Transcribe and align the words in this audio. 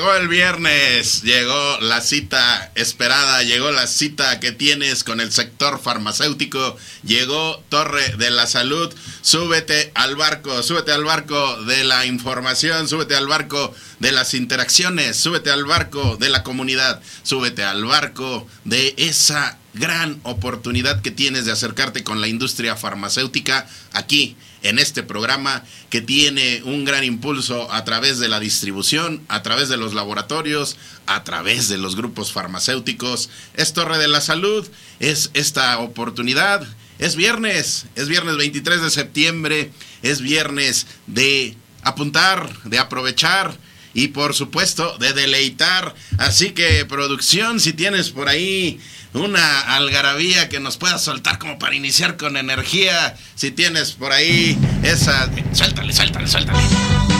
Llegó 0.00 0.14
el 0.14 0.28
viernes, 0.28 1.20
llegó 1.24 1.78
la 1.82 2.00
cita 2.00 2.72
esperada, 2.74 3.42
llegó 3.42 3.70
la 3.70 3.86
cita 3.86 4.40
que 4.40 4.50
tienes 4.50 5.04
con 5.04 5.20
el 5.20 5.30
sector 5.30 5.78
farmacéutico, 5.78 6.78
llegó 7.04 7.62
Torre 7.68 8.16
de 8.16 8.30
la 8.30 8.46
Salud, 8.46 8.90
súbete 9.22 9.92
al 9.94 10.16
barco, 10.16 10.62
súbete 10.62 10.92
al 10.92 11.04
barco 11.04 11.62
de 11.64 11.84
la 11.84 12.06
información, 12.06 12.88
súbete 12.88 13.16
al 13.16 13.26
barco 13.26 13.74
de 13.98 14.12
las 14.12 14.34
interacciones, 14.34 15.16
súbete 15.16 15.50
al 15.50 15.64
barco 15.64 16.16
de 16.16 16.30
la 16.30 16.42
comunidad, 16.42 17.02
súbete 17.22 17.64
al 17.64 17.84
barco 17.84 18.46
de 18.64 18.94
esa 18.96 19.58
gran 19.74 20.20
oportunidad 20.24 21.00
que 21.00 21.10
tienes 21.10 21.44
de 21.44 21.52
acercarte 21.52 22.02
con 22.02 22.20
la 22.20 22.28
industria 22.28 22.76
farmacéutica 22.76 23.68
aquí 23.92 24.36
en 24.62 24.78
este 24.78 25.02
programa 25.02 25.64
que 25.88 26.00
tiene 26.00 26.62
un 26.64 26.84
gran 26.84 27.04
impulso 27.04 27.72
a 27.72 27.84
través 27.84 28.18
de 28.18 28.28
la 28.28 28.40
distribución, 28.40 29.22
a 29.28 29.42
través 29.42 29.68
de 29.68 29.76
los 29.76 29.94
laboratorios, 29.94 30.76
a 31.06 31.24
través 31.24 31.68
de 31.68 31.78
los 31.78 31.96
grupos 31.96 32.32
farmacéuticos. 32.32 33.30
Es 33.54 33.72
Torre 33.72 33.98
de 33.98 34.08
la 34.08 34.20
Salud, 34.20 34.68
es 34.98 35.30
esta 35.34 35.78
oportunidad. 35.78 36.66
Es 37.00 37.16
viernes, 37.16 37.86
es 37.96 38.08
viernes 38.08 38.36
23 38.36 38.82
de 38.82 38.90
septiembre, 38.90 39.70
es 40.02 40.20
viernes 40.20 40.86
de 41.06 41.56
apuntar, 41.82 42.48
de 42.64 42.78
aprovechar 42.78 43.56
y 43.94 44.08
por 44.08 44.34
supuesto 44.34 44.98
de 44.98 45.14
deleitar. 45.14 45.94
Así 46.18 46.50
que 46.50 46.84
producción, 46.84 47.58
si 47.58 47.72
tienes 47.72 48.10
por 48.10 48.28
ahí 48.28 48.78
una 49.14 49.60
algarabía 49.60 50.48
que 50.48 50.60
nos 50.60 50.76
pueda 50.76 50.98
soltar 50.98 51.38
como 51.38 51.58
para 51.58 51.74
iniciar 51.74 52.16
con 52.16 52.36
energía. 52.36 53.16
Si 53.34 53.50
tienes 53.50 53.92
por 53.92 54.12
ahí 54.12 54.56
esa... 54.82 55.30
Suéltale, 55.52 55.92
suéltale, 55.92 56.28
suéltale. 56.28 57.19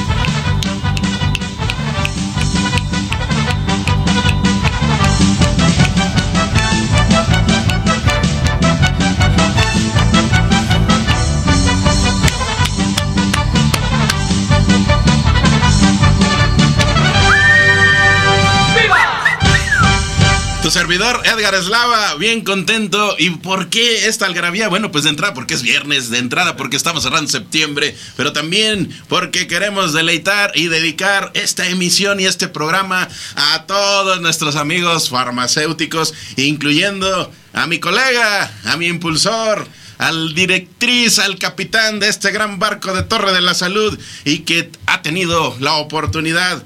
Servidor 20.71 21.21
Edgar 21.25 21.55
Eslava, 21.55 22.15
bien 22.15 22.43
contento. 22.43 23.17
¿Y 23.19 23.31
por 23.31 23.69
qué 23.69 24.07
esta 24.07 24.27
algarabía? 24.27 24.69
Bueno, 24.69 24.93
pues 24.93 25.05
de 25.05 25.11
entrada 25.11 25.35
porque 25.35 25.55
es 25.55 25.63
viernes, 25.63 26.11
de 26.11 26.19
entrada 26.19 26.57
porque 26.57 26.77
estamos 26.77 27.03
cerrando 27.03 27.31
septiembre, 27.31 27.97
pero 28.17 28.33
también 28.33 28.89
porque 29.09 29.47
queremos 29.47 29.93
deleitar 29.93 30.53
y 30.55 30.69
dedicar 30.69 31.33
esta 31.35 31.67
emisión 31.67 32.21
y 32.21 32.27
este 32.27 32.47
programa 32.47 33.09
a 33.35 33.65
todos 33.67 34.21
nuestros 34.21 34.57
amigos 34.57 35.11
farmacéuticos, 35.11 36.15
incluyendo 36.37 37.33
a 37.53 37.67
mi 37.67 37.81
colega, 37.81 38.53
a 38.65 38.77
mi 38.77 38.87
impulsor, 38.87 39.67
al 39.99 40.35
directriz, 40.35 41.19
al 41.19 41.39
capitán 41.39 42.01
de 42.01 42.09
este 42.09 42.31
gran 42.31 42.59
barco 42.59 42.95
de 42.95 43.03
Torre 43.03 43.33
de 43.33 43.41
la 43.41 43.55
Salud 43.55 43.99
y 44.25 44.41
que 44.41 44.71
ha 44.87 45.03
tenido 45.03 45.57
la 45.61 45.75
oportunidad 45.75 46.63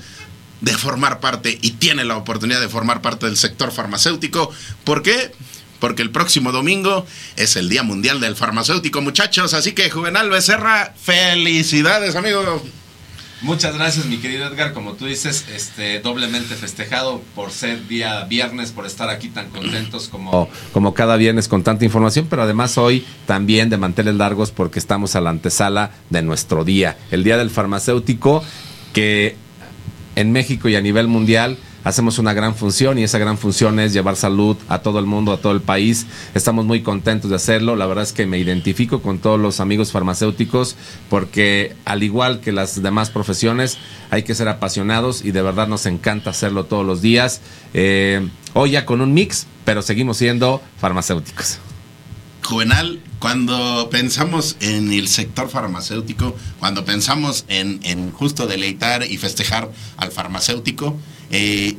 de 0.61 0.73
formar 0.73 1.21
parte 1.21 1.59
y 1.61 1.73
tiene 1.73 2.05
la 2.05 2.17
oportunidad 2.17 2.61
de 2.61 2.69
formar 2.69 3.03
parte 3.03 3.27
del 3.27 3.37
sector 3.37 3.73
farmacéutico. 3.73 4.51
¿Por 4.85 5.03
qué? 5.03 5.33
Porque 5.81 6.03
el 6.03 6.11
próximo 6.11 6.53
domingo 6.53 7.07
es 7.37 7.57
el 7.57 7.69
Día 7.69 7.83
Mundial 7.83 8.21
del 8.21 8.37
Farmacéutico, 8.37 9.03
muchachos. 9.03 9.53
Así 9.53 9.73
que, 9.73 9.91
Juvenal 9.91 10.31
Becerra, 10.31 10.95
felicidades, 10.97 12.17
amigo. 12.17 12.63
Muchas 13.45 13.75
gracias, 13.75 14.07
mi 14.07 14.17
querido 14.17 14.47
Edgar. 14.47 14.73
Como 14.73 14.95
tú 14.95 15.05
dices, 15.05 15.45
este, 15.55 16.01
doblemente 16.01 16.55
festejado 16.55 17.21
por 17.35 17.51
ser 17.51 17.87
día 17.87 18.25
viernes, 18.25 18.73
por 18.73 18.87
estar 18.87 19.11
aquí 19.11 19.29
tan 19.29 19.51
contentos 19.51 20.09
como, 20.09 20.49
como 20.73 20.95
cada 20.95 21.17
viernes 21.17 21.47
con 21.47 21.63
tanta 21.63 21.85
información, 21.85 22.27
pero 22.31 22.43
además 22.43 22.79
hoy 22.79 23.05
también 23.27 23.69
de 23.69 23.77
manteles 23.77 24.15
largos 24.15 24.51
porque 24.51 24.79
estamos 24.79 25.15
a 25.15 25.21
la 25.21 25.29
antesala 25.29 25.91
de 26.09 26.23
nuestro 26.23 26.65
día, 26.65 26.97
el 27.11 27.23
Día 27.23 27.37
del 27.37 27.51
Farmacéutico, 27.51 28.43
que 28.95 29.37
en 30.17 30.33
México 30.33 30.69
y 30.69 30.77
a 30.77 30.81
nivel 30.81 31.09
mundial 31.09 31.59
hacemos 31.85 32.19
una 32.19 32.33
gran 32.33 32.55
función 32.55 32.99
y 32.99 33.05
esa 33.05 33.19
gran 33.19 33.39
función 33.39 33.79
es 33.79 33.93
llevar 33.93 34.17
salud 34.17 34.57
a 34.69 34.79
todo 34.79 34.99
el 34.99 35.07
mundo, 35.07 35.33
a 35.33 35.37
todo 35.37 35.53
el 35.53 35.61
país. 35.61 36.07
Estamos 36.35 36.65
muy 36.65 36.83
contentos 36.83 37.31
de 37.31 37.37
hacerlo. 37.37 37.77
La 37.77 37.87
verdad 37.87 38.05
es 38.05 38.13
que 38.13 38.27
me 38.27 38.39
identifico 38.39 39.03
con 39.03 39.19
todos 39.19 39.39
los 39.39 39.61
amigos 39.61 39.93
farmacéuticos 39.93 40.77
porque 41.11 41.77
al 41.85 42.03
igual 42.03 42.41
que 42.41 42.53
las 42.53 42.83
demás 42.83 43.11
profesiones 43.11 43.79
hay 44.11 44.23
que 44.23 44.35
ser 44.35 44.49
apasionados 44.49 45.25
y 45.25 45.31
de 45.31 45.43
verdad 45.43 45.69
nos 45.69 45.87
encanta 45.87 46.31
hacerlo 46.31 46.65
todos 46.65 46.87
los 46.87 47.03
días. 47.03 47.43
Eh, 47.75 48.27
hoy 48.55 48.73
ya 48.73 48.87
con 48.87 49.01
un 49.01 49.13
mix, 49.13 49.47
pero 49.65 49.83
seguimos 49.83 50.17
siendo 50.17 50.63
farmacéuticos. 50.79 51.59
Juvenal, 52.43 53.01
cuando 53.25 53.89
pensamos 53.91 54.55
en 54.61 54.93
el 54.93 55.09
sector 55.09 55.49
farmacéutico, 55.49 56.37
cuando 56.59 56.85
pensamos 56.85 57.47
en, 57.49 58.13
justo 58.13 58.47
deleitar 58.47 59.11
y 59.11 59.17
festejar 59.17 59.71
al 59.97 60.13
farmacéutico, 60.13 60.95
eh, 61.31 61.75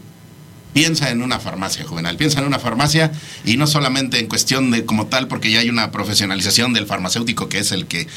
piensa 0.74 1.12
en 1.12 1.22
una 1.22 1.38
farmacia, 1.40 1.86
Juvenal, 1.86 2.18
piensa 2.18 2.40
en 2.40 2.48
una 2.48 2.58
farmacia 2.58 3.12
y 3.46 3.58
no 3.58 3.68
solamente 3.68 4.18
en 4.18 4.26
cuestión 4.26 4.72
de 4.72 4.86
como 4.86 5.06
tal, 5.06 5.28
porque 5.28 5.52
ya 5.52 5.60
hay 5.60 5.70
una 5.70 5.92
profesionalización 5.92 6.74
del 6.74 6.88
farmacéutico 6.88 7.48
que 7.48 7.60
es 7.60 7.72
el 7.72 7.86
que 7.86 8.08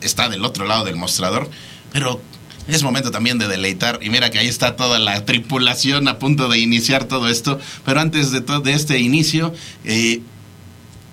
está 0.00 0.30
del 0.30 0.42
otro 0.46 0.66
lado 0.66 0.86
del 0.86 0.96
mostrador, 0.96 1.50
pero 1.92 2.22
es 2.68 2.82
momento 2.82 3.10
también 3.10 3.36
de 3.36 3.48
deleitar. 3.48 3.98
Y 4.00 4.08
mira 4.08 4.30
que 4.30 4.38
ahí 4.38 4.48
está 4.48 4.76
toda 4.76 4.98
la 4.98 5.26
tripulación 5.26 6.08
a 6.08 6.18
punto 6.18 6.48
de 6.48 6.58
iniciar 6.58 7.04
todo 7.04 7.28
esto. 7.28 7.60
Pero 7.84 8.00
antes 8.00 8.30
de, 8.30 8.40
todo 8.40 8.60
de 8.60 8.72
este 8.72 8.98
inicio, 8.98 9.52
eh, 9.84 10.22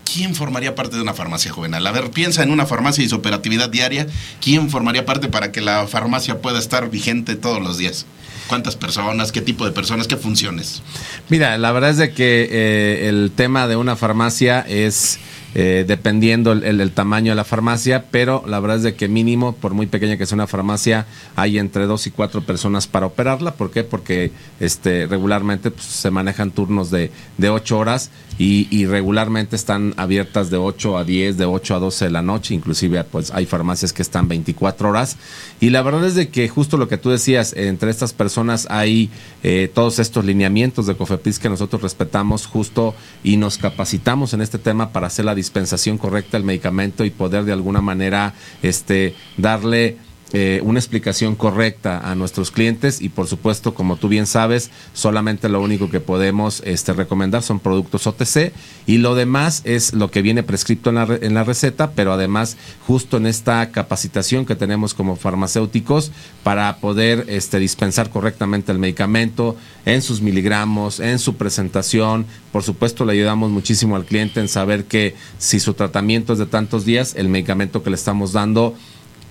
¿quién 0.05 0.35
formaría 0.35 0.75
parte 0.75 0.95
de 0.95 1.01
una 1.01 1.13
farmacia 1.13 1.51
juvenil? 1.51 1.85
A 1.85 1.91
ver, 1.91 2.11
piensa 2.11 2.43
en 2.43 2.51
una 2.51 2.65
farmacia 2.65 3.03
y 3.03 3.09
su 3.09 3.15
operatividad 3.15 3.69
diaria. 3.69 4.07
¿Quién 4.41 4.69
formaría 4.69 5.05
parte 5.05 5.27
para 5.27 5.51
que 5.51 5.59
la 5.59 5.87
farmacia 5.87 6.41
pueda 6.41 6.59
estar 6.59 6.89
vigente 6.89 7.35
todos 7.35 7.61
los 7.61 7.77
días? 7.77 8.05
¿Cuántas 8.47 8.75
personas? 8.75 9.31
¿Qué 9.31 9.41
tipo 9.41 9.65
de 9.65 9.71
personas? 9.71 10.07
¿Qué 10.07 10.17
funciones? 10.17 10.83
Mira, 11.29 11.57
la 11.57 11.71
verdad 11.71 11.89
es 11.89 11.97
de 11.97 12.13
que 12.13 12.47
eh, 12.49 13.09
el 13.09 13.31
tema 13.35 13.67
de 13.67 13.75
una 13.75 13.95
farmacia 13.95 14.61
es 14.61 15.19
eh, 15.57 15.85
dependiendo 15.87 16.51
el, 16.51 16.91
tamaño 16.91 17.31
de 17.31 17.35
la 17.35 17.45
farmacia, 17.45 18.05
pero 18.11 18.43
la 18.45 18.59
verdad 18.59 18.77
es 18.77 18.83
de 18.83 18.95
que 18.95 19.07
mínimo, 19.07 19.55
por 19.55 19.73
muy 19.73 19.87
pequeña 19.87 20.17
que 20.17 20.25
sea 20.25 20.35
una 20.35 20.47
farmacia, 20.47 21.05
hay 21.37 21.57
entre 21.57 21.85
dos 21.85 22.07
y 22.07 22.11
cuatro 22.11 22.41
personas 22.41 22.87
para 22.87 23.05
operarla. 23.05 23.53
¿Por 23.53 23.71
qué? 23.71 23.85
Porque 23.85 24.31
este, 24.59 25.07
regularmente 25.07 25.71
pues, 25.71 25.85
se 25.85 26.11
manejan 26.11 26.51
turnos 26.51 26.91
de, 26.91 27.09
de 27.37 27.49
ocho 27.49 27.79
horas 27.79 28.11
y, 28.37 28.85
regularmente 28.85 29.55
están 29.55 29.93
abiertas 29.95 30.49
de 30.49 30.57
8 30.57 30.97
a 30.97 31.03
10, 31.05 31.37
de 31.37 31.45
8 31.45 31.75
a 31.75 31.79
12 31.79 32.05
de 32.05 32.11
la 32.11 32.21
noche, 32.21 32.53
inclusive 32.53 33.03
pues 33.05 33.31
hay 33.31 33.45
farmacias 33.45 33.93
que 33.93 34.01
están 34.01 34.27
24 34.27 34.89
horas. 34.89 35.17
Y 35.61 35.69
la 35.69 35.81
verdad 35.81 36.05
es 36.05 36.15
de 36.15 36.27
que 36.27 36.49
justo 36.49 36.77
lo 36.77 36.89
que 36.89 36.97
tú 36.97 37.09
decías, 37.09 37.53
entre 37.53 37.89
estas 37.89 38.11
personas 38.11 38.67
hay 38.69 39.09
eh, 39.43 39.71
todos 39.73 39.99
estos 39.99 40.25
lineamientos 40.25 40.85
de 40.85 40.95
COFEPRIS 40.95 41.39
que 41.39 41.49
nosotros 41.49 41.81
respetamos 41.81 42.45
justo 42.45 42.93
y 43.23 43.37
nos 43.37 43.57
capacitamos 43.57 44.33
en 44.33 44.41
este 44.41 44.57
tema 44.57 44.91
para 44.91 45.07
hacer 45.07 45.23
la 45.23 45.35
dispensación 45.45 45.97
correcta 45.97 46.37
del 46.37 46.45
medicamento 46.45 47.05
y 47.05 47.11
poder 47.11 47.45
de 47.45 47.53
alguna 47.53 47.81
manera 47.81 48.33
este, 48.63 49.15
darle 49.37 49.97
eh, 50.33 50.59
una 50.63 50.79
explicación 50.79 51.35
correcta 51.35 51.99
a 51.99 52.15
nuestros 52.15 52.51
clientes 52.51 53.01
y 53.01 53.09
por 53.09 53.27
supuesto, 53.27 53.73
como 53.73 53.95
tú 53.95 54.07
bien 54.07 54.25
sabes, 54.25 54.71
solamente 54.93 55.49
lo 55.49 55.61
único 55.61 55.89
que 55.89 55.99
podemos 55.99 56.61
este, 56.65 56.93
recomendar 56.93 57.43
son 57.43 57.59
productos 57.59 58.07
OTC 58.07 58.51
y 58.87 58.97
lo 58.97 59.15
demás 59.15 59.61
es 59.65 59.93
lo 59.93 60.09
que 60.09 60.21
viene 60.21 60.43
prescrito 60.43 60.89
en 60.89 60.95
la, 60.95 61.07
en 61.21 61.33
la 61.35 61.43
receta, 61.43 61.91
pero 61.91 62.11
además 62.11 62.57
justo 62.87 63.17
en 63.17 63.27
esta 63.27 63.71
capacitación 63.71 64.45
que 64.45 64.55
tenemos 64.55 64.93
como 64.93 65.15
farmacéuticos 65.15 66.11
para 66.43 66.77
poder 66.77 67.25
este, 67.27 67.59
dispensar 67.59 68.09
correctamente 68.09 68.71
el 68.71 68.79
medicamento 68.79 69.55
en 69.85 70.01
sus 70.01 70.21
miligramos, 70.21 70.99
en 70.99 71.19
su 71.19 71.35
presentación. 71.35 72.25
Por 72.51 72.63
supuesto, 72.63 73.05
le 73.05 73.13
ayudamos 73.13 73.51
muchísimo 73.51 73.95
al 73.95 74.05
cliente 74.05 74.39
en 74.39 74.47
saber 74.47 74.85
que 74.85 75.15
si 75.37 75.59
su 75.59 75.73
tratamiento 75.75 76.33
es 76.33 76.39
de 76.39 76.45
tantos 76.45 76.85
días, 76.85 77.13
el 77.15 77.29
medicamento 77.29 77.83
que 77.83 77.89
le 77.89 77.95
estamos 77.95 78.33
dando 78.33 78.75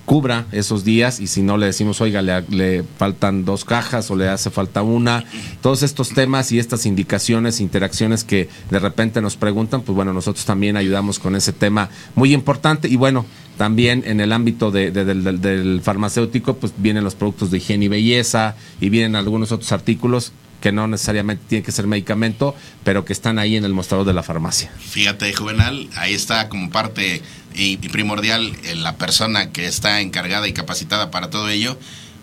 cubra 0.05 0.47
esos 0.53 0.85
días 0.85 1.21
y 1.21 1.27
si 1.27 1.43
no 1.43 1.57
le 1.57 1.67
decimos, 1.67 2.01
oiga, 2.01 2.23
le, 2.23 2.85
faltan 2.99 3.45
dos 3.45 3.65
cajas 3.65 4.11
o 4.11 4.17
le 4.17 4.29
hace 4.29 4.51
falta 4.51 4.83
una. 4.83 5.25
Todos 5.61 5.83
estos 5.83 6.11
temas 6.11 6.53
y 6.53 6.59
estas 6.59 6.87
indicaciones, 6.87 7.61
interacciones 7.61 8.25
que 8.25 8.49
de 8.71 8.79
repente 8.79 9.21
nos 9.21 9.37
preguntan, 9.37 9.83
pues 9.83 9.97
bueno, 9.97 10.13
nosotros 10.13 10.45
también 10.45 10.77
ayudamos 10.77 11.19
con 11.19 11.37
ese 11.37 11.53
tema 11.53 11.89
muy 12.15 12.35
importante 12.35 12.89
y 12.89 12.97
bueno, 12.97 13.25
también 13.57 14.03
en 14.07 14.21
el 14.21 14.33
ámbito 14.33 14.71
de, 14.71 14.91
del, 14.91 15.41
del 15.41 15.81
farmacéutico, 15.83 16.57
pues 16.57 16.73
vienen 16.77 17.05
los 17.05 17.15
productos 17.15 17.51
de 17.51 17.59
higiene 17.59 17.87
y 17.87 17.89
belleza 17.89 18.57
y 18.81 18.89
vienen 18.89 19.17
algunos 19.17 19.53
otros 19.53 19.73
artículos 19.73 20.33
que 20.65 20.73
no 20.73 20.89
necesariamente 20.89 21.45
tiene 21.47 21.63
que 21.63 21.73
ser 21.73 21.87
medicamento, 21.87 22.57
pero 22.85 23.05
que 23.05 23.13
están 23.13 23.39
ahí 23.39 23.55
en 23.55 23.67
el 23.67 23.75
mostrador 23.75 24.07
de 24.07 24.15
la 24.15 24.23
farmacia. 24.23 24.73
Fíjate, 24.81 25.31
Juvenal, 25.35 25.91
ahí 25.95 26.15
está 26.15 26.49
como 26.49 26.71
parte 26.71 27.21
y, 27.55 27.77
primordial 27.77 28.57
eh, 28.65 28.75
la 28.75 28.97
persona 28.97 29.53
que 29.53 29.67
está 29.67 30.01
encargada 30.01 30.49
y 30.49 30.55
capacitada 30.55 31.11
para 31.11 31.29
todo 31.29 31.51
ello, 31.51 31.79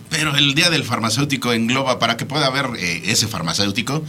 pero 0.09 0.35
el 0.35 0.55
Día 0.55 0.71
del 0.71 0.83
Farmacéutico 0.83 1.53
engloba, 1.53 1.99
para 1.99 2.17
que 2.17 2.25
pueda 2.25 2.47
haber 2.47 2.65
eh, 2.79 3.03
ese 3.05 3.27
farmacéutico, 3.27 4.03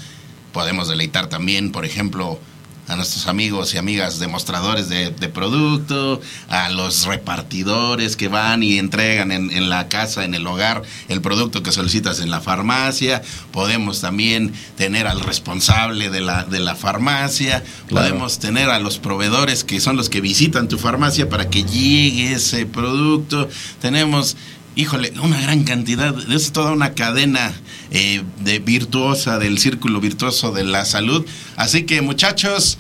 podemos 0.55 0.89
deleitar 0.89 1.27
también, 1.27 1.71
por 1.71 1.85
ejemplo, 1.85 2.41
a 2.89 2.97
nuestros 2.97 3.27
amigos 3.27 3.75
y 3.75 3.79
amigas 3.79 4.19
demostradores 4.19 4.89
de, 4.89 5.11
producto, 5.29 6.21
a 6.49 6.69
los 6.71 7.07
repartidores 7.07 8.17
que 8.17 8.29
van 8.29 8.63
y 8.63 8.79
entregan 8.79 9.31
en, 9.33 9.71
la 9.71 9.89
casa, 9.89 10.25
en 10.25 10.35
el 10.35 10.47
hogar, 10.47 10.83
el 11.09 11.21
producto 11.21 11.63
que 11.63 11.73
solicitas 11.73 12.21
en 12.21 12.31
la 12.31 12.41
farmacia. 12.41 13.23
Podemos 13.53 14.01
también 14.01 14.53
tener 14.77 15.07
al 15.07 15.21
responsable 15.21 16.11
de 16.11 16.21
la, 16.21 16.45
de 16.45 16.61
la 16.61 16.75
farmacia. 16.75 17.63
Podemos 17.89 18.39
tener 18.39 18.69
a 18.69 18.81
los 18.81 18.99
proveedores 18.99 19.65
que 19.65 19.81
son 19.81 19.97
los 19.97 20.11
que 20.11 20.21
visitan 20.21 20.69
tu 20.69 20.79
farmacia 20.79 21.29
para 21.29 21.49
que 21.49 21.65
llegue 21.65 22.33
ese 22.33 22.67
producto. 22.67 23.49
Tenemos 23.81 24.37
híjole, 24.75 25.13
una 25.23 25.41
gran 25.41 25.65
cantidad, 25.65 26.15
es 26.31 26.53
toda 26.53 26.73
una 26.73 26.95
cadena 26.95 27.53
eh, 27.91 28.23
de 28.41 28.59
virtuosa 28.59 29.39
del 29.39 29.59
círculo 29.59 30.01
virtuoso 30.01 30.53
de 30.53 30.65
la 30.65 30.85
salud. 30.85 31.27
Así 31.57 31.85
que 31.85 32.03
muchachos, 32.03 32.79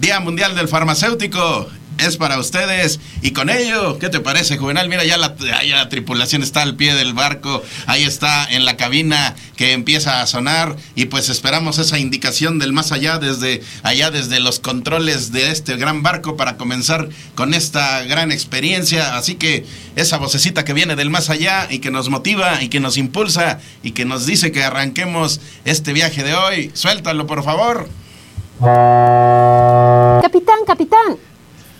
Día 0.00 0.20
Mundial 0.20 0.54
del 0.54 0.68
Farmacéutico, 0.68 1.68
es 1.98 2.16
para 2.16 2.38
ustedes. 2.38 3.00
Y 3.22 3.32
con 3.32 3.50
ello, 3.50 3.98
¿qué 3.98 4.08
te 4.08 4.20
parece, 4.20 4.56
Juvenal? 4.56 4.88
Mira, 4.88 5.04
ya 5.04 5.16
la, 5.16 5.34
la, 5.64 5.88
tripulación 5.88 6.42
está 6.42 6.62
al 6.62 6.76
pie 6.76 6.94
del 6.94 7.14
barco, 7.14 7.62
ahí 7.86 8.04
está 8.04 8.44
en 8.44 8.64
la 8.64 8.76
cabina 8.76 9.34
que 9.56 9.72
empieza 9.72 10.22
a 10.22 10.26
sonar 10.26 10.76
y 10.94 11.06
pues 11.06 11.28
esperamos 11.28 11.78
esa 11.78 11.98
indicación 11.98 12.58
del 12.58 12.72
más 12.72 12.92
allá, 12.92 13.18
desde 13.18 13.62
allá, 13.82 14.10
desde 14.10 14.40
los 14.40 14.60
controles 14.60 15.32
de 15.32 15.50
este 15.50 15.76
gran 15.76 16.02
barco 16.02 16.36
para 16.36 16.56
comenzar 16.56 17.08
con 17.34 17.54
esta 17.54 18.02
gran 18.04 18.32
experiencia. 18.32 19.16
Así 19.16 19.34
que 19.34 19.66
esa 19.96 20.18
vocecita 20.18 20.64
que 20.64 20.72
viene 20.72 20.96
del 20.96 21.10
más 21.10 21.30
allá 21.30 21.66
y 21.70 21.80
que 21.80 21.90
nos 21.90 22.08
motiva 22.08 22.62
y 22.62 22.68
que 22.68 22.80
nos 22.80 22.96
impulsa 22.96 23.60
y 23.82 23.92
que 23.92 24.04
nos 24.04 24.26
dice 24.26 24.52
que 24.52 24.62
arranquemos 24.62 25.40
este 25.64 25.92
viaje 25.92 26.22
de 26.22 26.34
hoy, 26.34 26.70
suéltalo 26.74 27.26
por 27.26 27.42
favor. 27.42 27.88
Capitán, 30.20 30.58
capitán, 30.66 31.16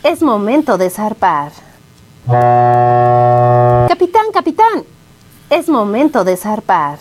es 0.03 0.23
momento 0.23 0.79
de 0.79 0.91
zarpar. 0.91 1.53
Capitán, 3.89 4.27
capitán, 4.33 4.85
es 5.51 5.69
momento 5.69 6.25
de 6.25 6.37
zarpar. 6.37 6.99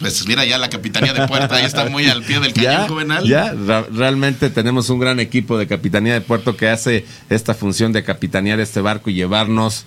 Pues 0.00 0.26
mira, 0.26 0.44
ya 0.44 0.58
la 0.58 0.68
capitanía 0.68 1.12
de 1.12 1.28
puerto 1.28 1.54
ahí 1.54 1.64
está 1.64 1.88
muy 1.88 2.08
al 2.08 2.22
pie 2.24 2.40
del 2.40 2.52
cañón 2.54 2.88
juvenal. 2.88 3.24
Ya, 3.24 3.54
realmente 3.92 4.50
tenemos 4.50 4.90
un 4.90 4.98
gran 4.98 5.20
equipo 5.20 5.56
de 5.56 5.66
capitanía 5.66 6.14
de 6.14 6.20
puerto 6.20 6.56
que 6.56 6.68
hace 6.68 7.06
esta 7.30 7.54
función 7.54 7.92
de 7.92 8.02
capitanear 8.02 8.58
este 8.58 8.80
barco 8.80 9.10
y 9.10 9.14
llevarnos 9.14 9.84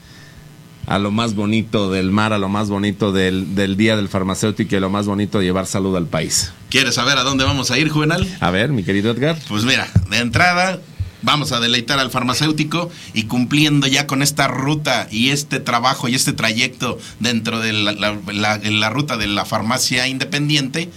a 0.86 1.00
lo 1.00 1.12
más 1.12 1.36
bonito 1.36 1.92
del 1.92 2.12
mar, 2.12 2.32
a 2.32 2.38
lo 2.38 2.48
más 2.48 2.70
bonito 2.70 3.12
del, 3.12 3.56
del 3.56 3.76
día 3.76 3.98
del 3.98 4.08
farmacéutico 4.08 4.74
y 4.74 4.78
a 4.78 4.82
lo 4.82 4.90
más 4.90 5.06
bonito 5.06 5.40
de 5.40 5.46
llevar 5.46 5.66
salud 5.66 5.98
al 5.98 6.06
país. 6.06 6.54
¿Quieres 6.70 6.96
saber 6.96 7.18
a 7.18 7.24
dónde 7.24 7.44
vamos 7.44 7.72
a 7.72 7.78
ir, 7.78 7.90
Juvenal? 7.90 8.26
A 8.40 8.52
ver, 8.52 8.70
mi 8.70 8.86
querido 8.86 9.12
Edgar. 9.12 9.38
Pues 9.50 9.66
mira, 9.66 9.90
de 10.10 10.20
entrada 10.20 10.80
vamos 11.22 11.52
a 11.52 11.60
deleitar 11.60 12.00
al 12.00 12.12
farmacéutico 12.12 12.90
y 13.14 13.24
cumpliendo 13.24 13.88
ya 13.88 14.08
con 14.08 14.22
esta 14.22 14.48
ruta 14.48 15.08
y 15.12 15.30
este 15.30 15.60
trabajo 15.60 16.08
y 16.08 16.16
este 16.16 16.34
trayecto 16.34 17.00
dentro 17.20 17.60
de 17.60 17.74
la, 17.74 18.90
ruta 18.90 19.18
de 19.18 19.28
la 19.28 19.46
farmacia 19.46 20.08
independiente, 20.08 20.90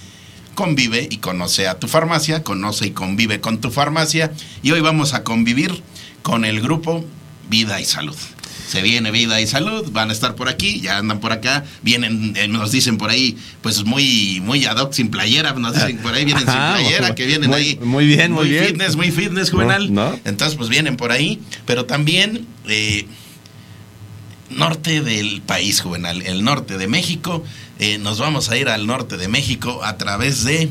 convive 0.54 1.08
y 1.10 1.18
conoce 1.18 1.68
a 1.68 1.78
tu 1.78 1.88
farmacia, 1.88 2.42
conoce 2.42 2.86
y 2.86 2.90
convive 2.90 3.40
con 3.40 3.60
tu 3.60 3.70
farmacia. 3.70 4.32
Y 4.62 4.72
hoy 4.72 4.80
vamos 4.80 5.14
a 5.14 5.24
convivir 5.24 5.82
con 6.22 6.44
el 6.44 6.60
grupo 6.60 7.04
Vida 7.48 7.80
y 7.80 7.84
Salud 7.84 8.16
se 8.70 8.82
viene 8.82 9.10
vida 9.10 9.40
y 9.40 9.48
salud, 9.48 9.90
van 9.90 10.10
a 10.10 10.12
estar 10.12 10.36
por 10.36 10.48
aquí, 10.48 10.80
ya 10.80 10.98
andan 10.98 11.18
por 11.18 11.32
acá, 11.32 11.64
vienen, 11.82 12.34
eh, 12.36 12.46
nos 12.46 12.70
dicen 12.70 12.98
por 12.98 13.10
ahí, 13.10 13.36
pues 13.62 13.82
muy, 13.84 14.40
muy 14.44 14.64
ad 14.64 14.76
hoc, 14.76 14.92
sin 14.92 15.10
playera, 15.10 15.54
nos 15.54 15.74
dicen 15.74 15.98
por 15.98 16.14
ahí 16.14 16.24
vienen 16.24 16.44
sin 16.44 16.54
playera, 16.54 17.16
que 17.16 17.26
vienen 17.26 17.52
ahí. 17.52 17.80
Muy 17.82 18.06
bien, 18.06 18.30
muy, 18.30 18.48
bien. 18.48 18.66
fitness, 18.66 18.94
muy 18.94 19.10
fitness, 19.10 19.50
juvenal. 19.50 19.90
Entonces, 20.24 20.56
pues 20.56 20.68
vienen 20.68 20.96
por 20.96 21.10
ahí, 21.10 21.40
pero 21.66 21.84
también 21.84 22.46
eh, 22.68 23.06
norte 24.50 25.00
del 25.00 25.42
país, 25.42 25.80
juvenal, 25.80 26.22
el 26.22 26.44
norte 26.44 26.78
de 26.78 26.86
México. 26.86 27.42
Eh, 27.80 27.98
nos 27.98 28.20
vamos 28.20 28.50
a 28.50 28.56
ir 28.56 28.68
al 28.68 28.86
norte 28.86 29.16
de 29.16 29.26
México 29.26 29.80
a 29.82 29.96
través 29.96 30.44
de 30.44 30.70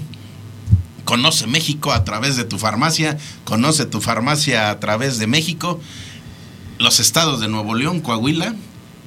Conoce 1.04 1.48
México 1.48 1.92
a 1.92 2.04
través 2.04 2.36
de 2.36 2.44
tu 2.44 2.60
farmacia, 2.60 3.18
conoce 3.44 3.88
tu 3.88 4.00
farmacia 4.00 4.70
a 4.70 4.80
través 4.80 5.18
de 5.18 5.26
México 5.26 5.82
los 6.80 7.00
estados 7.00 7.40
de 7.40 7.48
Nuevo 7.48 7.76
León, 7.76 8.00
Coahuila, 8.00 8.56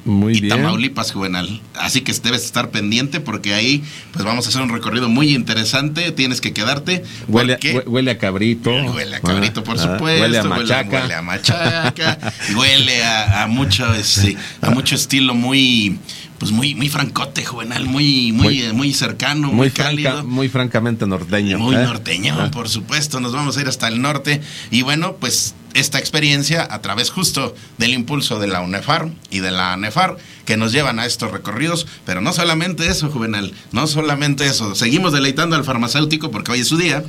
y 0.05 0.49
Tamaulipas 0.49 1.13
Juvenal. 1.13 1.61
Así 1.75 2.01
que 2.01 2.13
debes 2.13 2.45
estar 2.45 2.71
pendiente 2.71 3.21
porque 3.21 3.55
ahí 3.55 3.83
pues 4.13 4.25
vamos 4.25 4.47
a 4.47 4.49
hacer 4.49 4.63
un 4.63 4.69
recorrido 4.69 5.09
muy 5.09 5.35
interesante. 5.35 6.11
Tienes 6.13 6.41
que 6.41 6.53
quedarte. 6.53 7.05
Huele, 7.29 7.59
huele 7.87 8.11
a 8.11 8.19
cabrito. 8.19 8.71
Huele 8.71 9.17
a 9.17 9.21
cabrito, 9.21 9.63
por 9.63 9.77
ah, 9.79 9.83
supuesto. 9.83 10.23
Huele 10.23 10.39
a 10.39 10.45
machaca. 10.45 11.03
Huele, 11.03 11.15
a 11.15 11.23
machaca. 11.23 12.19
huele 12.57 13.05
a, 13.05 13.47
mucho, 13.49 13.93
este, 13.95 14.37
a 14.61 14.71
mucho 14.71 14.95
estilo 14.95 15.35
muy 15.35 15.99
pues 16.39 16.51
muy, 16.51 16.75
muy 16.75 16.89
francote, 16.89 17.45
juvenal, 17.45 17.85
muy, 17.87 18.33
muy, 18.33 18.73
muy, 18.73 18.93
cercano, 18.93 19.53
muy, 19.53 19.71
cálido. 19.71 20.25
muy 20.25 20.49
francamente 20.49 21.07
norteño. 21.07 21.57
Muy 21.57 21.77
¿eh? 21.77 21.85
norteño, 21.85 22.35
ah. 22.37 22.51
por 22.51 22.69
supuesto. 22.69 23.21
Nos 23.21 23.33
vamos 23.33 23.57
a 23.57 23.61
ir 23.61 23.69
hasta 23.69 23.87
el 23.87 24.03
norte. 24.03 24.41
Y 24.73 24.83
bueno, 24.83 25.15
pues 25.21 25.55
esta 25.75 25.99
experiencia 25.99 26.67
a 26.71 26.81
través 26.83 27.11
justo 27.11 27.55
del 27.79 27.95
impulso 27.95 28.39
de 28.39 28.47
la 28.47 28.61
UNEFAR 28.61 29.11
y 29.31 29.41
de 29.41 29.51
la 29.51 29.73
ANEFAR 29.73 30.17
que 30.45 30.57
nos 30.57 30.73
llevan 30.73 30.99
a 30.99 31.07
estos 31.07 31.31
recorridos, 31.31 31.87
pero 32.05 32.21
no 32.21 32.33
solamente 32.33 32.87
eso, 32.89 33.11
Juvenal, 33.11 33.53
no 33.73 33.87
solamente 33.87 34.47
eso, 34.47 34.75
seguimos 34.75 35.13
deleitando 35.13 35.57
al 35.57 35.65
farmacéutico 35.65 36.31
porque 36.31 36.53
hoy 36.53 36.61
es 36.61 36.69
su 36.69 36.77
día. 36.77 37.05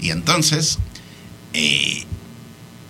Y 0.00 0.10
entonces 0.10 0.78
eh, 1.52 2.04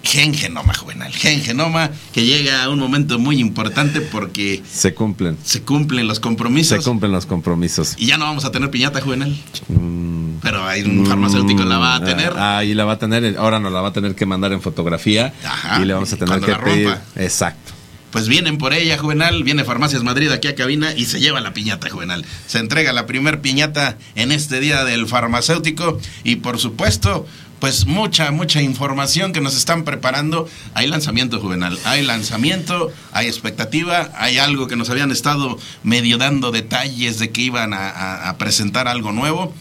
Gengenoma, 0.02 0.74
Juvenal, 0.74 1.12
Gengenoma, 1.12 1.90
que 2.12 2.24
llega 2.24 2.64
a 2.64 2.70
un 2.70 2.78
momento 2.78 3.18
muy 3.18 3.38
importante 3.38 4.00
porque... 4.00 4.62
Se 4.70 4.94
cumplen. 4.94 5.36
Se 5.44 5.62
cumplen 5.62 6.08
los 6.08 6.20
compromisos. 6.20 6.78
Se 6.78 6.88
cumplen 6.88 7.12
los 7.12 7.26
compromisos. 7.26 7.94
Y 7.98 8.06
ya 8.06 8.16
no 8.16 8.24
vamos 8.24 8.44
a 8.44 8.50
tener 8.50 8.70
piñata, 8.70 9.00
Juvenal. 9.00 9.36
Mm, 9.68 10.38
pero 10.42 10.66
hay 10.66 10.82
un 10.82 11.06
farmacéutico 11.06 11.64
la 11.64 11.78
va 11.78 11.96
a 11.96 12.04
tener. 12.04 12.32
Ah, 12.36 12.58
ahí 12.58 12.74
la 12.74 12.84
va 12.84 12.94
a 12.94 12.98
tener, 12.98 13.36
ahora 13.38 13.60
nos 13.60 13.72
la 13.72 13.80
va 13.80 13.88
a 13.88 13.92
tener 13.92 14.14
que 14.14 14.26
mandar 14.26 14.52
en 14.52 14.62
fotografía. 14.62 15.34
y 15.80 15.84
le 15.84 15.92
vamos 15.92 16.12
a 16.12 16.16
tener 16.16 16.40
que 16.40 16.54
pedir. 16.54 16.96
Exacto. 17.16 17.72
Pues 18.10 18.26
vienen 18.26 18.58
por 18.58 18.72
ella, 18.72 18.98
Juvenal, 18.98 19.44
viene 19.44 19.62
Farmacias 19.62 20.02
Madrid 20.02 20.32
aquí 20.32 20.48
a 20.48 20.56
cabina 20.56 20.92
y 20.96 21.04
se 21.04 21.20
lleva 21.20 21.40
la 21.40 21.54
piñata, 21.54 21.88
Juvenal. 21.88 22.24
Se 22.48 22.58
entrega 22.58 22.92
la 22.92 23.06
primer 23.06 23.40
piñata 23.40 23.98
en 24.16 24.32
este 24.32 24.58
día 24.58 24.84
del 24.84 25.06
farmacéutico 25.06 26.00
y 26.24 26.36
por 26.36 26.58
supuesto 26.58 27.26
pues 27.60 27.86
mucha, 27.86 28.30
mucha 28.30 28.62
información 28.62 29.32
que 29.32 29.40
nos 29.40 29.56
están 29.56 29.84
preparando. 29.84 30.48
Hay 30.74 30.86
lanzamiento 30.86 31.38
juvenal, 31.40 31.78
hay 31.84 32.02
lanzamiento, 32.02 32.90
hay 33.12 33.26
expectativa, 33.26 34.10
hay 34.16 34.38
algo 34.38 34.66
que 34.66 34.76
nos 34.76 34.88
habían 34.88 35.12
estado 35.12 35.58
medio 35.82 36.16
dando 36.16 36.50
detalles 36.50 37.18
de 37.18 37.30
que 37.30 37.42
iban 37.42 37.74
a, 37.74 38.34
presentar 38.38 38.88
algo 38.88 39.12
nuevo. 39.12 39.54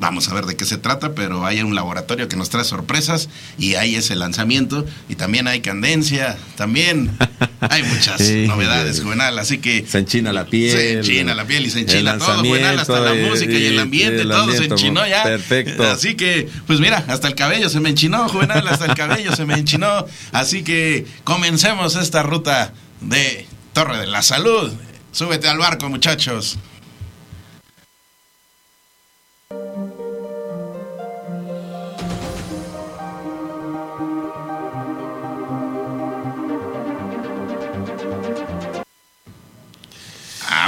Vamos 0.00 0.28
a 0.28 0.34
ver 0.34 0.46
de 0.46 0.54
qué 0.56 0.64
se 0.64 0.78
trata, 0.78 1.12
pero 1.14 1.44
hay 1.44 1.60
un 1.60 1.74
laboratorio 1.74 2.28
que 2.28 2.36
nos 2.36 2.50
trae 2.50 2.62
sorpresas 2.64 3.28
y 3.58 3.74
ahí 3.74 3.96
es 3.96 4.10
el 4.12 4.20
lanzamiento. 4.20 4.86
Y 5.08 5.16
también 5.16 5.48
hay 5.48 5.60
candencia, 5.60 6.38
también 6.56 7.10
hay 7.60 7.82
muchas 7.82 8.18
Sí, 8.24 8.46
novedades. 8.46 9.00
Juvenal. 9.02 9.36
Así 9.40 9.58
que 9.58 9.84
Se 9.88 9.98
enchina 9.98 10.32
la 10.32 10.44
piel. 10.46 10.70
se 10.70 10.92
enchina 10.98 11.34
la 11.34 11.44
piel 11.46 11.66
y 11.66 11.70
se 11.70 11.80
enchina 11.80 12.16
todo, 12.16 12.44
Juvenal, 12.44 12.78
hasta 12.78 13.00
la 13.00 13.14
música 13.14 13.52
y 13.52 13.66
el 13.66 13.78
ambiente, 13.80 14.22
el 14.22 14.28
todo 14.28 14.52
se 14.52 14.66
enchinó 14.66 15.04
ya. 15.06 15.24
Perfecto. 15.24 15.82
Así 15.90 16.14
que, 16.14 16.48
pues 16.68 16.78
mira, 16.78 17.04
hasta 17.08 17.26
el 17.26 17.34
cabello 17.34 17.68
se 17.68 17.80
me 17.80 17.88
enchinó, 17.90 18.28
Juvenal, 18.28 18.66
hasta 18.68 18.84
el 18.86 18.94
cabello 18.94 19.34
se 19.34 19.44
me 19.46 19.54
enchinó. 19.54 20.06
Así 20.30 20.62
que 20.62 21.06
comencemos 21.24 21.96
esta 21.96 22.22
ruta 22.22 22.72
de 23.00 23.46
Torre 23.72 23.98
de 23.98 24.06
la 24.06 24.22
Salud. 24.22 24.72
Súbete 25.10 25.48
al 25.48 25.58
barco, 25.58 25.88
muchachos. 25.88 26.56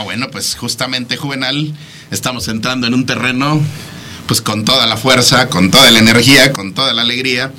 Ah, 0.01 0.03
bueno, 0.03 0.31
pues 0.31 0.55
justamente 0.55 1.19
Juvenal, 1.19 1.75
estamos 2.11 2.49
entrando 2.49 2.87
en 2.87 2.95
un 2.95 3.05
terreno, 3.05 3.61
pues 4.27 4.41
con 4.41 4.65
toda 4.65 4.87
la 4.87 4.97
fuerza, 4.97 5.51
con 5.51 5.71
toda 5.71 5.91
la 5.91 5.99
energía, 5.99 6.55
con 6.55 6.73
toda 6.73 6.95
la 6.95 7.03
alegría, 7.03 7.53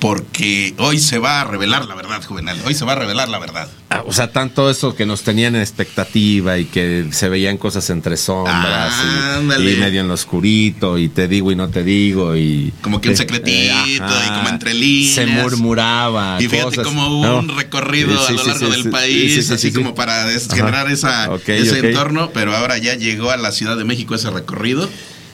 porque 0.00 0.74
hoy 0.78 0.98
se 0.98 1.18
va 1.18 1.42
a 1.42 1.44
revelar 1.44 1.84
la 1.84 1.94
verdad, 1.94 2.22
Juvenal, 2.24 2.58
hoy 2.64 2.74
se 2.74 2.84
va 2.84 2.92
a 2.92 2.94
revelar 2.96 3.28
la 3.28 3.38
verdad. 3.38 3.68
Ah, 3.90 4.02
O 4.06 4.12
sea, 4.12 4.32
tanto 4.32 4.70
eso 4.70 4.94
que 4.96 5.04
nos 5.04 5.22
tenían 5.22 5.54
en 5.54 5.60
expectativa 5.60 6.56
y 6.58 6.64
que 6.64 7.08
se 7.12 7.28
veían 7.28 7.58
cosas 7.58 7.90
entre 7.90 8.16
sombras 8.16 8.94
y- 9.04 9.36
Ándale. 9.38 9.72
y, 9.72 9.76
medio 9.76 10.00
en 10.00 10.08
lo 10.08 10.14
oscurito 10.14 10.96
y 10.98 11.08
te 11.08 11.28
digo 11.28 11.52
y 11.52 11.56
no 11.56 11.68
te 11.68 11.84
digo 11.84 12.34
y 12.36 12.72
Como 12.80 13.00
que 13.00 13.08
un 13.08 13.14
eh, 13.14 13.18
secretito 13.18 13.74
ajá. 13.74 14.24
y 14.26 14.28
como 14.38 14.48
entre 14.48 14.74
líneas. 14.74 15.14
se 15.14 15.26
murmuraba 15.26 16.38
Y 16.40 16.48
fíjate 16.48 16.64
cosas, 16.76 16.84
cómo 16.86 17.06
hubo 17.08 17.26
¿no? 17.26 17.38
un 17.40 17.48
recorrido 17.56 18.16
Sí, 18.26 18.32
a 18.32 18.36
lo 18.36 18.42
sí, 18.42 18.48
largo 18.48 18.66
sí, 18.66 18.72
del 18.72 18.82
sí, 18.84 18.88
país, 18.88 19.34
sí, 19.34 19.42
sí, 19.42 19.52
así 19.54 19.68
sí, 19.68 19.74
como 19.74 19.90
sí. 19.90 19.94
para 19.96 20.24
generar 20.54 20.90
esa, 20.90 21.30
Ok, 21.30 21.48
ese 21.50 21.78
ok. 21.78 21.84
entorno, 21.84 22.30
pero 22.32 22.56
ahora 22.56 22.78
ya 22.78 22.94
llegó 22.94 23.30
a 23.30 23.36
la 23.36 23.52
Ciudad 23.52 23.76
de 23.76 23.84
México 23.84 24.14
ese 24.14 24.30
recorrido 24.30 24.88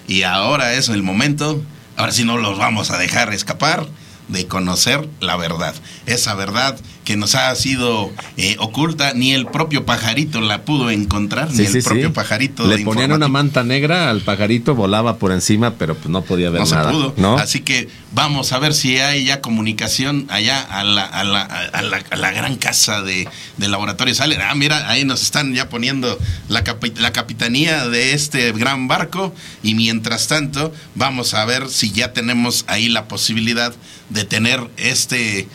y 0.08 0.22
ahora 0.22 0.74
es 0.74 0.88
el 0.88 1.02
momento, 1.04 1.62
ahora 1.96 2.10
sí 2.12 2.24
no 2.24 2.36
los 2.36 2.58
vamos 2.58 2.90
a 2.90 2.98
dejar 2.98 3.32
escapar 3.32 3.86
de 4.28 4.46
conocer 4.46 5.08
la 5.20 5.36
verdad, 5.36 5.74
esa 6.06 6.34
verdad 6.34 6.78
que 7.06 7.16
nos 7.16 7.34
ha 7.36 7.54
sido 7.54 8.12
eh, 8.36 8.56
oculta, 8.58 9.14
ni 9.14 9.32
el 9.32 9.46
propio 9.46 9.86
pajarito 9.86 10.40
la 10.40 10.64
pudo 10.64 10.90
encontrar, 10.90 11.50
Sí, 11.52 11.62
ni 11.62 11.66
sí, 11.68 11.78
el 11.78 11.84
propio 11.84 12.08
sí. 12.08 12.12
pajarito. 12.12 12.66
Le 12.66 12.78
ponían 12.84 13.12
una 13.12 13.28
manta 13.28 13.62
negra 13.62 14.10
al 14.10 14.20
pajarito, 14.22 14.74
volaba 14.74 15.16
por 15.16 15.30
encima, 15.30 15.74
pero 15.74 15.94
pues 15.94 16.08
no 16.08 16.22
podía 16.22 16.50
ver 16.50 16.62
no 16.62 16.66
nada. 16.68 16.84
se 16.90 16.90
pudo. 16.90 17.14
¿no? 17.16 17.36
Así 17.38 17.60
que 17.60 17.88
vamos 18.12 18.52
a 18.52 18.58
ver 18.58 18.74
si 18.74 18.98
hay 18.98 19.24
ya 19.24 19.40
comunicación 19.40 20.26
allá 20.30 20.60
a 20.60 20.82
la, 20.82 21.04
a 21.04 21.22
la, 21.22 21.42
a 21.42 21.80
la, 21.82 22.02
a 22.10 22.16
la 22.16 22.30
gran 22.32 22.56
casa 22.56 23.02
de, 23.02 23.28
de 23.56 23.68
laboratorios 23.68 24.20
Allen. 24.20 24.40
Ah, 24.42 24.54
mira, 24.56 24.90
ahí 24.90 25.04
nos 25.04 25.22
están 25.22 25.54
ya 25.54 25.68
poniendo 25.68 26.18
la, 26.48 26.64
capi- 26.64 26.96
la 26.96 27.12
capitanía 27.12 27.86
de 27.88 28.14
este 28.14 28.50
gran 28.50 28.88
barco. 28.88 29.32
Y 29.62 29.74
mientras 29.74 30.26
tanto, 30.26 30.74
vamos 30.96 31.34
a 31.34 31.44
ver 31.44 31.68
si 31.68 31.92
ya 31.92 32.12
tenemos 32.12 32.64
ahí 32.66 32.88
la 32.88 33.06
posibilidad 33.06 33.72
de 34.10 34.24
tener 34.24 34.60
este. 34.76 35.46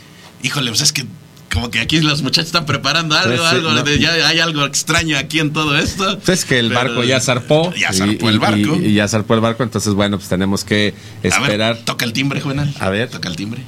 Híjole, 0.43 0.72
pues 0.72 0.79
es 0.81 0.93
que. 0.93 1.05
Como 1.53 1.70
que 1.70 1.79
aquí 1.81 2.00
los 2.00 2.22
muchachos 2.22 2.46
están 2.48 2.65
preparando 2.65 3.17
algo, 3.17 3.36
Pues 3.36 3.50
algo, 3.50 3.72
no. 3.72 3.84
de- 3.84 4.00
ya 4.00 4.13
hay 4.27 4.39
algo 4.39 4.63
extraño 4.65 5.17
aquí 5.17 5.39
en 5.39 5.51
todo 5.51 5.77
esto. 5.77 6.17
Pues 6.20 6.39
es 6.39 6.46
que 6.46 6.60
el 6.60 6.70
Pero- 6.70 6.79
barco 6.79 7.03
ya 7.03 7.20
zarpó. 7.20 7.74
Ya 7.74 7.91
zarpó 7.91 8.25
y- 8.29 8.34
el 8.34 8.39
barco. 8.39 8.75
Y, 8.77 8.86
y 8.88 8.93
ya 8.93 9.08
zarpó 9.08 9.34
el 9.34 9.41
barco, 9.41 9.63
entonces 9.63 9.93
bueno, 9.93 10.17
pues 10.17 10.29
tenemos 10.29 10.63
que 10.63 10.93
A 11.24 11.27
esperar. 11.27 11.75
ver, 11.75 11.84
toca 11.84 12.05
el 12.05 12.13
timbre, 12.13 12.39
Juvenal. 12.39 12.74
A 12.79 12.89
ver. 12.89 13.10
Toca 13.10 13.27
el 13.27 13.36
timbre. 13.36 13.62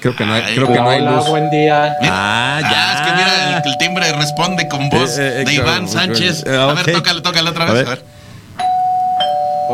creo 0.00 0.16
que 0.16 0.26
no 0.26 0.32
hay, 0.32 0.42
Ay, 0.42 0.54
creo 0.56 0.66
que 0.66 0.74
no 0.80 0.90
hay 0.90 1.00
Hola, 1.00 1.10
luz. 1.12 1.28
buen 1.28 1.48
día. 1.50 1.94
Ah, 2.02 2.58
ya. 2.60 2.94
es 2.94 3.00
que 3.02 3.12
mira, 3.16 3.58
el, 3.64 3.70
el 3.70 3.78
timbre 3.78 4.12
responde 4.12 4.66
con 4.68 4.88
voz 4.90 5.16
Eh, 5.16 5.42
eh, 5.42 5.44
de 5.44 5.54
Iván 5.54 5.80
con- 5.86 5.88
Sánchez. 5.88 6.42
eh, 6.44 6.56
A 6.56 6.66
ok. 6.68 6.74
ver, 6.86 6.92
tócale, 6.96 7.20
tócale 7.20 7.50
otra 7.50 7.66
vez. 7.72 7.86
A 7.86 7.92
A 7.92 7.94
ver. 7.94 8.04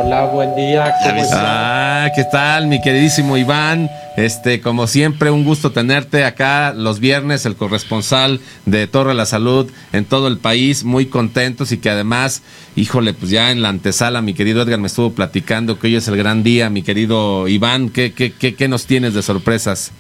Hola, 0.01 0.27
buen 0.27 0.55
día. 0.55 0.95
¿Cómo? 1.03 1.23
Ah, 1.33 2.09
¿qué 2.15 2.23
tal, 2.23 2.69
mi 2.69 2.81
queridísimo 2.81 3.37
Iván? 3.37 3.91
Este, 4.17 4.61
como 4.61 4.87
siempre, 4.87 5.33
un 5.33 5.43
gusto 5.43 5.73
tenerte 5.73 6.25
acá 6.25 6.73
los 6.73 7.01
viernes, 7.01 7.45
el 7.47 7.57
corresponsal 7.57 8.39
de 8.65 8.87
Torre 8.87 9.09
de 9.09 9.15
la 9.17 9.27
Salud 9.27 9.69
en 9.93 10.05
todo 10.05 10.29
el 10.29 10.39
país, 10.39 10.85
muy 10.85 11.07
contentos 11.07 11.73
y 11.73 11.79
que 11.79 11.91
además, 11.91 12.43
híjole, 12.77 13.13
pues 13.13 13.33
ya 13.33 13.51
en 13.51 13.61
la 13.61 13.71
antesala, 13.71 14.23
mi 14.23 14.35
querido 14.35 14.63
Edgar 14.63 14.79
me 14.79 14.87
estuvo 14.87 15.11
platicando 15.15 15.81
que 15.81 15.89
hoy 15.89 15.97
es 15.97 16.07
el 16.07 16.17
gran 16.17 16.45
día, 16.45 16.71
mi 16.71 16.83
querido 16.83 17.49
Iván, 17.49 17.89
¿qué, 17.89 18.13
qué, 18.13 18.33
qué, 18.33 18.55
qué 18.55 18.69
nos 18.69 18.87
tienes 18.87 19.15
de 19.15 19.23
sorpresas? 19.23 19.91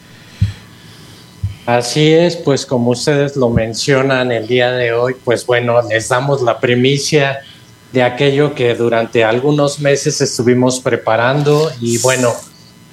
Así 1.67 2.13
es, 2.13 2.37
pues 2.37 2.65
como 2.65 2.93
ustedes 2.93 3.37
lo 3.37 3.51
mencionan 3.51 4.31
el 4.31 4.47
día 4.47 4.71
de 4.71 4.93
hoy, 4.93 5.17
pues 5.25 5.45
bueno, 5.45 5.83
les 5.91 6.09
damos 6.09 6.41
la 6.41 6.61
primicia 6.61 7.41
de 7.93 8.03
aquello 8.03 8.55
que 8.55 8.75
durante 8.75 9.25
algunos 9.25 9.81
meses 9.81 10.21
estuvimos 10.21 10.81
preparando 10.81 11.71
y 11.81 11.99
bueno, 11.99 12.33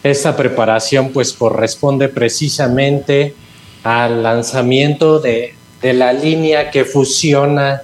esta 0.03 0.37
preparación 0.37 1.11
pues 1.11 1.33
corresponde 1.33 2.07
precisamente 2.07 3.35
al 3.83 4.23
lanzamiento 4.23 5.19
de, 5.19 5.55
de 5.81 5.93
la 5.93 6.13
línea 6.13 6.71
que 6.71 6.85
fusiona 6.85 7.81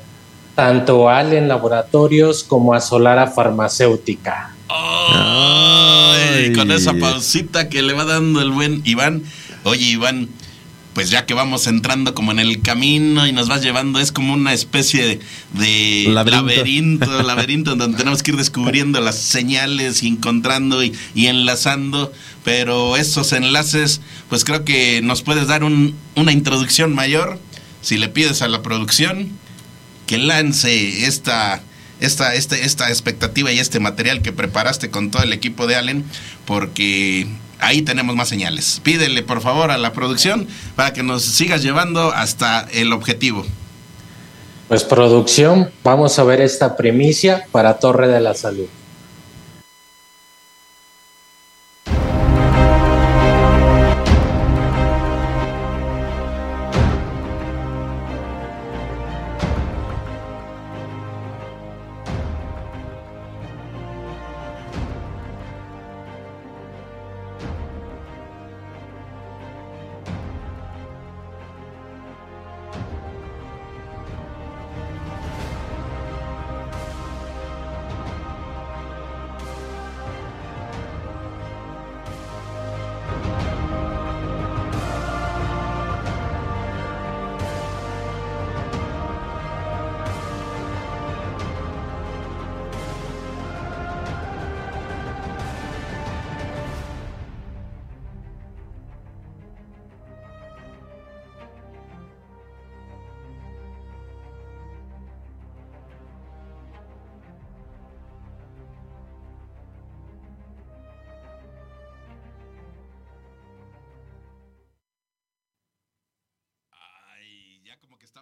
tanto 0.55 1.09
a 1.09 1.19
Allen 1.19 1.47
Laboratorios 1.47 2.43
como 2.43 2.73
a 2.73 2.81
Solara 2.81 3.27
Farmacéutica. 3.27 4.53
Ay, 4.69 6.53
con 6.53 6.71
esa 6.71 6.93
pausita 6.93 7.67
que 7.69 7.81
le 7.81 7.93
va 7.93 8.05
dando 8.05 8.41
el 8.41 8.51
buen 8.51 8.81
Iván. 8.85 9.23
Oye, 9.63 9.85
Iván, 9.85 10.29
pues 10.93 11.09
ya 11.09 11.25
que 11.25 11.33
vamos 11.33 11.67
entrando 11.67 12.13
como 12.13 12.31
en 12.31 12.39
el 12.39 12.61
camino 12.61 13.25
y 13.25 13.31
nos 13.31 13.47
vas 13.47 13.61
llevando, 13.61 13.99
es 13.99 14.11
como 14.11 14.33
una 14.33 14.53
especie 14.53 15.19
de, 15.53 16.05
Laberinto. 16.09 16.45
laberinto, 16.47 17.23
laberinto, 17.23 17.75
donde 17.75 17.97
tenemos 17.97 18.23
que 18.23 18.31
ir 18.31 18.37
descubriendo 18.37 18.99
las 18.99 19.15
señales 19.17 20.03
y 20.03 20.07
encontrando 20.07 20.83
y, 20.83 20.93
y 21.15 21.27
enlazando. 21.27 22.11
Pero 22.43 22.97
esos 22.97 23.31
enlaces, 23.33 24.01
pues 24.29 24.43
creo 24.43 24.65
que 24.65 25.01
nos 25.01 25.21
puedes 25.21 25.47
dar 25.47 25.63
un- 25.63 25.95
una 26.15 26.31
introducción 26.31 26.93
mayor. 26.93 27.39
Si 27.81 27.97
le 27.97 28.09
pides 28.09 28.41
a 28.41 28.47
la 28.47 28.61
producción 28.61 29.29
que 30.07 30.17
lance 30.17 31.05
esta, 31.05 31.63
esta, 32.01 32.35
este- 32.35 32.65
esta 32.65 32.89
expectativa 32.89 33.51
y 33.53 33.59
este 33.59 33.79
material 33.79 34.21
que 34.21 34.33
preparaste 34.33 34.89
con 34.89 35.09
todo 35.09 35.23
el 35.23 35.31
equipo 35.33 35.67
de 35.67 35.75
Allen, 35.77 36.03
porque 36.45 37.27
ahí 37.61 37.81
tenemos 37.81 38.15
más 38.15 38.27
señales. 38.27 38.81
Pídele 38.83 39.23
por 39.23 39.41
favor 39.41 39.71
a 39.71 39.77
la 39.77 39.93
producción 39.93 40.47
para 40.75 40.91
que 40.91 41.03
nos 41.03 41.23
sigas 41.23 41.63
llevando 41.63 42.11
hasta 42.11 42.67
el 42.73 42.91
objetivo. 42.91 43.45
Pues 44.67 44.83
producción, 44.83 45.69
vamos 45.83 46.17
a 46.19 46.23
ver 46.23 46.41
esta 46.41 46.75
primicia 46.75 47.45
para 47.51 47.79
Torre 47.79 48.07
de 48.07 48.21
la 48.21 48.33
Salud. 48.33 48.67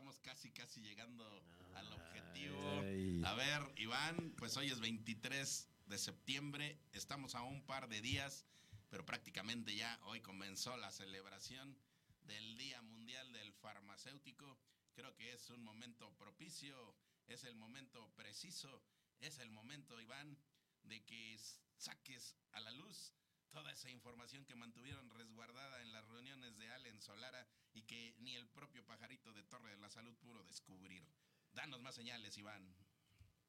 Estamos 0.09 0.19
casi, 0.21 0.49
casi 0.49 0.81
llegando 0.81 1.23
al 1.75 1.93
objetivo. 1.93 2.57
Ay. 2.81 3.21
A 3.25 3.33
ver, 3.35 3.61
Iván, 3.77 4.33
pues 4.37 4.57
hoy 4.57 4.71
es 4.71 4.79
23 4.79 5.67
de 5.85 5.97
septiembre, 5.99 6.79
estamos 6.93 7.35
a 7.35 7.43
un 7.43 7.61
par 7.61 7.87
de 7.89 8.01
días, 8.01 8.45
pero 8.89 9.05
prácticamente 9.05 9.75
ya 9.75 9.99
hoy 10.05 10.21
comenzó 10.21 10.75
la 10.77 10.91
celebración 10.91 11.77
del 12.23 12.57
Día 12.57 12.81
Mundial 12.81 13.31
del 13.33 13.53
Farmacéutico. 13.53 14.57
Creo 14.93 15.15
que 15.15 15.31
es 15.31 15.51
un 15.51 15.63
momento 15.63 16.11
propicio, 16.17 16.95
es 17.27 17.43
el 17.43 17.55
momento 17.55 18.09
preciso, 18.15 18.81
es 19.19 19.37
el 19.37 19.51
momento, 19.51 20.01
Iván, 20.01 20.39
de 20.85 21.03
que 21.05 21.37
saques 21.77 22.35
a 22.53 22.61
la 22.61 22.71
luz 22.71 23.13
toda 23.51 23.71
esa 23.71 23.89
información 23.89 24.45
que 24.45 24.55
mantuvieron 24.55 25.09
resguardada 25.09 25.81
en 25.81 25.91
las 25.91 26.07
reuniones 26.07 26.57
de 26.57 26.69
Allen 26.69 27.01
Solara 27.01 27.47
y 27.73 27.83
que 27.83 28.15
ni 28.19 28.35
el 28.35 28.47
propio 28.49 28.85
pajarito 28.85 29.33
de 29.33 29.43
Torre 29.43 29.71
de 29.71 29.77
la 29.77 29.89
Salud 29.89 30.15
pudo 30.17 30.43
descubrir. 30.43 31.03
Danos 31.51 31.81
más 31.81 31.95
señales, 31.95 32.37
Iván. 32.37 32.75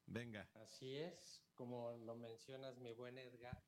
Venga. 0.05 0.49
Así 0.55 0.97
es, 0.97 1.41
como 1.55 1.91
lo 1.97 2.15
mencionas, 2.15 2.77
mi 2.79 2.93
buen 2.93 3.17
Edgar. 3.17 3.63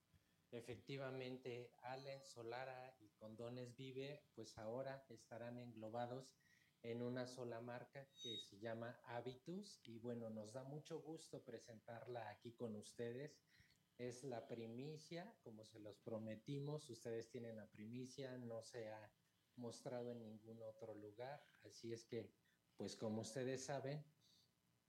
Efectivamente, 0.52 1.72
Allen 1.82 2.24
Solara 2.24 2.96
y 3.00 3.10
Condones 3.12 3.76
Vive, 3.76 4.24
pues 4.36 4.58
ahora 4.58 5.06
estarán 5.10 5.58
englobados 5.58 6.36
en 6.84 7.02
una 7.02 7.26
sola 7.26 7.62
marca 7.62 8.08
que 8.22 8.38
se 8.38 8.60
llama 8.60 9.00
Habitus. 9.06 9.80
Y 9.84 9.98
bueno, 10.00 10.30
nos 10.30 10.54
da 10.54 10.64
mucho 10.64 11.00
gusto 11.02 11.44
presentarla 11.44 12.30
aquí 12.30 12.52
con 12.54 12.76
ustedes. 12.76 13.40
Es 13.98 14.24
la 14.24 14.48
primicia, 14.48 15.36
como 15.42 15.64
se 15.66 15.80
los 15.80 16.00
prometimos, 16.00 16.90
ustedes 16.90 17.30
tienen 17.30 17.58
la 17.58 17.68
primicia, 17.68 18.38
no 18.38 18.62
se 18.64 18.90
ha 18.90 19.14
mostrado 19.56 20.12
en 20.12 20.24
ningún 20.24 20.62
otro 20.64 20.96
lugar. 20.96 21.46
Así 21.64 21.94
es 21.94 22.06
que, 22.06 22.34
pues 22.76 22.96
como 22.96 23.22
ustedes 23.22 23.66
saben, 23.66 24.04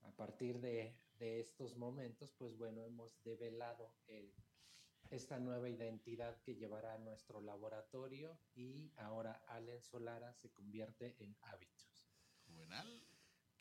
a 0.02 0.16
partir 0.16 0.61
de, 0.61 0.99
de 1.18 1.40
estos 1.40 1.76
momentos, 1.76 2.32
pues 2.32 2.56
bueno, 2.56 2.82
hemos 2.82 3.23
develado 3.23 3.94
el, 4.06 4.34
esta 5.11 5.38
nueva 5.38 5.68
identidad 5.68 6.40
que 6.42 6.54
llevará 6.54 6.94
a 6.94 6.99
nuestro 6.99 7.40
laboratorio 7.40 8.38
y 8.54 8.92
ahora 8.96 9.44
Allen 9.46 9.82
Solara 9.82 10.34
se 10.34 10.50
convierte 10.52 11.16
en. 11.23 11.37
Juvenal, 12.46 13.06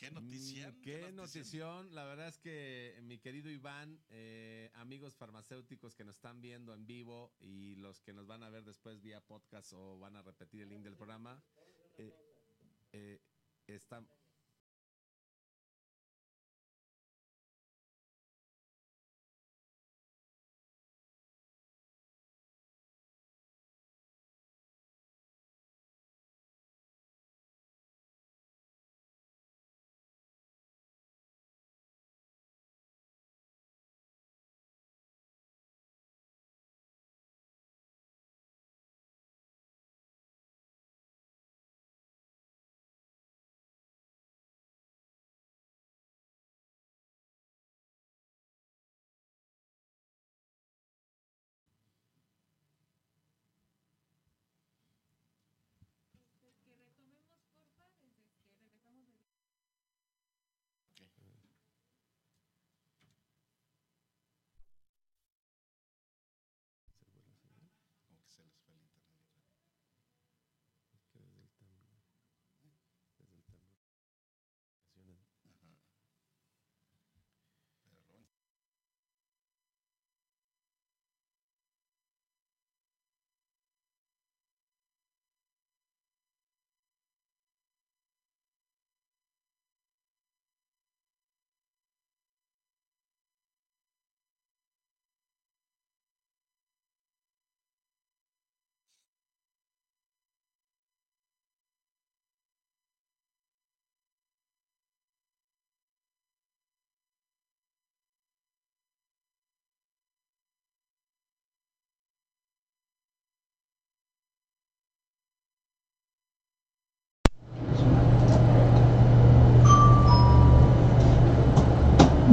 qué 0.04 0.12
noticia. 0.12 0.72
Mm, 0.72 0.82
Qué 0.82 1.12
notición. 1.14 1.96
La 1.96 2.04
verdad 2.06 2.28
es 2.28 2.38
que 2.38 3.00
mi 3.04 3.20
querido 3.20 3.50
Iván, 3.50 4.00
eh, 4.10 4.70
amigos 4.74 5.16
farmacéuticos 5.16 5.96
que 5.96 6.04
nos 6.04 6.16
están 6.16 6.42
viendo 6.42 6.74
en 6.74 6.86
vivo 6.86 7.34
y 7.40 7.76
los 7.76 8.02
que 8.02 8.14
nos 8.14 8.28
van 8.28 8.44
a 8.44 8.50
ver 8.50 8.64
después 8.64 9.02
vía 9.02 9.22
podcast 9.22 9.72
o 9.74 9.98
van 10.00 10.16
a 10.18 10.22
repetir 10.22 10.62
el 10.62 10.70
link 10.70 10.84
del 10.84 10.96
programa, 10.96 11.42
eh, 11.98 12.14
eh, 12.92 13.22
están... 13.68 14.08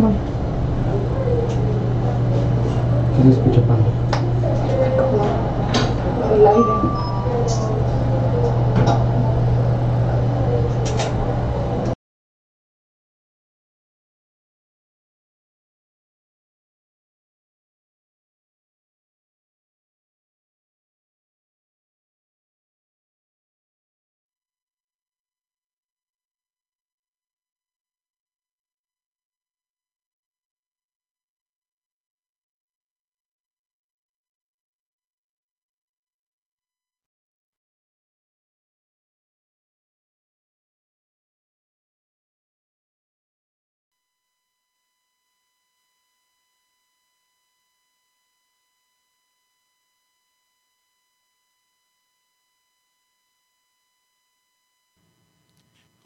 ¿Qué 0.01 0.40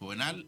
Juvenal. 0.04 0.46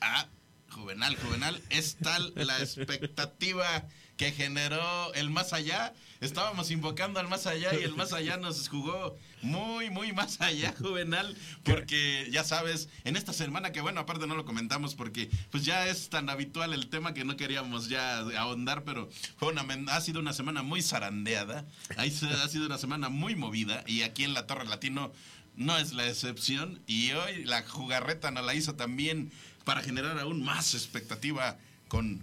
Ah, 0.00 0.26
Juvenal, 0.70 1.14
Juvenal. 1.16 1.62
Es 1.68 1.96
tal 1.96 2.32
la 2.34 2.60
expectativa 2.60 3.84
que 4.16 4.32
generó 4.32 5.12
el 5.12 5.28
más 5.28 5.52
allá. 5.52 5.92
Estábamos 6.20 6.70
invocando 6.70 7.20
al 7.20 7.28
más 7.28 7.46
allá 7.46 7.78
y 7.78 7.84
el 7.84 7.94
más 7.94 8.14
allá 8.14 8.38
nos 8.38 8.68
jugó 8.70 9.16
muy, 9.42 9.90
muy 9.90 10.14
más 10.14 10.40
allá, 10.40 10.74
Juvenal. 10.78 11.36
Porque 11.62 12.26
ya 12.32 12.42
sabes, 12.42 12.88
en 13.04 13.16
esta 13.16 13.34
semana 13.34 13.70
que 13.70 13.82
bueno, 13.82 14.00
aparte 14.00 14.26
no 14.26 14.34
lo 14.34 14.46
comentamos 14.46 14.94
porque 14.94 15.28
pues 15.50 15.66
ya 15.66 15.86
es 15.88 16.08
tan 16.08 16.30
habitual 16.30 16.72
el 16.72 16.88
tema 16.88 17.12
que 17.12 17.26
no 17.26 17.36
queríamos 17.36 17.90
ya 17.90 18.20
ahondar, 18.38 18.82
pero 18.84 19.10
fue 19.36 19.52
una, 19.52 19.66
ha 19.92 20.00
sido 20.00 20.20
una 20.20 20.32
semana 20.32 20.62
muy 20.62 20.80
zarandeada. 20.80 21.66
Ha 21.98 22.08
sido 22.08 22.64
una 22.64 22.78
semana 22.78 23.10
muy 23.10 23.36
movida 23.36 23.84
y 23.86 24.02
aquí 24.02 24.24
en 24.24 24.32
la 24.32 24.46
Torre 24.46 24.64
Latino 24.64 25.12
no 25.58 25.76
es 25.76 25.92
la 25.92 26.08
excepción 26.08 26.80
y 26.86 27.10
hoy 27.12 27.44
la 27.44 27.62
jugarreta 27.68 28.30
nos 28.30 28.46
la 28.46 28.54
hizo 28.54 28.74
también 28.74 29.30
para 29.64 29.82
generar 29.82 30.18
aún 30.18 30.42
más 30.42 30.74
expectativa 30.74 31.58
con 31.88 32.20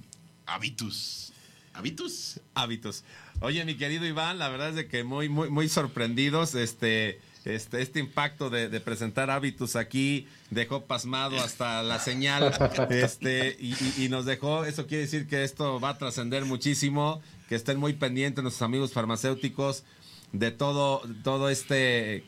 Habitus. 0.47 1.31
¿Habitus? 1.73 2.39
hábitos. 2.53 3.03
Oye, 3.41 3.63
mi 3.65 3.75
querido 3.75 4.05
Iván, 4.05 4.39
la 4.39 4.47
verdad 4.49 4.69
es 4.69 4.75
de 4.75 4.87
que 4.87 5.03
muy, 5.03 5.27
muy, 5.29 5.49
muy 5.49 5.67
sorprendidos. 5.69 6.55
Este, 6.55 7.19
Este, 7.43 7.81
este 7.83 7.99
impacto 7.99 8.49
de, 8.49 8.69
de 8.69 8.79
presentar 8.79 9.29
hábitos 9.29 9.75
aquí 9.75 10.25
dejó 10.49 10.85
pasmado 10.85 11.37
hasta 11.39 11.83
la 11.83 11.99
señal 11.99 12.51
este, 12.89 13.55
y, 13.59 13.73
y- 13.73 14.05
y 14.05 14.09
nos 14.09 14.25
dejó, 14.25 14.65
eso 14.65 14.87
quiere 14.87 15.03
decir 15.03 15.27
que 15.27 15.43
esto 15.43 15.79
va 15.79 15.89
a 15.89 15.97
trascender 15.99 16.43
muchísimo, 16.45 17.21
que 17.47 17.53
estén 17.55 17.77
muy 17.77 17.93
pendientes 17.93 18.41
nuestros 18.41 18.63
amigos 18.65 18.93
farmacéuticos 18.93 19.83
de 20.31 20.49
todo, 20.49 21.01
todo 21.23 21.49
este 21.51 22.23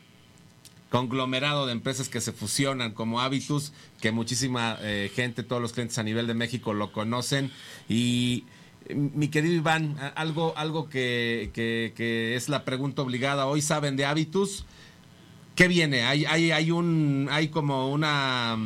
conglomerado 0.88 1.66
de 1.66 1.72
empresas 1.72 2.08
que 2.08 2.20
se 2.20 2.32
fusionan 2.32 2.92
como 2.92 3.20
Habitus, 3.20 3.72
que 4.00 4.12
muchísima 4.12 4.78
eh, 4.80 5.10
gente, 5.14 5.42
todos 5.42 5.60
los 5.60 5.72
clientes 5.72 5.98
a 5.98 6.02
nivel 6.02 6.26
de 6.26 6.34
México 6.34 6.72
lo 6.72 6.92
conocen. 6.92 7.50
Y 7.88 8.44
mi 8.94 9.28
querido 9.28 9.54
Iván, 9.54 9.96
algo, 10.14 10.54
algo 10.56 10.88
que, 10.88 11.50
es 12.36 12.48
la 12.48 12.64
pregunta 12.64 13.02
obligada. 13.02 13.46
Hoy 13.46 13.60
saben 13.60 13.96
de 13.96 14.06
Habitus. 14.06 14.64
¿Qué 15.54 15.68
viene? 15.68 16.04
Hay, 16.04 16.24
hay, 16.24 16.52
hay 16.52 16.70
un, 16.70 17.28
hay 17.30 17.48
como 17.48 17.90
una, 17.90 18.56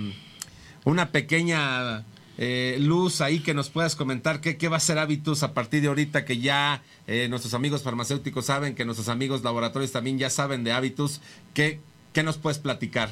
una 0.84 1.10
pequeña 1.10 2.04
eh, 2.38 2.76
luz 2.80 3.20
ahí 3.20 3.40
que 3.40 3.54
nos 3.54 3.70
puedas 3.70 3.96
comentar 3.96 4.40
qué, 4.40 4.56
qué 4.56 4.68
va 4.68 4.76
a 4.76 4.80
ser 4.80 4.98
Habitus 4.98 5.42
a 5.42 5.54
partir 5.54 5.82
de 5.82 5.88
ahorita 5.88 6.24
que 6.24 6.38
ya 6.38 6.82
eh, 7.06 7.26
nuestros 7.28 7.54
amigos 7.54 7.82
farmacéuticos 7.82 8.46
saben, 8.46 8.74
que 8.74 8.84
nuestros 8.84 9.08
amigos 9.08 9.42
laboratorios 9.42 9.90
también 9.90 10.18
ya 10.18 10.30
saben 10.30 10.64
de 10.64 10.72
Habitus. 10.72 11.20
¿Qué, 11.54 11.80
qué 12.12 12.22
nos 12.22 12.38
puedes 12.38 12.58
platicar? 12.58 13.10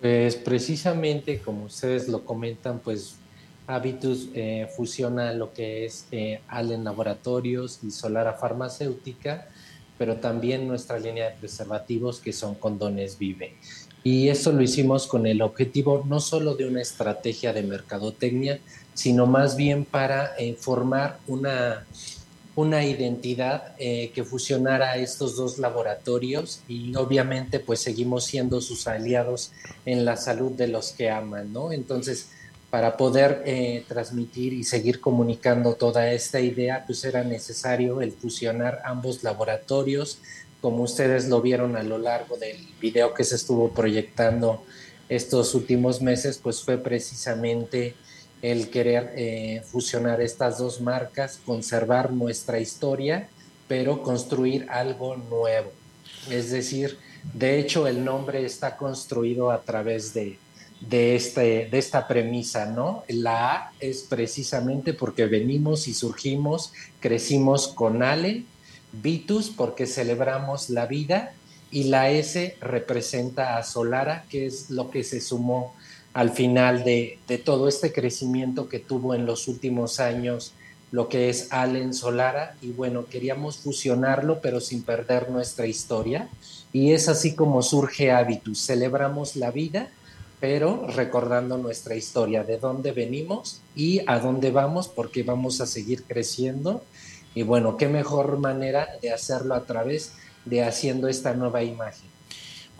Pues 0.00 0.36
precisamente 0.36 1.38
como 1.38 1.64
ustedes 1.64 2.08
lo 2.08 2.24
comentan, 2.24 2.78
pues 2.78 3.16
Habitus 3.66 4.28
eh, 4.34 4.68
fusiona 4.76 5.32
lo 5.32 5.52
que 5.54 5.86
es 5.86 6.06
eh, 6.12 6.40
Allen 6.48 6.84
Laboratorios 6.84 7.80
y 7.82 7.90
Solara 7.90 8.34
Farmacéutica, 8.34 9.48
pero 9.96 10.16
también 10.16 10.68
nuestra 10.68 10.98
línea 10.98 11.30
de 11.30 11.36
preservativos 11.36 12.20
que 12.20 12.32
son 12.32 12.54
condones 12.56 13.18
Vive. 13.18 13.54
Y 14.02 14.28
esto 14.28 14.52
lo 14.52 14.60
hicimos 14.60 15.06
con 15.06 15.26
el 15.26 15.40
objetivo 15.40 16.04
no 16.06 16.20
solo 16.20 16.54
de 16.56 16.66
una 16.66 16.82
estrategia 16.82 17.54
de 17.54 17.62
mercadotecnia, 17.62 18.58
sino 18.92 19.26
más 19.26 19.56
bien 19.56 19.86
para 19.86 20.36
eh, 20.38 20.54
formar 20.60 21.18
una, 21.26 21.86
una 22.56 22.84
identidad 22.84 23.74
eh, 23.78 24.10
que 24.14 24.24
fusionara 24.24 24.96
estos 24.96 25.36
dos 25.36 25.58
laboratorios 25.58 26.60
y 26.68 26.94
obviamente 26.94 27.58
pues 27.58 27.80
seguimos 27.80 28.24
siendo 28.24 28.60
sus 28.60 28.86
aliados 28.86 29.52
en 29.84 30.04
la 30.04 30.16
salud 30.16 30.52
de 30.52 30.68
los 30.68 30.92
que 30.92 31.10
aman, 31.10 31.52
¿no? 31.52 31.72
Entonces, 31.72 32.28
para 32.70 32.96
poder 32.96 33.42
eh, 33.44 33.84
transmitir 33.86 34.52
y 34.52 34.64
seguir 34.64 35.00
comunicando 35.00 35.74
toda 35.74 36.12
esta 36.12 36.40
idea, 36.40 36.84
pues 36.86 37.04
era 37.04 37.22
necesario 37.22 38.00
el 38.00 38.12
fusionar 38.12 38.82
ambos 38.84 39.22
laboratorios, 39.22 40.18
como 40.60 40.82
ustedes 40.82 41.28
lo 41.28 41.40
vieron 41.40 41.76
a 41.76 41.82
lo 41.82 41.98
largo 41.98 42.36
del 42.36 42.56
video 42.80 43.14
que 43.14 43.24
se 43.24 43.36
estuvo 43.36 43.70
proyectando 43.70 44.64
estos 45.08 45.54
últimos 45.54 46.02
meses, 46.02 46.40
pues 46.42 46.62
fue 46.62 46.78
precisamente 46.78 47.94
el 48.44 48.68
querer 48.68 49.14
eh, 49.16 49.62
fusionar 49.70 50.20
estas 50.20 50.58
dos 50.58 50.82
marcas, 50.82 51.40
conservar 51.46 52.12
nuestra 52.12 52.60
historia, 52.60 53.26
pero 53.68 54.02
construir 54.02 54.66
algo 54.68 55.16
nuevo. 55.16 55.72
Es 56.28 56.50
decir, 56.50 56.98
de 57.32 57.58
hecho 57.58 57.86
el 57.86 58.04
nombre 58.04 58.44
está 58.44 58.76
construido 58.76 59.50
a 59.50 59.62
través 59.62 60.12
de, 60.12 60.36
de, 60.82 61.16
este, 61.16 61.68
de 61.70 61.78
esta 61.78 62.06
premisa, 62.06 62.66
¿no? 62.66 63.04
La 63.08 63.54
A 63.54 63.72
es 63.80 64.02
precisamente 64.02 64.92
porque 64.92 65.24
venimos 65.24 65.88
y 65.88 65.94
surgimos, 65.94 66.74
crecimos 67.00 67.68
con 67.68 68.02
Ale, 68.02 68.44
Vitus 68.92 69.48
porque 69.48 69.86
celebramos 69.86 70.68
la 70.68 70.84
vida 70.84 71.32
y 71.70 71.84
la 71.84 72.10
S 72.10 72.58
representa 72.60 73.56
a 73.56 73.62
Solara, 73.62 74.26
que 74.28 74.44
es 74.44 74.68
lo 74.68 74.90
que 74.90 75.02
se 75.02 75.22
sumó 75.22 75.74
al 76.14 76.30
final 76.30 76.84
de, 76.84 77.18
todo 77.44 77.68
este 77.68 77.92
crecimiento 77.92 78.68
que 78.68 78.78
tuvo 78.78 79.14
en 79.14 79.26
los 79.26 79.48
últimos 79.48 80.00
años 80.00 80.52
lo 80.92 81.08
que 81.08 81.28
es 81.28 81.48
Allen 81.50 81.92
Solara. 81.92 82.54
Y 82.62 82.70
bueno, 82.70 83.06
queríamos 83.06 83.58
fusionarlo 83.58 84.40
pero 84.40 84.60
sin 84.60 84.82
perder 84.82 85.30
nuestra 85.30 85.66
historia. 85.66 86.28
Y 86.72 86.92
es 86.92 87.08
así 87.08 87.34
como 87.34 87.62
surge 87.62 88.12
Habitus, 88.12 88.64
celebramos 88.64 89.36
la 89.36 89.50
vida 89.50 89.90
pero 90.40 90.86
recordando 90.88 91.56
nuestra 91.56 91.94
historia, 91.94 92.44
de 92.44 92.58
dónde 92.58 92.92
venimos 92.92 93.62
y 93.74 94.02
a 94.06 94.18
dónde 94.18 94.50
vamos 94.50 94.88
porque 94.88 95.22
vamos 95.22 95.62
a 95.62 95.66
seguir 95.66 96.02
creciendo. 96.04 96.84
Y 97.34 97.44
bueno, 97.44 97.78
qué 97.78 97.88
mejor 97.88 98.38
manera 98.38 98.88
de 99.00 99.10
hacerlo 99.10 99.54
a 99.54 99.64
través 99.64 100.12
de 100.44 100.62
haciendo 100.62 101.08
esta 101.08 101.32
nueva 101.32 101.62
imagen. 101.62 102.13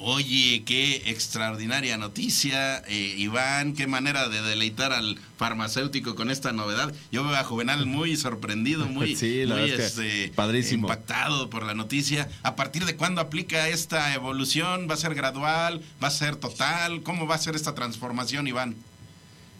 Oye, 0.06 0.64
qué 0.66 0.96
extraordinaria 1.06 1.96
noticia, 1.96 2.80
eh, 2.88 3.14
Iván, 3.16 3.72
qué 3.72 3.86
manera 3.86 4.28
de 4.28 4.42
deleitar 4.42 4.92
al 4.92 5.18
farmacéutico 5.38 6.14
con 6.14 6.30
esta 6.30 6.52
novedad. 6.52 6.92
Yo 7.10 7.24
veo 7.24 7.34
a 7.34 7.42
Juvenal 7.42 7.86
muy 7.86 8.14
sorprendido, 8.18 8.84
muy, 8.84 9.16
Sí, 9.16 9.46
la 9.46 9.54
muy, 9.54 9.70
verdad 9.70 9.86
es 9.86 9.92
que 9.94 10.24
este, 10.24 10.34
padrísimo. 10.34 10.88
impactado 10.88 11.48
por 11.48 11.62
la 11.62 11.72
noticia. 11.72 12.28
¿A 12.42 12.54
partir 12.54 12.84
de 12.84 12.96
cuándo 12.96 13.22
aplica 13.22 13.66
esta 13.68 14.12
evolución? 14.12 14.88
¿Va 14.90 14.92
a 14.92 14.98
ser 14.98 15.14
gradual? 15.14 15.80
¿Va 16.02 16.08
a 16.08 16.10
ser 16.10 16.36
total? 16.36 17.02
¿Cómo 17.02 17.26
va 17.26 17.36
a 17.36 17.38
ser 17.38 17.56
esta 17.56 17.74
transformación, 17.74 18.46
Iván? 18.46 18.76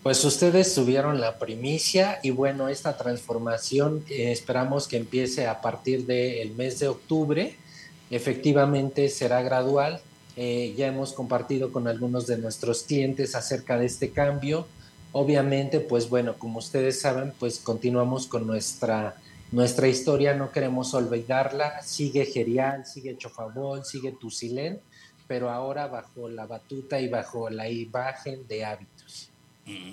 Pues 0.03 0.23
ustedes 0.27 0.75
tuvieron 0.75 1.23
la 1.23 1.39
primicia 1.39 2.19
y 2.23 2.29
bueno, 2.29 2.69
esta 2.69 2.99
transformación 2.99 4.05
eh, 4.11 4.31
esperamos 4.31 4.89
que 4.89 4.99
empiece 4.99 5.47
a 5.47 5.63
partir 5.63 6.05
del 6.05 6.51
mes 6.51 6.81
de 6.81 6.89
octubre. 6.89 7.57
Efectivamente 8.11 9.09
será 9.09 9.41
gradual. 9.41 10.03
Eh, 10.37 10.75
ya 10.77 10.89
hemos 10.89 11.13
compartido 11.13 11.71
con 11.71 11.87
algunos 11.87 12.27
de 12.27 12.39
nuestros 12.39 12.83
clientes 12.83 13.35
acerca 13.35 13.79
de 13.79 13.87
este 13.87 14.11
cambio. 14.11 14.67
Obviamente, 15.13 15.79
pues 15.81 16.09
bueno, 16.09 16.35
como 16.37 16.59
ustedes 16.59 17.01
saben, 17.01 17.33
pues 17.39 17.61
continuamos 17.61 18.27
con 18.27 18.47
nuestra, 18.47 19.15
nuestra 19.53 19.87
historia, 19.87 20.35
no 20.35 20.51
queremos 20.51 20.93
olvidarla. 20.95 21.83
Sigue 21.83 22.27
Gerial, 22.27 22.85
sigue 22.85 23.17
Chofabol, 23.17 23.85
sigue 23.85 24.11
Tusilén, 24.11 24.81
pero 25.29 25.51
ahora 25.51 25.87
bajo 25.87 26.29
la 26.29 26.47
batuta 26.47 27.01
y 27.01 27.09
bajo 27.09 27.49
la 27.49 27.71
imagen 27.71 28.47
de 28.49 28.65
hábitos. 28.65 29.31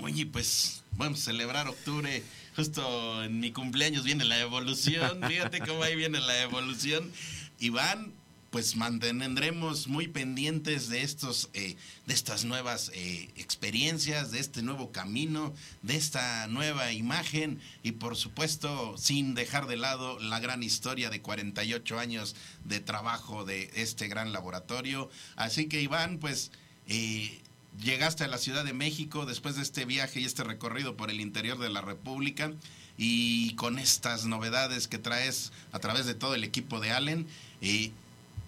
Oye, 0.04 0.26
pues 0.26 0.84
vamos 0.98 1.20
a 1.22 1.26
celebrar 1.26 1.68
octubre. 1.68 2.24
Justo 2.56 3.24
en 3.24 3.40
mi 3.40 3.52
cumpleaños 3.52 4.04
viene 4.04 4.26
la 4.26 4.40
evolución. 4.40 5.22
Fíjate 5.28 5.60
cómo 5.60 5.84
ahí 5.84 5.96
viene 5.96 6.20
la 6.20 6.42
evolución. 6.42 7.12
Iván, 7.60 8.12
pues 8.52 8.76
mantendremos 8.76 9.88
muy 9.88 10.10
pendientes 10.10 10.90
de 10.90 11.04
estos, 11.04 11.50
eh, 11.54 11.78
de 12.06 12.14
estas 12.14 12.44
nuevas 12.44 12.92
eh, 12.94 13.30
experiencias, 13.38 14.32
de 14.32 14.40
este 14.40 14.62
nuevo 14.62 14.92
camino, 14.92 15.54
de 15.82 15.96
esta 15.96 16.48
nueva 16.48 16.92
imagen 16.92 17.62
y 17.82 17.94
por 17.94 18.18
supuesto 18.18 18.98
sin 18.98 19.36
dejar 19.36 19.68
de 19.68 19.78
lado 19.78 20.20
la 20.20 20.42
gran 20.42 20.64
historia 20.64 21.10
de 21.10 21.22
48 21.22 21.98
años 21.98 22.36
de 22.66 22.82
trabajo 22.82 23.46
de 23.46 23.72
este 23.76 24.10
gran 24.10 24.34
laboratorio. 24.34 25.10
Así 25.38 25.68
que 25.68 25.82
Iván, 25.82 26.18
pues 26.18 26.52
eh, 26.88 27.40
llegaste 27.82 28.26
a 28.26 28.28
la 28.28 28.38
Ciudad 28.38 28.66
de 28.66 28.74
México 28.74 29.26
después 29.26 29.56
de 29.56 29.62
este 29.62 29.86
viaje 29.86 30.20
y 30.20 30.26
este 30.26 30.44
recorrido 30.44 30.98
por 30.98 31.10
el 31.10 31.22
interior 31.22 31.58
de 31.58 31.70
la 31.70 31.80
República 31.80 32.52
y 32.98 33.56
con 33.56 33.80
estas 33.80 34.26
novedades 34.26 34.90
que 34.90 34.98
traes 34.98 35.54
a 35.72 35.80
través 35.80 36.06
de 36.06 36.16
todo 36.16 36.36
el 36.36 36.44
equipo 36.44 36.82
de 36.82 36.92
Allen. 36.92 37.28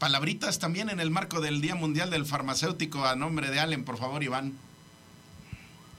Palabritas 0.03 0.59
también 0.59 0.89
en 0.89 0.99
el 0.99 1.11
marco 1.11 1.39
del 1.39 1.61
Día 1.61 1.75
Mundial 1.75 2.09
del 2.09 2.25
Farmacéutico 2.25 3.05
a 3.05 3.15
nombre 3.15 3.49
de 3.49 3.61
Allen, 3.61 3.85
por 3.85 3.97
favor, 3.97 4.21
Iván. 4.21 4.51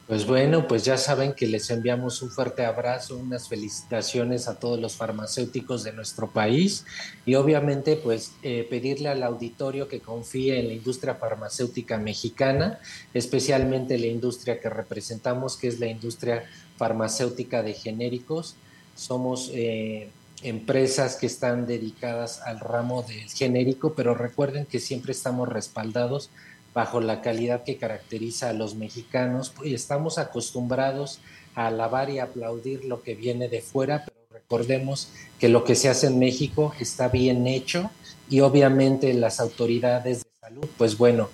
Pues 0.07 0.27
bueno, 0.27 0.69
pues 0.69 0.85
ya 0.85 0.99
saben 0.99 1.33
que 1.33 1.47
les 1.47 1.71
enviamos 1.71 2.21
un 2.21 2.31
fuerte 2.31 2.67
abrazo, 2.67 3.17
unas 3.17 3.49
felicitaciones 3.49 4.47
a 4.47 4.59
todos 4.59 4.79
los 4.79 4.95
farmacéuticos 4.95 5.85
de 5.85 5.95
nuestro 5.95 6.29
país 6.29 6.85
y 7.25 7.37
obviamente 7.37 7.97
pues 7.97 8.33
eh, 8.43 8.67
pedirle 8.69 9.09
al 9.09 9.23
auditorio 9.23 9.89
que 9.89 10.01
confíe 10.01 10.61
en 10.61 10.69
la 10.69 10.75
industria 10.75 11.15
farmacéutica 11.15 11.97
mexicana, 11.97 12.81
especialmente 13.15 13.97
la 13.97 14.09
industria 14.09 14.61
que 14.61 14.69
representamos, 14.69 15.57
que 15.57 15.69
es 15.69 15.81
la 15.81 15.87
industria 15.87 16.45
farmacéutica 16.77 17.63
de 17.63 17.73
genéricos. 17.73 18.57
Somos 18.97 19.51
eh, 19.55 20.11
empresas 20.43 21.17
que 21.17 21.27
están 21.27 21.67
dedicadas 21.67 22.41
al 22.43 22.61
ramo 22.61 23.03
del 23.03 23.31
genérico, 23.31 23.95
pero 23.95 24.15
recuerden 24.15 24.67
que 24.67 24.81
siempre 24.81 25.13
estamos 25.13 25.49
respaldados 25.49 26.31
bajo 26.75 27.01
la 27.01 27.23
calidad 27.23 27.63
que 27.63 27.77
caracteriza 27.77 28.51
a 28.51 28.53
los 28.53 28.75
mexicanos 28.75 29.55
y 29.63 29.75
estamos 29.75 30.19
acostumbrados 30.19 31.21
a 31.55 31.69
alabar 31.69 32.11
y 32.11 32.19
aplaudir 32.19 32.85
lo 32.85 33.03
que 33.03 33.15
viene 33.15 33.49
de 33.49 33.63
fuera, 33.63 34.05
pero 34.05 34.19
recordemos 34.33 35.09
que 35.39 35.49
lo 35.49 35.65
que 35.65 35.77
se 35.77 35.89
hace 35.89 36.09
en 36.09 36.19
México 36.19 36.75
está 36.81 37.09
bien 37.09 37.47
hecho 37.47 37.91
y 38.29 38.41
obviamente 38.41 39.15
las 39.15 39.39
autoridades 39.39 40.25
de 40.25 40.31
salud, 40.41 40.69
pues 40.77 40.99
bueno, 40.99 41.29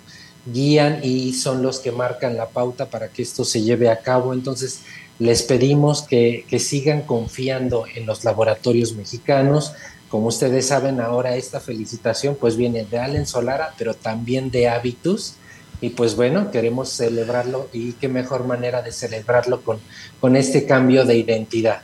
guían 0.45 0.99
y 1.03 1.33
son 1.33 1.61
los 1.61 1.79
que 1.79 1.91
marcan 1.91 2.37
la 2.37 2.49
pauta 2.49 2.89
para 2.89 3.09
que 3.09 3.21
esto 3.21 3.45
se 3.45 3.61
lleve 3.61 3.89
a 3.89 4.01
cabo. 4.01 4.33
Entonces, 4.33 4.81
les 5.21 5.43
pedimos 5.43 6.01
que, 6.01 6.45
que 6.49 6.57
sigan 6.57 7.03
confiando 7.03 7.85
en 7.93 8.07
los 8.07 8.23
laboratorios 8.23 8.93
mexicanos, 8.93 9.73
Como 10.09 10.27
ustedes 10.27 10.67
saben 10.67 10.99
ahora 10.99 11.37
esta 11.37 11.61
felicitación 11.61 12.35
pues 12.35 12.57
viene 12.57 12.83
de 12.83 12.99
Allen 12.99 13.27
Solara, 13.27 13.73
pero 13.77 13.93
también 13.93 14.51
de 14.51 14.67
Habitus. 14.67 15.35
Y 15.79 15.91
pues 15.91 16.15
bueno, 16.15 16.51
queremos 16.51 16.89
celebrarlo 16.89 17.69
y 17.71 17.93
qué 17.93 18.09
mejor 18.09 18.45
manera 18.45 18.81
de 18.81 18.91
celebrarlo 18.91 19.61
con, 19.61 19.79
con 20.19 20.35
este 20.35 20.65
cambio 20.65 21.05
de 21.05 21.15
identidad. 21.15 21.81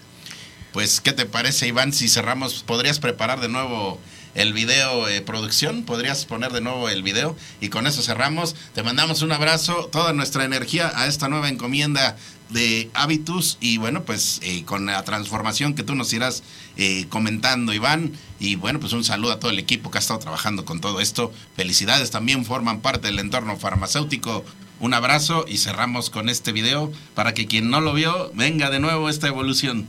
Pues, 0.73 1.00
¿qué 1.00 1.13
te 1.13 1.26
parece, 1.26 1.67
Iván? 1.67 1.93
Si 1.93 2.08
cerramos, 2.10 2.63
¿podrías 2.63 3.00
preparar 3.00 3.39
de 3.39 3.47
nuevo 3.50 3.97
el 4.36 4.54
video 4.54 5.08
eh, 5.08 5.21
producción? 5.21 5.84
¿Podrías 5.84 6.26
poner 6.26 6.52
de 6.52 6.62
nuevo 6.62 6.89
el 6.89 7.02
video? 7.02 7.36
Y 7.62 7.69
con 7.69 7.88
eso 7.88 8.02
cerramos. 8.04 8.56
Te 8.76 8.84
mandamos 8.84 9.21
un 9.21 9.32
abrazo, 9.32 9.89
toda 9.91 10.13
nuestra 10.13 10.43
energía 10.43 10.91
a 10.93 11.08
esta 11.08 11.30
nueva 11.30 11.50
encomienda 11.50 12.17
de 12.49 12.89
Habitus 12.93 13.57
y 13.60 13.77
bueno, 13.77 14.03
pues 14.03 14.39
eh, 14.43 14.63
con 14.65 14.86
la 14.86 15.03
transformación 15.03 15.73
que 15.73 15.83
tú 15.83 15.95
nos 15.95 16.12
irás 16.13 16.43
eh, 16.77 17.05
comentando, 17.10 17.73
Iván. 17.73 18.13
Y 18.39 18.55
bueno, 18.55 18.79
pues 18.79 18.93
un 18.93 19.03
saludo 19.03 19.33
a 19.33 19.39
todo 19.39 19.51
el 19.51 19.60
equipo 19.60 19.91
que 19.91 19.97
ha 19.97 19.99
estado 19.99 20.19
trabajando 20.19 20.65
con 20.65 20.81
todo 20.81 20.99
esto. 20.99 21.31
Felicidades, 21.55 22.12
también 22.12 22.45
forman 22.45 22.81
parte 22.81 23.07
del 23.07 23.19
entorno 23.19 23.57
farmacéutico. 23.57 24.43
Un 24.79 24.93
abrazo 24.93 25.45
y 25.47 25.57
cerramos 25.57 26.10
con 26.10 26.29
este 26.29 26.51
video 26.51 26.91
para 27.15 27.33
que 27.33 27.47
quien 27.47 27.69
no 27.69 27.81
lo 27.81 27.93
vio 27.93 28.31
venga 28.33 28.69
de 28.69 28.79
nuevo 28.79 29.10
esta 29.10 29.27
evolución. 29.27 29.88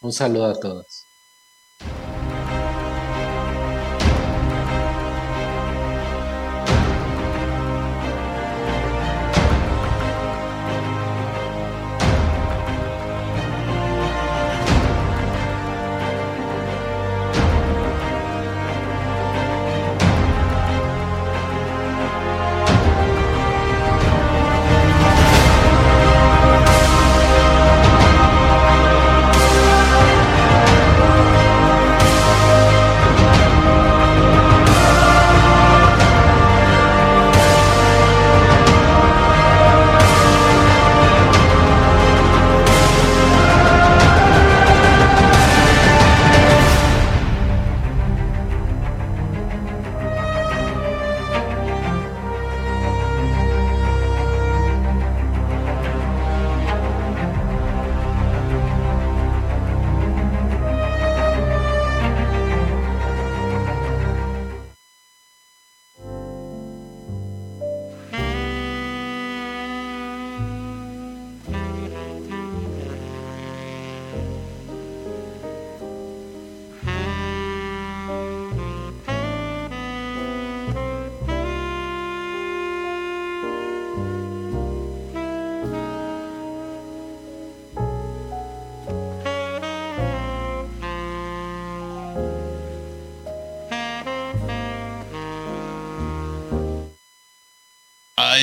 Un 0.00 0.12
saludo 0.12 0.50
a 0.50 0.60
todos. 0.60 1.06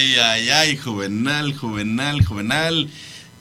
Ay, 0.01 0.15
ay, 0.15 0.49
ay, 0.49 0.77
juvenal, 0.77 1.53
juvenal, 1.55 2.25
juvenal. 2.25 2.89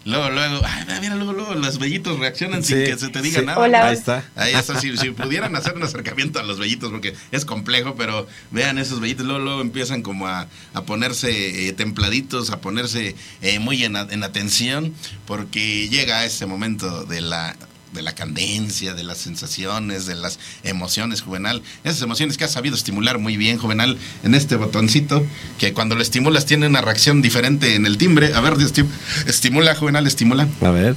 Luego, 0.04 0.28
luego, 0.30 0.60
ay, 0.64 0.98
mira, 1.00 1.14
luego, 1.14 1.32
luego, 1.32 1.54
los 1.54 1.78
bellitos 1.78 2.18
reaccionan 2.18 2.62
sin 2.62 2.84
que 2.84 2.98
se 2.98 3.08
te 3.08 3.22
diga 3.22 3.40
sí. 3.40 3.46
nada. 3.46 3.58
Hola. 3.58 3.86
Ahí 3.88 3.94
está. 3.94 4.24
Ahí 4.36 4.52
está, 4.54 4.78
si, 4.78 4.94
si 4.98 5.10
pudieran 5.10 5.56
hacer 5.56 5.74
un 5.74 5.82
acercamiento 5.82 6.38
a 6.38 6.42
los 6.42 6.58
bellitos, 6.58 6.90
porque 6.90 7.14
es 7.32 7.44
complejo, 7.46 7.94
pero 7.96 8.26
vean 8.50 8.76
esos 8.78 9.00
bellitos, 9.00 9.24
luego, 9.26 9.40
luego 9.42 9.60
empiezan 9.62 10.02
como 10.02 10.26
a, 10.26 10.48
a 10.74 10.82
ponerse 10.82 11.68
eh, 11.68 11.72
templaditos, 11.72 12.50
a 12.50 12.60
ponerse 12.60 13.14
eh, 13.40 13.58
muy 13.58 13.84
en, 13.84 13.96
a- 13.96 14.06
en 14.10 14.22
atención, 14.22 14.94
porque 15.26 15.88
llega 15.88 16.24
ese 16.26 16.44
momento 16.44 17.04
de 17.04 17.20
la 17.22 17.56
de 17.92 18.02
la 18.02 18.14
candencia, 18.14 18.94
de 18.94 19.02
las 19.02 19.18
sensaciones, 19.18 20.06
de 20.06 20.14
las 20.14 20.38
emociones, 20.62 21.22
Juvenal. 21.22 21.62
Esas 21.84 22.02
emociones 22.02 22.36
que 22.38 22.44
has 22.44 22.52
sabido 22.52 22.76
estimular 22.76 23.18
muy 23.18 23.36
bien, 23.36 23.58
Juvenal, 23.58 23.98
en 24.22 24.34
este 24.34 24.56
botoncito, 24.56 25.26
que 25.58 25.72
cuando 25.72 25.94
lo 25.96 26.02
estimulas 26.02 26.46
tiene 26.46 26.66
una 26.68 26.80
reacción 26.80 27.20
diferente 27.22 27.74
en 27.74 27.86
el 27.86 27.98
timbre. 27.98 28.32
A 28.34 28.40
ver, 28.40 28.54
esti- 28.54 28.86
estimula, 29.26 29.74
Juvenal, 29.74 30.06
estimula. 30.06 30.46
A 30.62 30.70
ver. 30.70 30.94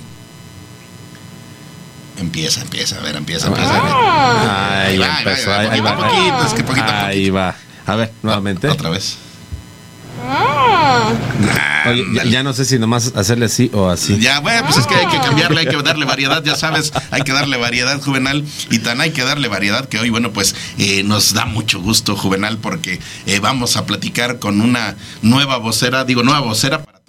Empieza, 2.20 2.62
empieza, 2.62 2.98
a 2.98 3.02
ver, 3.02 3.16
empieza, 3.16 3.48
empieza. 3.48 4.84
Ahí 4.86 4.92
Ahí 4.94 4.98
va, 5.00 5.18
empezó. 5.20 5.52
ahí 5.52 5.66
va, 5.68 5.74
Ahí 5.74 5.80
va. 5.82 5.98
poquito 5.98 6.46
es 6.48 6.54
que 6.54 6.64
poquito 6.64 6.86
Ahí 6.88 7.30
va. 7.32 7.56
A 7.86 7.96
ver, 7.96 8.12
nuevamente. 8.22 8.68
Otra 8.70 8.90
vez. 8.90 9.16
Oye, 11.86 12.06
ya, 12.14 12.24
ya 12.24 12.44
no 12.44 12.54
sé 12.54 12.66
si 12.66 12.80
nomás 12.80 13.12
hacerle 13.16 13.46
así 13.46 13.70
o 13.74 13.90
así. 13.90 14.20
Ya, 14.20 14.40
bueno, 14.40 14.64
pues 14.66 14.78
es 14.78 14.88
que 14.88 14.96
hay 14.96 15.08
que 15.08 15.18
cambiarle, 15.18 15.62
hay 15.62 15.68
que 15.68 15.82
darle 15.82 16.06
variedad, 16.06 16.44
ya 16.44 16.56
sabes, 16.56 16.94
hay 17.12 17.22
que 17.24 17.34
darle 17.34 17.58
variedad, 17.58 18.02
Juvenal, 18.02 18.46
y 18.70 18.80
tan 18.80 19.02
hay 19.02 19.12
que 19.12 19.24
darle 19.24 19.48
variedad 19.48 19.88
que 19.88 20.00
hoy, 20.00 20.10
bueno, 20.10 20.32
pues 20.32 20.56
eh, 20.78 21.04
nos 21.04 21.34
da 21.34 21.46
mucho 21.46 21.82
gusto, 21.82 22.16
Juvenal, 22.16 22.58
porque 22.58 23.00
eh, 23.26 23.40
vamos 23.40 23.76
a 23.76 23.86
platicar 23.86 24.40
con 24.40 24.62
una 24.62 24.96
nueva 25.22 25.58
vocera, 25.58 26.06
digo, 26.06 26.24
nueva 26.24 26.40
vocera 26.40 26.84
para 26.84 27.03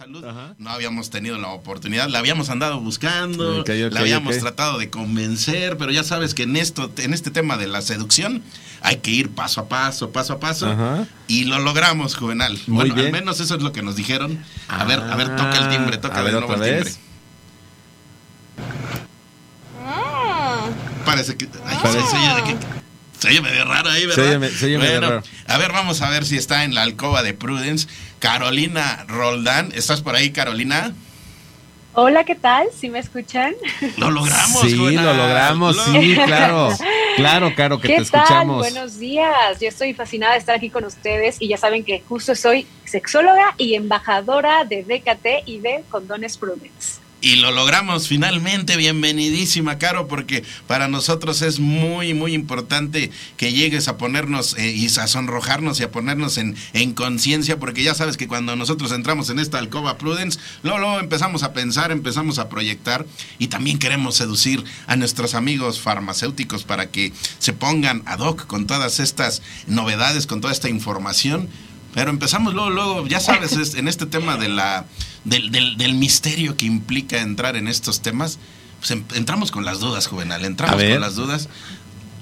Salud. 0.00 0.24
No 0.56 0.70
habíamos 0.70 1.10
tenido 1.10 1.36
la 1.36 1.48
oportunidad, 1.48 2.08
la 2.08 2.20
habíamos 2.20 2.48
andado 2.48 2.80
buscando, 2.80 3.62
la 3.66 4.00
habíamos 4.00 4.38
tratado 4.38 4.78
de 4.78 4.88
convencer, 4.88 5.76
pero 5.76 5.92
ya 5.92 6.04
sabes 6.04 6.32
que 6.32 6.44
en 6.44 6.56
esto, 6.56 6.90
en 6.96 7.12
este 7.12 7.30
tema 7.30 7.58
de 7.58 7.66
la 7.66 7.82
seducción, 7.82 8.42
hay 8.80 8.96
que 8.96 9.10
ir 9.10 9.28
paso 9.28 9.60
a 9.60 9.68
paso, 9.68 10.10
paso 10.10 10.32
a 10.32 10.40
paso, 10.40 10.70
Ajá. 10.70 11.06
y 11.28 11.44
lo 11.44 11.58
logramos, 11.58 12.16
Juvenal. 12.16 12.58
Muy 12.66 12.76
bueno, 12.76 12.94
al 12.94 13.00
bien. 13.00 13.12
menos 13.12 13.40
eso 13.40 13.54
es 13.56 13.62
lo 13.62 13.72
que 13.72 13.82
nos 13.82 13.94
dijeron. 13.94 14.42
A 14.68 14.84
ver, 14.84 15.00
a 15.00 15.14
ver, 15.16 15.36
toca 15.36 15.58
el 15.58 15.68
timbre, 15.68 15.98
toca 15.98 16.22
de 16.22 16.32
nuevo 16.32 16.54
el 16.54 16.60
vez. 16.60 16.84
timbre. 16.94 17.10
Parece 21.04 21.36
que. 21.36 21.46
ay, 21.66 21.78
Parece- 21.82 22.06
se, 22.08 22.16
oye 22.16 22.34
de 22.36 22.44
que- 22.44 22.79
se 23.20 23.28
oye 23.28 23.40
medio 23.40 23.64
raro 23.64 23.90
ahí, 23.90 24.06
¿verdad? 24.06 24.24
Se 24.24 24.36
oye 24.36 24.48
se 24.50 24.66
oye 24.66 24.78
medio 24.78 24.90
bueno, 25.00 25.08
raro. 25.10 25.22
a 25.46 25.58
ver, 25.58 25.72
vamos 25.72 26.02
a 26.02 26.10
ver 26.10 26.24
si 26.26 26.36
está 26.36 26.64
en 26.64 26.74
la 26.74 26.82
alcoba 26.82 27.22
de 27.22 27.34
Prudence. 27.34 27.86
Carolina 28.18 29.04
Roldán, 29.08 29.70
¿estás 29.74 30.00
por 30.02 30.14
ahí, 30.16 30.30
Carolina? 30.30 30.92
Hola, 31.92 32.22
¿qué 32.24 32.36
tal? 32.36 32.68
¿Sí 32.78 32.88
me 32.88 33.00
escuchan? 33.00 33.52
Lo 33.96 34.10
logramos, 34.12 34.60
Sí, 34.62 34.76
lo 34.76 35.12
logramos, 35.12 35.76
Lo- 35.76 35.84
sí, 36.00 36.14
claro. 36.24 36.68
Claro, 37.16 37.54
claro, 37.56 37.80
que 37.80 37.88
¿Qué 37.88 37.96
te 37.98 38.04
tal? 38.04 38.20
escuchamos. 38.22 38.58
Buenos 38.58 38.98
días. 38.98 39.58
Yo 39.60 39.68
estoy 39.68 39.92
fascinada 39.92 40.34
de 40.34 40.38
estar 40.38 40.54
aquí 40.54 40.70
con 40.70 40.84
ustedes 40.84 41.36
y 41.40 41.48
ya 41.48 41.56
saben 41.56 41.84
que 41.84 42.00
justo 42.08 42.34
soy 42.36 42.66
sexóloga 42.84 43.54
y 43.58 43.74
embajadora 43.74 44.64
de 44.64 44.84
DKT 44.84 45.46
y 45.46 45.58
de 45.58 45.82
Condones 45.90 46.36
Prudence. 46.38 47.00
Y 47.22 47.36
lo 47.36 47.50
logramos 47.50 48.08
finalmente, 48.08 48.78
bienvenidísima 48.78 49.76
Caro, 49.76 50.08
porque 50.08 50.42
para 50.66 50.88
nosotros 50.88 51.42
es 51.42 51.60
muy, 51.60 52.14
muy 52.14 52.32
importante 52.32 53.10
que 53.36 53.52
llegues 53.52 53.88
a 53.88 53.98
ponernos 53.98 54.56
eh, 54.56 54.70
y 54.70 54.86
a 54.86 55.06
sonrojarnos 55.06 55.78
y 55.80 55.82
a 55.82 55.90
ponernos 55.90 56.38
en, 56.38 56.56
en 56.72 56.94
conciencia, 56.94 57.58
porque 57.58 57.82
ya 57.82 57.94
sabes 57.94 58.16
que 58.16 58.26
cuando 58.26 58.56
nosotros 58.56 58.90
entramos 58.92 59.28
en 59.28 59.38
esta 59.38 59.58
alcoba 59.58 59.98
Prudence, 59.98 60.38
luego, 60.62 60.78
luego 60.78 60.98
empezamos 60.98 61.42
a 61.42 61.52
pensar, 61.52 61.92
empezamos 61.92 62.38
a 62.38 62.48
proyectar 62.48 63.04
y 63.38 63.48
también 63.48 63.78
queremos 63.78 64.16
seducir 64.16 64.64
a 64.86 64.96
nuestros 64.96 65.34
amigos 65.34 65.78
farmacéuticos 65.78 66.64
para 66.64 66.90
que 66.90 67.12
se 67.38 67.52
pongan 67.52 68.02
ad 68.06 68.20
hoc 68.20 68.46
con 68.46 68.66
todas 68.66 68.98
estas 68.98 69.42
novedades, 69.66 70.26
con 70.26 70.40
toda 70.40 70.54
esta 70.54 70.70
información. 70.70 71.50
Pero 71.94 72.10
empezamos 72.10 72.54
luego, 72.54 72.70
luego, 72.70 73.06
ya 73.06 73.20
sabes, 73.20 73.52
es- 73.52 73.74
en 73.74 73.88
este 73.88 74.06
tema 74.06 74.36
de 74.36 74.48
la, 74.48 74.84
del, 75.24 75.50
del, 75.50 75.76
del 75.76 75.94
misterio 75.94 76.56
que 76.56 76.66
implica 76.66 77.18
entrar 77.20 77.56
en 77.56 77.66
estos 77.68 78.00
temas, 78.00 78.38
pues 78.78 78.92
em- 78.92 79.04
entramos 79.14 79.50
con 79.50 79.64
las 79.64 79.80
dudas, 79.80 80.06
Juvenal, 80.06 80.44
entramos 80.44 80.74
A 80.74 80.78
ver. 80.78 80.92
con 80.92 81.00
las 81.00 81.14
dudas. 81.16 81.48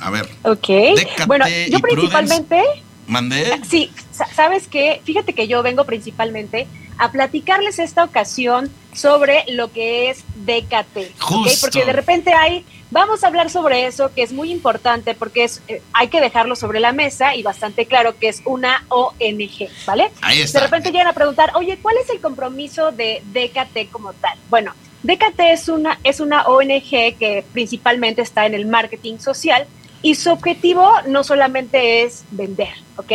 A 0.01 0.11
ver, 0.11 0.29
Ok. 0.43 0.69
Décate 0.97 1.27
Bueno, 1.27 1.45
yo 1.71 1.81
principalmente, 1.81 2.63
mandé. 3.07 3.61
sí, 3.69 3.91
sa- 4.13 4.33
sabes 4.35 4.69
que, 4.69 5.03
fíjate 5.05 5.33
que 5.35 5.49
yo 5.49 5.63
vengo 5.63 5.85
principalmente 5.85 6.67
a 6.99 7.11
platicarles 7.13 7.79
esta 7.79 8.05
ocasión 8.05 8.71
sobre 8.95 9.45
lo 9.51 9.71
que 9.73 10.11
es 10.11 10.25
DKT. 10.47 11.13
Justo. 11.21 11.59
Porque 11.61 11.85
de 11.85 11.93
repente 11.93 12.33
hay 12.33 12.65
Vamos 12.91 13.23
a 13.23 13.27
hablar 13.27 13.51
sobre 13.51 13.87
eso, 13.87 14.13
que 14.15 14.23
es 14.23 14.33
muy 14.33 14.51
importante 14.51 15.15
porque 15.15 15.45
es, 15.45 15.63
eh, 15.69 15.83
hay 15.93 16.09
que 16.09 16.21
dejarlo 16.21 16.57
sobre 16.57 16.81
la 16.81 16.93
mesa 16.93 17.35
y 17.35 17.43
bastante 17.43 17.85
claro 17.85 18.19
que 18.19 18.29
es 18.29 18.43
una 18.47 18.87
ONG, 18.89 19.69
¿vale? 19.87 20.11
Ahí 20.23 20.41
está. 20.41 20.61
De 20.61 20.67
repente 20.67 20.91
llegan 20.91 21.09
a 21.09 21.13
preguntar, 21.13 21.53
oye, 21.55 21.79
¿cuál 21.83 21.97
es 21.99 22.09
el 22.09 22.21
compromiso 22.21 22.91
de 22.91 23.23
DKT 23.27 23.91
como 23.91 24.15
tal? 24.15 24.39
Bueno, 24.49 24.75
DKT 25.03 25.41
es 25.53 25.69
una, 25.69 25.99
es 26.03 26.21
una 26.21 26.47
ONG 26.47 26.91
que 27.19 27.45
principalmente 27.53 28.23
está 28.23 28.47
en 28.47 28.55
el 28.55 28.67
marketing 28.67 29.19
social 29.19 29.67
y 30.03 30.15
su 30.15 30.31
objetivo 30.31 30.91
no 31.07 31.25
solamente 31.25 32.03
es 32.03 32.25
vender, 32.31 32.73
¿ok? 32.97 33.13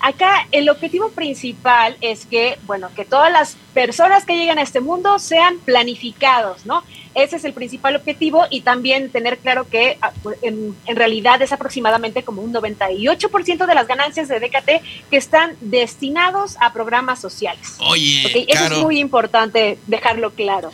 Acá 0.00 0.48
el 0.50 0.68
objetivo 0.68 1.10
principal 1.10 1.96
es 2.00 2.26
que, 2.26 2.58
bueno, 2.66 2.90
que 2.94 3.04
todas 3.04 3.30
las 3.30 3.56
personas 3.72 4.24
que 4.24 4.36
llegan 4.36 4.58
a 4.58 4.62
este 4.62 4.80
mundo 4.80 5.18
sean 5.18 5.58
planificados, 5.58 6.66
¿no? 6.66 6.82
Ese 7.14 7.36
es 7.36 7.44
el 7.44 7.52
principal 7.52 7.94
objetivo 7.94 8.46
y 8.50 8.62
también 8.62 9.10
tener 9.10 9.38
claro 9.38 9.68
que 9.68 9.96
ah, 10.02 10.12
pues, 10.22 10.38
en, 10.42 10.76
en 10.86 10.96
realidad 10.96 11.40
es 11.42 11.52
aproximadamente 11.52 12.24
como 12.24 12.42
un 12.42 12.52
98% 12.52 13.66
de 13.66 13.74
las 13.74 13.86
ganancias 13.86 14.26
de 14.26 14.40
DKT 14.40 15.10
que 15.10 15.16
están 15.16 15.56
destinados 15.60 16.56
a 16.60 16.72
programas 16.72 17.20
sociales. 17.20 17.76
Oye, 17.78 18.26
¿ok? 18.26 18.44
Eso 18.48 18.64
es 18.64 18.82
muy 18.82 18.98
importante 18.98 19.78
dejarlo 19.86 20.32
claro. 20.32 20.72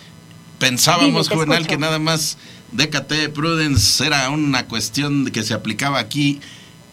Pensábamos, 0.60 1.28
Juvenal, 1.28 1.62
escucho. 1.62 1.70
que 1.70 1.78
nada 1.78 1.98
más 1.98 2.38
DKT 2.70 3.32
Prudence 3.34 4.06
era 4.06 4.30
una 4.30 4.68
cuestión 4.68 5.28
que 5.32 5.42
se 5.42 5.54
aplicaba 5.54 5.98
aquí 5.98 6.40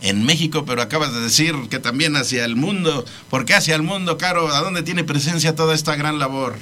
en 0.01 0.25
México, 0.25 0.65
pero 0.65 0.81
acabas 0.81 1.13
de 1.13 1.21
decir 1.21 1.53
que 1.69 1.77
también 1.77 2.15
hacia 2.15 2.45
el 2.45 2.55
mundo. 2.55 3.05
¿Por 3.29 3.45
qué 3.45 3.53
hacia 3.53 3.75
el 3.75 3.83
mundo, 3.83 4.17
Caro? 4.17 4.47
¿A 4.49 4.61
dónde 4.61 4.81
tiene 4.81 5.03
presencia 5.03 5.55
toda 5.55 5.75
esta 5.75 5.95
gran 5.95 6.17
labor? 6.17 6.55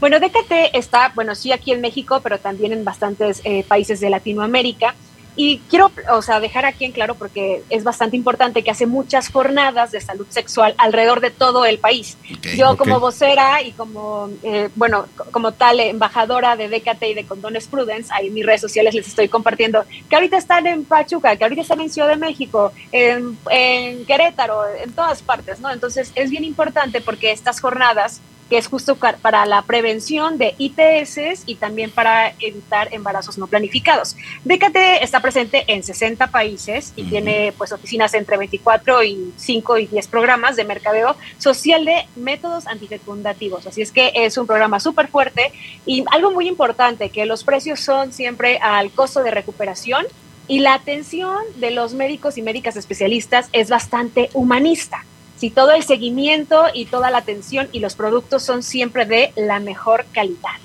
Bueno, 0.00 0.18
DKT 0.20 0.74
está, 0.74 1.12
bueno, 1.14 1.34
sí 1.34 1.52
aquí 1.52 1.72
en 1.72 1.80
México, 1.80 2.20
pero 2.22 2.38
también 2.38 2.72
en 2.72 2.84
bastantes 2.84 3.40
eh, 3.44 3.64
países 3.66 4.00
de 4.00 4.10
Latinoamérica. 4.10 4.94
Y 5.38 5.58
quiero, 5.68 5.90
o 6.10 6.22
sea, 6.22 6.40
dejar 6.40 6.64
aquí 6.64 6.86
en 6.86 6.92
claro 6.92 7.14
porque 7.14 7.62
es 7.68 7.84
bastante 7.84 8.16
importante 8.16 8.64
que 8.64 8.70
hace 8.70 8.86
muchas 8.86 9.28
jornadas 9.30 9.92
de 9.92 10.00
salud 10.00 10.26
sexual 10.30 10.74
alrededor 10.78 11.20
de 11.20 11.30
todo 11.30 11.66
el 11.66 11.78
país. 11.78 12.16
Yo 12.56 12.76
como 12.78 12.98
vocera 13.00 13.60
y 13.62 13.72
como, 13.72 14.30
eh, 14.42 14.70
bueno, 14.76 15.06
co- 15.14 15.26
como 15.30 15.52
tal 15.52 15.78
embajadora 15.80 16.56
de 16.56 16.68
DKT 16.70 17.02
y 17.10 17.14
de 17.14 17.26
Condones 17.26 17.66
Prudence, 17.68 18.10
ahí 18.14 18.28
en 18.28 18.34
mis 18.34 18.46
redes 18.46 18.62
sociales 18.62 18.94
les 18.94 19.06
estoy 19.08 19.28
compartiendo 19.28 19.84
que 20.08 20.16
ahorita 20.16 20.38
están 20.38 20.66
en 20.66 20.84
Pachuca, 20.84 21.36
que 21.36 21.44
ahorita 21.44 21.60
están 21.62 21.80
en 21.82 21.90
Ciudad 21.90 22.08
de 22.08 22.16
México, 22.16 22.72
en, 22.90 23.38
en 23.50 24.06
Querétaro, 24.06 24.62
en 24.82 24.92
todas 24.92 25.20
partes, 25.22 25.60
¿no? 25.60 25.70
Entonces 25.70 26.12
es 26.14 26.30
bien 26.30 26.44
importante 26.44 27.02
porque 27.02 27.30
estas 27.30 27.60
jornadas 27.60 28.22
que 28.48 28.58
es 28.58 28.68
justo 28.68 28.96
para 28.96 29.46
la 29.46 29.62
prevención 29.62 30.38
de 30.38 30.54
ITS 30.58 31.44
y 31.46 31.56
también 31.56 31.90
para 31.90 32.30
evitar 32.40 32.92
embarazos 32.92 33.38
no 33.38 33.46
planificados. 33.46 34.16
DKT 34.44 34.76
está 35.02 35.20
presente 35.20 35.64
en 35.66 35.82
60 35.82 36.28
países 36.28 36.92
y 36.96 37.04
tiene 37.04 37.52
pues 37.56 37.72
oficinas 37.72 38.14
entre 38.14 38.36
24 38.36 39.02
y 39.02 39.32
5 39.36 39.78
y 39.78 39.86
10 39.86 40.08
programas 40.08 40.56
de 40.56 40.64
mercadeo 40.64 41.16
social 41.38 41.84
de 41.84 42.06
métodos 42.14 42.66
antifecundativos. 42.66 43.66
Así 43.66 43.82
es 43.82 43.90
que 43.90 44.12
es 44.14 44.38
un 44.38 44.46
programa 44.46 44.80
súper 44.80 45.08
fuerte 45.08 45.52
y 45.84 46.04
algo 46.10 46.30
muy 46.30 46.48
importante, 46.48 47.10
que 47.10 47.26
los 47.26 47.44
precios 47.44 47.80
son 47.80 48.12
siempre 48.12 48.58
al 48.58 48.90
costo 48.92 49.22
de 49.22 49.30
recuperación 49.30 50.06
y 50.48 50.60
la 50.60 50.74
atención 50.74 51.38
de 51.56 51.72
los 51.72 51.94
médicos 51.94 52.38
y 52.38 52.42
médicas 52.42 52.76
especialistas 52.76 53.48
es 53.52 53.68
bastante 53.68 54.30
humanista. 54.32 55.04
Si 55.38 55.50
todo 55.50 55.72
el 55.72 55.82
seguimiento 55.82 56.64
y 56.72 56.86
toda 56.86 57.10
la 57.10 57.18
atención 57.18 57.68
y 57.72 57.80
los 57.80 57.94
productos 57.94 58.42
son 58.42 58.62
siempre 58.62 59.04
de 59.04 59.32
la 59.36 59.60
mejor 59.60 60.06
calidad. 60.12 60.56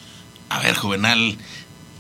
A 0.50 0.60
ver, 0.60 0.76
Juvenal, 0.76 1.38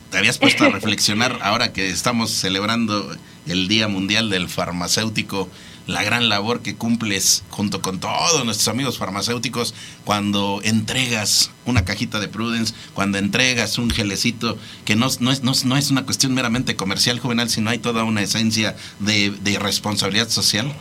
¿te 0.09 0.17
habías 0.17 0.37
puesto 0.37 0.65
a 0.65 0.69
reflexionar 0.71 1.39
ahora 1.41 1.73
que 1.73 1.89
estamos 1.89 2.31
celebrando 2.31 3.15
el 3.45 3.67
Día 3.67 3.87
Mundial 3.87 4.29
del 4.29 4.47
Farmacéutico? 4.47 5.49
La 5.87 6.03
gran 6.03 6.29
labor 6.29 6.61
que 6.61 6.75
cumples 6.75 7.43
junto 7.49 7.81
con 7.81 7.99
todos 7.99 8.45
nuestros 8.45 8.67
amigos 8.67 8.97
farmacéuticos 8.97 9.73
cuando 10.05 10.61
entregas 10.63 11.51
una 11.65 11.83
cajita 11.83 12.19
de 12.19 12.27
Prudence, 12.27 12.73
cuando 12.93 13.17
entregas 13.17 13.77
un 13.79 13.89
gelecito, 13.89 14.57
que 14.85 14.95
no, 14.95 15.07
no 15.19 15.31
es, 15.31 15.43
no, 15.43 15.53
no 15.65 15.77
es 15.77 15.91
una 15.91 16.05
cuestión 16.05 16.33
meramente 16.33 16.75
comercial, 16.75 17.19
Juvenal, 17.19 17.49
sino 17.49 17.71
hay 17.71 17.79
toda 17.79 18.03
una 18.03 18.21
esencia 18.21 18.77
de, 18.99 19.31
de 19.31 19.59
responsabilidad 19.59 20.29
social. 20.29 20.71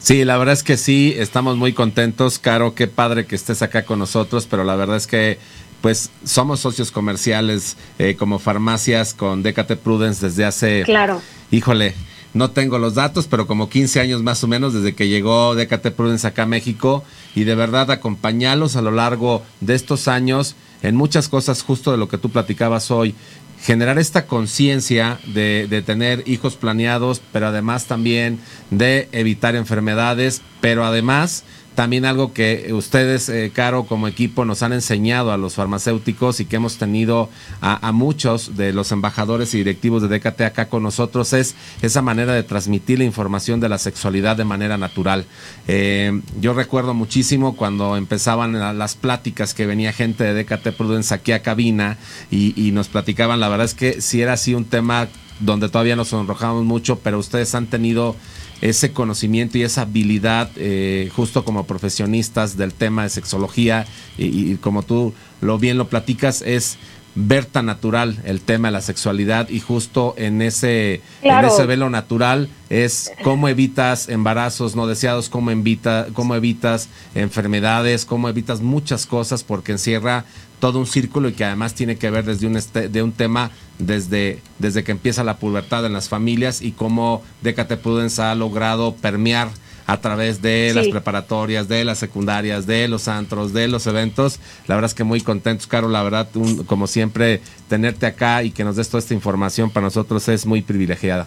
Sí, 0.00 0.24
la 0.24 0.38
verdad 0.38 0.54
es 0.54 0.62
que 0.62 0.76
sí, 0.76 1.14
estamos 1.16 1.56
muy 1.56 1.72
contentos. 1.72 2.38
Caro, 2.38 2.74
qué 2.74 2.86
padre 2.86 3.26
que 3.26 3.34
estés 3.34 3.62
acá 3.62 3.84
con 3.84 3.98
nosotros, 3.98 4.46
pero 4.48 4.64
la 4.64 4.76
verdad 4.76 4.96
es 4.96 5.06
que 5.06 5.38
pues 5.80 6.10
somos 6.24 6.60
socios 6.60 6.90
comerciales 6.90 7.76
eh, 7.98 8.16
como 8.18 8.38
farmacias 8.40 9.14
con 9.14 9.42
DKT 9.44 9.74
Prudence 9.82 10.26
desde 10.26 10.44
hace, 10.44 10.82
Claro. 10.84 11.20
híjole, 11.52 11.94
no 12.34 12.50
tengo 12.50 12.78
los 12.78 12.94
datos, 12.94 13.28
pero 13.28 13.46
como 13.46 13.68
15 13.68 14.00
años 14.00 14.22
más 14.24 14.42
o 14.42 14.48
menos 14.48 14.74
desde 14.74 14.94
que 14.96 15.06
llegó 15.08 15.54
DKT 15.54 15.90
Prudence 15.92 16.26
acá 16.26 16.42
a 16.42 16.46
México 16.46 17.04
y 17.36 17.44
de 17.44 17.54
verdad 17.54 17.90
acompañarlos 17.92 18.74
a 18.74 18.82
lo 18.82 18.90
largo 18.90 19.42
de 19.60 19.74
estos 19.74 20.08
años 20.08 20.56
en 20.82 20.96
muchas 20.96 21.28
cosas 21.28 21.62
justo 21.62 21.92
de 21.92 21.96
lo 21.98 22.08
que 22.08 22.18
tú 22.18 22.30
platicabas 22.30 22.90
hoy. 22.90 23.14
Generar 23.62 23.98
esta 23.98 24.26
conciencia 24.26 25.18
de, 25.26 25.66
de 25.68 25.82
tener 25.82 26.22
hijos 26.26 26.56
planeados, 26.56 27.20
pero 27.32 27.48
además 27.48 27.86
también 27.86 28.38
de 28.70 29.08
evitar 29.12 29.56
enfermedades, 29.56 30.42
pero 30.60 30.84
además 30.84 31.44
también 31.78 32.06
algo 32.06 32.32
que 32.32 32.72
ustedes, 32.72 33.28
eh, 33.28 33.52
Caro, 33.54 33.84
como 33.84 34.08
equipo, 34.08 34.44
nos 34.44 34.64
han 34.64 34.72
enseñado 34.72 35.30
a 35.30 35.36
los 35.36 35.54
farmacéuticos 35.54 36.40
y 36.40 36.44
que 36.44 36.56
hemos 36.56 36.76
tenido 36.76 37.30
a, 37.60 37.92
muchos 37.92 38.56
de 38.56 38.72
los 38.72 38.90
embajadores 38.90 39.54
y 39.54 39.58
directivos 39.58 40.02
de 40.02 40.08
DKT 40.08 40.40
acá 40.40 40.68
con 40.68 40.82
nosotros 40.82 41.32
es 41.34 41.54
esa 41.80 42.02
manera 42.02 42.32
de 42.32 42.42
transmitir 42.42 42.98
la 42.98 43.04
información 43.04 43.60
de 43.60 43.68
la 43.68 43.78
sexualidad 43.78 44.36
de 44.36 44.44
manera 44.44 44.76
natural. 44.76 45.26
Eh, 45.68 46.20
yo 46.40 46.52
recuerdo 46.52 46.94
muchísimo 46.94 47.54
cuando 47.54 47.96
empezaban 47.96 48.58
la- 48.58 48.72
las 48.72 48.96
pláticas 48.96 49.54
que 49.54 49.64
venía 49.64 49.92
gente 49.92 50.24
de 50.24 50.34
DKT 50.34 50.72
Prudence 50.72 51.14
aquí 51.14 51.30
a 51.30 51.42
cabina 51.42 51.96
y, 52.28 52.60
y 52.60 52.72
nos 52.72 52.88
platicaban, 52.88 53.38
la 53.38 53.48
verdad 53.48 53.66
es 53.66 53.74
que 53.74 54.00
si 54.00 54.20
era 54.20 54.32
así 54.32 54.52
un 54.52 54.64
tema 54.64 55.06
donde 55.38 55.68
todavía 55.68 55.94
nos 55.94 56.08
sonrojamos 56.08 56.64
mucho, 56.64 56.98
pero 56.98 57.20
ustedes 57.20 57.54
han 57.54 57.66
tenido 57.68 58.16
ese 58.60 58.92
conocimiento 58.92 59.58
y 59.58 59.62
esa 59.62 59.82
habilidad 59.82 60.50
eh, 60.56 61.10
justo 61.14 61.44
como 61.44 61.64
profesionistas 61.64 62.56
del 62.56 62.74
tema 62.74 63.04
de 63.04 63.10
sexología 63.10 63.86
y, 64.16 64.52
y 64.52 64.56
como 64.56 64.82
tú 64.82 65.14
lo 65.40 65.58
bien 65.58 65.78
lo 65.78 65.88
platicas 65.88 66.42
es 66.42 66.78
ver 67.14 67.46
tan 67.46 67.66
natural 67.66 68.20
el 68.24 68.40
tema 68.40 68.68
de 68.68 68.72
la 68.72 68.80
sexualidad 68.80 69.48
y 69.48 69.58
justo 69.58 70.14
en 70.18 70.40
ese 70.40 71.00
Claro. 71.20 71.48
en 71.48 71.52
ese 71.52 71.66
velo 71.66 71.90
natural 71.90 72.48
es 72.70 73.10
cómo 73.24 73.48
evitas 73.48 74.08
embarazos 74.08 74.76
no 74.76 74.86
deseados, 74.86 75.28
cómo, 75.28 75.50
evita, 75.50 76.08
cómo 76.12 76.36
evitas 76.36 76.88
enfermedades, 77.14 78.04
cómo 78.04 78.28
evitas 78.28 78.60
muchas 78.60 79.06
cosas 79.06 79.42
porque 79.42 79.72
encierra 79.72 80.24
todo 80.60 80.78
un 80.78 80.86
círculo 80.86 81.28
y 81.28 81.32
que 81.32 81.44
además 81.44 81.74
tiene 81.74 81.96
que 81.96 82.10
ver 82.10 82.24
desde 82.24 82.46
un, 82.46 82.56
este- 82.56 82.88
de 82.88 83.02
un 83.02 83.12
tema 83.12 83.50
desde, 83.78 84.40
desde 84.58 84.82
que 84.84 84.92
empieza 84.92 85.22
la 85.24 85.36
pubertad 85.38 85.86
en 85.86 85.92
las 85.92 86.08
familias 86.08 86.62
y 86.62 86.72
cómo 86.72 87.22
DKT 87.42 87.76
Prudence 87.76 88.20
ha 88.20 88.34
logrado 88.34 88.94
permear 88.96 89.48
a 89.86 90.00
través 90.02 90.42
de 90.42 90.72
las 90.74 90.84
preparatorias, 90.88 91.66
de 91.68 91.82
las 91.84 91.96
secundarias, 91.98 92.66
de 92.66 92.88
los 92.88 93.08
antros, 93.08 93.54
de 93.54 93.68
los 93.68 93.86
eventos. 93.86 94.38
La 94.66 94.74
verdad 94.74 94.90
es 94.90 94.94
que 94.94 95.04
muy 95.04 95.22
contentos, 95.22 95.66
Caro. 95.66 95.88
La 95.88 96.02
verdad, 96.02 96.28
un- 96.34 96.64
como 96.64 96.86
siempre, 96.86 97.40
tenerte 97.68 98.04
acá 98.04 98.42
y 98.42 98.50
que 98.50 98.64
nos 98.64 98.76
des 98.76 98.88
toda 98.90 98.98
esta 98.98 99.14
información 99.14 99.70
para 99.70 99.84
nosotros 99.86 100.28
es 100.28 100.44
muy 100.44 100.60
privilegiada. 100.60 101.26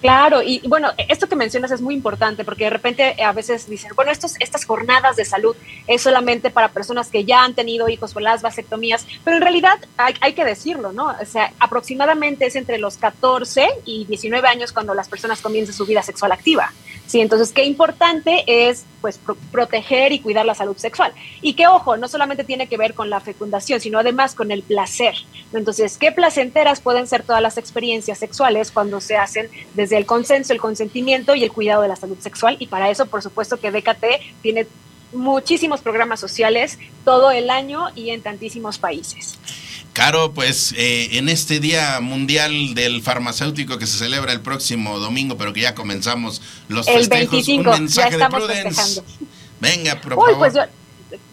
Claro, 0.00 0.42
y 0.42 0.60
bueno, 0.68 0.92
esto 1.08 1.28
que 1.28 1.34
mencionas 1.34 1.72
es 1.72 1.80
muy 1.80 1.94
importante 1.94 2.44
porque 2.44 2.64
de 2.64 2.70
repente 2.70 3.14
eh, 3.18 3.24
a 3.24 3.32
veces 3.32 3.68
dicen, 3.68 3.90
bueno, 3.96 4.12
estos, 4.12 4.34
estas 4.38 4.64
jornadas 4.64 5.16
de 5.16 5.24
salud 5.24 5.56
es 5.88 6.02
solamente 6.02 6.50
para 6.50 6.68
personas 6.68 7.08
que 7.08 7.24
ya 7.24 7.42
han 7.42 7.54
tenido 7.54 7.88
hijos 7.88 8.14
o 8.14 8.20
las 8.20 8.40
vasectomías, 8.40 9.06
pero 9.24 9.38
en 9.38 9.42
realidad 9.42 9.78
hay, 9.96 10.14
hay 10.20 10.34
que 10.34 10.44
decirlo, 10.44 10.92
¿no? 10.92 11.08
O 11.20 11.26
sea, 11.26 11.52
aproximadamente 11.58 12.46
es 12.46 12.54
entre 12.54 12.78
los 12.78 12.96
14 12.96 13.66
y 13.86 14.04
19 14.04 14.46
años 14.46 14.72
cuando 14.72 14.94
las 14.94 15.08
personas 15.08 15.40
comienzan 15.40 15.74
su 15.74 15.84
vida 15.84 16.02
sexual 16.02 16.30
activa. 16.30 16.72
Sí, 17.08 17.20
entonces 17.22 17.52
qué 17.52 17.64
importante 17.64 18.44
es 18.46 18.84
pues 19.00 19.16
pro- 19.16 19.36
proteger 19.50 20.12
y 20.12 20.20
cuidar 20.20 20.44
la 20.44 20.54
salud 20.54 20.76
sexual. 20.76 21.12
Y 21.40 21.54
que 21.54 21.66
ojo, 21.66 21.96
no 21.96 22.06
solamente 22.06 22.44
tiene 22.44 22.68
que 22.68 22.76
ver 22.76 22.92
con 22.92 23.08
la 23.08 23.18
fecundación, 23.18 23.80
sino 23.80 23.98
además 23.98 24.34
con 24.34 24.50
el 24.52 24.62
placer. 24.62 25.14
Entonces, 25.54 25.96
qué 25.96 26.12
placenteras 26.12 26.80
pueden 26.82 27.06
ser 27.06 27.22
todas 27.22 27.40
las 27.40 27.56
experiencias 27.56 28.18
sexuales 28.18 28.70
cuando 28.70 29.00
se 29.00 29.16
hacen 29.16 29.48
desde 29.72 29.96
el 29.96 30.04
consenso, 30.04 30.52
el 30.52 30.60
consentimiento 30.60 31.34
y 31.34 31.44
el 31.44 31.50
cuidado 31.50 31.80
de 31.80 31.88
la 31.88 31.96
salud 31.96 32.18
sexual. 32.20 32.56
Y 32.58 32.66
para 32.66 32.90
eso, 32.90 33.06
por 33.06 33.22
supuesto, 33.22 33.58
que 33.58 33.70
DKT 33.70 34.04
tiene 34.42 34.66
muchísimos 35.12 35.80
programas 35.80 36.20
sociales 36.20 36.78
todo 37.06 37.30
el 37.30 37.48
año 37.48 37.86
y 37.94 38.10
en 38.10 38.20
tantísimos 38.20 38.76
países. 38.78 39.38
Caro, 39.98 40.32
pues 40.32 40.72
eh, 40.76 41.08
en 41.18 41.28
este 41.28 41.58
Día 41.58 41.98
Mundial 42.00 42.74
del 42.74 43.02
Farmacéutico 43.02 43.78
que 43.78 43.86
se 43.88 43.98
celebra 43.98 44.32
el 44.32 44.40
próximo 44.40 45.00
domingo, 45.00 45.36
pero 45.36 45.52
que 45.52 45.60
ya 45.62 45.74
comenzamos 45.74 46.40
los 46.68 46.86
El 46.86 46.98
festejos, 46.98 47.32
25, 47.32 47.70
un 47.72 47.80
mensaje 47.80 48.16
de 48.16 48.26
Prudence. 48.28 48.68
festejando. 48.70 49.04
Venga, 49.60 50.00
por 50.00 50.12
Uy, 50.12 50.18
favor. 50.18 50.38
pues 50.38 50.54
yo, 50.54 50.60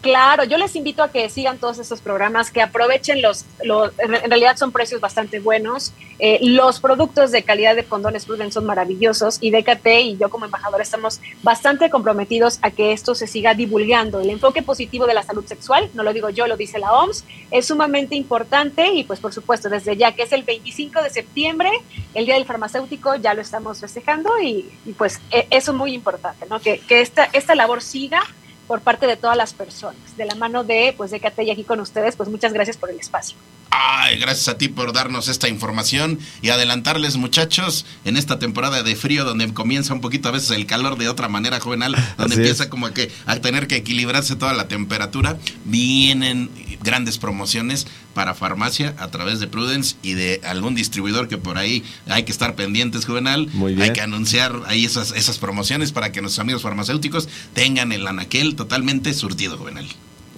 Claro, 0.00 0.44
yo 0.44 0.56
les 0.56 0.74
invito 0.74 1.02
a 1.02 1.10
que 1.10 1.28
sigan 1.28 1.58
todos 1.58 1.78
estos 1.78 2.00
programas, 2.00 2.50
que 2.50 2.62
aprovechen 2.62 3.20
los, 3.20 3.44
en 3.60 4.30
realidad 4.30 4.56
son 4.56 4.72
precios 4.72 5.00
bastante 5.00 5.38
buenos. 5.38 5.92
Eh, 6.18 6.38
los 6.40 6.80
productos 6.80 7.30
de 7.30 7.42
calidad 7.42 7.76
de 7.76 7.84
condones 7.84 8.24
Prudence 8.24 8.54
son 8.54 8.64
maravillosos 8.64 9.36
y 9.42 9.50
DKT 9.50 9.86
y 10.02 10.16
yo 10.16 10.30
como 10.30 10.46
embajadora 10.46 10.82
estamos 10.82 11.20
bastante 11.42 11.90
comprometidos 11.90 12.58
a 12.62 12.70
que 12.70 12.92
esto 12.92 13.14
se 13.14 13.26
siga 13.26 13.52
divulgando. 13.52 14.20
El 14.20 14.30
enfoque 14.30 14.62
positivo 14.62 15.06
de 15.06 15.12
la 15.12 15.22
salud 15.22 15.44
sexual, 15.44 15.90
no 15.92 16.02
lo 16.02 16.14
digo 16.14 16.30
yo, 16.30 16.46
lo 16.46 16.56
dice 16.56 16.78
la 16.78 16.92
OMS, 16.92 17.24
es 17.50 17.66
sumamente 17.66 18.14
importante 18.14 18.94
y 18.94 19.04
pues 19.04 19.20
por 19.20 19.34
supuesto 19.34 19.68
desde 19.68 19.96
ya 19.96 20.12
que 20.12 20.22
es 20.22 20.32
el 20.32 20.44
25 20.44 21.02
de 21.02 21.10
septiembre, 21.10 21.70
el 22.14 22.24
Día 22.24 22.36
del 22.36 22.46
Farmacéutico, 22.46 23.16
ya 23.16 23.34
lo 23.34 23.42
estamos 23.42 23.80
festejando 23.80 24.40
y, 24.40 24.70
pues 24.96 25.20
e, 25.30 25.46
eso 25.50 25.72
es 25.72 25.76
muy 25.76 25.92
importante, 25.92 26.46
¿no? 26.48 26.60
Que, 26.60 26.78
que 26.78 27.02
esta, 27.02 27.24
esta 27.32 27.54
labor 27.54 27.82
siga 27.82 28.22
por 28.66 28.80
parte 28.80 29.06
de 29.06 29.16
todas 29.16 29.36
las 29.36 29.54
personas. 29.54 30.16
De 30.16 30.24
la 30.24 30.34
mano 30.34 30.64
de, 30.64 30.94
pues, 30.96 31.10
de 31.10 31.20
Kate 31.20 31.50
aquí 31.50 31.64
con 31.64 31.80
ustedes, 31.80 32.16
pues 32.16 32.28
muchas 32.28 32.52
gracias 32.52 32.76
por 32.76 32.90
el 32.90 32.98
espacio. 32.98 33.36
Ay, 33.70 34.18
gracias 34.18 34.48
a 34.48 34.58
ti 34.58 34.68
por 34.68 34.92
darnos 34.92 35.28
esta 35.28 35.48
información 35.48 36.18
y 36.40 36.50
adelantarles, 36.50 37.16
muchachos, 37.16 37.84
en 38.04 38.16
esta 38.16 38.38
temporada 38.38 38.82
de 38.82 38.96
frío 38.96 39.24
donde 39.24 39.52
comienza 39.52 39.92
un 39.92 40.00
poquito 40.00 40.28
a 40.28 40.32
veces 40.32 40.50
el 40.52 40.66
calor 40.66 40.96
de 40.96 41.08
otra 41.08 41.28
manera 41.28 41.60
juvenal, 41.60 41.94
donde 42.18 42.36
empieza 42.36 42.70
como 42.70 42.90
que 42.92 43.10
a 43.26 43.36
tener 43.36 43.66
que 43.66 43.76
equilibrarse 43.76 44.36
toda 44.36 44.52
la 44.52 44.68
temperatura, 44.68 45.38
vienen 45.64 46.50
grandes 46.82 47.18
promociones 47.18 47.86
para 48.14 48.34
farmacia 48.34 48.94
a 48.98 49.08
través 49.08 49.40
de 49.40 49.46
Prudence 49.46 49.96
y 50.02 50.14
de 50.14 50.40
algún 50.44 50.74
distribuidor 50.74 51.28
que 51.28 51.36
por 51.36 51.58
ahí 51.58 51.84
hay 52.06 52.22
que 52.22 52.32
estar 52.32 52.54
pendientes, 52.54 53.04
Juvenal. 53.04 53.50
Hay 53.80 53.92
que 53.92 54.00
anunciar 54.00 54.62
ahí 54.66 54.84
esas, 54.84 55.12
esas 55.12 55.38
promociones 55.38 55.92
para 55.92 56.12
que 56.12 56.22
nuestros 56.22 56.40
amigos 56.40 56.62
farmacéuticos 56.62 57.28
tengan 57.52 57.92
el 57.92 58.06
anaquel 58.06 58.54
totalmente 58.54 59.12
surtido, 59.12 59.58
Juvenal. 59.58 59.86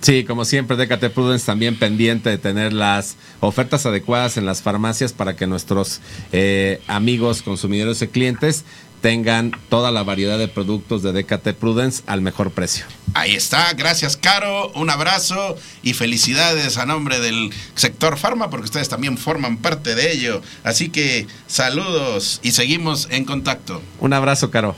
Sí, 0.01 0.25
como 0.25 0.45
siempre, 0.45 0.77
Decate 0.77 1.11
Prudence 1.11 1.45
también 1.45 1.79
pendiente 1.79 2.31
de 2.31 2.39
tener 2.39 2.73
las 2.73 3.17
ofertas 3.41 3.85
adecuadas 3.85 4.37
en 4.37 4.47
las 4.47 4.63
farmacias 4.63 5.13
para 5.13 5.35
que 5.37 5.47
nuestros 5.47 6.01
eh, 6.33 6.81
amigos, 6.87 7.43
consumidores 7.43 8.01
y 8.03 8.09
clientes 8.09 8.65
tengan 9.01 9.53
toda 9.69 9.91
la 9.91 10.03
variedad 10.03 10.39
de 10.39 10.49
productos 10.49 11.03
de 11.03 11.13
DKT 11.13 11.55
Prudence 11.59 12.03
al 12.07 12.21
mejor 12.21 12.51
precio. 12.51 12.85
Ahí 13.15 13.35
está, 13.35 13.73
gracias 13.75 14.17
Caro, 14.17 14.71
un 14.73 14.91
abrazo 14.91 15.57
y 15.83 15.95
felicidades 15.95 16.79
a 16.79 16.87
nombre 16.87 17.21
del 17.21 17.53
sector 17.75 18.17
farma 18.17 18.51
porque 18.51 18.67
ustedes 18.67 18.89
también 18.89 19.17
forman 19.17 19.59
parte 19.59 19.95
de 19.95 20.13
ello. 20.13 20.43
Así 20.65 20.89
que 20.89 21.27
saludos 21.47 22.41
y 22.43 22.53
seguimos 22.53 23.09
en 23.11 23.25
contacto. 23.25 23.83
Un 24.01 24.13
abrazo 24.13 24.51
Caro. 24.51 24.75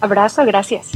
Abrazo, 0.00 0.44
gracias. 0.44 0.88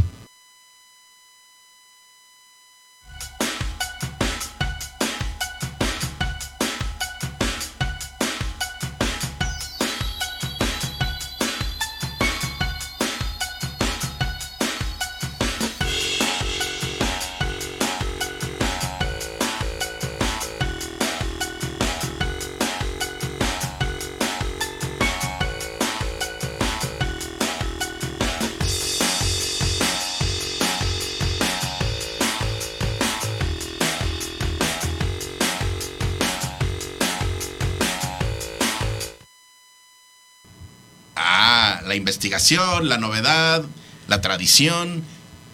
Investigación, 42.26 42.88
la 42.88 42.98
novedad, 42.98 43.64
la 44.08 44.20
tradición, 44.20 45.04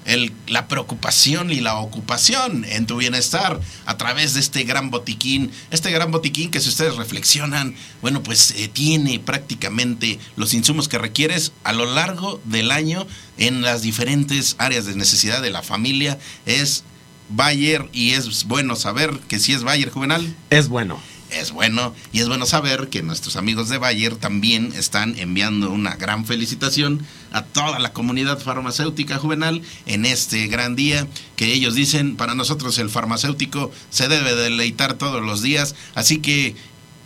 el, 0.07 0.33
la 0.47 0.69
preocupación 0.69 1.53
y 1.53 1.61
la 1.61 1.77
ocupación 1.77 2.65
en 2.65 2.87
tu 2.87 2.97
bienestar 2.97 3.61
a 3.85 3.97
través 3.99 4.33
de 4.33 4.41
este 4.41 4.65
gran 4.65 4.91
botiquín. 4.91 5.51
Este 5.71 5.91
gran 5.91 6.11
botiquín 6.11 6.51
que 6.51 6.61
si 6.61 6.71
ustedes 6.71 6.97
reflexionan, 6.97 7.75
bueno, 8.01 8.23
pues 8.23 8.53
eh, 8.57 8.69
tiene 8.73 9.19
prácticamente 9.19 10.19
los 10.37 10.55
insumos 10.55 10.89
que 10.89 10.97
requieres 10.97 11.53
a 11.63 11.75
lo 11.75 11.85
largo 11.85 12.41
del 12.45 12.71
año 12.71 13.07
en 13.37 13.61
las 13.61 13.83
diferentes 13.83 14.57
áreas 14.59 14.87
de 14.87 14.97
necesidad 14.97 15.43
de 15.43 15.51
la 15.51 15.63
familia. 15.63 16.19
Es 16.47 16.85
Bayer 17.29 17.87
y 17.93 18.13
es 18.13 18.45
bueno 18.45 18.77
saber 18.77 19.11
que 19.29 19.39
si 19.39 19.53
es 19.53 19.63
Bayer 19.63 19.91
juvenal. 19.91 20.35
Es 20.49 20.69
bueno 20.69 20.99
es 21.33 21.51
bueno 21.53 21.95
y 22.13 22.21
es 22.21 22.29
bueno 22.29 22.47
saber 22.47 22.89
que 22.89 23.03
nuestros 23.03 23.37
amigos 23.37 23.69
de 23.69 23.79
Bayer 23.79 24.17
también 24.17 24.73
están 24.77 25.19
enviando 25.19 25.71
una 25.71 25.97
gran 25.97 26.25
felicitación 26.25 27.05
a 27.33 27.45
toda 27.45 27.79
la 27.79 27.93
comunidad 27.93 28.39
farmacéutica 28.39 29.19
juvenal 29.19 29.63
en 29.87 30.05
este 30.05 30.47
gran 30.47 30.77
día 30.77 31.07
que 31.37 31.53
ellos 31.53 31.75
dicen 31.75 32.17
para 32.17 32.35
nosotros 32.35 32.79
el 32.79 32.91
farmacéutico 32.91 33.73
se 33.91 34.09
debe 34.09 34.35
deleitar 34.35 34.95
todos 34.95 35.23
los 35.23 35.43
días 35.43 35.75
así 35.95 36.19
que 36.19 36.55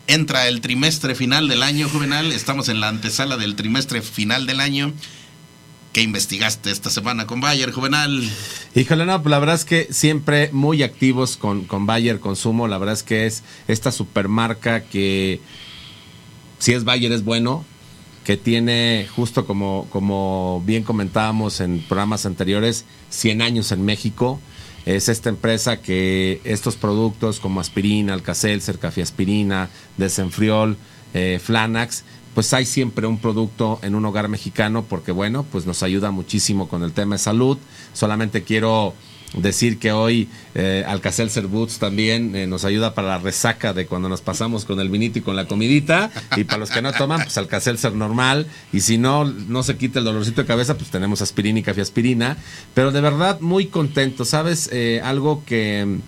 entra 0.07 0.49
el 0.49 0.61
trimestre 0.61 1.15
final 1.15 1.49
del 1.49 1.63
año 1.63 1.89
juvenal 1.89 2.33
estamos 2.33 2.69
en 2.69 2.81
la 2.81 2.89
antesala 2.89 3.37
del 3.37 3.57
trimestre 3.57 4.03
final 4.03 4.47
del 4.47 4.61
año 4.61 4.93
¿Qué 5.97 6.03
investigaste 6.03 6.71
esta 6.71 6.91
semana 6.91 7.27
con 7.27 7.41
Bayer, 7.41 7.73
Juvenal? 7.73 8.23
Híjole, 8.75 9.07
no, 9.07 9.23
pues 9.23 9.31
la 9.31 9.39
verdad 9.39 9.55
es 9.55 9.65
que 9.65 9.89
siempre 9.91 10.51
muy 10.53 10.83
activos 10.83 11.39
con, 11.39 11.65
con 11.65 11.87
Bayer 11.87 12.21
Consumo. 12.21 12.69
La 12.69 12.77
verdad 12.77 12.93
es 12.93 13.03
que 13.03 13.25
es 13.25 13.43
esta 13.67 13.91
supermarca 13.91 14.83
que, 14.83 15.41
si 16.59 16.75
es 16.75 16.85
Bayer, 16.85 17.13
es 17.13 17.25
bueno. 17.25 17.65
Que 18.25 18.37
tiene, 18.37 19.09
justo 19.17 19.47
como, 19.47 19.87
como 19.89 20.63
bien 20.67 20.83
comentábamos 20.83 21.61
en 21.61 21.81
programas 21.81 22.27
anteriores, 22.27 22.85
100 23.09 23.41
años 23.41 23.73
en 23.73 23.83
México. 23.87 24.39
Es 24.85 25.09
esta 25.09 25.31
empresa 25.31 25.81
que 25.81 26.43
estos 26.45 26.77
productos 26.77 27.41
como 27.41 27.59
aspirina, 27.59 28.13
Alcacelser, 28.13 28.79
aspirina, 28.85 29.71
Desenfriol, 29.97 30.77
eh, 31.15 31.41
Flanax, 31.43 32.05
pues 32.37 32.53
hay 32.53 32.67
siempre 32.67 33.07
un 33.07 33.17
producto 33.17 33.79
en 33.81 33.95
un 33.95 34.05
hogar 34.05 34.29
mexicano 34.29 34.85
porque 34.87 35.11
bueno, 35.11 35.47
pues 35.51 35.65
nos 35.65 35.83
ayuda 35.83 36.11
muchísimo 36.11 36.69
con 36.69 36.83
el 36.83 36.93
tema 36.93 37.15
de 37.15 37.19
salud. 37.19 37.57
Solamente 37.95 38.43
quiero 38.43 38.93
decir 39.33 39.79
que 39.79 39.91
hoy 39.93 40.29
eh, 40.55 40.85
Alcacelser 40.87 41.47
Boots 41.47 41.79
también 41.79 42.37
eh, 42.37 42.47
nos 42.47 42.67
ayuda 42.67 42.93
para 42.93 43.09
la 43.09 43.17
resaca 43.17 43.73
de 43.73 43.87
cuando 43.87 44.11
nos 44.11 44.21
pasamos 44.21 44.67
con 44.67 44.81
el 44.81 44.91
vinito 44.91 45.19
y 45.19 45.23
con 45.23 45.35
la 45.35 45.47
comidita. 45.47 46.11
Y 46.37 46.45
para 46.45 46.59
los 46.59 46.71
que 46.71 46.83
no 46.83 46.93
toman, 46.93 47.23
pues 47.23 47.39
Alcacelser 47.39 47.95
normal. 47.95 48.47
Y 48.71 48.81
si 48.81 48.99
no, 48.99 49.25
no 49.25 49.63
se 49.63 49.79
quita 49.79 50.01
el 50.01 50.05
dolorcito 50.05 50.43
de 50.43 50.47
cabeza, 50.47 50.77
pues 50.77 50.91
tenemos 50.91 51.23
aspirina 51.23 51.61
y 51.61 51.63
café 51.63 51.81
aspirina. 51.81 52.37
Pero 52.75 52.93
de 52.93 53.01
verdad 53.01 53.41
muy 53.41 53.69
contento, 53.69 54.27
¿sabes? 54.27 54.69
Eh, 54.75 55.01
algo 55.03 55.43
que 55.47 56.01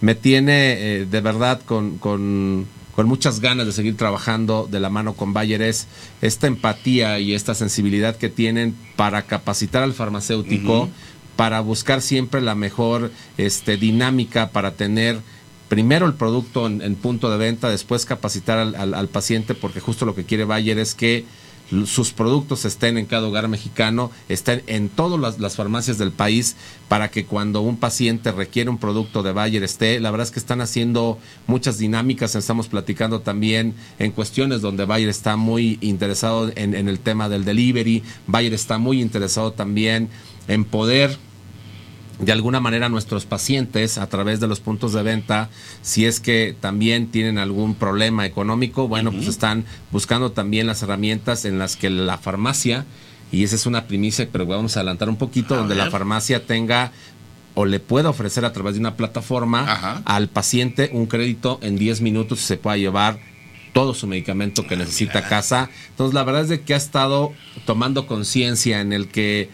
me 0.00 0.14
tiene 0.14 0.72
eh, 0.72 1.04
de 1.04 1.20
verdad 1.20 1.60
con, 1.66 1.98
con 1.98 2.66
con 2.94 3.06
muchas 3.06 3.40
ganas 3.40 3.66
de 3.66 3.72
seguir 3.72 3.96
trabajando 3.96 4.68
de 4.70 4.80
la 4.80 4.90
mano 4.90 5.14
con 5.14 5.32
Bayer 5.32 5.62
es 5.62 5.86
esta 6.20 6.46
empatía 6.46 7.18
y 7.18 7.34
esta 7.34 7.54
sensibilidad 7.54 8.16
que 8.16 8.28
tienen 8.28 8.76
para 8.96 9.22
capacitar 9.22 9.82
al 9.82 9.94
farmacéutico, 9.94 10.88
para 11.36 11.60
buscar 11.60 12.02
siempre 12.02 12.40
la 12.40 12.54
mejor 12.54 13.10
este, 13.38 13.76
dinámica 13.76 14.50
para 14.50 14.72
tener 14.72 15.20
primero 15.68 16.06
el 16.06 16.14
producto 16.14 16.66
en, 16.66 16.94
punto 16.96 17.30
de 17.30 17.38
venta, 17.38 17.70
después 17.70 18.04
capacitar 18.04 18.58
al, 18.58 18.94
al, 18.94 19.08
paciente, 19.08 19.54
porque 19.54 19.78
justo 19.78 20.04
lo 20.04 20.16
que 20.16 20.24
quiere 20.24 20.44
Bayer 20.44 20.78
es 20.78 20.96
que 20.96 21.24
sus 21.86 22.12
productos 22.12 22.64
estén 22.64 22.98
en 22.98 23.06
cada 23.06 23.28
hogar 23.28 23.48
mexicano, 23.48 24.10
estén 24.28 24.62
en 24.66 24.88
todas 24.88 25.38
las, 25.38 25.56
farmacias 25.56 25.98
del 25.98 26.12
país 26.12 26.56
para 26.88 27.10
que 27.10 27.24
cuando 27.24 27.60
un 27.60 27.76
paciente 27.76 28.32
requiere 28.32 28.70
un 28.70 28.78
producto 28.78 29.22
de 29.22 29.32
Bayer 29.32 29.62
esté. 29.62 30.00
La 30.00 30.10
verdad 30.10 30.26
es 30.26 30.32
que 30.32 30.40
están 30.40 30.60
haciendo 30.60 31.18
muchas 31.46 31.78
dinámicas, 31.78 32.34
estamos 32.34 32.68
platicando 32.68 33.20
también 33.20 33.74
en 33.98 34.12
cuestiones 34.12 34.60
donde 34.60 34.84
Bayer 34.84 35.08
está 35.08 35.36
muy 35.36 35.78
interesado 35.80 36.50
en, 36.56 36.74
en 36.74 36.88
el 36.88 36.98
tema 36.98 37.28
del 37.28 37.44
delivery, 37.44 38.02
Bayer 38.26 38.54
está 38.54 38.78
muy 38.78 39.00
interesado 39.00 39.52
también 39.52 40.08
en 40.48 40.64
poder 40.64 41.18
de 42.20 42.32
alguna 42.32 42.60
manera 42.60 42.88
nuestros 42.88 43.24
pacientes 43.24 43.98
a 43.98 44.08
través 44.08 44.40
de 44.40 44.46
los 44.46 44.60
puntos 44.60 44.92
de 44.92 45.02
venta, 45.02 45.48
si 45.82 46.04
es 46.04 46.20
que 46.20 46.54
también 46.58 47.10
tienen 47.10 47.38
algún 47.38 47.74
problema 47.74 48.26
económico, 48.26 48.88
bueno, 48.88 49.10
pues 49.10 49.26
están 49.26 49.64
buscando 49.90 50.32
también 50.32 50.66
las 50.66 50.82
herramientas 50.82 51.44
en 51.44 51.58
las 51.58 51.76
que 51.76 51.90
la 51.90 52.18
farmacia, 52.18 52.84
y 53.32 53.44
esa 53.44 53.54
es 53.54 53.66
una 53.66 53.86
primicia, 53.86 54.28
pero 54.30 54.44
vamos 54.44 54.76
a 54.76 54.80
adelantar 54.80 55.08
un 55.08 55.16
poquito, 55.16 55.56
donde 55.56 55.74
la 55.74 55.90
farmacia 55.90 56.46
tenga 56.46 56.92
o 57.54 57.64
le 57.64 57.80
pueda 57.80 58.10
ofrecer 58.10 58.44
a 58.44 58.52
través 58.52 58.74
de 58.74 58.80
una 58.80 58.96
plataforma 58.96 60.02
al 60.04 60.28
paciente 60.28 60.90
un 60.92 61.06
crédito 61.06 61.58
en 61.62 61.76
10 61.76 62.00
minutos 62.00 62.40
y 62.40 62.44
se 62.44 62.56
pueda 62.56 62.76
llevar 62.76 63.18
todo 63.72 63.94
su 63.94 64.06
medicamento 64.06 64.66
que 64.66 64.76
necesita 64.76 65.20
a 65.20 65.28
casa. 65.28 65.70
Entonces, 65.90 66.14
la 66.14 66.24
verdad 66.24 66.42
es 66.42 66.48
de 66.48 66.62
que 66.62 66.74
ha 66.74 66.76
estado 66.76 67.32
tomando 67.66 68.06
conciencia 68.06 68.80
en 68.80 68.92
el 68.92 69.08
que 69.08 69.48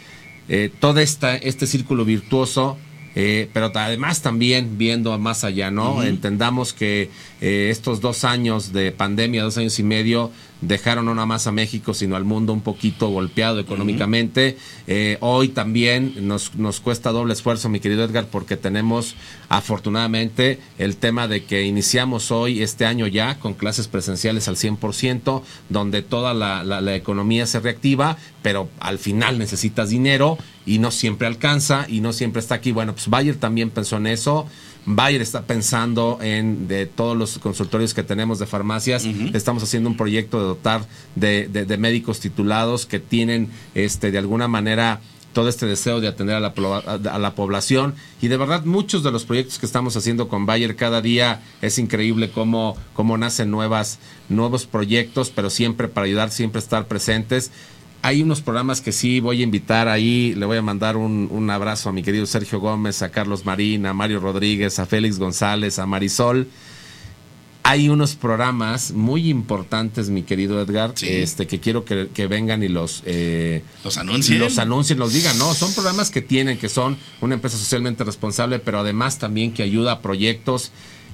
eh, 0.49 0.70
todo 0.78 1.01
esta, 1.01 1.36
este 1.36 1.66
círculo 1.66 2.05
virtuoso 2.05 2.76
eh, 3.18 3.49
pero 3.55 3.72
además 3.74 4.20
también 4.20 4.76
viendo 4.76 5.18
más 5.18 5.42
allá, 5.42 5.70
¿no? 5.70 6.03
Entendamos 6.03 6.74
que 6.74 7.09
eh, 7.40 7.68
estos 7.70 8.03
dos 8.03 8.24
años 8.24 8.74
de 8.74 8.92
pandemia, 8.92 9.42
dos 9.42 9.57
años 9.57 9.78
y 9.78 9.82
medio, 9.82 10.30
dejaron 10.61 11.04
no 11.04 11.14
nada 11.14 11.26
más 11.26 11.46
a 11.46 11.52
México, 11.52 11.94
sino 11.94 12.16
al 12.16 12.24
mundo 12.24 12.52
un 12.52 12.61
poquito 12.61 13.09
golpeado 13.09 13.61
económicamente. 13.61 14.57
Eh, 14.86 15.18
hoy 15.20 15.48
también 15.48 16.14
nos, 16.26 16.54
nos 16.54 16.80
cuesta 16.80 17.12
doble 17.12 17.34
esfuerzo, 17.34 17.68
mi 17.68 17.80
querido 17.80 18.04
Edgar, 18.04 18.26
porque 18.26 18.57
tenemos 18.57 19.14
afortunadamente 19.48 20.59
el 20.78 20.96
tema 20.96 21.28
de 21.28 21.44
que 21.44 21.64
iniciamos 21.64 22.30
hoy, 22.30 22.62
este 22.62 22.86
año 22.86 23.07
ya, 23.07 23.38
con 23.38 23.54
clases 23.54 23.88
presenciales 23.88 24.48
al 24.48 24.57
100%, 24.57 25.42
donde 25.68 26.02
toda 26.02 26.34
la, 26.34 26.64
la 26.64 26.94
economía 26.94 27.46
se 27.46 27.61
reactiva, 27.61 28.16
pero 28.42 28.68
al 28.80 28.98
final 28.98 29.38
necesitas 29.38 29.90
dinero 29.90 30.38
y 30.66 30.78
no 30.78 30.90
siempre 30.90 31.26
alcanza 31.26 31.86
y 31.88 32.00
no 32.00 32.12
siempre 32.12 32.40
está 32.40 32.57
aquí. 32.57 32.72
Bueno, 32.72 32.92
pues 32.92 33.09
Bayer 33.09 33.36
también 33.36 33.70
pensó 33.70 33.96
en 33.96 34.09
eso. 34.09 34.46
Bayer 34.87 35.20
está 35.20 35.43
pensando 35.43 36.18
en 36.22 36.68
de 36.68 36.87
todos 36.87 37.16
los 37.16 37.39
consultorios 37.39 37.93
que 37.93 38.05
tenemos 38.05 38.39
de 38.39 38.47
farmacias. 38.47 39.05
Estamos 39.34 39.64
haciendo 39.64 39.91
un 39.91 39.97
proyecto 39.97 40.39
de 40.39 40.45
dotar 40.45 40.87
de, 41.16 41.49
de, 41.49 41.76
médicos 41.76 42.20
titulados 42.20 42.87
que 42.87 43.01
tienen 43.01 43.51
este 43.74 44.12
de 44.12 44.18
alguna 44.18 44.47
manera 44.47 45.01
todo 45.32 45.49
este 45.49 45.66
deseo 45.66 46.01
de 46.01 46.09
atender 46.09 46.37
a 46.37 46.41
la, 46.41 46.55
a 46.55 47.18
la, 47.18 47.34
población. 47.34 47.95
Y 48.22 48.28
de 48.28 48.39
verdad, 48.39 48.64
muchos 48.64 49.03
de 49.03 49.12
los 49.12 49.24
proyectos 49.24 49.59
que 49.59 49.66
estamos 49.66 49.95
haciendo 49.95 50.28
con 50.28 50.47
Bayer 50.47 50.76
cada 50.76 51.03
día 51.03 51.43
es 51.61 51.78
increíble 51.78 52.30
cómo, 52.30 52.76
cómo 52.95 53.18
nacen 53.18 53.51
nuevas, 53.51 53.99
nuevos 54.30 54.64
proyectos, 54.64 55.28
pero 55.28 55.51
siempre 55.51 55.89
para 55.89 56.07
ayudar, 56.07 56.30
siempre 56.30 56.61
estar 56.61 56.87
presentes 56.87 57.51
hay 58.07 58.22
unos 58.22 58.40
programas 58.40 58.80
que 58.80 58.92
sí 58.92 59.18
voy 59.18 59.40
a 59.40 59.42
invitar 59.42 59.88
ahí. 59.88 60.32
Le 60.36 60.46
voy 60.46 60.57
a 60.57 60.62
mandar 60.62 60.96
un, 60.96 61.26
un, 61.28 61.50
abrazo 61.50 61.88
a 61.88 61.92
mi 61.92 62.04
querido 62.04 62.24
Sergio 62.24 62.61
Gómez, 62.61 63.02
a 63.02 63.11
Carlos 63.11 63.44
Marín, 63.44 63.84
a 63.84 63.94
Mario 63.94 64.20
Rodríguez, 64.20 64.78
a 64.78 64.86
Félix 64.86 65.18
González, 65.18 65.80
a 65.80 65.86
Marisol. 65.86 66.46
Hay 67.64 67.88
unos 67.88 68.14
programas 68.14 68.92
muy 68.92 69.28
importantes, 69.28 70.09
mi 70.09 70.22
querido 70.22 70.62
Edgar, 70.62 70.94
este 71.02 71.48
que 71.48 71.59
quiero 71.59 71.84
que, 71.84 72.09
que 72.14 72.28
vengan 72.28 72.62
y 72.62 72.68
los 72.68 73.02
eh, 73.07 73.64
los 73.82 73.98
anuncien, 73.98 74.38
los 74.38 74.61
anuncien, 74.61 75.00
los 75.00 75.12
digan. 75.12 75.36
No, 75.36 75.52
son 75.52 75.74
programas 75.74 76.11
que 76.11 76.22
tienen, 76.22 76.59
que 76.59 76.68
son 76.68 76.96
una 77.20 77.34
empresa 77.34 77.59
socialmente 77.59 78.04
responsable, 78.04 78.61
pero 78.61 78.78
además 78.78 79.18
también 79.18 79.52
que 79.52 79.64
ayuda 79.64 79.90
a 79.90 80.00
proyectos 80.00 80.70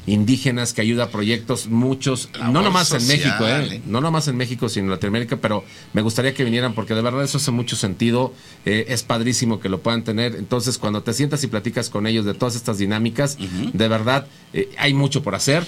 indígenas 0.06 0.72
que 0.72 0.80
ayuda 0.80 1.04
a 1.04 1.08
proyectos, 1.10 1.68
muchos, 1.68 2.28
no 2.50 2.62
nomás 2.62 2.92
en 2.92 3.06
México, 3.06 3.46
¿eh? 3.46 3.80
no 3.86 4.00
nomás 4.00 4.28
en 4.28 4.36
México, 4.36 4.68
sino 4.68 4.86
en 4.86 4.90
Latinoamérica, 4.90 5.36
pero 5.36 5.64
me 5.92 6.02
gustaría 6.02 6.34
que 6.34 6.44
vinieran 6.44 6.74
porque 6.74 6.94
de 6.94 7.02
verdad 7.02 7.22
eso 7.22 7.38
hace 7.38 7.50
mucho 7.50 7.76
sentido, 7.76 8.34
eh, 8.64 8.86
es 8.88 9.02
padrísimo 9.02 9.60
que 9.60 9.68
lo 9.68 9.80
puedan 9.80 10.02
tener, 10.02 10.34
entonces 10.34 10.78
cuando 10.78 11.02
te 11.02 11.12
sientas 11.12 11.44
y 11.44 11.46
platicas 11.46 11.88
con 11.88 12.06
ellos 12.06 12.24
de 12.24 12.34
todas 12.34 12.56
estas 12.56 12.78
dinámicas, 12.78 13.38
de 13.72 13.88
verdad 13.88 14.26
eh, 14.52 14.70
hay 14.78 14.94
mucho 14.94 15.22
por 15.22 15.34
hacer. 15.34 15.66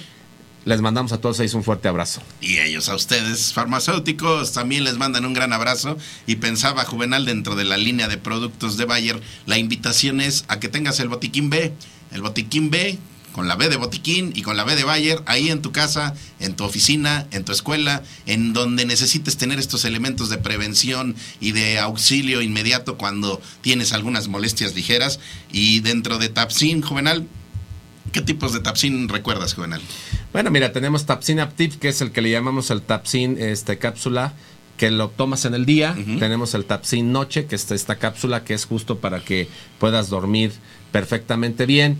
Les 0.65 0.81
mandamos 0.81 1.13
a 1.13 1.21
todos 1.21 1.41
ellos 1.41 1.53
un 1.53 1.63
fuerte 1.63 1.89
abrazo. 1.89 2.23
Y 2.41 2.57
ellos 2.57 2.89
a 2.89 2.95
ustedes, 2.95 3.53
farmacéuticos, 3.53 4.53
también 4.53 4.85
les 4.85 4.97
mandan 4.97 5.27
un 5.27 5.35
gran 5.35 5.53
abrazo. 5.53 5.99
Y 6.27 6.37
pensaba, 6.37 6.87
Juvenal, 6.87 7.27
dentro 7.27 7.55
de 7.55 7.65
la 7.65 7.77
línea 7.77 8.09
de 8.09 8.17
productos 8.17 8.79
de 8.79 8.87
Bayer, 8.87 9.21
la 9.45 9.59
invitación 9.59 10.23
es 10.23 10.47
a 10.49 10.61
que 10.61 10.69
tengas 10.69 11.01
el 11.01 11.11
botiquín 11.11 11.51
B. 11.51 11.75
El 12.13 12.23
botiquín 12.23 12.71
B, 12.71 12.99
con 13.35 13.49
la 13.49 13.57
B 13.57 13.69
de 13.69 13.77
botiquín 13.77 14.33
y 14.37 14.43
con 14.43 14.57
la 14.57 14.63
B 14.63 14.77
de 14.77 14.85
Bayer, 14.85 15.21
ahí 15.27 15.51
en 15.51 15.61
tu 15.61 15.73
casa, 15.73 16.15
en 16.39 16.55
tu 16.55 16.63
oficina, 16.63 17.27
en 17.33 17.45
tu 17.45 17.51
escuela, 17.51 18.05
en 18.27 18.53
donde 18.53 18.87
necesites 18.87 19.37
tener 19.37 19.59
estos 19.59 19.85
elementos 19.85 20.31
de 20.31 20.39
prevención 20.39 21.17
y 21.41 21.51
de 21.51 21.81
auxilio 21.81 22.43
inmediato 22.43 22.97
cuando 22.97 23.43
tienes 23.61 23.93
algunas 23.93 24.29
molestias 24.29 24.77
ligeras. 24.77 25.19
Y 25.51 25.81
dentro 25.81 26.19
de 26.19 26.29
Tapsin, 26.29 26.81
Juvenal, 26.81 27.27
¿qué 28.13 28.21
tipos 28.21 28.53
de 28.53 28.61
Tapsin 28.61 29.09
recuerdas, 29.09 29.55
Juvenal? 29.55 29.81
Bueno, 30.33 30.53
mira, 30.53 30.73
tenemos 30.73 31.05
Tapsin 31.05 31.41
Aptiv, 31.41 31.81
que 31.81 31.89
es 31.89 32.01
el 32.03 32.13
que 32.13 32.23
le 32.23 32.31
llamamos 32.31 32.71
el 32.71 32.83
Tapsin 32.83 33.37
este, 33.41 33.79
cápsula 33.79 34.35
que 34.77 34.93
lo 34.93 35.09
tomas 35.09 35.45
en 35.45 35.55
el 35.55 35.67
día. 35.67 35.97
Tenemos 36.21 36.55
el 36.55 36.67
Tapsin 36.67 37.11
Noche, 37.11 37.47
que 37.47 37.57
es 37.57 37.69
esta 37.73 37.97
cápsula 37.97 38.45
que 38.45 38.55
es 38.55 38.65
justo 38.65 38.99
para 38.99 39.21
que 39.21 39.49
puedas 39.81 40.09
dormir 40.09 40.53
perfectamente 40.93 41.67
bien 41.67 41.99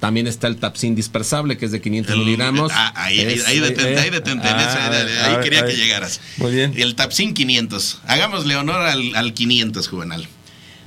también 0.00 0.26
está 0.28 0.46
el 0.46 0.56
Tapsin 0.56 0.94
dispersable, 0.94 1.56
que 1.56 1.64
es 1.64 1.72
de 1.72 1.80
500 1.80 2.16
miligramos. 2.16 2.70
Ah, 2.74 2.92
ahí, 2.94 3.18
ahí, 3.20 3.58
detente, 3.58 3.98
ahí 3.98 4.10
detente. 4.10 4.48
ahí 4.48 5.36
quería 5.42 5.64
que 5.66 5.76
llegaras. 5.76 6.20
Muy 6.36 6.52
bien. 6.52 6.72
El 6.76 6.94
Tapsin 6.94 7.34
500. 7.34 8.02
Hagámosle 8.06 8.54
honor 8.56 8.82
al, 8.82 9.16
al 9.16 9.34
500, 9.34 9.88
Juvenal. 9.88 10.28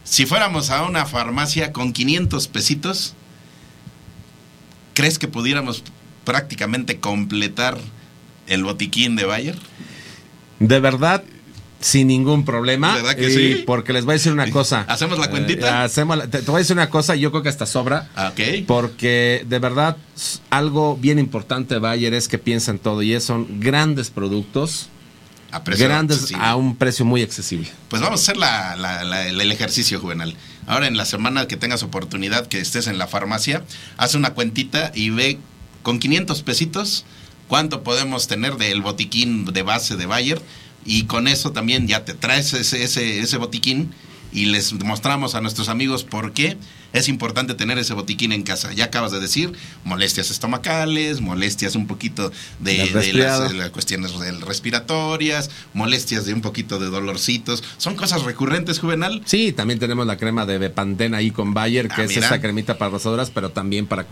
Si 0.03 0.25
fuéramos 0.25 0.69
a 0.69 0.83
una 0.83 1.05
farmacia 1.05 1.73
con 1.73 1.91
500 1.91 2.47
pesitos, 2.47 3.13
¿crees 4.93 5.19
que 5.19 5.27
pudiéramos 5.27 5.83
prácticamente 6.23 6.99
completar 6.99 7.77
el 8.47 8.63
botiquín 8.63 9.15
de 9.15 9.25
Bayer? 9.25 9.57
De 10.59 10.79
verdad, 10.79 11.23
sin 11.81 12.07
ningún 12.07 12.45
problema. 12.45 12.95
¿Verdad 12.95 13.15
que 13.15 13.29
sí? 13.29 13.63
Porque 13.65 13.91
les 13.91 14.05
voy 14.05 14.13
a 14.13 14.15
decir 14.15 14.31
una 14.31 14.49
cosa. 14.49 14.85
¿Hacemos 14.87 15.19
la 15.19 15.29
cuentita? 15.29 15.67
Eh, 15.67 15.85
hacemos 15.85 16.29
te, 16.29 16.41
voy 16.41 16.55
a 16.55 16.59
decir 16.59 16.75
una 16.75 16.89
cosa, 16.89 17.15
yo 17.15 17.31
creo 17.31 17.43
que 17.43 17.49
hasta 17.49 17.65
sobra. 17.65 18.09
Ah, 18.15 18.31
ok. 18.31 18.65
Porque 18.67 19.45
de 19.47 19.59
verdad, 19.59 19.97
algo 20.49 20.95
bien 20.95 21.19
importante 21.19 21.75
de 21.75 21.79
Bayer 21.79 22.13
es 22.13 22.27
que 22.27 22.37
piensan 22.37 22.79
todo 22.79 23.01
y 23.01 23.13
es, 23.13 23.23
son 23.23 23.59
grandes 23.59 24.09
productos. 24.09 24.87
A 25.51 25.59
grandes 25.59 26.31
a 26.39 26.55
un 26.55 26.77
precio 26.77 27.03
muy 27.03 27.23
accesible. 27.23 27.67
Pues 27.89 28.01
vamos 28.01 28.21
a 28.21 28.23
hacer 28.23 28.37
la, 28.37 29.27
el 29.27 29.51
ejercicio, 29.51 29.99
Juvenal. 29.99 30.33
Ahora 30.65 30.87
en 30.87 30.95
la 30.95 31.03
semana 31.03 31.45
que 31.45 31.57
tengas 31.57 31.83
oportunidad, 31.83 32.47
que 32.47 32.59
estés 32.59 32.87
en 32.87 32.97
la 32.97 33.07
farmacia, 33.07 33.61
haz 33.97 34.15
una 34.15 34.33
cuentita 34.33 34.93
y 34.95 35.09
ve 35.09 35.39
con 35.83 35.99
500 35.99 36.41
pesitos 36.43 37.03
cuánto 37.49 37.83
podemos 37.83 38.29
tener 38.29 38.55
del 38.55 38.81
botiquín 38.81 39.43
de 39.43 39.61
base 39.61 39.97
de 39.97 40.05
Bayer 40.05 40.41
y 40.85 41.03
con 41.03 41.27
eso 41.27 41.51
también 41.51 41.87
ya 41.87 42.05
te 42.05 42.13
traes 42.13 42.53
ese, 42.53 42.83
ese, 42.83 43.19
ese 43.19 43.37
botiquín 43.37 43.91
y 44.31 44.45
les 44.45 44.73
mostramos 44.73 45.35
a 45.35 45.41
nuestros 45.41 45.69
amigos 45.69 46.03
por 46.03 46.33
qué 46.33 46.57
es 46.93 47.07
importante 47.07 47.53
tener 47.53 47.77
ese 47.77 47.93
botiquín 47.93 48.31
en 48.31 48.43
casa. 48.43 48.73
Ya 48.73 48.85
acabas 48.85 49.11
de 49.11 49.19
decir, 49.19 49.53
molestias 49.83 50.31
estomacales, 50.31 51.21
molestias 51.21 51.75
un 51.75 51.87
poquito 51.87 52.31
de, 52.59 52.77
las, 53.13 53.69
cuestiones 53.71 54.13
respiratorias, 54.41 55.49
molestias 55.73 56.25
de 56.25 56.33
un 56.33 56.41
poquito 56.41 56.79
de 56.79 56.87
dolorcitos. 56.87 57.63
¿Son 57.77 57.95
cosas 57.95 58.23
recurrentes, 58.23 58.79
Juvenal? 58.79 59.21
Sí, 59.25 59.51
también 59.51 59.79
tenemos 59.79 60.05
la 60.05 60.17
crema 60.17 60.45
de 60.45 60.57
Bepantén 60.57 61.15
ahí 61.15 61.31
con 61.31 61.53
Bayer, 61.53 61.87
que 61.87 62.01
ah, 62.01 62.05
es 62.05 62.17
esa 62.17 62.41
cremita 62.41 62.77
para 62.77 62.91
rosaduras, 62.91 63.29
pero 63.29 63.51
también 63.51 63.87
para, 63.87 64.05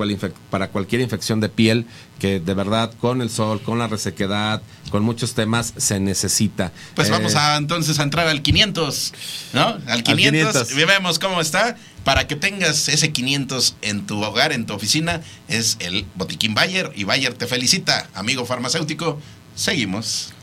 para 0.50 0.70
cualquier 0.70 1.02
infección 1.02 1.40
de 1.40 1.50
piel 1.50 1.86
que 2.20 2.40
de 2.40 2.54
verdad 2.54 2.92
con 3.00 3.22
el 3.22 3.30
sol, 3.30 3.62
con 3.62 3.80
la 3.80 3.88
resequedad, 3.88 4.62
con 4.92 5.04
muchos 5.04 5.34
temas 5.34 5.74
se 5.78 6.00
necesita. 6.00 6.72
Pues 6.96 7.10
vamos 7.10 7.34
eh, 7.34 7.38
a 7.38 7.58
entonces 7.58 8.00
a 8.00 8.04
entrar 8.04 8.28
al 8.28 8.42
500, 8.42 9.14
¿no? 9.54 9.78
Al 9.88 10.04
500, 10.04 10.72
y 10.72 10.86
vemos 10.86 11.18
cómo 11.18 11.42
está 11.42 11.78
para 12.04 12.28
que 12.28 12.36
tengas 12.36 12.88
ese 12.88 13.12
500 13.12 13.76
en 13.82 14.06
tu 14.08 14.24
hogar, 14.24 14.52
en 14.52 14.66
tu 14.66 14.74
oficina, 14.74 15.22
es 15.48 15.78
el 15.80 16.06
Botiquín 16.16 16.54
Bayer 16.54 16.92
y 16.96 17.04
Bayer 17.04 17.34
te 17.34 17.48
felicita, 17.48 18.10
amigo 18.14 18.46
farmacéutico. 18.46 19.22
Seguimos. 19.56 20.34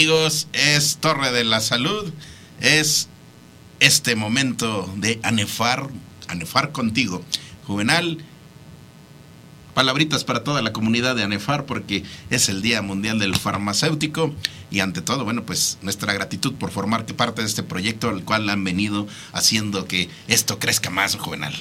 Amigos, 0.00 0.48
es 0.54 0.96
Torre 0.96 1.30
de 1.30 1.44
la 1.44 1.60
Salud, 1.60 2.10
es 2.62 3.10
este 3.80 4.16
momento 4.16 4.90
de 4.96 5.20
anefar, 5.22 5.90
anefar 6.26 6.72
contigo. 6.72 7.22
Juvenal, 7.66 8.16
palabritas 9.74 10.24
para 10.24 10.42
toda 10.42 10.62
la 10.62 10.72
comunidad 10.72 11.16
de 11.16 11.24
ANEFAR 11.24 11.66
porque 11.66 12.02
es 12.30 12.48
el 12.48 12.62
Día 12.62 12.80
Mundial 12.80 13.18
del 13.18 13.36
Farmacéutico 13.36 14.34
y 14.70 14.80
ante 14.80 15.02
todo, 15.02 15.24
bueno, 15.24 15.44
pues 15.44 15.76
nuestra 15.82 16.14
gratitud 16.14 16.54
por 16.54 16.70
formar 16.70 17.04
parte 17.04 17.42
de 17.42 17.48
este 17.48 17.62
proyecto 17.62 18.08
al 18.08 18.24
cual 18.24 18.48
han 18.48 18.64
venido 18.64 19.06
haciendo 19.32 19.86
que 19.86 20.08
esto 20.28 20.58
crezca 20.58 20.88
más, 20.88 21.16
Juvenal. 21.16 21.54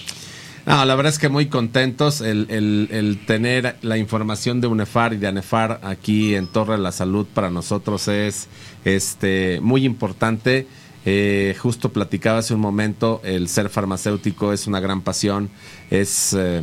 No, 0.70 0.86
la 0.86 0.94
verdad 0.94 1.12
es 1.12 1.18
que 1.18 1.30
muy 1.30 1.48
contentos 1.48 2.22
el, 2.22 2.46
el, 2.52 3.26
tener 3.26 3.78
la 3.82 3.98
información 3.98 4.62
de 4.62 4.68
UNEFAR 4.68 5.14
y 5.14 5.18
de 5.18 5.26
ANEFAR 5.26 5.80
aquí 5.82 6.36
en 6.36 6.46
Torre 6.46 6.74
de 6.74 6.78
la 6.78 6.92
Salud 6.92 7.26
para 7.26 7.50
nosotros 7.50 8.08
es 8.08 8.50
este 8.86 9.62
muy 9.62 9.84
importante. 9.84 10.68
Eh, 11.08 11.56
justo 11.58 11.92
platicaba 11.92 12.38
hace 12.38 12.54
un 12.54 12.60
momento, 12.60 13.20
el 13.24 13.48
ser 13.48 13.70
farmacéutico 13.70 14.54
es 14.54 14.68
una 14.68 14.80
gran 14.80 15.02
pasión, 15.02 15.50
es, 15.90 16.36
eh, 16.38 16.62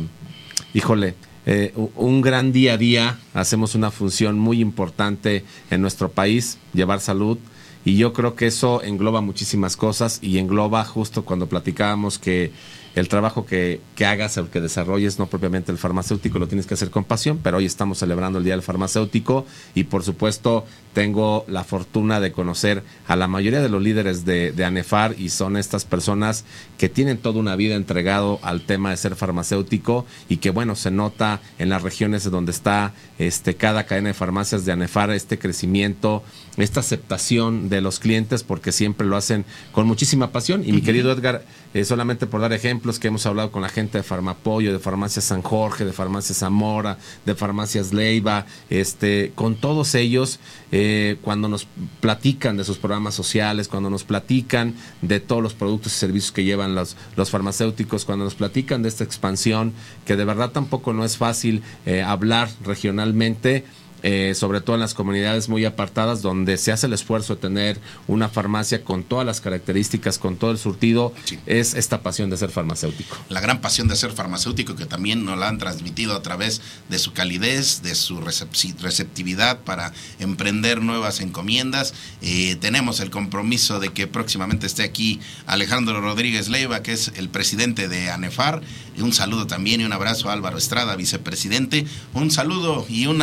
híjole, 0.73 1.15
eh, 1.45 1.73
un 1.95 2.21
gran 2.21 2.53
día 2.53 2.75
a 2.75 2.77
día, 2.77 3.19
hacemos 3.33 3.75
una 3.75 3.91
función 3.91 4.39
muy 4.39 4.61
importante 4.61 5.43
en 5.69 5.81
nuestro 5.81 6.11
país, 6.11 6.59
llevar 6.73 7.01
salud. 7.01 7.39
Y 7.83 7.95
yo 7.95 8.11
creo 8.11 8.35
que 8.35 8.47
eso 8.47 8.83
engloba 8.83 9.21
muchísimas 9.21 9.77
cosas 9.77 10.19
y 10.21 10.39
engloba 10.39 10.83
justo 10.83 11.23
cuando 11.23 11.47
platicábamos 11.47 12.19
que 12.19 12.51
el 12.99 13.09
trabajo 13.09 13.45
que, 13.45 13.79
que 13.95 14.05
hagas 14.05 14.37
o 14.37 14.49
que 14.49 14.61
desarrolles, 14.61 15.19
no 15.19 15.27
propiamente 15.27 15.71
el 15.71 15.77
farmacéutico, 15.77 16.39
lo 16.39 16.47
tienes 16.47 16.65
que 16.65 16.73
hacer 16.73 16.89
con 16.89 17.03
pasión, 17.03 17.39
pero 17.43 17.57
hoy 17.57 17.65
estamos 17.65 17.99
celebrando 17.99 18.39
el 18.39 18.43
Día 18.43 18.53
del 18.53 18.63
Farmacéutico 18.63 19.45
y 19.75 19.85
por 19.85 20.03
supuesto 20.03 20.65
tengo 20.97 21.45
la 21.47 21.63
fortuna 21.63 22.19
de 22.19 22.31
conocer 22.31 22.81
a 23.07 23.15
la 23.15 23.27
mayoría 23.27 23.61
de 23.61 23.69
los 23.69 23.83
líderes 23.83 24.25
de, 24.25 24.51
de, 24.51 24.65
ANEFAR 24.65 25.13
y 25.15 25.29
son 25.29 25.55
estas 25.55 25.85
personas 25.85 26.43
que 26.79 26.89
tienen 26.89 27.19
toda 27.19 27.39
una 27.39 27.55
vida 27.55 27.75
entregado 27.75 28.39
al 28.41 28.61
tema 28.61 28.89
de 28.89 28.97
ser 28.97 29.15
farmacéutico 29.15 30.07
y 30.27 30.37
que 30.37 30.49
bueno, 30.49 30.75
se 30.75 30.89
nota 30.89 31.39
en 31.59 31.69
las 31.69 31.83
regiones 31.83 32.23
donde 32.31 32.51
está 32.51 32.95
este, 33.19 33.55
cada 33.55 33.85
cadena 33.85 34.07
de 34.07 34.15
farmacias 34.15 34.65
de 34.65 34.71
ANEFAR 34.71 35.11
este 35.11 35.37
crecimiento, 35.37 36.23
esta 36.57 36.79
aceptación 36.79 37.69
de 37.69 37.81
los 37.81 37.99
clientes 37.99 38.41
porque 38.41 38.71
siempre 38.71 39.05
lo 39.05 39.17
hacen 39.17 39.45
con 39.73 39.85
muchísima 39.85 40.31
pasión. 40.31 40.63
Y 40.65 40.71
mi 40.71 40.81
querido 40.81 41.11
Edgar, 41.11 41.45
eh, 41.75 41.85
solamente 41.85 42.25
por 42.25 42.41
dar 42.41 42.53
ejemplos 42.53 42.97
que 42.97 43.09
hemos 43.09 43.27
hablado 43.27 43.51
con 43.51 43.61
la 43.61 43.69
gente 43.69 43.99
de 43.99 44.03
Farmapollo, 44.03 44.73
de 44.73 44.79
Farmacia 44.79 45.21
San 45.21 45.43
Jorge, 45.43 45.85
de 45.85 45.93
Farmacia 45.93 46.33
Zamora, 46.33 46.97
de 47.23 47.35
Farmacias 47.35 47.93
Leiva, 47.93 48.47
este, 48.71 49.31
con 49.35 49.55
todos 49.57 49.93
ellos, 49.93 50.39
eh, 50.71 50.86
cuando 51.21 51.47
nos 51.47 51.67
platican 51.99 52.57
de 52.57 52.63
sus 52.63 52.77
programas 52.77 53.15
sociales, 53.15 53.67
cuando 53.67 53.89
nos 53.89 54.03
platican 54.03 54.75
de 55.01 55.19
todos 55.19 55.41
los 55.41 55.53
productos 55.53 55.93
y 55.93 55.95
servicios 55.95 56.31
que 56.31 56.43
llevan 56.43 56.75
los, 56.75 56.95
los 57.15 57.29
farmacéuticos, 57.29 58.05
cuando 58.05 58.25
nos 58.25 58.35
platican 58.35 58.83
de 58.83 58.89
esta 58.89 59.03
expansión, 59.03 59.73
que 60.05 60.15
de 60.15 60.25
verdad 60.25 60.51
tampoco 60.51 60.93
no 60.93 61.05
es 61.05 61.17
fácil 61.17 61.63
eh, 61.85 62.01
hablar 62.01 62.49
regionalmente 62.63 63.65
eh, 64.03 64.33
sobre 64.35 64.61
todo 64.61 64.75
en 64.75 64.81
las 64.81 64.93
comunidades 64.93 65.49
muy 65.49 65.65
apartadas, 65.65 66.21
donde 66.21 66.57
se 66.57 66.71
hace 66.71 66.87
el 66.87 66.93
esfuerzo 66.93 67.35
de 67.35 67.41
tener 67.41 67.79
una 68.07 68.29
farmacia 68.29 68.83
con 68.83 69.03
todas 69.03 69.25
las 69.25 69.41
características, 69.41 70.19
con 70.19 70.37
todo 70.37 70.51
el 70.51 70.57
surtido, 70.57 71.13
es 71.45 71.73
esta 71.73 72.01
pasión 72.01 72.29
de 72.29 72.37
ser 72.37 72.49
farmacéutico. 72.49 73.17
La 73.29 73.41
gran 73.41 73.61
pasión 73.61 73.87
de 73.87 73.95
ser 73.95 74.11
farmacéutico 74.11 74.75
que 74.75 74.85
también 74.85 75.25
nos 75.25 75.37
la 75.37 75.49
han 75.49 75.57
transmitido 75.57 76.15
a 76.15 76.21
través 76.21 76.61
de 76.89 76.99
su 76.99 77.13
calidez, 77.13 77.81
de 77.81 77.95
su 77.95 78.21
receptividad 78.21 79.59
para 79.59 79.93
emprender 80.19 80.81
nuevas 80.81 81.19
encomiendas. 81.21 81.93
Eh, 82.21 82.55
tenemos 82.59 82.99
el 82.99 83.09
compromiso 83.09 83.79
de 83.79 83.89
que 83.89 84.07
próximamente 84.07 84.67
esté 84.67 84.83
aquí 84.83 85.19
Alejandro 85.45 86.01
Rodríguez 86.01 86.49
Leiva, 86.49 86.83
que 86.83 86.93
es 86.93 87.11
el 87.15 87.29
presidente 87.29 87.87
de 87.87 88.09
ANEFAR. 88.09 88.61
Un 88.99 89.13
saludo 89.13 89.45
también 89.45 89.81
y 89.81 89.83
un 89.85 89.93
abrazo 89.93 90.29
a 90.29 90.33
Álvaro 90.33 90.57
Estrada, 90.57 90.95
vicepresidente. 90.95 91.85
Un 92.13 92.31
saludo 92.31 92.85
y 92.89 93.05
un 93.05 93.21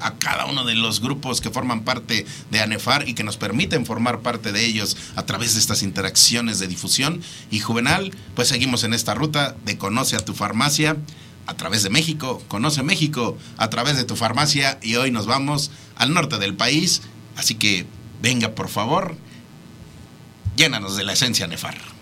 a 0.00 0.14
cada 0.18 0.46
uno 0.46 0.64
de 0.64 0.74
los 0.74 1.00
grupos 1.00 1.40
que 1.40 1.50
forman 1.50 1.82
parte 1.82 2.24
de 2.50 2.60
ANEFAR 2.60 3.08
y 3.08 3.14
que 3.14 3.22
nos 3.22 3.36
permiten 3.36 3.84
formar 3.84 4.20
parte 4.20 4.50
de 4.50 4.64
ellos 4.64 4.96
a 5.14 5.26
través 5.26 5.54
de 5.54 5.60
estas 5.60 5.82
interacciones 5.82 6.58
de 6.58 6.68
difusión. 6.68 7.20
Y 7.50 7.60
Juvenal, 7.60 8.12
pues 8.34 8.48
seguimos 8.48 8.82
en 8.84 8.94
esta 8.94 9.14
ruta 9.14 9.54
de 9.64 9.76
Conoce 9.76 10.16
a 10.16 10.24
tu 10.24 10.32
farmacia 10.32 10.96
a 11.46 11.54
través 11.54 11.82
de 11.82 11.90
México, 11.90 12.42
Conoce 12.48 12.82
México 12.82 13.36
a 13.58 13.68
través 13.68 13.96
de 13.96 14.04
tu 14.04 14.16
farmacia 14.16 14.78
y 14.82 14.96
hoy 14.96 15.10
nos 15.10 15.26
vamos 15.26 15.70
al 15.96 16.14
norte 16.14 16.38
del 16.38 16.54
país. 16.54 17.02
Así 17.36 17.56
que 17.56 17.86
venga 18.22 18.54
por 18.54 18.68
favor, 18.68 19.16
llénanos 20.56 20.96
de 20.96 21.04
la 21.04 21.12
esencia 21.12 21.46
Nefar. 21.46 21.95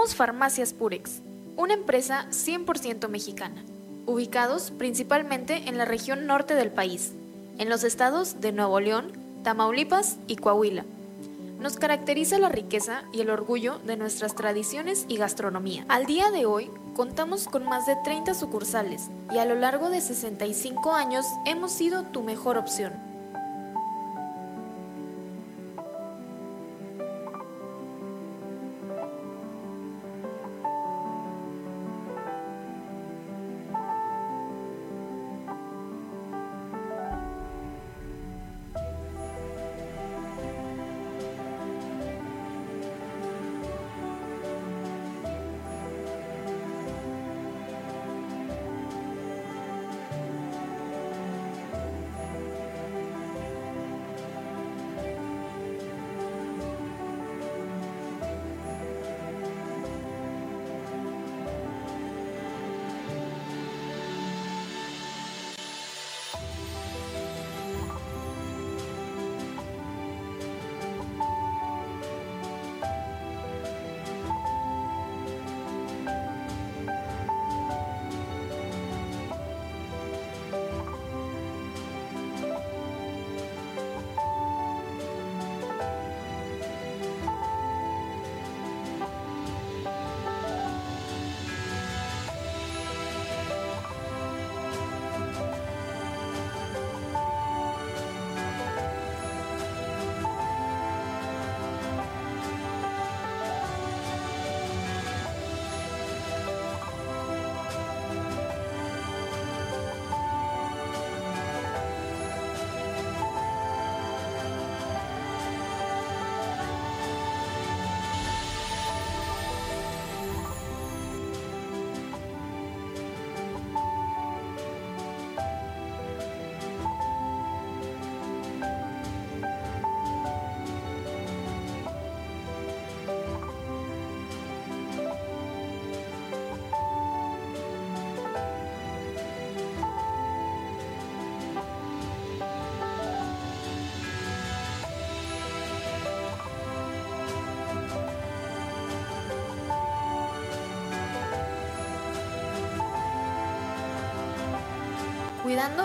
Somos 0.00 0.16
Farmacias 0.16 0.72
Purex, 0.72 1.20
una 1.58 1.74
empresa 1.74 2.26
100% 2.30 3.06
mexicana, 3.08 3.62
ubicados 4.06 4.70
principalmente 4.70 5.68
en 5.68 5.76
la 5.76 5.84
región 5.84 6.26
norte 6.26 6.54
del 6.54 6.70
país, 6.70 7.12
en 7.58 7.68
los 7.68 7.84
estados 7.84 8.40
de 8.40 8.50
Nuevo 8.52 8.80
León, 8.80 9.12
Tamaulipas 9.44 10.16
y 10.26 10.36
Coahuila. 10.36 10.86
Nos 11.58 11.76
caracteriza 11.76 12.38
la 12.38 12.48
riqueza 12.48 13.02
y 13.12 13.20
el 13.20 13.28
orgullo 13.28 13.78
de 13.80 13.98
nuestras 13.98 14.34
tradiciones 14.34 15.04
y 15.06 15.18
gastronomía. 15.18 15.84
Al 15.88 16.06
día 16.06 16.30
de 16.30 16.46
hoy 16.46 16.70
contamos 16.94 17.46
con 17.46 17.64
más 17.64 17.84
de 17.84 17.96
30 18.02 18.32
sucursales 18.32 19.10
y 19.30 19.36
a 19.36 19.44
lo 19.44 19.54
largo 19.54 19.90
de 19.90 20.00
65 20.00 20.94
años 20.94 21.26
hemos 21.44 21.72
sido 21.72 22.04
tu 22.04 22.22
mejor 22.22 22.56
opción. 22.56 23.09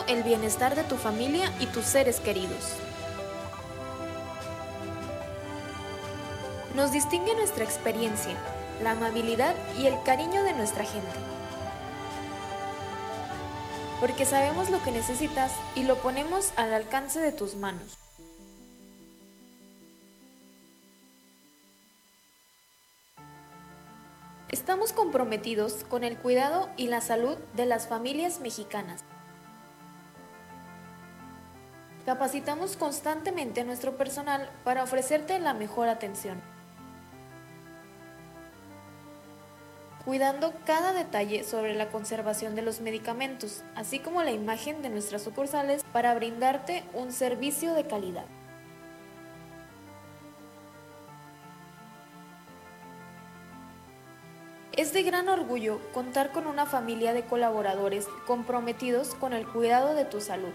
El 0.07 0.23
bienestar 0.23 0.73
de 0.73 0.83
tu 0.83 0.95
familia 0.95 1.51
y 1.59 1.65
tus 1.65 1.83
seres 1.83 2.21
queridos. 2.21 2.77
Nos 6.75 6.93
distingue 6.93 7.35
nuestra 7.35 7.65
experiencia, 7.65 8.35
la 8.81 8.91
amabilidad 8.91 9.53
y 9.77 9.87
el 9.87 10.01
cariño 10.03 10.43
de 10.43 10.53
nuestra 10.53 10.85
gente. 10.85 11.09
Porque 13.99 14.25
sabemos 14.25 14.69
lo 14.69 14.81
que 14.81 14.91
necesitas 14.91 15.51
y 15.75 15.83
lo 15.83 15.97
ponemos 15.97 16.53
al 16.55 16.73
alcance 16.73 17.19
de 17.19 17.33
tus 17.33 17.55
manos. 17.55 17.97
Estamos 24.49 24.93
comprometidos 24.93 25.83
con 25.89 26.05
el 26.05 26.17
cuidado 26.17 26.69
y 26.77 26.87
la 26.87 27.01
salud 27.01 27.37
de 27.55 27.65
las 27.65 27.87
familias 27.87 28.39
mexicanas. 28.39 29.03
Capacitamos 32.05 32.77
constantemente 32.77 33.61
a 33.61 33.63
nuestro 33.63 33.97
personal 33.97 34.51
para 34.63 34.83
ofrecerte 34.83 35.39
la 35.39 35.55
mejor 35.55 35.89
atención. 35.89 36.39
Cuidando 40.05 40.53
cada 40.67 40.93
detalle 40.93 41.43
sobre 41.43 41.73
la 41.73 41.89
conservación 41.89 42.53
de 42.53 42.61
los 42.61 42.79
medicamentos, 42.79 43.63
así 43.73 43.97
como 43.97 44.21
la 44.21 44.29
imagen 44.29 44.83
de 44.83 44.89
nuestras 44.89 45.23
sucursales 45.23 45.83
para 45.91 46.13
brindarte 46.13 46.83
un 46.93 47.11
servicio 47.11 47.73
de 47.73 47.87
calidad. 47.87 48.25
Es 54.73 54.93
de 54.93 55.01
gran 55.01 55.27
orgullo 55.27 55.79
contar 55.91 56.31
con 56.31 56.45
una 56.45 56.67
familia 56.67 57.13
de 57.13 57.23
colaboradores 57.23 58.07
comprometidos 58.27 59.15
con 59.15 59.33
el 59.33 59.47
cuidado 59.47 59.95
de 59.95 60.05
tu 60.05 60.21
salud, 60.21 60.53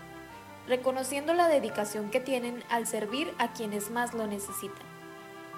reconociendo 0.70 1.34
la 1.34 1.48
dedicación 1.48 2.10
que 2.10 2.20
tienen 2.20 2.62
al 2.70 2.86
servir 2.86 3.34
a 3.38 3.52
quienes 3.52 3.90
más 3.90 4.14
lo 4.14 4.26
necesitan. 4.28 4.86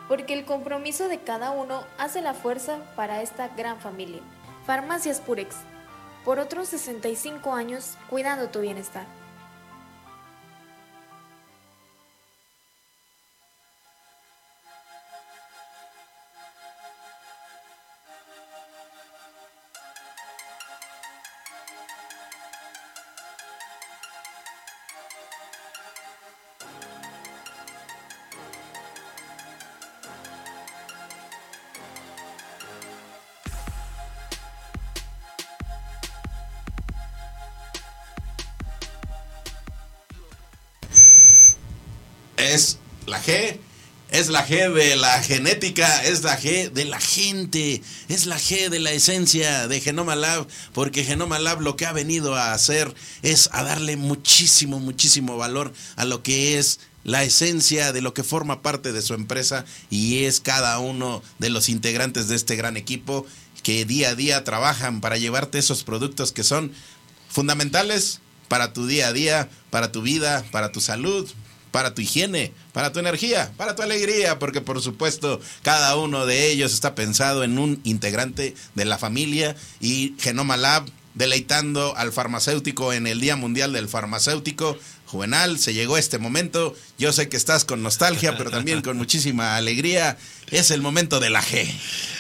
Porque 0.09 0.33
el 0.33 0.47
compromiso 0.47 1.07
de 1.07 1.21
cada 1.21 1.51
uno 1.51 1.85
hace 1.99 2.23
la 2.23 2.35
fuerza 2.35 2.79
para 2.97 3.23
esta 3.23 3.49
gran 3.49 3.79
familia. 3.79 4.23
Farmacias 4.67 5.21
Purex, 5.21 5.55
por 6.25 6.39
otros 6.39 6.69
65 6.69 7.53
años 7.53 7.99
cuidando 8.09 8.49
tu 8.49 8.61
bienestar. 8.61 9.07
Es 44.11 44.29
la 44.29 44.47
G 44.47 44.71
de 44.73 44.95
la 44.97 45.23
genética, 45.23 46.05
es 46.05 46.23
la 46.23 46.39
G 46.39 46.71
de 46.71 46.85
la 46.85 47.01
gente, 47.01 47.83
es 48.09 48.27
la 48.27 48.39
G 48.39 48.69
de 48.69 48.79
la 48.79 48.93
esencia 48.93 49.69
de 49.69 49.81
Genoma 49.81 50.17
Lab, 50.17 50.47
porque 50.75 51.03
Genoma 51.03 51.39
Lab 51.39 51.63
lo 51.63 51.77
que 51.77 51.87
ha 51.87 51.93
venido 51.93 52.35
a 52.35 52.53
hacer 52.53 52.95
es 53.23 53.49
a 53.53 53.63
darle 53.63 53.97
muchísimo, 53.97 54.81
muchísimo 54.81 55.39
valor 55.39 55.73
a 55.97 56.05
lo 56.05 56.23
que 56.23 56.59
es 56.59 56.81
la 57.05 57.25
esencia 57.25 57.93
de 57.93 58.03
lo 58.03 58.13
que 58.13 58.23
forma 58.23 58.61
parte 58.61 58.93
de 58.93 59.01
su 59.01 59.15
empresa 59.15 59.65
y 59.89 60.25
es 60.25 60.41
cada 60.41 60.79
uno 60.79 61.23
de 61.39 61.49
los 61.49 61.71
integrantes 61.71 62.29
de 62.29 62.37
este 62.37 62.55
gran 62.55 62.77
equipo 62.77 63.25
que 63.63 63.87
día 63.87 64.11
a 64.11 64.15
día 64.15 64.45
trabajan 64.45 65.01
para 65.01 65.17
llevarte 65.17 65.59
esos 65.59 65.85
productos 65.85 66.33
que 66.33 66.45
son 66.45 66.73
fundamentales 67.31 68.21
para 68.49 68.75
tu 68.75 68.87
día 68.87 69.09
a 69.09 69.13
día, 69.15 69.49
para 69.71 69.91
tu 69.91 70.03
vida, 70.03 70.45
para 70.51 70.73
tu 70.73 70.83
salud, 70.83 71.27
para 71.73 71.95
tu 71.95 72.03
higiene, 72.03 72.53
para 72.73 72.93
tu 72.93 73.01
energía, 73.01 73.51
para 73.57 73.75
tu 73.75 73.83
alegría, 73.83 74.39
porque 74.39 74.61
por 74.61 74.81
supuesto 74.81 75.41
cada 75.63 75.97
uno 75.97 76.27
de 76.27 76.51
ellos 76.51 76.73
está 76.73 76.95
pensado 76.95 77.43
en 77.43 77.59
un 77.59 77.81
integrante 77.83 78.55
de 78.77 78.85
la 78.85 78.99
familia 78.99 79.57
y 79.81 80.15
Genoma 80.21 80.57
Lab 80.57 80.85
deleitando 81.15 81.97
al 81.97 82.13
farmacéutico 82.13 82.93
en 82.93 83.07
el 83.07 83.21
Día 83.21 83.37
Mundial 83.37 83.73
del 83.73 83.89
Farmacéutico. 83.89 84.79
Juvenal, 85.13 85.59
se 85.59 85.75
llegó 85.75 85.99
este 85.99 86.19
momento. 86.19 86.75
Yo 86.99 87.13
sé 87.13 87.29
que 87.29 87.37
estás 87.37 87.67
con 87.67 87.83
nostalgia, 87.83 88.39
pero 88.39 88.51
también 88.51 88.81
con 88.81 88.97
muchísima 88.97 89.57
alegría. 89.57 90.17
Es 90.51 90.71
el 90.71 90.81
momento 90.81 91.21
de 91.21 91.29
la 91.29 91.43
G. 91.43 91.71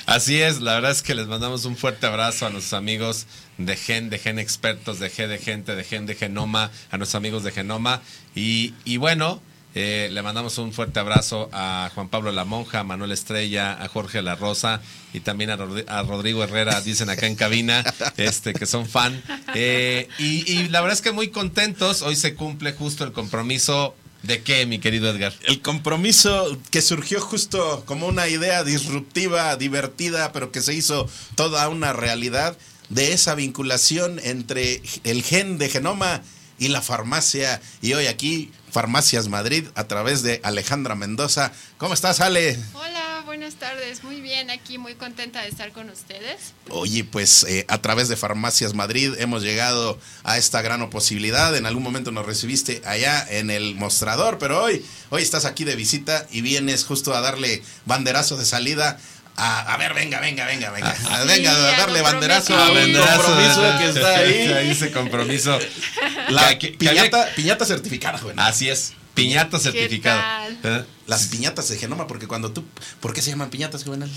Así 0.04 0.42
es, 0.42 0.60
la 0.60 0.74
verdad 0.74 0.90
es 0.90 1.00
que 1.00 1.14
les 1.14 1.26
mandamos 1.26 1.64
un 1.64 1.78
fuerte 1.78 2.06
abrazo 2.06 2.44
a 2.44 2.50
nuestros 2.50 2.74
amigos 2.74 3.26
de 3.56 3.76
Gen, 3.76 4.10
de 4.10 4.18
Gen 4.18 4.38
Expertos, 4.38 4.98
de 4.98 5.10
G 5.10 5.26
de 5.26 5.38
Gente, 5.38 5.74
de 5.74 5.84
Gen 5.84 6.04
de 6.04 6.14
Genoma, 6.14 6.70
a 6.90 6.98
nuestros 6.98 7.14
amigos 7.14 7.44
de 7.44 7.52
Genoma. 7.52 8.02
Y, 8.34 8.74
y 8.84 8.98
bueno, 8.98 9.40
eh, 9.74 10.08
le 10.12 10.22
mandamos 10.22 10.58
un 10.58 10.72
fuerte 10.72 11.00
abrazo 11.00 11.48
a 11.52 11.90
Juan 11.94 12.08
Pablo 12.08 12.30
La 12.32 12.44
Monja, 12.44 12.80
a 12.80 12.84
Manuel 12.84 13.12
Estrella, 13.12 13.72
a 13.82 13.88
Jorge 13.88 14.20
La 14.22 14.34
Rosa 14.34 14.80
y 15.14 15.20
también 15.20 15.50
a, 15.50 15.56
Rodri- 15.56 15.84
a 15.88 16.02
Rodrigo 16.02 16.44
Herrera, 16.44 16.80
dicen 16.80 17.08
acá 17.10 17.26
en 17.26 17.36
cabina, 17.36 17.82
este, 18.16 18.52
que 18.52 18.66
son 18.66 18.86
fan. 18.86 19.22
Eh, 19.54 20.08
y, 20.18 20.50
y 20.50 20.68
la 20.68 20.80
verdad 20.80 20.96
es 20.96 21.02
que 21.02 21.12
muy 21.12 21.28
contentos. 21.28 22.02
Hoy 22.02 22.16
se 22.16 22.34
cumple 22.34 22.72
justo 22.72 23.04
el 23.04 23.12
compromiso 23.12 23.94
de 24.22 24.42
qué, 24.42 24.66
mi 24.66 24.78
querido 24.78 25.10
Edgar. 25.10 25.32
El 25.46 25.60
compromiso 25.62 26.56
que 26.70 26.80
surgió 26.82 27.20
justo 27.20 27.82
como 27.86 28.06
una 28.06 28.28
idea 28.28 28.62
disruptiva, 28.64 29.56
divertida, 29.56 30.32
pero 30.32 30.52
que 30.52 30.60
se 30.60 30.74
hizo 30.74 31.08
toda 31.34 31.68
una 31.68 31.92
realidad 31.92 32.56
de 32.88 33.12
esa 33.12 33.34
vinculación 33.34 34.20
entre 34.22 34.82
el 35.04 35.22
gen 35.22 35.58
de 35.58 35.68
genoma 35.68 36.22
y 36.58 36.68
la 36.68 36.82
farmacia. 36.82 37.60
Y 37.80 37.94
hoy 37.94 38.06
aquí, 38.06 38.52
Farmacias 38.72 39.28
Madrid, 39.28 39.66
a 39.74 39.84
través 39.84 40.22
de 40.22 40.40
Alejandra 40.42 40.94
Mendoza. 40.94 41.52
¿Cómo 41.76 41.92
estás, 41.92 42.20
Ale? 42.20 42.58
Hola, 42.72 43.22
buenas 43.26 43.56
tardes. 43.56 44.02
Muy 44.02 44.22
bien, 44.22 44.50
aquí 44.50 44.78
muy 44.78 44.94
contenta 44.94 45.42
de 45.42 45.48
estar 45.48 45.72
con 45.72 45.90
ustedes. 45.90 46.54
Oye, 46.70 47.04
pues 47.04 47.44
eh, 47.44 47.66
a 47.68 47.82
través 47.82 48.08
de 48.08 48.16
Farmacias 48.16 48.72
Madrid 48.72 49.12
hemos 49.18 49.42
llegado 49.42 49.98
a 50.24 50.38
esta 50.38 50.62
gran 50.62 50.88
posibilidad. 50.88 51.54
En 51.54 51.66
algún 51.66 51.82
momento 51.82 52.12
nos 52.12 52.24
recibiste 52.24 52.80
allá 52.86 53.26
en 53.28 53.50
el 53.50 53.74
mostrador, 53.74 54.38
pero 54.38 54.62
hoy, 54.62 54.82
hoy 55.10 55.20
estás 55.20 55.44
aquí 55.44 55.64
de 55.64 55.76
visita 55.76 56.26
y 56.30 56.40
vienes 56.40 56.86
justo 56.86 57.14
a 57.14 57.20
darle 57.20 57.62
banderazo 57.84 58.38
de 58.38 58.46
salida. 58.46 58.98
A, 59.36 59.72
a 59.72 59.76
ver, 59.78 59.94
venga, 59.94 60.20
venga, 60.20 60.44
venga, 60.44 60.70
venga. 60.70 60.94
Sí, 60.94 61.04
venga, 61.26 61.50
a 61.52 61.74
a 61.74 61.76
darle 61.78 62.02
banderazo 62.02 62.54
a 62.56 62.70
Banderazo, 62.70 63.22
compromiso 63.22 63.78
que 63.78 63.88
está 63.88 64.18
ahí. 64.18 64.52
Ahí 64.52 64.70
ese 64.70 64.92
compromiso. 64.92 65.58
La 66.28 66.58
Que- 66.58 66.72
que- 66.72 66.78
piñata, 66.78 67.28
piñata 67.34 67.64
certificada, 67.64 68.18
joven. 68.18 68.38
Así 68.38 68.68
es, 68.68 68.92
piñata 69.14 69.58
certificada. 69.58 70.48
¿Eh? 70.62 70.84
Las 71.06 71.26
piñatas 71.26 71.68
de 71.68 71.78
genoma, 71.78 72.06
porque 72.06 72.26
cuando 72.28 72.52
tú. 72.52 72.64
¿Por 73.00 73.14
qué 73.14 73.22
se 73.22 73.30
llaman 73.30 73.48
piñatas, 73.50 73.84
juvenal? 73.84 74.10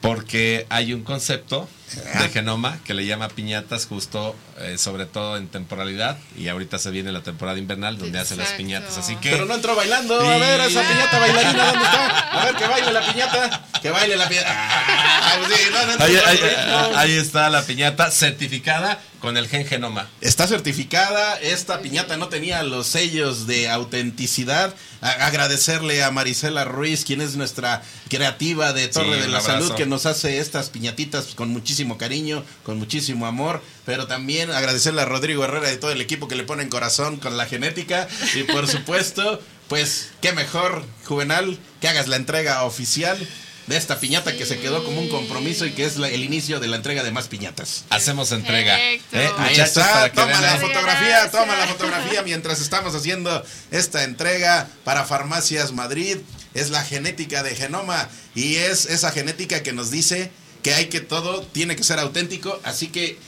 Porque 0.00 0.66
hay 0.70 0.92
un 0.92 1.02
concepto 1.02 1.68
de 1.94 2.28
genoma 2.28 2.78
que 2.84 2.94
le 2.94 3.04
llama 3.06 3.28
piñatas 3.28 3.86
justo, 3.86 4.36
eh, 4.58 4.76
sobre 4.78 5.06
todo 5.06 5.36
en 5.36 5.48
temporalidad, 5.48 6.18
y 6.36 6.48
ahorita 6.48 6.78
se 6.78 6.90
viene 6.90 7.10
la 7.12 7.22
temporada 7.22 7.58
invernal 7.58 7.98
donde 7.98 8.18
hace 8.18 8.36
las 8.36 8.44
Exacto. 8.46 8.62
piñatas. 8.64 8.98
Así 8.98 9.16
que 9.16 9.30
Pero 9.30 9.46
no 9.46 9.54
entró 9.54 9.74
bailando. 9.74 10.20
A 10.20 10.36
ver, 10.38 10.60
esa 10.60 10.82
piñata 10.82 11.18
bailarina, 11.18 11.64
¿dónde 11.64 11.84
está? 11.84 12.18
A 12.40 12.44
ver, 12.44 12.54
que 12.54 12.66
baile 12.66 12.92
la 12.92 13.12
piñata. 13.12 13.66
Que 13.82 13.90
baile 13.90 14.16
la 14.16 14.28
piñata. 14.28 14.48
Ah, 14.52 15.38
sí, 15.48 15.62
no, 15.72 15.86
no 15.86 15.92
entró 15.92 16.98
ahí, 16.98 17.12
está 17.12 17.48
la 17.50 17.62
piñata 17.62 18.10
certificada 18.10 19.00
con 19.20 19.36
el 19.36 19.48
gen 19.48 19.66
genoma. 19.66 20.08
Está 20.20 20.46
certificada, 20.46 21.38
esta 21.40 21.80
piñata 21.80 22.16
no 22.16 22.28
tenía 22.28 22.62
los 22.62 22.86
sellos 22.86 23.46
de 23.46 23.68
autenticidad. 23.68 24.74
A- 25.02 25.26
agradecerle 25.26 26.02
a 26.04 26.10
Marisela 26.10 26.64
Ruiz, 26.64 27.04
quien 27.04 27.20
es 27.22 27.36
nuestra 27.36 27.82
creativa 28.08 28.72
de 28.74 28.88
Torre 28.88 29.16
Sí, 29.16 29.20
de 29.22 29.28
la. 29.28 29.40
Salud, 29.40 29.72
que 29.74 29.86
nos 29.86 30.04
hace 30.06 30.38
estas 30.40 30.68
piñatitas 30.68 31.26
con 31.34 31.48
muchísimo 31.50 31.79
cariño, 31.98 32.44
con 32.62 32.78
muchísimo 32.78 33.26
amor. 33.26 33.62
Pero 33.86 34.06
también 34.06 34.50
agradecerle 34.50 35.02
a 35.02 35.04
Rodrigo 35.04 35.44
Herrera 35.44 35.72
y 35.72 35.76
todo 35.76 35.90
el 35.92 36.00
equipo 36.00 36.28
que 36.28 36.34
le 36.36 36.44
ponen 36.44 36.68
corazón 36.68 37.16
con 37.18 37.36
la 37.36 37.46
genética. 37.46 38.08
Y 38.34 38.42
por 38.44 38.68
supuesto, 38.68 39.40
pues 39.68 40.10
qué 40.20 40.32
mejor, 40.32 40.84
Juvenal, 41.06 41.58
que 41.80 41.88
hagas 41.88 42.08
la 42.08 42.16
entrega 42.16 42.62
oficial 42.64 43.18
de 43.66 43.76
esta 43.76 44.00
piñata 44.00 44.36
que 44.36 44.46
se 44.46 44.58
quedó 44.58 44.82
como 44.84 45.00
un 45.00 45.08
compromiso 45.08 45.64
y 45.64 45.70
que 45.72 45.84
es 45.84 45.96
la- 45.96 46.08
el 46.08 46.24
inicio 46.24 46.58
de 46.58 46.66
la 46.66 46.74
entrega 46.74 47.04
de 47.04 47.12
más 47.12 47.28
piñatas. 47.28 47.84
Hacemos 47.90 48.32
entrega. 48.32 48.74
Perfecto. 48.74 49.16
¿Eh, 49.16 49.30
Ahí 49.38 49.50
muchachos, 49.50 49.76
está, 49.76 50.10
toma 50.12 50.26
vean 50.26 50.42
la 50.42 50.56
fotografía, 50.56 51.30
toma 51.30 51.56
la 51.56 51.66
fotografía 51.68 52.22
mientras 52.22 52.60
estamos 52.60 52.96
haciendo 52.96 53.44
esta 53.70 54.02
entrega 54.02 54.66
para 54.82 55.04
Farmacias 55.04 55.70
Madrid. 55.72 56.16
Es 56.52 56.70
la 56.70 56.82
genética 56.82 57.44
de 57.44 57.54
genoma 57.54 58.08
y 58.34 58.56
es 58.56 58.86
esa 58.86 59.12
genética 59.12 59.62
que 59.62 59.72
nos 59.72 59.92
dice 59.92 60.32
que 60.62 60.74
hay 60.74 60.86
que 60.88 61.00
todo 61.00 61.42
tiene 61.42 61.76
que 61.76 61.84
ser 61.84 61.98
auténtico, 61.98 62.60
así 62.64 62.88
que 62.88 63.18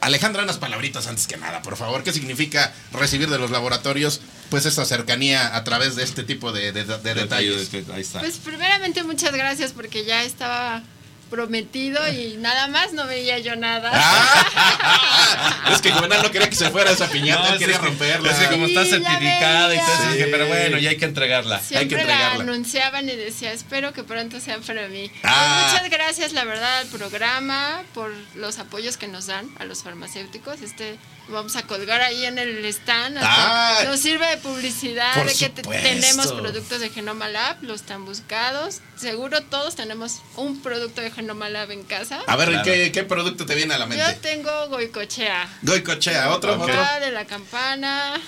Alejandra, 0.00 0.42
unas 0.42 0.58
palabritas 0.58 1.06
antes 1.06 1.26
que 1.26 1.38
nada, 1.38 1.62
por 1.62 1.76
favor. 1.78 2.02
¿Qué 2.02 2.12
significa 2.12 2.74
recibir 2.92 3.30
de 3.30 3.38
los 3.38 3.50
laboratorios 3.50 4.20
pues 4.50 4.66
esta 4.66 4.84
cercanía 4.84 5.56
a 5.56 5.64
través 5.64 5.96
de 5.96 6.02
este 6.04 6.24
tipo 6.24 6.52
de, 6.52 6.72
de- 6.72 6.84
de 6.84 7.14
detalles? 7.14 7.70
Ahí 7.94 8.02
está. 8.02 8.20
Pues 8.20 8.36
primeramente 8.36 9.02
muchas 9.02 9.32
gracias 9.32 9.72
porque 9.72 10.04
ya 10.04 10.22
estaba 10.24 10.82
prometido 11.34 12.00
y 12.08 12.36
nada 12.38 12.68
más 12.68 12.92
no 12.92 13.06
veía 13.06 13.38
yo 13.40 13.56
nada. 13.56 13.90
Ah, 13.92 15.66
es 15.72 15.80
que 15.80 15.90
Juvenal 15.90 16.22
no 16.22 16.30
quería 16.30 16.48
que 16.48 16.54
se 16.54 16.70
fuera 16.70 16.90
esa 16.92 17.08
piñata, 17.08 17.50
No, 17.52 17.58
quería 17.58 17.78
que- 17.78 17.84
romperla. 17.86 18.30
Es 18.30 18.38
que 18.38 18.48
como 18.48 18.66
está 18.66 18.84
Sí, 18.84 18.90
certificada 18.90 19.74
y 19.74 19.78
todo 19.78 20.10
eso, 20.14 20.26
pero 20.30 20.46
bueno, 20.46 20.78
ya 20.78 20.90
hay 20.90 20.96
que 20.96 21.04
entregarla. 21.06 21.56
Hay 21.56 21.60
que 21.62 21.66
Siempre 21.66 21.96
la 21.96 22.02
entregarla. 22.02 22.42
anunciaban 22.44 23.08
y 23.08 23.16
decía, 23.16 23.52
espero 23.52 23.92
que 23.92 24.04
pronto 24.04 24.38
sea 24.40 24.58
para 24.58 24.86
mí. 24.88 25.10
Ah. 25.24 25.62
Pues 25.70 25.72
muchas 25.82 25.90
gracias, 25.90 26.32
la 26.32 26.44
verdad, 26.44 26.78
al 26.80 26.86
programa, 26.88 27.82
por 27.94 28.12
los 28.36 28.58
apoyos 28.58 28.96
que 28.96 29.08
nos 29.08 29.26
dan 29.26 29.48
a 29.58 29.64
los 29.64 29.82
farmacéuticos. 29.82 30.60
Este 30.62 30.96
vamos 31.26 31.56
a 31.56 31.62
colgar 31.62 32.02
ahí 32.02 32.26
en 32.26 32.38
el 32.38 32.62
stand. 32.66 33.16
Ah. 33.20 33.78
nos 33.86 33.98
sirve 34.00 34.26
de 34.26 34.36
publicidad 34.36 35.24
de 35.24 35.34
que 35.34 35.48
tenemos 35.48 36.32
productos 36.32 36.80
de 36.80 36.90
Genoma 36.90 37.28
Lab, 37.28 37.56
los 37.62 37.82
tan 37.82 38.04
buscados. 38.04 38.80
Seguro 38.96 39.40
todos 39.42 39.74
tenemos 39.74 40.20
un 40.36 40.60
producto 40.62 41.00
de 41.00 41.10
Genoma 41.10 41.23
Lab 41.26 41.70
en 41.70 41.82
casa. 41.84 42.20
A 42.26 42.36
ver, 42.36 42.48
Claro. 42.48 42.64
¿qué, 42.64 42.92
¿qué 42.92 43.02
producto 43.04 43.46
te 43.46 43.54
viene 43.54 43.74
a 43.74 43.78
la 43.78 43.86
mente? 43.86 44.04
Yo 44.06 44.16
tengo 44.20 44.68
Goicochea. 44.68 45.48
Goicochea, 45.62 46.30
otro, 46.30 46.54
Ok. 46.54 46.62
otro. 46.62 46.74
Ah, 46.80 47.00
de 47.00 47.10
la 47.10 47.24
campana. 47.24 48.20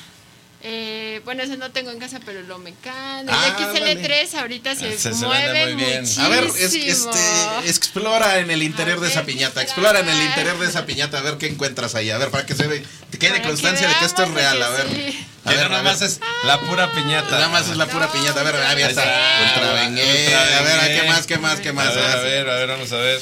Eh, 0.63 1.21
bueno, 1.25 1.43
ese 1.45 1.57
no 1.59 1.71
tengo 1.71 1.91
en 1.93 1.99
casa, 2.01 2.19
pero 2.25 2.43
lo 2.43 2.59
mecano. 2.59 3.31
Ah, 3.33 3.47
el 3.47 3.99
XL3 3.99 4.35
ahorita 4.35 4.75
se, 4.75 4.99
Se- 4.99 5.15
se 5.15 5.27
mueve 5.27 5.53
vende 5.53 5.75
muy 5.75 5.85
bien. 5.85 6.01
muchísimo. 6.01 6.27
A 6.27 6.29
ver, 6.31 6.45
es- 6.45 6.75
este, 6.75 7.69
explora 7.69 8.39
en 8.41 8.51
el 8.51 8.63
interior 8.63 8.99
A 8.99 9.01
de 9.03 9.09
esa 9.09 9.25
piñata, 9.25 9.63
explora 9.63 10.01
en 10.01 10.09
el 10.09 10.21
interior 10.23 10.59
de 10.59 10.67
esa 10.67 10.85
piñata, 10.87 11.19
a 11.19 11.23
ver 11.23 11.37
qué 11.37 11.47
encuentras 11.47 11.95
ahí, 11.95 12.11
a 12.11 12.19
ver, 12.19 12.31
para 12.31 12.47
que 12.47 12.55
se 12.57 12.67
ve, 12.67 12.83
te 13.11 13.19
quede 13.19 13.31
Para 13.33 13.43
que 13.43 13.49
constancia 13.49 13.87
de 13.87 13.95
que 13.97 14.05
esto 14.07 14.23
es 14.25 14.31
real, 14.31 14.61
a 14.63 14.67
que 14.77 14.83
ver. 14.83 14.89
sí. 15.13 15.27
A 15.47 15.51
Mira, 15.51 15.63
ver, 15.63 15.71
nada 15.71 15.81
a 15.81 15.83
ver. 15.85 15.93
más 15.93 16.03
es 16.03 16.21
la 16.45 16.59
pura 16.61 16.91
piñata. 16.93 17.31
Nada 17.31 17.49
más 17.49 17.69
es 17.69 17.77
la 17.77 17.87
pura 17.87 18.07
No, 18.07 18.13
piñata, 18.13 18.41
a 18.41 18.43
ver, 18.43 18.57
ah, 18.57 18.75
ya 18.75 18.89
está. 18.89 19.03
Ultra 19.03 19.71
a 19.71 19.75
ver, 19.75 20.81
¿a 20.81 20.87
¿qué 21.01 21.09
más, 21.09 21.27
qué 21.27 21.39
más, 21.39 21.61
qué 21.61 21.69
A 21.69 21.73
más? 21.73 21.95
ver, 21.95 22.05
a 22.05 22.17
ver, 22.17 22.51
a 22.51 22.55
ver, 22.57 22.69
vamos 22.69 22.93
a 22.93 22.97
ver. 22.97 23.21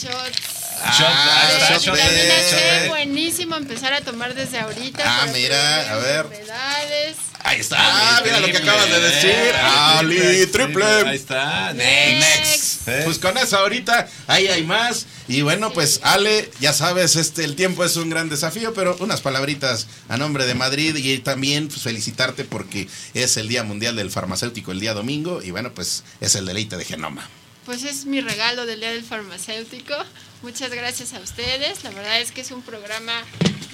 Shots. 0.00 0.55
Shot, 0.92 1.08
está, 1.08 1.68
shot 1.74 1.82
shot 1.82 1.96
de- 1.96 2.02
de- 2.02 2.08
Vitamina 2.08 2.50
shot 2.50 2.82
de- 2.82 2.88
buenísimo 2.88 3.56
empezar 3.56 3.92
a 3.92 4.00
tomar 4.02 4.34
desde 4.34 4.58
ahorita. 4.58 5.02
Ah, 5.04 5.26
mira, 5.32 5.92
a 5.92 5.96
ver. 5.96 6.26
enfermedades. 6.26 7.16
Ahí 7.44 7.60
está, 7.60 7.76
ah, 7.78 8.20
mira 8.24 8.40
lo 8.40 8.46
que 8.46 8.54
Triple, 8.54 8.70
acabas 8.72 8.90
de 8.90 9.00
decir. 9.00 9.30
eh, 9.30 9.52
Ali, 9.62 10.46
triple. 10.48 10.84
Ahí 10.84 11.16
está. 11.16 11.72
Next. 11.74 12.20
Next. 12.48 12.88
Eh. 12.88 13.02
Pues 13.04 13.18
con 13.18 13.38
eso 13.38 13.56
ahorita, 13.58 14.08
ahí 14.26 14.48
hay 14.48 14.64
más. 14.64 15.06
Y 15.28 15.42
bueno, 15.42 15.72
pues 15.72 16.00
Ale, 16.02 16.50
ya 16.60 16.72
sabes, 16.72 17.14
este 17.14 17.44
el 17.44 17.54
tiempo 17.54 17.84
es 17.84 17.94
un 17.96 18.10
gran 18.10 18.28
desafío, 18.28 18.74
pero 18.74 18.96
unas 18.98 19.20
palabritas 19.20 19.86
a 20.08 20.16
nombre 20.16 20.44
de 20.44 20.54
Madrid 20.54 20.96
y 20.96 21.18
también 21.18 21.68
pues, 21.68 21.82
felicitarte 21.82 22.44
porque 22.44 22.88
es 23.14 23.36
el 23.36 23.46
Día 23.46 23.62
Mundial 23.62 23.94
del 23.94 24.10
Farmacéutico 24.10 24.72
el 24.72 24.80
día 24.80 24.94
domingo 24.94 25.40
y 25.40 25.52
bueno, 25.52 25.72
pues 25.72 26.02
es 26.20 26.34
el 26.34 26.46
deleite 26.46 26.76
de 26.76 26.84
Genoma. 26.84 27.28
Pues 27.64 27.82
es 27.84 28.06
mi 28.06 28.20
regalo 28.20 28.66
del 28.66 28.80
Día 28.80 28.90
del 28.92 29.04
Farmacéutico. 29.04 29.94
Muchas 30.42 30.70
gracias 30.70 31.12
a 31.14 31.20
ustedes. 31.20 31.82
La 31.84 31.90
verdad 31.90 32.20
es 32.20 32.30
que 32.32 32.40
es 32.42 32.50
un 32.50 32.62
programa 32.62 33.12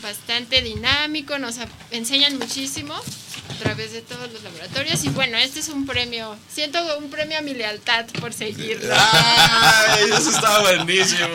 bastante 0.02 0.62
dinámico, 0.62 1.38
nos 1.38 1.56
enseñan 1.92 2.36
muchísimo 2.38 2.92
a 2.94 3.54
través 3.62 3.92
de 3.92 4.00
todos 4.02 4.32
los 4.32 4.42
laboratorios. 4.42 5.04
Y 5.04 5.10
bueno, 5.10 5.36
este 5.38 5.60
es 5.60 5.68
un 5.68 5.86
premio, 5.86 6.36
siento 6.52 6.80
un 6.98 7.08
premio 7.08 7.38
a 7.38 7.40
mi 7.40 7.54
lealtad 7.54 8.06
por 8.20 8.32
seguirlo. 8.32 8.92
Ay, 8.98 10.04
eso 10.16 10.30
está 10.30 10.60
buenísimo. 10.60 11.28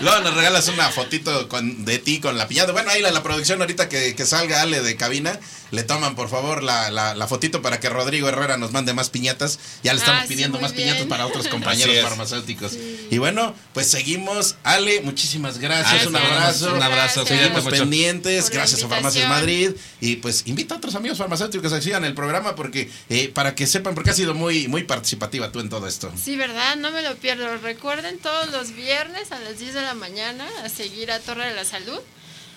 Luego 0.00 0.20
nos 0.20 0.34
regalas 0.34 0.66
una 0.68 0.88
fotito 0.90 1.48
con, 1.48 1.84
de 1.84 1.98
ti 1.98 2.18
con 2.18 2.36
la 2.38 2.48
piñata. 2.48 2.72
Bueno, 2.72 2.90
ahí 2.90 3.00
la, 3.02 3.12
la 3.12 3.22
producción 3.22 3.60
ahorita 3.60 3.88
que, 3.88 4.16
que 4.16 4.26
salga 4.26 4.62
Ale 4.62 4.82
de 4.82 4.96
cabina, 4.96 5.38
le 5.70 5.82
toman 5.84 6.16
por 6.16 6.28
favor 6.28 6.62
la, 6.64 6.90
la, 6.90 7.14
la 7.14 7.28
fotito 7.28 7.62
para 7.62 7.78
que 7.78 7.88
Rodrigo 7.88 8.28
Herrera 8.28 8.56
nos 8.56 8.72
mande 8.72 8.94
más 8.94 9.10
piñatas. 9.10 9.60
Ya 9.84 9.92
le 9.92 10.00
estamos 10.00 10.22
Ah, 10.22 10.26
sí, 10.26 10.34
pidiendo 10.34 10.58
más 10.58 10.72
bien. 10.72 10.88
piñatas 10.88 11.06
para 11.08 11.26
otros 11.26 11.46
compañeros 11.48 11.94
farmacéuticos. 12.02 12.72
Y 13.10 13.18
bueno, 13.18 13.54
pues 13.74 13.88
seguimos. 13.88 14.56
Ale, 14.78 15.00
muchísimas 15.02 15.58
gracias. 15.58 16.04
Ah, 16.04 16.08
un 16.08 16.16
abrazo. 16.16 16.74
un 16.74 16.82
abrazo. 16.82 17.26
Seguimos 17.26 17.64
pendientes. 17.64 18.44
Por 18.44 18.54
Gracias 18.54 18.82
a 18.82 18.88
Farmacias. 18.88 19.28
Madrid. 19.28 19.72
Y 20.00 20.16
pues 20.16 20.44
invita 20.46 20.74
a 20.74 20.78
otros 20.78 20.94
amigos 20.94 21.18
farmacéuticos 21.18 21.72
a 21.72 21.76
que 21.76 21.82
sigan 21.82 22.04
el 22.04 22.14
programa 22.14 22.54
porque 22.54 22.90
eh, 23.08 23.28
para 23.28 23.54
que 23.54 23.66
sepan, 23.66 23.94
porque 23.94 24.10
has 24.10 24.16
sido 24.16 24.34
muy, 24.34 24.68
muy 24.68 24.84
participativa 24.84 25.52
tú 25.52 25.60
en 25.60 25.68
todo 25.68 25.86
esto. 25.86 26.10
Sí, 26.16 26.36
¿verdad? 26.36 26.76
No 26.76 26.90
me 26.90 27.02
lo 27.02 27.16
pierdo. 27.16 27.58
Recuerden 27.58 28.18
todos 28.18 28.50
los 28.50 28.72
viernes 28.74 29.32
a 29.32 29.38
las 29.40 29.58
10 29.58 29.74
de 29.74 29.82
la 29.82 29.94
mañana 29.94 30.46
a 30.64 30.68
seguir 30.68 31.10
a 31.10 31.20
Torre 31.20 31.48
de 31.48 31.54
la 31.54 31.64
Salud. 31.64 32.00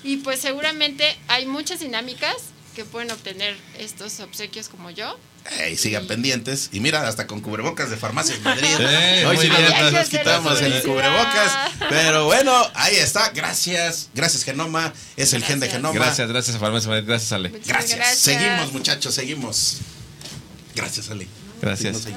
Y 0.03 0.17
pues 0.17 0.39
seguramente 0.39 1.17
hay 1.27 1.45
muchas 1.45 1.79
dinámicas 1.79 2.35
que 2.75 2.85
pueden 2.85 3.11
obtener 3.11 3.55
estos 3.77 4.19
obsequios 4.19 4.69
como 4.69 4.89
yo. 4.89 5.17
Sigan 5.77 6.07
pendientes. 6.07 6.69
Y 6.71 6.79
mira, 6.79 7.07
hasta 7.07 7.27
con 7.27 7.41
cubrebocas 7.41 7.89
de 7.89 7.97
Farmacias 7.97 8.41
Madrid. 8.41 8.67
Hoy 9.27 9.37
sí 9.37 9.49
bien. 9.49 9.93
nos, 9.93 10.09
quitamos 10.09 10.61
el 10.61 10.81
cubrebocas. 10.83 11.51
Pero 11.89 12.25
bueno, 12.25 12.53
ahí 12.75 12.95
está. 12.95 13.29
Gracias. 13.29 14.09
Gracias, 14.13 14.43
Genoma. 14.43 14.93
Es 15.17 15.33
el 15.33 15.43
gen 15.43 15.59
de. 15.59 15.69
Genoma. 15.69 15.93
Gracias, 15.93 16.27
gracias 16.29 16.55
a 16.55 16.59
Farmacia 16.59 16.89
Madrid. 16.89 17.05
Gracias, 17.07 17.31
Ale. 17.31 17.51
Gracias. 17.65 18.17
Seguimos, 18.17 18.71
muchachos, 18.71 19.13
seguimos. 19.13 19.77
Gracias, 20.75 21.09
Ale. 21.09 21.27
Gracias. 21.61 22.07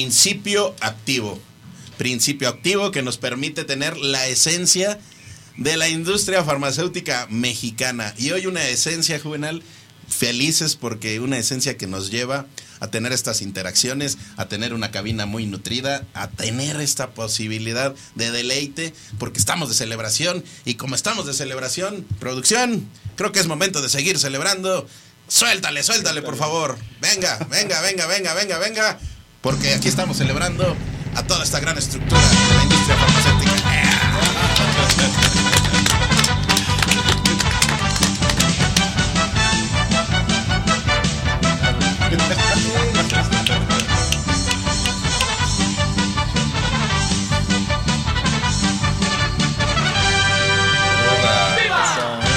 Principio 0.00 0.74
activo. 0.80 1.38
Principio 1.98 2.48
activo 2.48 2.90
que 2.90 3.02
nos 3.02 3.18
permite 3.18 3.64
tener 3.64 3.98
la 3.98 4.28
esencia 4.28 4.98
de 5.58 5.76
la 5.76 5.90
industria 5.90 6.42
farmacéutica 6.42 7.26
mexicana. 7.28 8.14
Y 8.16 8.30
hoy 8.30 8.46
una 8.46 8.66
esencia 8.66 9.20
juvenal 9.20 9.62
felices 10.08 10.74
porque 10.74 11.20
una 11.20 11.36
esencia 11.36 11.76
que 11.76 11.86
nos 11.86 12.10
lleva 12.10 12.46
a 12.80 12.86
tener 12.86 13.12
estas 13.12 13.42
interacciones, 13.42 14.16
a 14.38 14.48
tener 14.48 14.72
una 14.72 14.90
cabina 14.90 15.26
muy 15.26 15.44
nutrida, 15.44 16.06
a 16.14 16.30
tener 16.30 16.80
esta 16.80 17.10
posibilidad 17.10 17.94
de 18.14 18.30
deleite, 18.30 18.94
porque 19.18 19.38
estamos 19.38 19.68
de 19.68 19.74
celebración 19.74 20.42
y 20.64 20.76
como 20.76 20.94
estamos 20.94 21.26
de 21.26 21.34
celebración, 21.34 22.06
producción, 22.18 22.88
creo 23.16 23.32
que 23.32 23.40
es 23.40 23.46
momento 23.48 23.82
de 23.82 23.90
seguir 23.90 24.18
celebrando. 24.18 24.88
Suéltale, 25.28 25.82
suéltale, 25.82 26.22
por 26.22 26.36
favor. 26.36 26.78
Venga, 27.02 27.36
venga, 27.50 27.82
venga, 27.82 28.06
venga, 28.06 28.32
venga, 28.32 28.58
venga. 28.58 28.98
Porque 29.40 29.72
aquí 29.72 29.88
estamos 29.88 30.18
celebrando 30.18 30.76
a 31.16 31.22
toda 31.22 31.42
esta 31.44 31.60
gran 31.60 31.78
estructura 31.78 32.20
de 32.20 32.54
la 32.56 32.62
industria 32.62 32.96
farmacéutica. 32.96 33.52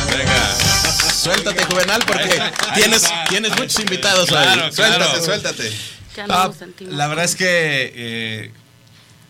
Venga. 0.10 0.56
Suéltate, 1.14 1.66
Juvenal, 1.66 2.04
porque 2.06 2.42
tienes, 2.76 3.04
tienes 3.28 3.52
muchos 3.58 3.80
invitados 3.80 4.32
hoy. 4.32 4.72
Suéltate, 4.72 5.22
suéltate. 5.22 5.93
Ya 6.16 6.28
no 6.28 6.34
Ah, 6.34 6.48
nos 6.48 6.58
sentimos. 6.58 6.94
la 6.94 7.08
verdad 7.08 7.26
es 7.26 7.36
que 7.36 7.46
eh, 7.46 8.52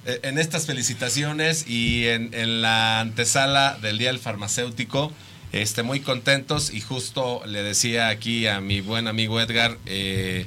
eh, 0.05 0.19
en 0.23 0.37
estas 0.37 0.65
felicitaciones 0.65 1.67
y 1.67 2.07
en, 2.07 2.33
en 2.33 2.61
la 2.61 2.99
antesala 2.99 3.77
del 3.81 3.97
Día 3.97 4.09
del 4.09 4.19
Farmacéutico, 4.19 5.11
este, 5.51 5.83
muy 5.83 5.99
contentos 5.99 6.73
y 6.73 6.81
justo 6.81 7.41
le 7.45 7.61
decía 7.61 8.07
aquí 8.09 8.47
a 8.47 8.59
mi 8.59 8.81
buen 8.81 9.07
amigo 9.07 9.39
Edgar, 9.39 9.77
eh, 9.85 10.45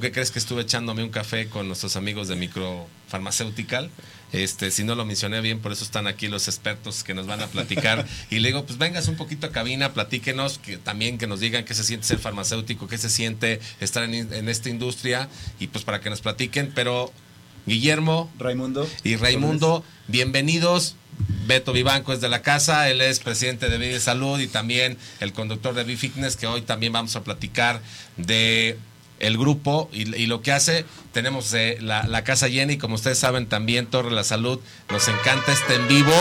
¿qué 0.00 0.12
crees 0.12 0.30
que 0.30 0.38
estuve 0.40 0.62
echándome 0.62 1.02
un 1.04 1.10
café 1.10 1.48
con 1.48 1.68
nuestros 1.68 1.96
amigos 1.96 2.28
de 2.28 2.36
Micro 2.36 2.86
Farmaceutical? 3.08 3.90
Este, 4.32 4.70
si 4.70 4.84
no 4.84 4.94
lo 4.94 5.04
mencioné 5.04 5.40
bien, 5.40 5.60
por 5.60 5.72
eso 5.72 5.84
están 5.84 6.06
aquí 6.06 6.28
los 6.28 6.48
expertos 6.48 7.04
que 7.04 7.14
nos 7.14 7.26
van 7.26 7.42
a 7.42 7.46
platicar. 7.46 8.06
Y 8.30 8.38
le 8.38 8.48
digo, 8.48 8.64
pues 8.64 8.78
vengas 8.78 9.08
un 9.08 9.16
poquito 9.16 9.46
a 9.46 9.50
cabina, 9.50 9.92
platíquenos, 9.92 10.58
que 10.58 10.76
también 10.76 11.18
que 11.18 11.26
nos 11.26 11.40
digan 11.40 11.64
qué 11.64 11.74
se 11.74 11.84
siente 11.84 12.06
ser 12.06 12.18
farmacéutico, 12.18 12.86
qué 12.86 12.98
se 12.98 13.10
siente 13.10 13.60
estar 13.80 14.04
en, 14.04 14.14
en 14.14 14.48
esta 14.48 14.68
industria, 14.68 15.28
y 15.58 15.66
pues 15.68 15.84
para 15.84 16.00
que 16.00 16.10
nos 16.10 16.20
platiquen. 16.20 16.72
Pero 16.74 17.12
Guillermo 17.66 18.30
Raimundo. 18.38 18.88
y 19.04 19.16
Raimundo, 19.16 19.84
bienvenidos. 20.08 20.96
Beto 21.46 21.72
Vivanco 21.72 22.12
es 22.12 22.20
de 22.20 22.28
la 22.28 22.42
casa, 22.42 22.88
él 22.88 23.00
es 23.00 23.20
presidente 23.20 23.68
de 23.68 23.76
Vida 23.76 23.96
y 23.96 24.00
Salud 24.00 24.40
y 24.40 24.46
también 24.46 24.96
el 25.20 25.32
conductor 25.32 25.74
de 25.74 25.84
B-Fitness, 25.84 26.36
que 26.36 26.46
hoy 26.46 26.62
también 26.62 26.92
vamos 26.92 27.14
a 27.16 27.22
platicar 27.22 27.82
de 28.16 28.78
el 29.20 29.38
grupo 29.38 29.88
y, 29.92 30.14
y 30.16 30.26
lo 30.26 30.42
que 30.42 30.52
hace. 30.52 30.84
Tenemos 31.12 31.52
eh, 31.54 31.78
la, 31.80 32.04
la 32.04 32.24
casa 32.24 32.48
llena 32.48 32.72
y 32.72 32.78
como 32.78 32.94
ustedes 32.94 33.18
saben 33.18 33.46
también 33.46 33.86
Torre 33.86 34.10
La 34.10 34.24
Salud, 34.24 34.60
nos 34.90 35.08
encanta 35.08 35.52
este 35.52 35.74
en 35.74 35.88
vivo, 35.88 36.12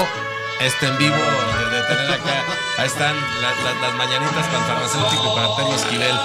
este 0.61 0.87
en 0.87 0.97
vivo 0.97 1.15
de, 1.15 1.77
de 1.77 1.81
tener 1.87 2.11
acá. 2.11 2.43
Ahí 2.79 2.87
están 2.87 3.13
la- 3.41 3.51
la- 3.55 3.81
las 3.87 3.95
mañanitas 3.95 4.45
para 4.47 4.57
el 4.57 4.63
farmacéutico 4.65 5.23
y 5.31 5.35
para 5.35 5.47
Antonio 5.47 5.75
Esquivel. 5.75 6.15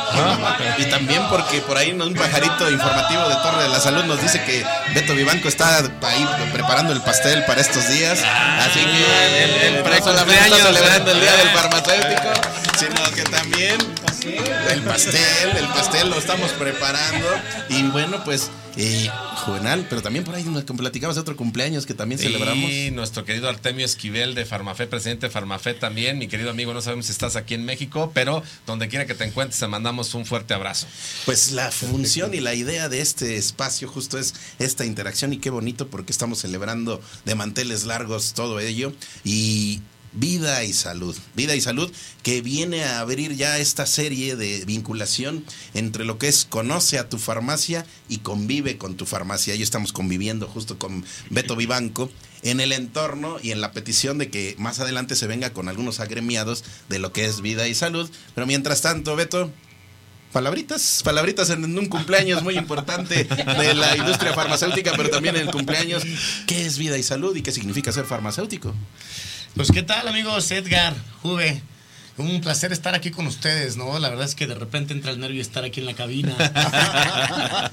Y 0.78 0.84
también 0.88 1.22
porque 1.28 1.60
por 1.60 1.76
ahí 1.76 1.90
un 1.92 2.14
pajarito 2.14 2.70
informativo 2.70 3.28
de 3.28 3.34
Torre 3.36 3.64
de 3.64 3.68
la 3.70 3.80
Salud 3.80 4.04
nos 4.04 4.22
dice 4.22 4.40
que 4.44 4.64
Beto 4.94 5.14
Vivanco 5.14 5.48
está 5.48 5.78
ahí 6.02 6.28
preparando 6.52 6.92
el 6.92 7.00
pastel 7.02 7.44
para 7.44 7.60
estos 7.60 7.88
días. 7.88 8.22
Así 8.60 8.78
que 8.80 9.44
el- 9.44 9.74
el 9.76 9.82
no 9.84 10.04
solamente 10.04 10.44
está 10.44 10.56
celebrando 10.62 11.10
el 11.10 11.20
día 11.20 11.34
eh. 11.34 11.38
del 11.38 11.48
farmacéutico, 11.48 12.32
sino 12.78 13.10
que 13.16 13.22
también 13.24 13.76
el 14.24 14.82
pastel, 14.82 15.56
el 15.56 15.66
pastel 15.68 16.10
lo 16.10 16.18
estamos 16.18 16.52
preparando. 16.52 17.26
Y 17.68 17.82
bueno, 17.84 18.22
pues, 18.24 18.50
eh, 18.76 19.08
Juvenal, 19.44 19.86
pero 19.88 20.02
también 20.02 20.24
por 20.24 20.34
ahí 20.34 20.44
nos 20.44 20.64
platicabas 20.64 21.16
de 21.16 21.20
otro 21.20 21.36
cumpleaños 21.36 21.86
que 21.86 21.94
también 21.94 22.18
celebramos. 22.18 22.70
Y 22.70 22.90
nuestro 22.90 23.24
querido 23.24 23.48
Artemio 23.48 23.84
Esquivel 23.84 24.34
de 24.34 24.44
Farmafé, 24.44 24.86
presidente 24.86 25.26
de 25.26 25.30
Farmafé 25.30 25.74
también. 25.74 26.18
Mi 26.18 26.28
querido 26.28 26.50
amigo, 26.50 26.72
no 26.72 26.80
sabemos 26.80 27.06
si 27.06 27.12
estás 27.12 27.36
aquí 27.36 27.54
en 27.54 27.64
México, 27.64 28.10
pero 28.14 28.42
donde 28.66 28.88
quiera 28.88 29.06
que 29.06 29.14
te 29.14 29.24
encuentres, 29.24 29.60
te 29.60 29.66
mandamos 29.68 30.14
un 30.14 30.24
fuerte 30.24 30.54
abrazo. 30.54 30.86
Pues 31.26 31.52
la 31.52 31.70
función 31.70 32.34
y 32.34 32.40
la 32.40 32.54
idea 32.54 32.88
de 32.88 33.00
este 33.00 33.36
espacio 33.36 33.88
justo 33.88 34.18
es 34.18 34.34
esta 34.58 34.84
interacción 34.84 35.32
y 35.32 35.38
qué 35.38 35.50
bonito 35.50 35.88
porque 35.88 36.12
estamos 36.12 36.38
celebrando 36.38 37.00
de 37.24 37.34
manteles 37.34 37.84
largos 37.84 38.32
todo 38.32 38.60
ello 38.60 38.92
y 39.24 39.80
vida 40.14 40.64
y 40.64 40.72
salud, 40.72 41.16
vida 41.34 41.54
y 41.54 41.60
salud 41.60 41.92
que 42.22 42.40
viene 42.40 42.84
a 42.84 43.00
abrir 43.00 43.34
ya 43.36 43.58
esta 43.58 43.86
serie 43.86 44.36
de 44.36 44.64
vinculación 44.64 45.44
entre 45.74 46.04
lo 46.04 46.18
que 46.18 46.28
es 46.28 46.44
conoce 46.44 46.98
a 46.98 47.08
tu 47.08 47.18
farmacia 47.18 47.84
y 48.08 48.18
convive 48.18 48.78
con 48.78 48.96
tu 48.96 49.06
farmacia. 49.06 49.54
Y 49.54 49.62
estamos 49.62 49.92
conviviendo 49.92 50.46
justo 50.46 50.78
con 50.78 51.04
Beto 51.30 51.56
Vivanco 51.56 52.10
en 52.42 52.60
el 52.60 52.72
entorno 52.72 53.38
y 53.42 53.50
en 53.50 53.60
la 53.60 53.72
petición 53.72 54.18
de 54.18 54.30
que 54.30 54.54
más 54.58 54.80
adelante 54.80 55.16
se 55.16 55.26
venga 55.26 55.52
con 55.52 55.68
algunos 55.68 56.00
agremiados 56.00 56.64
de 56.88 56.98
lo 56.98 57.12
que 57.12 57.24
es 57.24 57.40
vida 57.40 57.66
y 57.68 57.74
salud. 57.74 58.08
Pero 58.34 58.46
mientras 58.46 58.82
tanto, 58.82 59.16
Beto, 59.16 59.50
Palabritas, 60.34 61.02
palabritas 61.04 61.48
en 61.50 61.78
un 61.78 61.86
cumpleaños 61.86 62.42
muy 62.42 62.58
importante 62.58 63.22
de 63.22 63.74
la 63.74 63.96
industria 63.96 64.32
farmacéutica, 64.32 64.92
pero 64.96 65.08
también 65.08 65.36
en 65.36 65.42
el 65.42 65.50
cumpleaños. 65.52 66.02
¿Qué 66.48 66.66
es 66.66 66.76
vida 66.76 66.98
y 66.98 67.04
salud 67.04 67.36
y 67.36 67.42
qué 67.42 67.52
significa 67.52 67.92
ser 67.92 68.04
farmacéutico? 68.04 68.74
Pues 69.56 69.70
qué 69.70 69.84
tal 69.84 70.08
amigos, 70.08 70.50
Edgar, 70.50 70.96
Juve. 71.22 71.62
Un 72.16 72.40
placer 72.40 72.72
estar 72.72 72.96
aquí 72.96 73.12
con 73.12 73.28
ustedes, 73.28 73.76
¿no? 73.76 74.00
La 74.00 74.08
verdad 74.08 74.24
es 74.24 74.34
que 74.34 74.48
de 74.48 74.56
repente 74.56 74.92
entra 74.92 75.12
el 75.12 75.20
nervio 75.20 75.40
estar 75.40 75.62
aquí 75.62 75.78
en 75.78 75.86
la 75.86 75.94
cabina. 75.94 76.34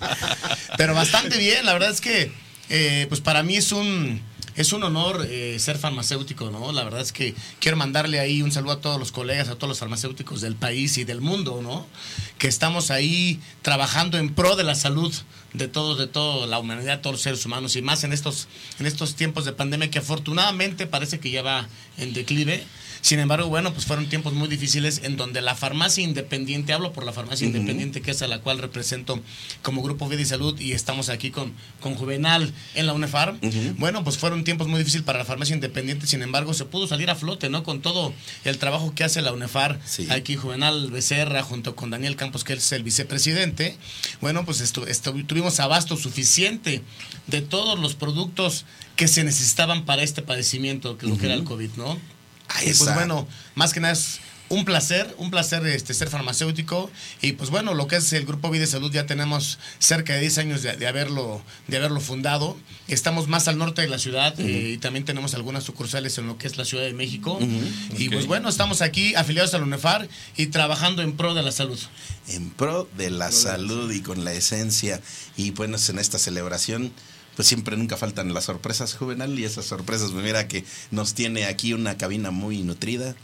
Pero 0.77 0.93
bastante 0.93 1.39
bien, 1.39 1.65
la 1.65 1.73
verdad 1.73 1.89
es 1.89 1.99
que 1.99 2.31
eh, 2.69 3.07
pues 3.09 3.19
para 3.19 3.41
mí 3.41 3.55
es 3.55 3.71
un, 3.71 4.21
es 4.55 4.73
un 4.73 4.83
honor 4.83 5.25
eh, 5.27 5.57
ser 5.57 5.79
farmacéutico, 5.79 6.51
¿no? 6.51 6.71
La 6.71 6.83
verdad 6.83 7.01
es 7.01 7.11
que 7.11 7.33
quiero 7.59 7.77
mandarle 7.77 8.19
ahí 8.19 8.43
un 8.43 8.51
saludo 8.51 8.73
a 8.73 8.81
todos 8.81 8.99
los 8.99 9.11
colegas, 9.11 9.49
a 9.49 9.55
todos 9.55 9.69
los 9.69 9.79
farmacéuticos 9.79 10.41
del 10.41 10.55
país 10.55 10.99
y 10.99 11.03
del 11.03 11.19
mundo, 11.19 11.61
¿no? 11.63 11.87
Que 12.37 12.47
estamos 12.47 12.91
ahí 12.91 13.39
trabajando 13.63 14.19
en 14.19 14.35
pro 14.35 14.55
de 14.55 14.63
la 14.63 14.75
salud 14.75 15.11
de 15.53 15.67
todos, 15.67 15.97
de 15.97 16.07
toda 16.07 16.47
la 16.47 16.59
humanidad, 16.59 17.01
todos 17.01 17.15
los 17.15 17.21
seres 17.21 17.45
humanos 17.45 17.75
y 17.75 17.81
más 17.81 18.03
en 18.03 18.13
estos, 18.13 18.47
en 18.79 18.85
estos 18.85 19.15
tiempos 19.15 19.45
de 19.45 19.53
pandemia 19.53 19.89
que 19.89 19.99
afortunadamente 19.99 20.87
parece 20.87 21.19
que 21.19 21.31
ya 21.31 21.41
va 21.41 21.67
en 21.97 22.13
declive. 22.13 22.63
Sin 23.01 23.19
embargo, 23.19 23.47
bueno, 23.49 23.73
pues 23.73 23.85
fueron 23.85 24.07
tiempos 24.09 24.33
muy 24.33 24.47
difíciles 24.47 25.01
en 25.03 25.17
donde 25.17 25.41
la 25.41 25.55
farmacia 25.55 26.03
independiente, 26.03 26.71
hablo 26.71 26.93
por 26.93 27.03
la 27.05 27.11
farmacia 27.11 27.47
independiente, 27.47 28.01
que 28.01 28.11
es 28.11 28.21
a 28.21 28.27
la 28.27 28.39
cual 28.41 28.59
represento 28.59 29.19
como 29.63 29.81
Grupo 29.81 30.07
Vida 30.07 30.21
y 30.21 30.25
Salud, 30.25 30.59
y 30.59 30.73
estamos 30.73 31.09
aquí 31.09 31.31
con, 31.31 31.51
con 31.79 31.95
Juvenal 31.95 32.53
en 32.75 32.85
la 32.85 32.93
UNEFAR. 32.93 33.37
Bueno, 33.77 34.03
pues 34.03 34.17
fueron 34.17 34.43
tiempos 34.43 34.67
muy 34.67 34.77
difíciles 34.79 35.03
para 35.05 35.17
la 35.19 35.25
farmacia 35.25 35.55
independiente, 35.55 36.05
sin 36.07 36.21
embargo, 36.21 36.53
se 36.53 36.65
pudo 36.65 36.87
salir 36.87 37.09
a 37.09 37.15
flote, 37.15 37.49
¿no? 37.49 37.63
Con 37.63 37.81
todo 37.81 38.13
el 38.45 38.57
trabajo 38.59 38.93
que 38.93 39.03
hace 39.03 39.21
la 39.21 39.31
UNEFAR, 39.33 39.79
Sí. 39.85 40.07
aquí 40.11 40.35
Juvenal 40.35 40.91
Becerra, 40.91 41.41
junto 41.43 41.75
con 41.75 41.89
Daniel 41.89 42.15
Campos, 42.15 42.43
que 42.43 42.53
es 42.53 42.71
el 42.71 42.83
vicepresidente. 42.83 43.77
Bueno, 44.21 44.45
pues 44.45 44.61
estu- 44.61 44.85
estu- 44.87 45.25
tuvimos 45.25 45.59
abasto 45.59 45.97
suficiente 45.97 46.81
de 47.27 47.41
todos 47.41 47.79
los 47.79 47.95
productos 47.95 48.65
que 48.95 49.07
se 49.07 49.23
necesitaban 49.23 49.85
para 49.85 50.03
este 50.03 50.21
padecimiento, 50.21 50.97
que 50.97 51.07
lo 51.07 51.17
que 51.17 51.25
era 51.25 51.35
el 51.35 51.43
COVID, 51.43 51.71
¿no? 51.77 51.97
Ahí 52.55 52.69
Y 52.69 52.73
pues 52.73 52.93
bueno, 52.93 53.27
más 53.55 53.73
que 53.73 53.79
nada 53.79 53.93
es 53.93 54.19
un 54.51 54.65
placer, 54.65 55.15
un 55.17 55.31
placer 55.31 55.65
este, 55.65 55.93
ser 55.93 56.09
farmacéutico. 56.09 56.91
Y 57.21 57.33
pues 57.33 57.49
bueno, 57.49 57.73
lo 57.73 57.87
que 57.87 57.95
es 57.95 58.13
el 58.13 58.25
Grupo 58.25 58.49
Vida 58.49 58.65
y 58.65 58.67
Salud 58.67 58.91
ya 58.91 59.05
tenemos 59.05 59.59
cerca 59.79 60.13
de 60.13 60.19
10 60.19 60.37
años 60.39 60.61
de, 60.61 60.75
de 60.75 60.87
haberlo, 60.87 61.41
de 61.67 61.77
haberlo 61.77 62.01
fundado. 62.01 62.57
Estamos 62.87 63.29
más 63.29 63.47
al 63.47 63.57
norte 63.57 63.81
de 63.81 63.87
la 63.87 63.97
ciudad 63.97 64.37
eh, 64.39 64.73
y 64.73 64.77
también 64.77 65.05
tenemos 65.05 65.33
algunas 65.33 65.63
sucursales 65.63 66.17
en 66.17 66.27
lo 66.27 66.37
que 66.37 66.47
es 66.47 66.57
la 66.57 66.65
Ciudad 66.65 66.83
de 66.83 66.93
México. 66.93 67.39
Y 67.97 68.09
pues 68.09 68.27
bueno, 68.27 68.49
estamos 68.49 68.81
aquí 68.81 69.15
afiliados 69.15 69.53
al 69.53 69.63
UNEFAR 69.63 70.07
y 70.35 70.47
trabajando 70.47 71.01
en 71.01 71.15
pro 71.15 71.33
de 71.33 71.43
la 71.43 71.53
salud. 71.53 71.79
En 72.27 72.49
pro 72.49 72.89
de 72.97 73.09
la 73.09 73.31
salud 73.31 73.91
y 73.91 74.01
con 74.01 74.25
la 74.25 74.33
esencia. 74.33 75.01
Y 75.37 75.51
bueno, 75.51 75.77
en 75.87 75.99
esta 75.99 76.19
celebración, 76.19 76.91
pues 77.41 77.47
siempre 77.47 77.75
nunca 77.75 77.97
faltan 77.97 78.31
las 78.35 78.43
sorpresas, 78.45 78.93
Juvenal. 78.93 79.37
Y 79.39 79.45
esas 79.45 79.65
sorpresas, 79.65 80.11
pues 80.11 80.23
mira 80.23 80.47
que 80.47 80.63
nos 80.91 81.15
tiene 81.15 81.45
aquí 81.45 81.73
una 81.73 81.97
cabina 81.97 82.29
muy 82.29 82.61
nutrida. 82.61 83.15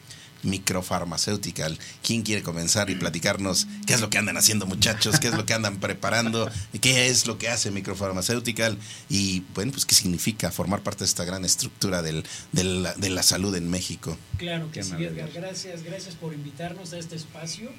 Microfarmacéutica. 0.44 1.68
¿Quién 2.04 2.24
quiere 2.24 2.42
comenzar 2.44 2.90
y 2.90 2.96
platicarnos 2.96 3.68
qué 3.86 3.94
es 3.94 4.02
lo 4.02 4.10
que 4.10 4.18
andan 4.18 4.38
haciendo 4.38 4.66
muchachos? 4.66 5.20
¿Qué 5.20 5.28
es 5.28 5.34
lo 5.36 5.46
que 5.46 5.54
andan 5.54 5.78
preparando? 5.80 6.50
¿Qué 6.82 7.08
es 7.10 7.28
lo 7.28 7.38
que 7.38 7.50
hace 7.50 7.70
Microfarmacéutica? 7.70 8.76
Y 9.08 9.42
bueno, 9.54 9.72
pues 9.72 9.86
qué 9.86 9.94
significa 9.94 10.52
formar 10.52 10.82
parte 10.82 11.00
de 11.00 11.06
esta 11.06 11.26
gran 11.26 11.46
estructura 11.46 12.02
del, 12.02 12.24
del- 12.54 12.88
de 12.98 13.10
la 13.12 13.22
salud 13.24 13.56
en 13.56 13.70
México. 13.70 14.18
Claro 14.38 14.68
que 14.72 14.80
Qué 14.80 14.84
sí. 14.84 14.94
Edgar. 14.96 15.30
Gracias, 15.32 15.84
gracias 15.84 16.16
por 16.16 16.34
invitarnos 16.34 16.92
a 16.94 16.98
este 16.98 17.16
espacio. 17.16 17.70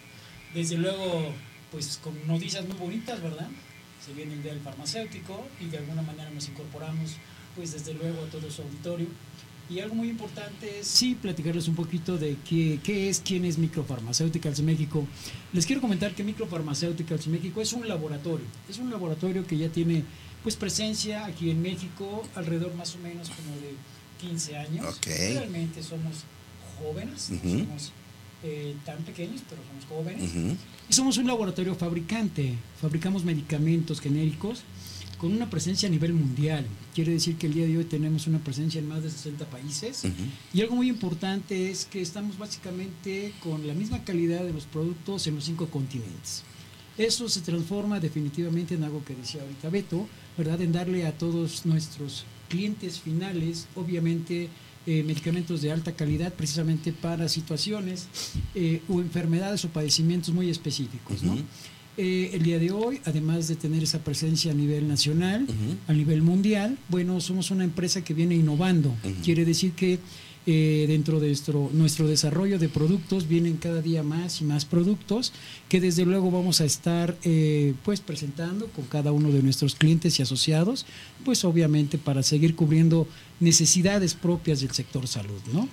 Desde 0.54 0.76
luego, 0.78 1.32
pues 1.72 1.98
con 2.02 2.14
noticias 2.26 2.64
muy 2.66 2.76
bonitas, 2.76 3.20
¿verdad? 3.22 3.48
Se 4.08 4.14
viene 4.14 4.32
el 4.32 4.42
Día 4.42 4.52
del 4.52 4.62
Farmacéutico 4.62 5.46
y 5.60 5.66
de 5.66 5.76
alguna 5.76 6.00
manera 6.00 6.30
nos 6.30 6.48
incorporamos, 6.48 7.16
pues 7.54 7.72
desde 7.72 7.92
luego 7.92 8.22
a 8.22 8.26
todo 8.30 8.50
su 8.50 8.62
auditorio. 8.62 9.06
Y 9.68 9.80
algo 9.80 9.94
muy 9.96 10.08
importante 10.08 10.78
es, 10.80 10.86
sí, 10.86 11.14
platicarles 11.14 11.68
un 11.68 11.74
poquito 11.74 12.16
de 12.16 12.38
qué, 12.48 12.80
qué 12.82 13.10
es, 13.10 13.20
quién 13.20 13.44
es 13.44 13.58
Micropharmaceuticals 13.58 14.62
México. 14.62 15.06
Les 15.52 15.66
quiero 15.66 15.82
comentar 15.82 16.14
que 16.14 16.24
Micropharmaceuticals 16.24 17.26
México 17.26 17.60
es 17.60 17.74
un 17.74 17.86
laboratorio, 17.86 18.46
es 18.66 18.78
un 18.78 18.88
laboratorio 18.90 19.46
que 19.46 19.58
ya 19.58 19.68
tiene 19.68 20.04
pues 20.42 20.56
presencia 20.56 21.26
aquí 21.26 21.50
en 21.50 21.60
México 21.60 22.26
alrededor 22.34 22.74
más 22.76 22.94
o 22.94 22.98
menos 23.00 23.28
como 23.28 23.54
de 23.56 23.74
15 24.26 24.56
años. 24.56 24.86
Ok. 24.86 25.06
Realmente 25.06 25.82
somos 25.82 26.24
jóvenes, 26.80 27.28
no 27.28 27.36
Ujú. 27.36 27.58
somos 27.58 27.92
eh, 28.42 28.74
tan 28.84 28.98
pequeños, 29.04 29.42
pero 29.48 29.62
somos 29.66 29.84
jóvenes. 29.86 30.30
Ujú. 30.30 30.56
Y 30.88 30.92
somos 30.92 31.16
un 31.18 31.26
laboratorio 31.26 31.74
fabricante, 31.74 32.54
fabricamos 32.80 33.24
medicamentos 33.24 34.00
genéricos 34.00 34.62
con 35.18 35.32
una 35.32 35.50
presencia 35.50 35.88
a 35.88 35.90
nivel 35.90 36.14
mundial. 36.14 36.64
Quiere 36.94 37.12
decir 37.12 37.36
que 37.36 37.48
el 37.48 37.54
día 37.54 37.66
de 37.66 37.76
hoy 37.76 37.84
tenemos 37.84 38.26
una 38.26 38.38
presencia 38.38 38.78
en 38.78 38.88
más 38.88 39.02
de 39.02 39.10
60 39.10 39.44
países. 39.46 40.04
Ujú. 40.04 40.14
Y 40.54 40.62
algo 40.62 40.76
muy 40.76 40.88
importante 40.88 41.70
es 41.70 41.84
que 41.84 42.00
estamos 42.00 42.38
básicamente 42.38 43.32
con 43.42 43.66
la 43.66 43.74
misma 43.74 44.04
calidad 44.04 44.44
de 44.44 44.52
los 44.52 44.64
productos 44.64 45.26
en 45.26 45.34
los 45.34 45.44
cinco 45.44 45.66
continentes. 45.68 46.44
Eso 46.96 47.28
se 47.28 47.40
transforma 47.42 48.00
definitivamente 48.00 48.74
en 48.74 48.84
algo 48.84 49.04
que 49.04 49.14
decía 49.14 49.42
ahorita 49.42 49.70
Beto, 49.70 50.08
¿verdad? 50.36 50.60
En 50.62 50.72
darle 50.72 51.06
a 51.06 51.16
todos 51.16 51.66
nuestros 51.66 52.24
clientes 52.48 53.00
finales, 53.00 53.68
obviamente, 53.76 54.48
eh, 54.90 55.02
medicamentos 55.02 55.60
de 55.60 55.70
alta 55.70 55.92
calidad 55.92 56.32
precisamente 56.32 56.94
para 56.94 57.28
situaciones 57.28 58.08
eh, 58.54 58.80
o 58.88 59.02
enfermedades 59.02 59.62
o 59.66 59.68
padecimientos 59.68 60.32
muy 60.32 60.48
específicos. 60.48 61.20
Eh, 61.98 62.30
el 62.32 62.42
día 62.42 62.58
de 62.58 62.70
hoy, 62.70 62.98
además 63.04 63.48
de 63.48 63.56
tener 63.56 63.82
esa 63.82 63.98
presencia 63.98 64.50
a 64.50 64.54
nivel 64.54 64.88
nacional, 64.88 65.46
a 65.88 65.92
nivel 65.92 66.22
mundial, 66.22 66.78
bueno, 66.88 67.20
somos 67.20 67.50
una 67.50 67.64
empresa 67.64 68.02
que 68.02 68.14
viene 68.14 68.34
innovando. 68.34 68.96
Quiere 69.22 69.44
decir 69.44 69.72
que 69.72 69.98
eh, 70.50 70.86
dentro 70.88 71.20
de 71.20 71.26
nuestro, 71.26 71.68
nuestro 71.74 72.08
desarrollo 72.08 72.58
de 72.58 72.70
productos 72.70 73.28
vienen 73.28 73.58
cada 73.58 73.82
día 73.82 74.02
más 74.02 74.40
y 74.40 74.44
más 74.44 74.64
productos 74.64 75.34
que 75.68 75.78
desde 75.78 76.06
luego 76.06 76.30
vamos 76.30 76.62
a 76.62 76.64
estar 76.64 77.18
eh, 77.22 77.74
pues 77.84 78.00
presentando 78.00 78.66
con 78.68 78.86
cada 78.86 79.12
uno 79.12 79.30
de 79.30 79.42
nuestros 79.42 79.74
clientes 79.74 80.18
y 80.18 80.22
asociados, 80.22 80.86
pues 81.22 81.44
obviamente 81.44 81.98
para 81.98 82.22
seguir 82.22 82.56
cubriendo 82.56 83.06
necesidades 83.40 84.14
propias 84.14 84.62
del 84.62 84.70
sector 84.70 85.06
salud, 85.06 85.42
¿no? 85.52 85.68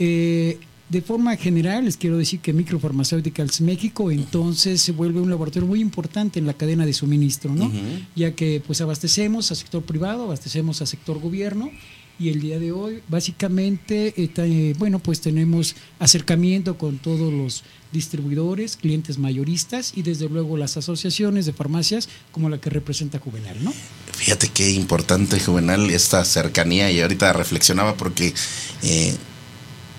Eh, 0.00 0.58
de 0.88 1.00
forma 1.00 1.36
general, 1.36 1.84
les 1.84 1.96
quiero 1.96 2.16
decir 2.16 2.40
que 2.40 2.52
Micropharmaceuticals 2.52 3.60
México 3.60 4.10
entonces 4.10 4.80
se 4.80 4.90
vuelve 4.90 5.20
un 5.20 5.30
laboratorio 5.30 5.68
muy 5.68 5.80
importante 5.80 6.40
en 6.40 6.46
la 6.46 6.54
cadena 6.54 6.84
de 6.86 6.92
suministro, 6.92 7.54
¿no? 7.54 7.70
Ya 8.16 8.34
que 8.34 8.60
pues 8.66 8.80
abastecemos 8.80 9.48
al 9.52 9.58
sector 9.58 9.82
privado, 9.82 10.24
abastecemos 10.24 10.80
al 10.80 10.88
sector 10.88 11.20
gobierno 11.20 11.70
y 12.18 12.30
el 12.30 12.40
día 12.40 12.58
de 12.58 12.72
hoy 12.72 13.02
básicamente 13.08 14.14
eh, 14.16 14.30
eh, 14.36 14.74
bueno 14.78 14.98
pues 14.98 15.20
tenemos 15.20 15.76
acercamiento 15.98 16.76
con 16.76 16.98
todos 16.98 17.32
los 17.32 17.62
distribuidores, 17.92 18.76
clientes 18.76 19.18
mayoristas 19.18 19.92
y 19.96 20.02
desde 20.02 20.28
luego 20.28 20.56
las 20.56 20.76
asociaciones 20.76 21.46
de 21.46 21.52
farmacias 21.52 22.08
como 22.32 22.48
la 22.48 22.60
que 22.60 22.70
representa 22.70 23.18
Juvenal, 23.18 23.56
¿no? 23.62 23.72
Fíjate 24.12 24.48
qué 24.48 24.70
importante, 24.70 25.40
Juvenal, 25.40 25.90
esta 25.90 26.24
cercanía. 26.24 26.90
Y 26.90 27.00
ahorita 27.00 27.32
reflexionaba 27.32 27.96
porque 27.96 28.34
eh, 28.82 29.14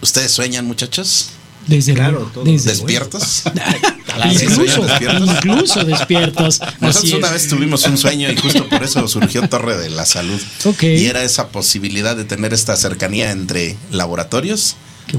ustedes 0.01 0.31
sueñan, 0.31 0.65
muchachos. 0.65 1.31
Desde 1.69 1.93
Claro, 1.93 2.11
luego, 2.13 2.31
todos. 2.33 2.45
desde 2.47 2.71
¿Despiertos? 2.71 3.43
luego. 3.45 3.89
¿Sí 4.39 4.45
incluso, 4.45 4.85
incluso 5.23 5.83
despiertos. 5.85 6.59
Nosotros 6.81 7.13
una 7.13 7.29
vez 7.31 7.47
tuvimos 7.47 7.85
un 7.85 7.97
sueño 7.97 8.29
y 8.31 8.35
justo 8.35 8.67
por 8.67 8.83
eso 8.83 9.07
surgió 9.07 9.47
Torre 9.47 9.77
de 9.77 9.89
la 9.89 10.05
Salud. 10.05 10.41
Ok. 10.65 10.83
Y 10.83 11.05
era 11.05 11.23
esa 11.23 11.49
posibilidad 11.49 12.15
de 12.17 12.25
tener 12.25 12.53
esta 12.53 12.75
cercanía 12.75 13.31
entre 13.31 13.77
laboratorios, 13.91 14.75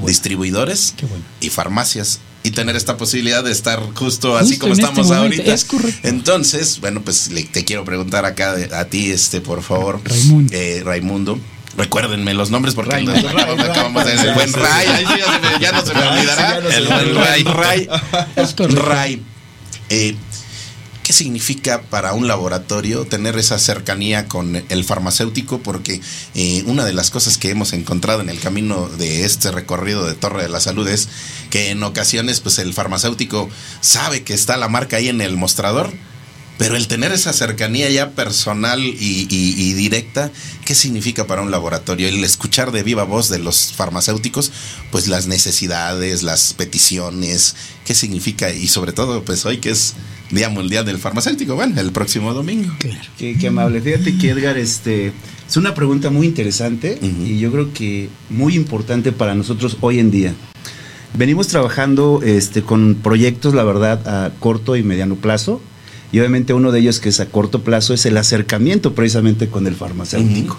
distribuidores 0.06 0.94
y 1.40 1.50
farmacias. 1.50 2.20
Y 2.42 2.52
tener 2.52 2.74
esta 2.74 2.96
posibilidad 2.96 3.44
de 3.44 3.52
estar 3.52 3.80
justo 3.94 4.36
así 4.38 4.50
Justo 4.50 4.60
como 4.62 4.72
estamos 4.72 4.98
este 5.00 5.14
momento, 5.14 5.36
ahorita. 5.36 5.54
es 5.54 5.64
correcto. 5.66 6.08
Entonces, 6.08 6.80
bueno, 6.80 7.02
pues 7.02 7.30
le- 7.30 7.44
te 7.44 7.66
quiero 7.66 7.84
preguntar 7.84 8.24
acá 8.24 8.54
de- 8.54 8.74
a 8.74 8.86
ti, 8.86 9.10
este, 9.10 9.42
por 9.42 9.62
favor, 9.62 10.00
Raimundo. 10.02 10.52
eh, 10.56 10.80
Raimundo. 10.82 11.38
Recuérdenme 11.76 12.34
los 12.34 12.50
nombres 12.50 12.74
porque 12.74 13.00
nos 13.02 13.18
acabamos, 13.18 13.56
Ray, 13.58 13.70
acabamos 13.70 14.04
de 14.04 14.16
Ray, 14.16 14.26
el 14.28 14.34
buen 14.34 14.52
Ray. 14.52 14.64
Ray. 14.64 14.86
Ahí 14.88 15.04
sí 15.06 15.12
ya, 15.18 15.32
se 15.32 15.40
me- 15.40 15.60
ya 15.60 15.72
no 15.72 15.86
se 15.86 15.94
me 15.94 16.00
Ray, 16.00 16.18
olvidará. 16.18 16.56
sí, 16.56 16.62
no 16.62 16.70
el 17.00 17.12
buen. 17.14 17.14
Ray. 17.16 17.44
Ray. 17.44 17.88
Ray. 18.68 19.22
Eh, 19.88 20.16
¿Qué 21.02 21.12
significa 21.14 21.82
para 21.82 22.12
un 22.12 22.28
laboratorio 22.28 23.04
tener 23.04 23.36
esa 23.36 23.58
cercanía 23.58 24.26
con 24.28 24.62
el 24.68 24.84
farmacéutico? 24.84 25.58
Porque 25.58 26.00
eh, 26.36 26.62
una 26.66 26.84
de 26.84 26.92
las 26.92 27.10
cosas 27.10 27.36
que 27.36 27.50
hemos 27.50 27.72
encontrado 27.72 28.20
en 28.20 28.28
el 28.28 28.38
camino 28.38 28.88
de 28.88 29.24
este 29.24 29.50
recorrido 29.50 30.06
de 30.06 30.14
Torre 30.14 30.42
de 30.44 30.48
la 30.48 30.60
Salud 30.60 30.86
es 30.86 31.08
que 31.50 31.70
en 31.70 31.82
ocasiones 31.82 32.38
pues 32.40 32.58
el 32.60 32.74
farmacéutico 32.74 33.48
sabe 33.80 34.22
que 34.22 34.34
está 34.34 34.56
la 34.56 34.68
marca 34.68 34.98
ahí 34.98 35.08
en 35.08 35.20
el 35.20 35.36
mostrador, 35.36 35.92
pero 36.60 36.76
el 36.76 36.88
tener 36.88 37.10
esa 37.10 37.32
cercanía 37.32 37.88
ya 37.88 38.10
personal 38.10 38.80
y, 38.84 39.26
y- 39.30 39.54
y 39.56 39.72
directa, 39.72 40.30
¿qué 40.66 40.74
significa 40.74 41.26
para 41.26 41.40
un 41.40 41.50
laboratorio? 41.50 42.06
El 42.06 42.22
escuchar 42.22 42.70
de 42.70 42.82
viva 42.82 43.04
voz 43.04 43.30
de 43.30 43.38
los 43.38 43.72
farmacéuticos, 43.72 44.52
pues 44.92 45.08
las 45.08 45.26
necesidades, 45.26 46.22
las 46.22 46.52
peticiones, 46.52 47.56
¿qué 47.86 47.94
significa? 47.94 48.52
Y 48.52 48.68
sobre 48.68 48.92
todo, 48.92 49.24
pues 49.24 49.46
hoy 49.46 49.56
que 49.56 49.70
es 49.70 49.94
Día 50.30 50.50
Mundial 50.50 50.84
del 50.84 50.98
Farmacéutico, 50.98 51.54
bueno, 51.54 51.80
el 51.80 51.92
próximo 51.92 52.34
domingo. 52.34 52.70
Qué, 53.16 53.38
qué 53.40 53.48
amable. 53.48 53.80
Fíjate 53.80 54.18
que 54.18 54.28
Edgar, 54.28 54.58
este, 54.58 55.12
es 55.48 55.56
una 55.56 55.72
pregunta 55.74 56.10
muy 56.10 56.26
interesante 56.26 56.98
y 57.26 57.38
yo 57.38 57.50
creo 57.50 57.72
que 57.72 58.10
muy 58.28 58.54
importante 58.54 59.12
para 59.12 59.34
nosotros 59.34 59.78
hoy 59.80 59.98
en 59.98 60.10
día. 60.10 60.34
Venimos 61.14 61.48
trabajando 61.48 62.20
este, 62.22 62.60
con 62.62 62.96
proyectos, 63.02 63.54
la 63.54 63.64
verdad, 63.64 64.06
a 64.06 64.30
corto 64.38 64.76
y 64.76 64.82
mediano 64.82 65.16
plazo. 65.16 65.62
Y 66.12 66.18
obviamente 66.18 66.54
uno 66.54 66.72
de 66.72 66.80
ellos 66.80 67.00
que 67.00 67.08
es 67.08 67.20
a 67.20 67.26
corto 67.26 67.62
plazo 67.62 67.94
es 67.94 68.04
el 68.06 68.16
acercamiento 68.16 68.94
precisamente 68.94 69.48
con 69.48 69.66
el 69.66 69.74
farmacéutico. 69.74 70.58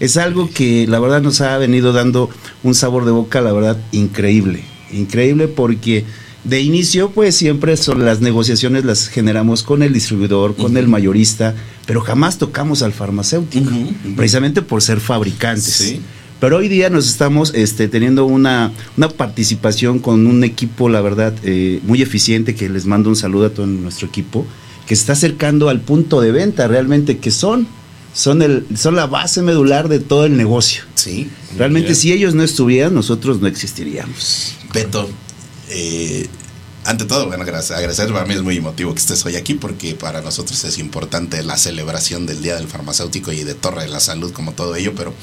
Es 0.00 0.16
algo 0.16 0.50
que 0.50 0.86
la 0.86 0.98
verdad 1.00 1.22
nos 1.22 1.40
ha 1.40 1.56
venido 1.58 1.92
dando 1.92 2.30
un 2.62 2.74
sabor 2.74 3.04
de 3.04 3.12
boca, 3.12 3.40
la 3.40 3.52
verdad, 3.52 3.76
increíble. 3.92 4.64
Increíble 4.92 5.48
porque 5.48 6.04
de 6.44 6.60
inicio, 6.60 7.10
pues 7.10 7.36
siempre 7.36 7.76
son 7.76 8.04
las 8.04 8.20
negociaciones 8.20 8.84
las 8.84 9.08
generamos 9.08 9.62
con 9.62 9.82
el 9.82 9.92
distribuidor, 9.92 10.56
con 10.56 10.76
el 10.76 10.88
mayorista, 10.88 11.54
pero 11.86 12.00
jamás 12.00 12.38
tocamos 12.38 12.82
al 12.82 12.92
farmacéutico, 12.92 13.70
precisamente 14.16 14.60
por 14.60 14.82
ser 14.82 14.98
fabricantes. 15.00 15.96
Pero 16.40 16.56
hoy 16.56 16.66
día 16.66 16.90
nos 16.90 17.08
estamos 17.08 17.54
este, 17.54 17.86
teniendo 17.86 18.26
una, 18.26 18.72
una 18.96 19.08
participación 19.08 20.00
con 20.00 20.26
un 20.26 20.42
equipo, 20.42 20.88
la 20.88 21.00
verdad, 21.00 21.32
eh, 21.44 21.78
muy 21.84 22.02
eficiente, 22.02 22.56
que 22.56 22.68
les 22.68 22.84
mando 22.86 23.08
un 23.08 23.14
saludo 23.14 23.46
a 23.46 23.50
todo 23.50 23.66
nuestro 23.68 24.08
equipo, 24.08 24.44
que 24.86 24.96
se 24.96 25.00
está 25.02 25.12
acercando 25.14 25.68
al 25.68 25.80
punto 25.80 26.20
de 26.20 26.32
venta 26.32 26.66
realmente, 26.68 27.18
que 27.18 27.30
son, 27.30 27.66
son, 28.14 28.42
el, 28.42 28.66
son 28.76 28.96
la 28.96 29.06
base 29.06 29.42
medular 29.42 29.88
de 29.88 30.00
todo 30.00 30.24
el 30.26 30.36
negocio. 30.36 30.82
Sí. 30.94 31.30
Realmente 31.56 31.88
Bien. 31.90 31.96
si 32.00 32.12
ellos 32.12 32.34
no 32.34 32.42
estuvieran, 32.42 32.94
nosotros 32.94 33.40
no 33.40 33.46
existiríamos. 33.48 34.54
Beto, 34.72 35.08
eh, 35.70 36.26
ante 36.84 37.04
todo, 37.04 37.26
bueno, 37.28 37.44
gracias, 37.44 37.78
agradecer, 37.78 38.12
para 38.12 38.24
mí 38.26 38.34
es 38.34 38.42
muy 38.42 38.56
emotivo 38.56 38.92
que 38.92 38.98
estés 39.00 39.24
hoy 39.24 39.36
aquí 39.36 39.54
porque 39.54 39.94
para 39.94 40.20
nosotros 40.20 40.64
es 40.64 40.78
importante 40.78 41.42
la 41.42 41.56
celebración 41.56 42.26
del 42.26 42.42
Día 42.42 42.56
del 42.56 42.66
Farmacéutico 42.66 43.32
y 43.32 43.44
de 43.44 43.54
Torre 43.54 43.82
de 43.82 43.88
la 43.88 44.00
Salud 44.00 44.32
como 44.32 44.52
todo 44.52 44.74
ello, 44.74 44.92
pero 44.96 45.14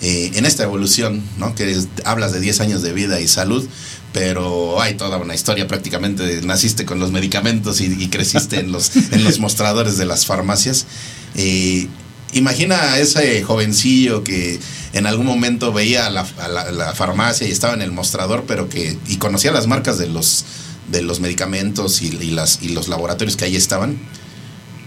eh, 0.00 0.32
en 0.34 0.44
esta 0.46 0.62
evolución, 0.64 1.22
¿no? 1.38 1.54
Que 1.54 1.70
es- 1.72 1.88
hablas 2.04 2.32
de 2.32 2.40
10 2.40 2.60
años 2.60 2.82
de 2.82 2.92
vida 2.92 3.20
y 3.20 3.28
salud, 3.28 3.66
pero 4.14 4.80
hay 4.80 4.94
toda 4.94 5.18
una 5.18 5.34
historia 5.34 5.66
prácticamente, 5.68 6.40
naciste 6.42 6.86
con 6.86 6.98
los 7.00 7.10
medicamentos 7.10 7.80
y, 7.82 7.86
y 8.02 8.08
creciste 8.08 8.60
en 8.60 8.72
los, 8.72 8.94
en 8.96 9.24
los 9.24 9.40
mostradores 9.40 9.98
de 9.98 10.06
las 10.06 10.24
farmacias. 10.24 10.86
Eh, 11.34 11.88
Imagina 12.32 12.94
a 12.94 12.98
ese 12.98 13.44
jovencillo 13.44 14.24
que 14.24 14.58
en 14.92 15.06
algún 15.06 15.24
momento 15.24 15.72
veía 15.72 16.10
la, 16.10 16.26
a 16.42 16.48
la- 16.48 16.72
la 16.72 16.92
farmacia 16.92 17.46
y 17.46 17.52
estaba 17.52 17.74
en 17.74 17.82
el 17.82 17.92
mostrador, 17.92 18.42
pero 18.48 18.68
que 18.68 18.96
y 19.06 19.18
conocía 19.18 19.52
las 19.52 19.68
marcas 19.68 19.98
de 19.98 20.08
los 20.08 20.44
de 20.90 21.02
los 21.02 21.20
medicamentos 21.20 22.02
y, 22.02 22.06
y 22.08 22.30
las 22.32 22.58
y 22.60 22.70
los 22.70 22.88
laboratorios 22.88 23.36
que 23.36 23.44
ahí 23.44 23.54
estaban, 23.54 23.96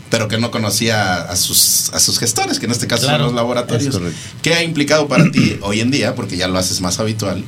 pero 0.10 0.28
que 0.28 0.38
no 0.38 0.52
conocía 0.52 1.22
a 1.22 1.38
sus 1.38 1.90
a 1.94 2.02
sus 2.02 2.20
gestores, 2.20 2.60
que 2.60 2.66
en 2.66 2.72
este 2.74 2.86
caso 2.88 3.04
Claro, 3.04 3.20
son 3.20 3.28
los 3.28 3.36
laboratorios. 3.36 3.96
¿Qué 4.42 4.54
ha 4.54 4.62
implicado 4.64 5.08
para 5.08 5.32
ti 5.32 5.58
hoy 5.62 5.80
en 5.80 5.90
día, 5.90 6.16
porque 6.16 6.36
ya 6.36 6.50
lo 6.50 6.60
haces 6.60 6.82
más 6.82 7.00
habitual, 7.00 7.46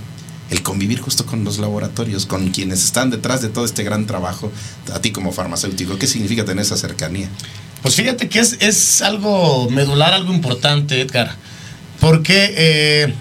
el 0.50 0.64
convivir 0.64 1.00
justo 1.00 1.26
con 1.26 1.44
los 1.44 1.60
laboratorios, 1.60 2.26
con 2.26 2.50
quienes 2.50 2.84
están 2.84 3.10
detrás 3.10 3.42
de 3.42 3.50
todo 3.50 3.66
este 3.66 3.84
gran 3.84 4.06
trabajo, 4.06 4.52
a 4.94 5.00
ti 5.00 5.12
como 5.12 5.32
farmacéutico? 5.32 5.98
¿Qué 5.98 6.08
significa 6.08 6.46
tener 6.46 6.64
esa 6.64 6.78
cercanía? 6.78 7.30
Pues 7.82 7.96
fíjate 7.96 8.28
que 8.28 8.40
es, 8.40 8.58
es 8.60 9.02
algo 9.02 9.70
medular, 9.70 10.14
algo 10.14 10.34
importante, 10.34 11.02
Edgar. 11.02 11.36
Porque 12.00 12.54
eh, 12.58 13.14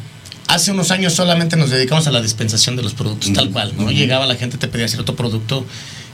hace 0.46 0.70
unos 0.70 0.90
años 0.90 1.12
solamente 1.12 1.56
nos 1.56 1.70
dedicamos 1.70 2.06
a 2.06 2.10
la 2.10 2.20
dispensación 2.20 2.76
de 2.76 2.82
los 2.82 2.94
productos, 2.94 3.32
tal 3.32 3.50
cual, 3.50 3.74
¿no? 3.76 3.90
Llegaba 3.90 4.26
la 4.26 4.36
gente, 4.36 4.56
te 4.58 4.68
pedía 4.68 4.88
cierto 4.88 5.14
producto 5.14 5.64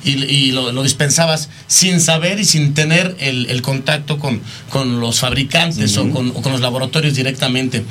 y, 0.04 0.22
y 0.24 0.52
lo, 0.52 0.72
lo 0.72 0.82
dispensabas 0.82 1.48
sin 1.66 2.00
saber 2.00 2.38
y 2.38 2.44
sin 2.44 2.74
tener 2.74 3.16
el, 3.18 3.46
el 3.46 3.62
contacto 3.62 4.18
con, 4.18 4.40
con 4.70 5.00
los 5.00 5.20
fabricantes 5.20 5.96
o, 5.96 6.10
con, 6.10 6.30
o 6.30 6.42
con 6.42 6.52
los 6.52 6.60
laboratorios 6.60 7.14
directamente. 7.14 7.84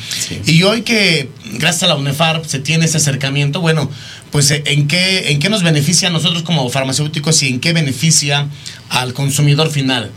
Y 0.46 0.64
hoy 0.64 0.84
que 0.84 1.30
gracias 1.54 1.84
a 1.84 1.88
la 1.88 1.96
UNEFAR 1.96 2.44
se 2.46 2.60
tiene 2.60 2.86
ese 2.86 2.98
acercamiento, 2.98 3.62
bueno, 3.62 3.90
pues 4.32 4.50
eh, 4.52 4.64
¿en 4.66 4.88
qué, 4.88 5.32
en 5.32 5.40
qué 5.40 5.50
nos 5.50 5.64
beneficia 5.64 6.08
a 6.08 6.12
nosotros 6.12 6.44
como 6.44 6.70
farmacéuticos 6.70 7.42
y 7.44 7.50
en 7.50 7.60
qué 7.60 7.74
beneficia 7.74 8.48
al 8.90 9.14
consumidor 9.14 9.70
final? 9.70 10.12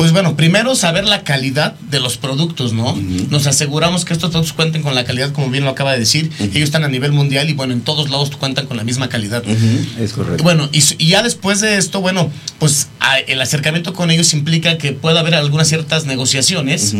Pues 0.00 0.12
bueno, 0.12 0.34
primero 0.34 0.74
saber 0.76 1.04
la 1.04 1.24
calidad 1.24 1.74
de 1.90 2.00
los 2.00 2.16
productos, 2.16 2.72
¿no? 2.72 2.96
Nos 3.28 3.46
aseguramos 3.46 4.06
que 4.06 4.14
estos 4.14 4.30
productos 4.30 4.54
cuenten 4.54 4.80
con 4.80 4.94
la 4.94 5.04
calidad, 5.04 5.30
como 5.32 5.50
bien 5.50 5.62
lo 5.64 5.68
acaba 5.68 5.92
de 5.92 5.98
decir. 5.98 6.30
Ellos 6.38 6.62
están 6.62 6.84
a 6.84 6.88
nivel 6.88 7.12
mundial 7.12 7.50
y 7.50 7.52
bueno, 7.52 7.74
en 7.74 7.82
todos 7.82 8.08
lados 8.08 8.30
cuentan 8.34 8.64
con 8.66 8.78
la 8.78 8.82
misma 8.84 9.10
calidad. 9.10 9.42
Es 10.00 10.14
correcto. 10.14 10.42
Bueno, 10.42 10.70
y, 10.72 10.82
y 10.96 11.08
ya 11.08 11.22
después 11.22 11.60
de 11.60 11.76
esto, 11.76 12.00
bueno, 12.00 12.32
pues 12.58 12.88
a- 12.98 13.18
el 13.18 13.42
acercamiento 13.42 13.92
con 13.92 14.10
ellos 14.10 14.32
implica 14.32 14.78
que 14.78 14.92
pueda 14.92 15.20
haber 15.20 15.34
algunas 15.34 15.68
ciertas 15.68 16.06
negociaciones 16.06 16.94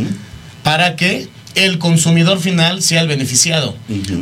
para 0.62 0.94
que 0.94 1.26
el 1.56 1.78
consumidor 1.78 2.38
final 2.40 2.80
sea 2.82 3.00
el 3.00 3.08
beneficiado. 3.08 3.76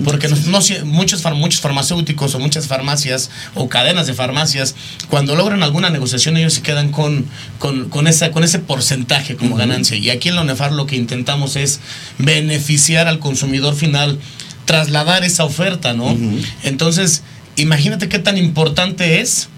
Porque 0.05 0.29
no, 0.29 0.37
no 0.47 0.61
sie- 0.61 0.83
muchos, 0.85 1.21
far- 1.23 1.35
muchos 1.35 1.61
farmacéuticos 1.61 2.35
o 2.35 2.39
muchas 2.39 2.67
farmacias 2.69 3.31
o 3.55 3.69
cadenas 3.69 4.07
de 4.07 4.15
farmacias, 4.15 4.75
cuando 5.11 5.37
logran 5.37 5.63
alguna 5.63 5.91
negociación, 5.91 6.37
ellos 6.39 6.55
se 6.55 6.63
quedan 6.63 6.91
con, 6.91 7.27
con, 7.59 7.89
con 7.91 8.07
esa, 8.07 8.31
con 8.31 8.45
ese 8.45 8.59
porcentaje 8.61 9.37
como 9.37 9.57
ganancia. 9.57 9.97
Y 9.97 10.09
aquí 10.11 10.31
en 10.31 10.37
la 10.37 10.43
UNEFAR 10.43 10.73
lo 10.73 10.87
que 10.87 10.97
intentamos 10.97 11.57
es 11.57 11.81
beneficiar 12.19 13.09
al 13.09 13.19
consumidor 13.19 13.75
final, 13.75 14.19
trasladar 14.65 15.25
esa 15.25 15.45
oferta, 15.45 15.93
¿no? 15.95 16.17
Entonces, 16.63 17.23
imagínate 17.57 18.09
qué 18.09 18.19
tan 18.19 18.39
importante 18.39 19.21
es 19.21 19.49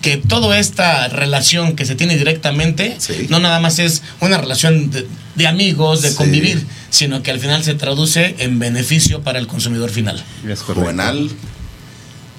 que 0.00 0.16
toda 0.16 0.58
esta 0.58 1.08
relación 1.08 1.74
que 1.76 1.84
se 1.84 1.94
tiene 1.94 2.16
directamente 2.16 2.96
no 3.28 3.40
nada 3.40 3.58
más 3.60 3.78
es 3.78 4.02
una 4.20 4.38
relación 4.38 4.90
de, 4.90 5.06
de 5.34 5.46
amigos, 5.46 6.02
de 6.02 6.10
Sí. 6.10 6.16
convivir, 6.16 6.64
sino 6.90 7.22
que 7.22 7.30
al 7.30 7.40
final 7.40 7.62
se 7.64 7.74
traduce 7.74 8.36
en 8.38 8.58
beneficio 8.58 9.22
para 9.22 9.38
el 9.38 9.46
consumidor 9.46 9.90
final. 9.90 10.22
Juvenal, 10.64 11.30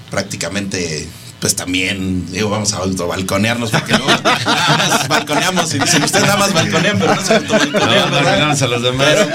prácticamente, 0.09 1.07
pues 1.39 1.55
también, 1.55 2.29
digo, 2.31 2.49
vamos 2.49 2.73
a 2.73 2.77
autobalconearnos 2.77 3.71
porque 3.71 3.93
luego 3.93 4.07
nada 4.23 4.77
más 4.89 5.07
balconeamos 5.07 5.73
y 5.73 5.79
dicen, 5.79 6.03
ustedes 6.03 6.25
nada 6.25 6.37
más 6.37 6.53
balconean, 6.53 6.99
pero 6.99 7.15
no 7.15 7.21
se 7.25 7.35
autobalconean, 7.35 8.09
No, 8.09 8.15
balconeamos 8.15 8.61
a 8.61 8.67
los 8.67 8.81
demás. 8.83 9.07
Pero, 9.13 9.29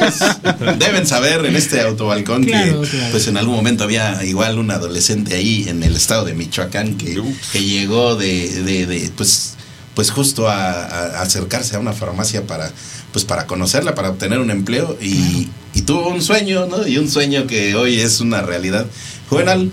pues, 0.59 0.79
deben 0.79 1.07
saber 1.07 1.47
en 1.47 1.57
este 1.57 1.81
autobalcón 1.81 2.45
Claro, 2.45 2.83
que, 2.83 2.89
claro. 2.89 3.07
pues 3.11 3.27
en 3.29 3.37
algún 3.39 3.57
momento 3.57 3.85
había 3.85 4.23
igual 4.25 4.59
un 4.59 4.71
adolescente 4.71 5.35
ahí 5.35 5.67
en 5.69 5.83
el 5.83 5.97
estado 5.97 6.25
de 6.25 6.35
Michoacán 6.35 6.97
que, 6.99 7.23
que 7.53 7.65
llegó 7.65 8.17
de, 8.17 8.63
de, 8.63 8.87
de, 8.87 9.11
pues, 9.17 9.55
pues 9.95 10.11
justo 10.11 10.49
a, 10.49 10.73
a 10.85 11.23
acercarse 11.23 11.77
a 11.77 11.79
una 11.79 11.93
farmacia 11.93 12.47
para 12.47 12.71
pues 13.13 13.25
para 13.25 13.47
conocerla, 13.47 13.95
para 13.95 14.11
obtener 14.11 14.41
un 14.41 14.51
empleo 14.51 14.99
y, 15.01 15.49
y 15.73 15.83
tuvo 15.83 16.09
un 16.09 16.21
sueño, 16.21 16.67
¿no? 16.67 16.85
Y 16.85 16.99
un 16.99 17.09
sueño 17.09 17.47
que 17.47 17.77
hoy 17.77 18.01
es 18.01 18.19
una 18.21 18.43
realidad. 18.43 18.87
Juvenal, 19.31 19.71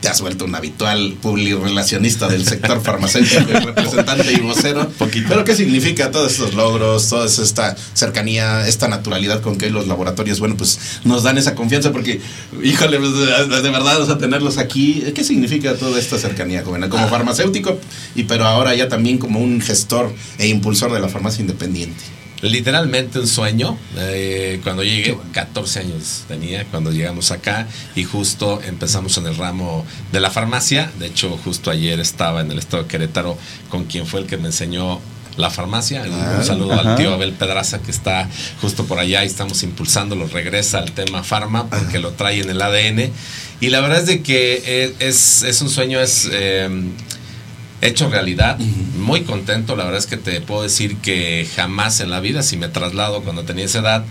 te 0.00 0.08
has 0.08 0.20
vuelto 0.20 0.44
un 0.44 0.54
habitual 0.54 1.16
publirelacionista 1.20 2.28
del 2.28 2.46
sector 2.46 2.80
farmacéutico, 2.82 3.50
y 3.50 3.64
representante 3.64 4.32
y 4.32 4.40
vocero. 4.40 4.90
Pero 5.28 5.44
¿qué 5.44 5.54
significa 5.54 6.10
todos 6.10 6.32
estos 6.32 6.54
logros, 6.54 7.08
toda 7.08 7.26
esta 7.26 7.76
cercanía, 7.94 8.66
esta 8.66 8.88
naturalidad 8.88 9.40
con 9.40 9.56
que 9.56 9.70
los 9.70 9.86
laboratorios, 9.86 10.40
bueno, 10.40 10.56
pues 10.56 10.78
nos 11.04 11.22
dan 11.22 11.38
esa 11.38 11.54
confianza? 11.54 11.92
Porque, 11.92 12.20
híjole, 12.62 12.98
pues, 12.98 13.12
de, 13.14 13.62
de 13.62 13.70
verdad, 13.70 14.00
o 14.00 14.06
sea, 14.06 14.18
tenerlos 14.18 14.58
aquí, 14.58 15.04
¿qué 15.14 15.24
significa 15.24 15.74
toda 15.74 15.98
esta 15.98 16.18
cercanía, 16.18 16.62
joven? 16.64 16.88
Como 16.88 17.08
farmacéutico, 17.08 17.78
y 18.14 18.24
pero 18.24 18.46
ahora 18.46 18.74
ya 18.74 18.88
también 18.88 19.18
como 19.18 19.40
un 19.40 19.60
gestor 19.60 20.12
e 20.38 20.48
impulsor 20.48 20.92
de 20.92 21.00
la 21.00 21.08
farmacia 21.08 21.42
independiente. 21.42 22.19
Literalmente 22.42 23.18
un 23.18 23.26
sueño. 23.26 23.76
eh, 23.98 24.60
cuando 24.62 24.82
llegué, 24.82 25.16
14 25.32 25.80
años 25.80 26.24
tenía 26.26 26.64
cuando 26.64 26.90
llegamos 26.90 27.30
acá 27.32 27.66
y 27.94 28.04
justo 28.04 28.60
empezamos 28.66 29.16
en 29.18 29.26
el 29.26 29.36
ramo 29.36 29.84
de 30.12 30.20
la 30.20 30.30
farmacia. 30.30 30.90
De 30.98 31.06
hecho, 31.06 31.38
justo 31.44 31.70
ayer 31.70 32.00
estaba 32.00 32.40
en 32.40 32.50
el 32.50 32.58
estado 32.58 32.84
de 32.84 32.88
Querétaro 32.88 33.36
con 33.68 33.84
quien 33.84 34.06
fue 34.06 34.20
el 34.20 34.26
que 34.26 34.36
me 34.38 34.46
enseñó 34.46 35.00
la 35.36 35.50
farmacia. 35.50 36.02
Un- 36.02 36.12
Ah, 36.12 36.36
un 36.38 36.44
saludo 36.44 36.72
ajá. 36.72 36.90
al 36.92 36.96
tío 36.96 37.12
Abel 37.12 37.32
Pedraza 37.32 37.80
que 37.80 37.90
está 37.90 38.28
justo 38.60 38.84
por 38.86 38.98
allá 38.98 39.22
y 39.22 39.26
estamos 39.26 39.62
impulsándolo. 39.62 40.26
Regresa 40.26 40.78
al 40.78 40.92
tema 40.92 41.22
farma 41.22 41.68
porque 41.68 41.98
lo 41.98 42.12
trae 42.12 42.40
en 42.40 42.50
el 42.50 42.60
ADN. 42.62 43.10
Y 43.60 43.68
la 43.68 43.80
verdad 43.80 43.98
es 44.00 44.06
de 44.06 44.22
que 44.22 44.62
eh, 44.64 44.94
es, 44.98 45.42
es 45.42 45.60
un 45.60 45.68
sueño, 45.68 46.00
es... 46.00 46.26
eh, 46.32 46.68
hecho 47.80 48.08
realidad. 48.08 48.58
Muy 48.58 49.22
contento, 49.22 49.76
la 49.76 49.84
verdad 49.84 49.98
es 49.98 50.06
que 50.06 50.16
te 50.16 50.40
puedo 50.40 50.62
decir 50.62 50.96
que 50.96 51.48
jamás 51.56 52.00
en 52.00 52.10
la 52.10 52.20
vida, 52.20 52.42
si 52.42 52.56
me 52.56 52.68
traslado 52.68 53.22
cuando 53.22 53.44
tenía 53.44 53.64
esa 53.64 53.80
edad, 53.80 54.04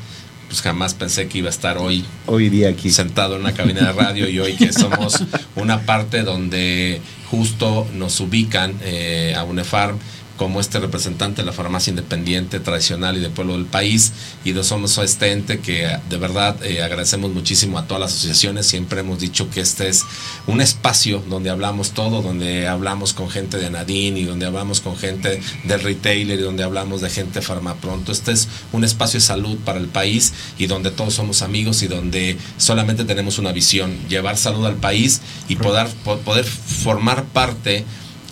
pues 0.47 0.61
jamás 0.61 0.95
pensé 0.95 1.27
que 1.27 1.37
iba 1.37 1.47
a 1.47 1.51
estar 1.51 1.77
hoy 1.77 2.03
Hoy 2.25 2.49
día 2.49 2.69
aquí. 2.69 2.89
sentado 2.89 3.35
en 3.35 3.41
una 3.41 3.53
cabina 3.53 3.85
de 3.85 3.93
radio 3.93 4.27
y 4.27 4.39
hoy 4.39 4.55
que 4.55 4.73
somos 4.73 5.23
una 5.55 5.81
parte 5.81 6.23
donde 6.23 7.01
justo 7.29 7.87
nos 7.93 8.19
ubican 8.19 8.73
eh, 8.81 9.35
a 9.37 9.43
UNEFARM 9.43 9.97
como 10.39 10.61
este 10.61 10.79
representante 10.79 11.41
de 11.41 11.45
la 11.45 11.51
farmacia 11.51 11.91
independiente, 11.91 12.61
tradicional 12.61 13.17
y 13.17 13.19
de 13.19 13.29
pueblo 13.29 13.53
del 13.53 13.65
país. 13.65 14.13
Y 14.45 14.53
no 14.53 14.63
somos 14.63 14.97
este 14.97 15.33
ente 15.33 15.59
que 15.59 15.99
de 16.09 16.17
verdad 16.17 16.55
eh, 16.63 16.81
agradecemos 16.81 17.31
muchísimo 17.31 17.77
a 17.77 17.85
todas 17.87 17.99
las 17.99 18.13
asociaciones. 18.13 18.65
Siempre 18.65 19.01
hemos 19.01 19.19
dicho 19.19 19.49
que 19.49 19.59
este 19.59 19.89
es 19.89 20.05
un 20.47 20.61
espacio 20.61 21.21
donde 21.29 21.49
hablamos 21.49 21.91
todo, 21.91 22.21
donde 22.21 22.69
hablamos 22.69 23.11
con 23.13 23.29
gente 23.29 23.57
de 23.57 23.69
Nadine 23.69 24.17
y 24.21 24.23
donde 24.23 24.45
hablamos 24.45 24.79
con 24.79 24.95
gente 24.95 25.41
del 25.65 25.81
retailer 25.81 26.39
y 26.39 26.43
donde 26.43 26.63
hablamos 26.63 27.01
de 27.01 27.09
gente 27.09 27.41
farmapronto. 27.41 28.13
Este 28.13 28.31
es 28.31 28.47
un 28.71 28.85
espacio 28.85 29.19
de 29.19 29.25
salud 29.25 29.57
para 29.65 29.79
el 29.79 29.87
país 29.87 30.31
y 30.57 30.67
donde 30.67 30.89
todos 30.91 31.15
somos 31.15 31.41
amigos 31.41 31.83
y 31.83 31.87
donde 31.87 32.37
solamente 32.57 33.03
tenemos 33.03 33.39
una 33.39 33.51
visión, 33.51 33.93
llevar 34.07 34.37
salud 34.37 34.65
al 34.65 34.75
país 34.75 35.19
y 35.49 35.57
poder, 35.57 35.87
po- 36.05 36.19
poder 36.19 36.45
formar 36.45 37.25
parte. 37.25 37.83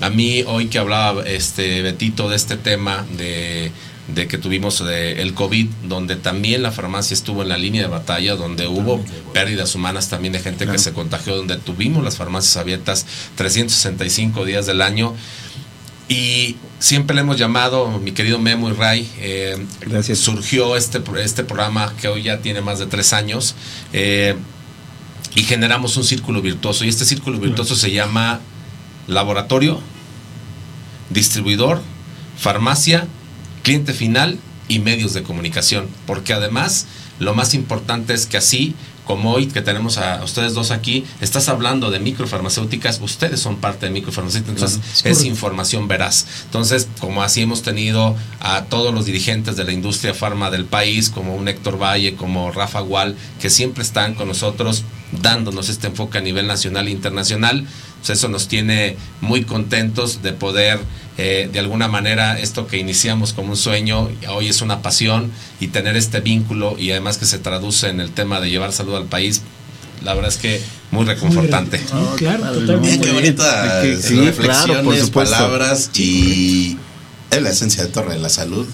A 0.01 0.09
mí 0.09 0.43
hoy 0.45 0.67
que 0.67 0.77
hablaba 0.77 1.23
este 1.23 1.81
Betito 1.81 2.29
de 2.29 2.35
este 2.35 2.55
tema 2.55 3.05
de, 3.17 3.71
de 4.13 4.27
que 4.27 4.37
tuvimos 4.37 4.85
de 4.85 5.21
el 5.21 5.33
COVID, 5.33 5.67
donde 5.83 6.15
también 6.15 6.61
la 6.61 6.71
farmacia 6.71 7.15
estuvo 7.15 7.41
en 7.41 7.49
la 7.49 7.57
línea 7.57 7.81
de 7.81 7.87
batalla, 7.87 8.35
donde 8.35 8.67
hubo 8.67 9.03
pérdidas 9.33 9.73
humanas 9.73 10.09
también 10.09 10.33
de 10.33 10.39
gente 10.39 10.67
que 10.67 10.77
se 10.77 10.93
contagió, 10.93 11.35
donde 11.35 11.57
tuvimos 11.57 12.03
las 12.03 12.17
farmacias 12.17 12.57
abiertas 12.57 13.05
365 13.35 14.45
días 14.45 14.65
del 14.65 14.81
año. 14.81 15.15
Y 16.09 16.55
siempre 16.79 17.15
le 17.15 17.21
hemos 17.21 17.37
llamado, 17.37 17.99
mi 17.99 18.13
querido 18.13 18.39
Memo 18.39 18.69
y 18.69 18.73
Ray, 18.73 19.09
eh, 19.19 19.57
surgió 20.15 20.77
este, 20.77 21.01
este 21.21 21.43
programa 21.43 21.93
que 21.99 22.07
hoy 22.07 22.23
ya 22.23 22.37
tiene 22.37 22.61
más 22.61 22.79
de 22.79 22.85
tres 22.85 23.11
años 23.11 23.55
eh, 23.91 24.35
y 25.35 25.43
generamos 25.43 25.97
un 25.97 26.05
círculo 26.05 26.41
virtuoso. 26.41 26.85
Y 26.85 26.89
este 26.89 27.03
círculo 27.03 27.39
virtuoso 27.39 27.75
se 27.75 27.91
llama 27.91 28.39
laboratorio, 29.07 29.79
distribuidor, 31.09 31.81
farmacia, 32.37 33.07
cliente 33.63 33.93
final 33.93 34.39
y 34.67 34.79
medios 34.79 35.13
de 35.13 35.23
comunicación. 35.23 35.87
Porque 36.05 36.33
además 36.33 36.85
lo 37.19 37.33
más 37.33 37.53
importante 37.53 38.13
es 38.13 38.25
que 38.25 38.37
así 38.37 38.75
como 39.07 39.31
hoy 39.31 39.47
que 39.47 39.61
tenemos 39.61 39.97
a 39.97 40.21
ustedes 40.21 40.53
dos 40.53 40.69
aquí, 40.69 41.05
estás 41.21 41.47
hablando 41.47 41.89
de 41.91 41.99
microfarmacéuticas, 41.99 42.99
ustedes 43.01 43.39
son 43.39 43.55
parte 43.55 43.85
de 43.85 43.93
microfarmacéuticas, 43.93 44.53
entonces 44.53 45.01
Claro, 45.01 45.17
es 45.17 45.23
información 45.23 45.87
veraz. 45.87 46.27
Entonces, 46.43 46.89
como 46.99 47.23
así 47.23 47.41
hemos 47.41 47.61
tenido 47.61 48.17
a 48.41 48.65
todos 48.65 48.93
los 48.93 49.05
dirigentes 49.05 49.55
de 49.55 49.63
la 49.63 49.71
industria 49.71 50.13
farma 50.13 50.51
del 50.51 50.65
país, 50.65 51.09
como 51.09 51.35
un 51.37 51.47
Héctor 51.47 51.81
Valle, 51.81 52.15
como 52.15 52.51
Rafa 52.51 52.81
Gual, 52.81 53.15
que 53.39 53.49
siempre 53.49 53.81
están 53.81 54.13
con 54.13 54.27
nosotros 54.27 54.83
dándonos 55.13 55.69
este 55.69 55.87
enfoque 55.87 56.17
a 56.17 56.21
nivel 56.21 56.45
nacional 56.45 56.89
e 56.89 56.91
internacional, 56.91 57.65
pues 57.99 58.17
eso 58.17 58.27
nos 58.29 58.47
tiene 58.47 58.95
muy 59.21 59.43
contentos 59.43 60.21
de 60.21 60.33
poder, 60.33 60.79
eh, 61.17 61.49
de 61.51 61.59
alguna 61.59 61.87
manera, 61.87 62.39
esto 62.39 62.67
que 62.67 62.77
iniciamos 62.77 63.33
como 63.33 63.49
un 63.49 63.57
sueño, 63.57 64.09
hoy 64.29 64.47
es 64.49 64.61
una 64.61 64.81
pasión 64.81 65.31
y 65.59 65.67
tener 65.67 65.95
este 65.97 66.19
vínculo 66.19 66.75
y 66.77 66.91
además 66.91 67.17
que 67.17 67.25
se 67.25 67.39
traduce 67.39 67.89
en 67.89 67.99
el 67.99 68.11
tema 68.11 68.39
de 68.39 68.49
llevar 68.49 68.71
salud 68.71 68.95
al 68.95 69.05
país, 69.05 69.41
la 70.03 70.13
verdad 70.13 70.29
es 70.31 70.37
que 70.37 70.61
muy 70.91 71.05
reconfortante. 71.05 71.81
claro, 72.17 72.43
Bien, 72.53 72.65
totalmente. 72.65 73.07
qué 73.07 73.13
bonitas 73.13 73.83
Sí, 74.03 74.15
reflexiones, 74.15 74.83
claro, 74.83 75.11
por 75.11 75.23
palabras 75.25 75.89
y 75.97 76.77
es 77.31 77.41
la 77.41 77.49
esencia 77.49 77.83
de 77.83 77.89
Torre 77.89 78.13
de 78.13 78.19
la 78.19 78.29
Salud. 78.29 78.65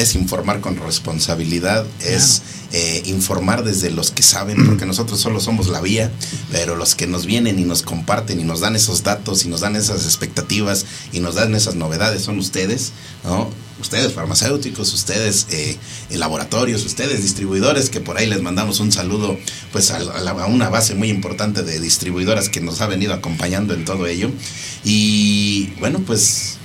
Es 0.00 0.14
informar 0.14 0.60
con 0.60 0.76
responsabilidad, 0.76 1.84
es 2.00 2.42
eh, 2.72 3.02
informar 3.06 3.64
desde 3.64 3.90
los 3.90 4.10
que 4.10 4.22
saben, 4.22 4.64
porque 4.66 4.86
nosotros 4.86 5.20
solo 5.20 5.40
somos 5.40 5.68
la 5.68 5.80
vía, 5.80 6.10
pero 6.52 6.76
los 6.76 6.94
que 6.94 7.06
nos 7.06 7.26
vienen 7.26 7.58
y 7.58 7.64
nos 7.64 7.82
comparten 7.82 8.38
y 8.40 8.44
nos 8.44 8.60
dan 8.60 8.76
esos 8.76 9.02
datos 9.02 9.44
y 9.44 9.48
nos 9.48 9.60
dan 9.60 9.76
esas 9.76 10.04
expectativas 10.04 10.86
y 11.12 11.20
nos 11.20 11.34
dan 11.34 11.54
esas 11.54 11.74
novedades 11.74 12.22
son 12.22 12.38
ustedes, 12.38 12.92
¿no? 13.24 13.50
Ustedes 13.80 14.12
farmacéuticos, 14.12 14.92
ustedes 14.92 15.46
eh, 15.50 15.76
laboratorios, 16.10 16.84
ustedes 16.84 17.22
distribuidores, 17.22 17.88
que 17.88 18.00
por 18.00 18.18
ahí 18.18 18.26
les 18.26 18.42
mandamos 18.42 18.78
un 18.78 18.92
saludo 18.92 19.38
pues 19.72 19.90
a, 19.90 19.96
a 19.96 20.20
la- 20.20 20.32
a 20.32 20.46
una 20.46 20.68
base 20.68 20.94
muy 20.94 21.08
importante 21.08 21.62
de 21.62 21.80
distribuidoras 21.80 22.50
que 22.50 22.60
nos 22.60 22.82
ha 22.82 22.86
venido 22.86 23.14
acompañando 23.14 23.72
en 23.72 23.86
todo 23.86 24.06
ello. 24.06 24.30
Y 24.84 25.72
bueno, 25.80 26.00
pues 26.06 26.58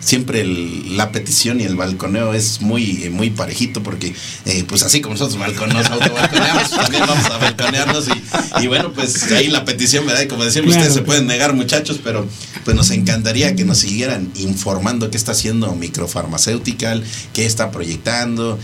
siempre 0.00 0.40
el- 0.40 0.96
la 0.96 1.12
petición 1.12 1.60
y 1.60 1.64
el 1.64 1.76
balconeo 1.76 2.32
es 2.34 2.60
muy 2.62 3.04
eh, 3.04 3.10
muy 3.10 3.30
parejito 3.30 3.82
porque 3.82 4.14
eh, 4.46 4.64
pues 4.66 4.82
así 4.82 5.00
como 5.00 5.14
nosotros 5.14 5.38
balcon- 5.38 5.72
nos 5.72 5.86
autobalconeamos 5.90 6.70
también 6.82 7.04
vamos 7.06 7.26
a 7.26 7.36
balconearnos 7.38 8.08
y, 8.08 8.62
y 8.64 8.66
bueno 8.66 8.92
pues 8.92 9.30
ahí 9.32 9.48
la 9.48 9.64
petición 9.64 10.06
verdad 10.06 10.22
y 10.22 10.28
como 10.28 10.42
Claro, 10.64 10.78
ustedes 10.78 10.94
se 10.94 11.02
pueden 11.02 11.26
negar 11.26 11.52
muchachos 11.54 12.00
pero 12.02 12.26
pues 12.64 12.76
nos 12.76 12.90
encantaría 12.90 13.54
que 13.54 13.64
nos 13.64 13.78
siguieran 13.78 14.30
informando 14.36 15.10
qué 15.10 15.16
está 15.18 15.32
haciendo 15.32 15.74
Microfarmaceutical 15.74 17.04
qué 17.32 17.46
está 17.46 17.70
proyectando 17.70 18.58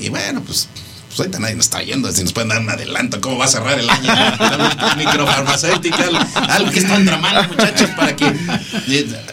y 0.00 0.08
bueno 0.10 0.42
pues 0.42 0.68
pues 1.12 1.20
ahorita 1.20 1.38
nadie 1.40 1.54
nos 1.56 1.66
está 1.66 1.82
yendo, 1.82 2.10
si 2.10 2.22
nos 2.22 2.32
pueden 2.32 2.48
dar 2.48 2.60
un 2.60 2.70
adelanto, 2.70 3.20
cómo 3.20 3.36
va 3.36 3.44
a 3.44 3.48
cerrar 3.48 3.78
el 3.78 3.88
año 3.88 4.10
microfarmacéutica, 4.96 6.04
algo 6.48 6.70
que 6.70 6.78
están 6.78 7.04
tramando 7.04 7.48
muchachos 7.48 7.90
para 7.96 8.16
que, 8.16 8.24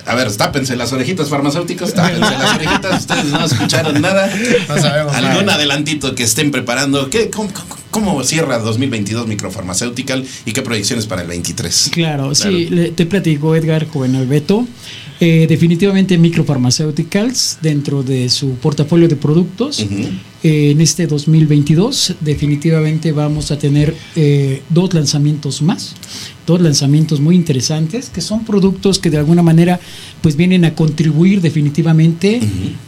a 0.06 0.16
ver, 0.16 0.36
tápense 0.36 0.76
las 0.76 0.92
orejitas 0.92 1.30
farmacéuticos, 1.30 1.94
tápense 1.94 2.20
las 2.38 2.56
orejitas, 2.56 3.00
ustedes 3.02 3.26
no 3.26 3.46
escucharon 3.46 4.02
nada, 4.02 4.30
No 4.68 4.78
sabemos 4.78 5.16
algún 5.16 5.46
nada. 5.46 5.56
adelantito 5.56 6.16
que 6.16 6.24
estén 6.24 6.52
preparando, 6.52 7.10
¿Qué, 7.10 7.30
cómo, 7.30 7.50
cómo- 7.54 7.78
cómo 7.92 8.24
cierra 8.24 8.60
2022 8.60 9.28
microfarmacéutical 9.28 10.26
y 10.46 10.52
qué 10.52 10.62
proyecciones 10.62 11.06
para 11.08 11.22
el 11.22 11.28
23? 11.30 11.90
Claro, 11.94 12.36
sí, 12.36 12.68
le- 12.70 12.92
te 12.92 13.06
platico, 13.06 13.56
Edgar, 13.56 13.88
joven 13.88 14.16
Alberto. 14.16 14.68
Eh, 15.22 15.48
definitivamente 15.50 16.18
Micropharmaceuticals, 16.18 17.58
dentro 17.62 18.04
de 18.04 18.30
su 18.30 18.56
portafolio 18.56 19.10
de 19.10 19.18
productos, 19.18 19.86
eh, 20.42 20.72
en 20.72 20.82
este 20.82 21.06
2022, 21.06 22.16
definitivamente 22.22 23.12
vamos 23.12 23.52
a 23.52 23.60
tener 23.60 23.96
eh, 24.16 24.62
dos 24.70 24.94
lanzamientos 24.94 25.62
más, 25.62 25.96
dos 26.48 26.62
lanzamientos 26.62 27.20
muy 27.20 27.36
interesantes, 27.36 28.10
que 28.10 28.22
son 28.22 28.46
productos 28.46 29.00
que 29.00 29.10
de 29.10 29.18
alguna 29.18 29.44
manera 29.44 29.80
pues 30.22 30.36
vienen 30.36 30.66
a 30.66 30.76
contribuir 30.76 31.42
definitivamente 31.42 32.40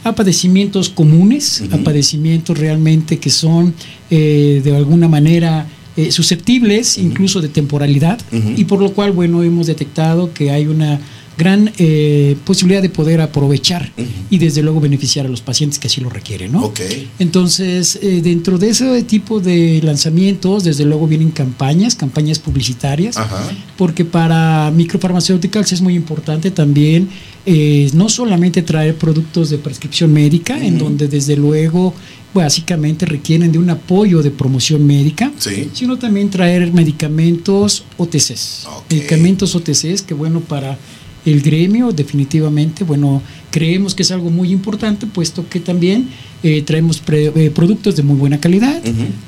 a 0.02 0.14
padecimientos 0.14 0.88
comunes, 0.88 1.62
a 1.70 1.78
padecimientos 1.78 2.58
realmente 2.58 3.18
que 3.18 3.30
son 3.30 3.74
eh, 4.10 4.60
de 4.64 4.76
alguna 4.76 5.08
manera 5.08 5.66
eh, 5.94 6.10
susceptibles 6.10 6.96
incluso 6.96 7.42
de 7.42 7.50
temporalidad 7.50 8.18
y 8.56 8.64
por 8.64 8.80
lo 8.80 8.94
cual 8.94 9.12
bueno 9.12 9.42
hemos 9.42 9.66
detectado 9.66 10.32
que 10.32 10.50
hay 10.50 10.66
una 10.66 10.98
gran 11.38 11.72
eh, 11.78 12.36
posibilidad 12.44 12.82
de 12.82 12.90
poder 12.90 13.20
aprovechar 13.20 13.90
y 14.30 14.38
desde 14.38 14.62
luego 14.62 14.80
beneficiar 14.80 15.26
a 15.26 15.28
los 15.28 15.40
pacientes 15.40 15.78
que 15.78 15.86
así 15.88 16.00
lo 16.00 16.10
requieren, 16.10 16.52
¿no? 16.52 16.64
Ok. 16.64 16.80
Entonces, 17.18 17.98
eh, 18.02 18.20
dentro 18.22 18.58
de 18.58 18.70
ese 18.70 19.02
tipo 19.04 19.40
de 19.40 19.80
lanzamientos, 19.82 20.64
desde 20.64 20.84
luego 20.84 21.06
vienen 21.06 21.30
campañas, 21.30 21.94
campañas 21.94 22.38
publicitarias, 22.38 23.16
Ajá. 23.16 23.40
porque 23.78 24.04
para 24.04 24.70
micropharmaceuticals 24.74 25.72
es 25.72 25.80
muy 25.80 25.94
importante 25.94 26.50
también 26.50 27.08
eh, 27.46 27.90
no 27.94 28.08
solamente 28.08 28.62
traer 28.62 28.94
productos 28.96 29.50
de 29.50 29.58
prescripción 29.58 30.12
médica, 30.12 30.64
en 30.64 30.78
donde 30.78 31.08
desde 31.08 31.36
luego 31.36 31.92
básicamente 32.34 33.04
requieren 33.04 33.52
de 33.52 33.58
un 33.58 33.68
apoyo 33.68 34.22
de 34.22 34.30
promoción 34.30 34.86
médica, 34.86 35.30
Sí. 35.38 35.68
sino 35.74 35.98
también 35.98 36.30
traer 36.30 36.72
medicamentos 36.72 37.84
OTCs. 37.98 38.66
Medicamentos 38.90 39.54
OTCs 39.54 40.02
que 40.02 40.14
bueno 40.14 40.40
para 40.40 40.78
el 41.24 41.40
gremio 41.40 41.92
definitivamente, 41.92 42.84
bueno, 42.84 43.22
creemos 43.50 43.94
que 43.94 44.02
es 44.02 44.10
algo 44.10 44.30
muy 44.30 44.50
importante, 44.50 45.06
puesto 45.06 45.48
que 45.48 45.60
también 45.60 46.08
eh, 46.42 46.62
traemos 46.62 46.98
pre- 46.98 47.32
eh, 47.36 47.50
productos 47.50 47.94
de 47.96 48.02
muy 48.02 48.16
buena 48.16 48.40
calidad, 48.40 48.82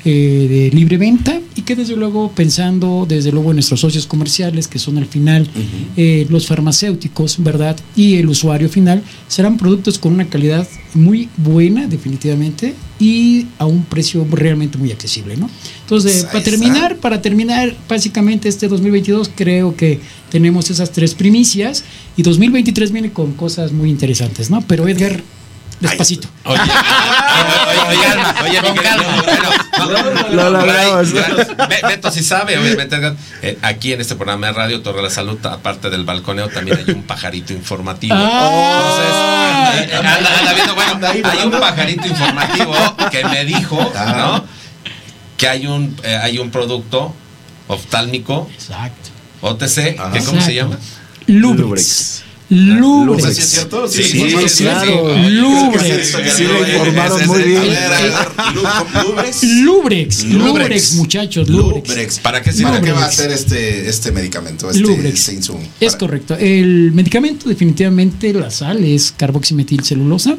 eh, 0.05 0.47
de 0.71 0.71
libre 0.77 0.97
venta 0.99 1.41
y 1.55 1.62
que 1.62 1.77
desde 1.77 1.95
luego 1.95 2.33
pensando 2.35 3.07
desde 3.09 3.31
luego 3.31 3.51
en 3.51 3.57
nuestros 3.57 3.81
socios 3.81 4.07
comerciales 4.07 4.66
que 4.66 4.79
son 4.81 4.99
al 4.99 5.07
final 5.07 5.47
eh, 5.97 6.27
los 6.31 6.47
farmacéuticos, 6.47 7.37
¿verdad? 7.45 7.77
Y 7.95 8.15
el 8.16 8.29
usuario 8.29 8.69
final 8.69 9.03
serán 9.29 9.57
productos 9.57 9.99
con 9.99 10.12
una 10.15 10.25
calidad 10.27 10.66
muy 10.95 11.29
buena 11.37 11.87
definitivamente 11.87 12.75
y 13.05 13.48
a 13.59 13.66
un 13.66 13.85
precio 13.85 14.26
realmente 14.31 14.78
muy 14.78 14.90
accesible, 14.90 15.36
¿no? 15.36 15.51
Entonces, 15.82 16.22
Pues 16.22 16.32
para 16.32 16.43
terminar, 16.43 16.97
para 16.97 17.20
terminar 17.20 17.76
básicamente 17.86 18.48
este 18.48 18.66
2022 18.66 19.31
creo 19.35 19.76
que 19.76 20.01
tenemos 20.31 20.70
esas 20.70 20.90
tres 20.90 21.14
primicias 21.14 21.85
y 22.16 22.22
2023 22.22 22.93
viene 22.93 23.12
con 23.12 23.35
cosas 23.35 23.72
muy 23.72 23.90
interesantes, 23.90 24.48
¿no? 24.48 24.62
Pero 24.62 24.89
Edgar, 24.89 25.22
despacito. 25.81 26.29
Oye, 26.45 26.61
oye, 28.45 28.61
Lo 30.33 30.51
logramos. 30.51 31.13
Beto 31.89 32.11
sí 32.11 32.23
sabe, 32.23 32.59
obviamente. 32.59 32.97
eh, 33.43 33.59
aquí 33.63 33.93
en 33.93 34.01
este 34.01 34.15
programa 34.15 34.49
de 34.49 34.53
radio, 34.53 34.83
Torre 34.83 34.99
de 34.99 35.03
la 35.05 35.11
Salud, 35.11 35.39
aparte 35.47 35.91
del 35.91 36.05
balconeo, 36.05 36.49
también 36.49 36.79
hay 36.79 36.95
un 36.95 37.03
pajarito 37.03 37.53
informativo. 37.53 38.15
Ah. 38.17 39.73
Entonces, 39.75 39.93
eh, 39.93 39.97
anda, 39.97 40.39
anda 40.39 40.53
viendo, 40.55 40.75
bueno, 40.75 41.07
hay 41.07 41.45
un 41.47 41.51
pajarito 41.61 42.07
informativo 42.07 42.75
que 43.11 43.25
me 43.25 43.45
dijo, 43.45 43.93
¿no? 44.17 44.45
Que 45.37 45.49
hay 45.49 45.67
un, 45.67 45.97
eh, 46.03 46.19
hay 46.23 46.39
un 46.39 46.51
producto 46.51 47.15
oftálmico, 47.69 48.49
Exacto. 48.55 49.11
OTC, 49.41 49.97
que 50.13 50.25
¿cómo 50.25 50.41
se 50.41 50.55
llama? 50.55 50.79
Lubrex. 52.51 53.23
¿Sí 53.23 53.31
Lubrex. 53.31 53.39
es 53.39 53.49
cierto? 53.51 53.89
Sí, 53.89 54.03
sí, 54.05 54.21
sí, 54.31 54.49
sí, 54.49 54.65
claro. 54.65 55.15
sí. 55.15 55.31
Lubrex. 55.31 56.16
Sí 56.37 56.45
lo 56.45 56.66
informaron 56.66 57.27
muy 57.27 57.43
bien. 57.43 57.62
Lubrex. 58.53 59.43
Lubrex, 59.45 60.25
Lubrex, 60.25 60.95
muchachos, 60.95 61.49
Lubrex. 61.49 62.19
¿Para 62.21 62.43
qué 62.43 62.53
sirve? 62.53 62.71
¿Para 62.71 62.81
qué 62.83 62.93
va 62.93 63.07
a 63.07 63.11
ser 63.12 63.31
este, 63.31 63.89
este 63.89 64.12
medicamento, 64.12 64.69
este, 64.71 64.83
Lubrex. 64.83 65.19
este 65.21 65.35
insumo? 65.35 65.61
Es 65.81 65.93
Para- 65.93 65.99
correcto. 65.99 66.37
El 66.39 66.93
medicamento 66.93 67.49
definitivamente, 67.49 68.33
la 68.33 68.51
sal 68.51 68.85
es 68.85 69.12
carboximetilcelulosa 69.16 70.37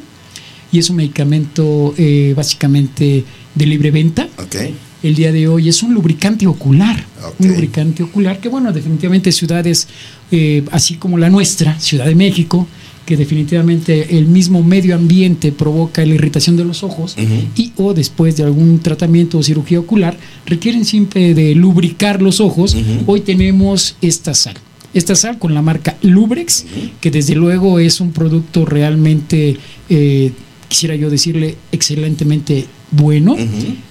y 0.71 0.79
es 0.79 0.89
un 0.89 0.97
medicamento 0.97 1.93
eh, 1.97 2.33
básicamente 2.35 3.23
de 3.55 3.65
libre 3.65 3.91
venta. 3.91 4.27
Ok. 4.37 4.55
El 5.03 5.15
día 5.15 5.31
de 5.31 5.47
hoy 5.47 5.69
es 5.69 5.83
un 5.83 5.93
lubricante 5.93 6.47
ocular. 6.47 7.05
Un 7.39 7.47
lubricante 7.49 8.03
ocular 8.03 8.39
que, 8.39 8.49
bueno, 8.49 8.71
definitivamente 8.71 9.31
ciudades 9.31 9.87
eh, 10.31 10.63
así 10.71 10.95
como 10.95 11.17
la 11.17 11.29
nuestra, 11.29 11.79
Ciudad 11.79 12.05
de 12.05 12.15
México, 12.15 12.67
que 13.05 13.15
definitivamente 13.15 14.17
el 14.17 14.25
mismo 14.25 14.63
medio 14.63 14.95
ambiente 14.95 15.51
provoca 15.51 16.03
la 16.03 16.15
irritación 16.15 16.57
de 16.57 16.65
los 16.65 16.83
ojos 16.83 17.15
y 17.55 17.71
o 17.75 17.93
después 17.93 18.35
de 18.35 18.43
algún 18.43 18.79
tratamiento 18.79 19.37
o 19.37 19.43
cirugía 19.43 19.79
ocular 19.79 20.17
requieren 20.45 20.85
siempre 20.85 21.35
de 21.35 21.53
lubricar 21.53 22.21
los 22.21 22.39
ojos. 22.39 22.75
Hoy 23.05 23.21
tenemos 23.21 23.95
esta 24.01 24.33
sal. 24.33 24.55
Esta 24.95 25.13
sal 25.13 25.37
con 25.37 25.53
la 25.53 25.61
marca 25.61 25.97
Lubrex, 26.01 26.65
que 27.01 27.11
desde 27.11 27.35
luego 27.35 27.79
es 27.79 27.99
un 27.99 28.11
producto 28.11 28.65
realmente, 28.65 29.57
eh, 29.89 30.31
quisiera 30.67 30.95
yo 30.95 31.09
decirle, 31.09 31.55
excelentemente 31.71 32.65
bueno. 32.91 33.35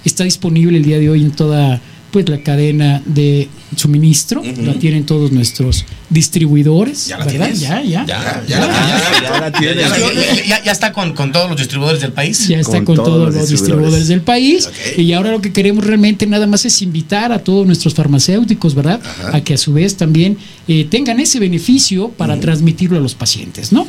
Está 0.03 0.23
disponible 0.23 0.77
el 0.77 0.83
día 0.83 0.99
de 0.99 1.09
hoy 1.09 1.21
en 1.21 1.31
toda 1.31 1.81
pues 2.11 2.29
la 2.29 2.37
cadena 2.41 3.01
de 3.05 3.49
suministro, 3.75 4.41
la 4.63 4.73
tienen 4.75 5.05
todos 5.05 5.33
nuestros 5.33 5.83
distribuidores, 6.09 7.07
¿Ya 7.07 7.17
la 7.17 7.25
¿verdad? 7.25 7.39
tienes? 7.47 7.59
Ya, 7.59 7.81
ya. 7.83 8.05
Ya, 8.05 8.43
Ya, 8.47 8.47
ya, 8.47 8.67
ya, 8.67 9.21
Ya 9.21 9.39
la 9.41 9.51
tienes. 9.51 9.89
Ya, 9.89 10.45
ya- 10.45 10.63
ya 10.63 10.71
está 10.71 10.93
con, 10.93 11.13
con 11.13 11.33
todos 11.33 11.49
los 11.49 11.57
distribuidores 11.59 12.01
del 12.01 12.13
país. 12.13 12.47
Ya 12.47 12.59
está 12.59 12.77
Con 12.77 12.85
con, 12.85 12.95
todos 12.95 13.07
todos 13.09 13.25
los 13.35 13.49
distribuidores. 13.49 13.59
distribuidores 13.59 14.07
del 14.07 14.21
país. 14.21 14.69
Y 14.97 15.11
ahora 15.11 15.31
lo 15.31 15.41
que 15.41 15.51
queremos 15.51 15.83
realmente 15.85 16.25
nada 16.25 16.47
más 16.47 16.63
es 16.65 16.81
invitar 16.81 17.33
a 17.33 17.39
todos 17.39 17.65
nuestros 17.67 17.93
farmacéuticos, 17.93 18.75
¿verdad? 18.75 19.01
A 19.33 19.41
que 19.41 19.53
a 19.55 19.57
su 19.57 19.73
vez 19.73 19.95
también 19.97 20.37
eh, 20.69 20.87
tengan 20.89 21.19
ese 21.19 21.39
beneficio 21.39 22.09
para 22.09 22.39
transmitirlo 22.39 22.97
a 22.97 23.01
los 23.01 23.13
pacientes, 23.13 23.71
¿no? 23.73 23.87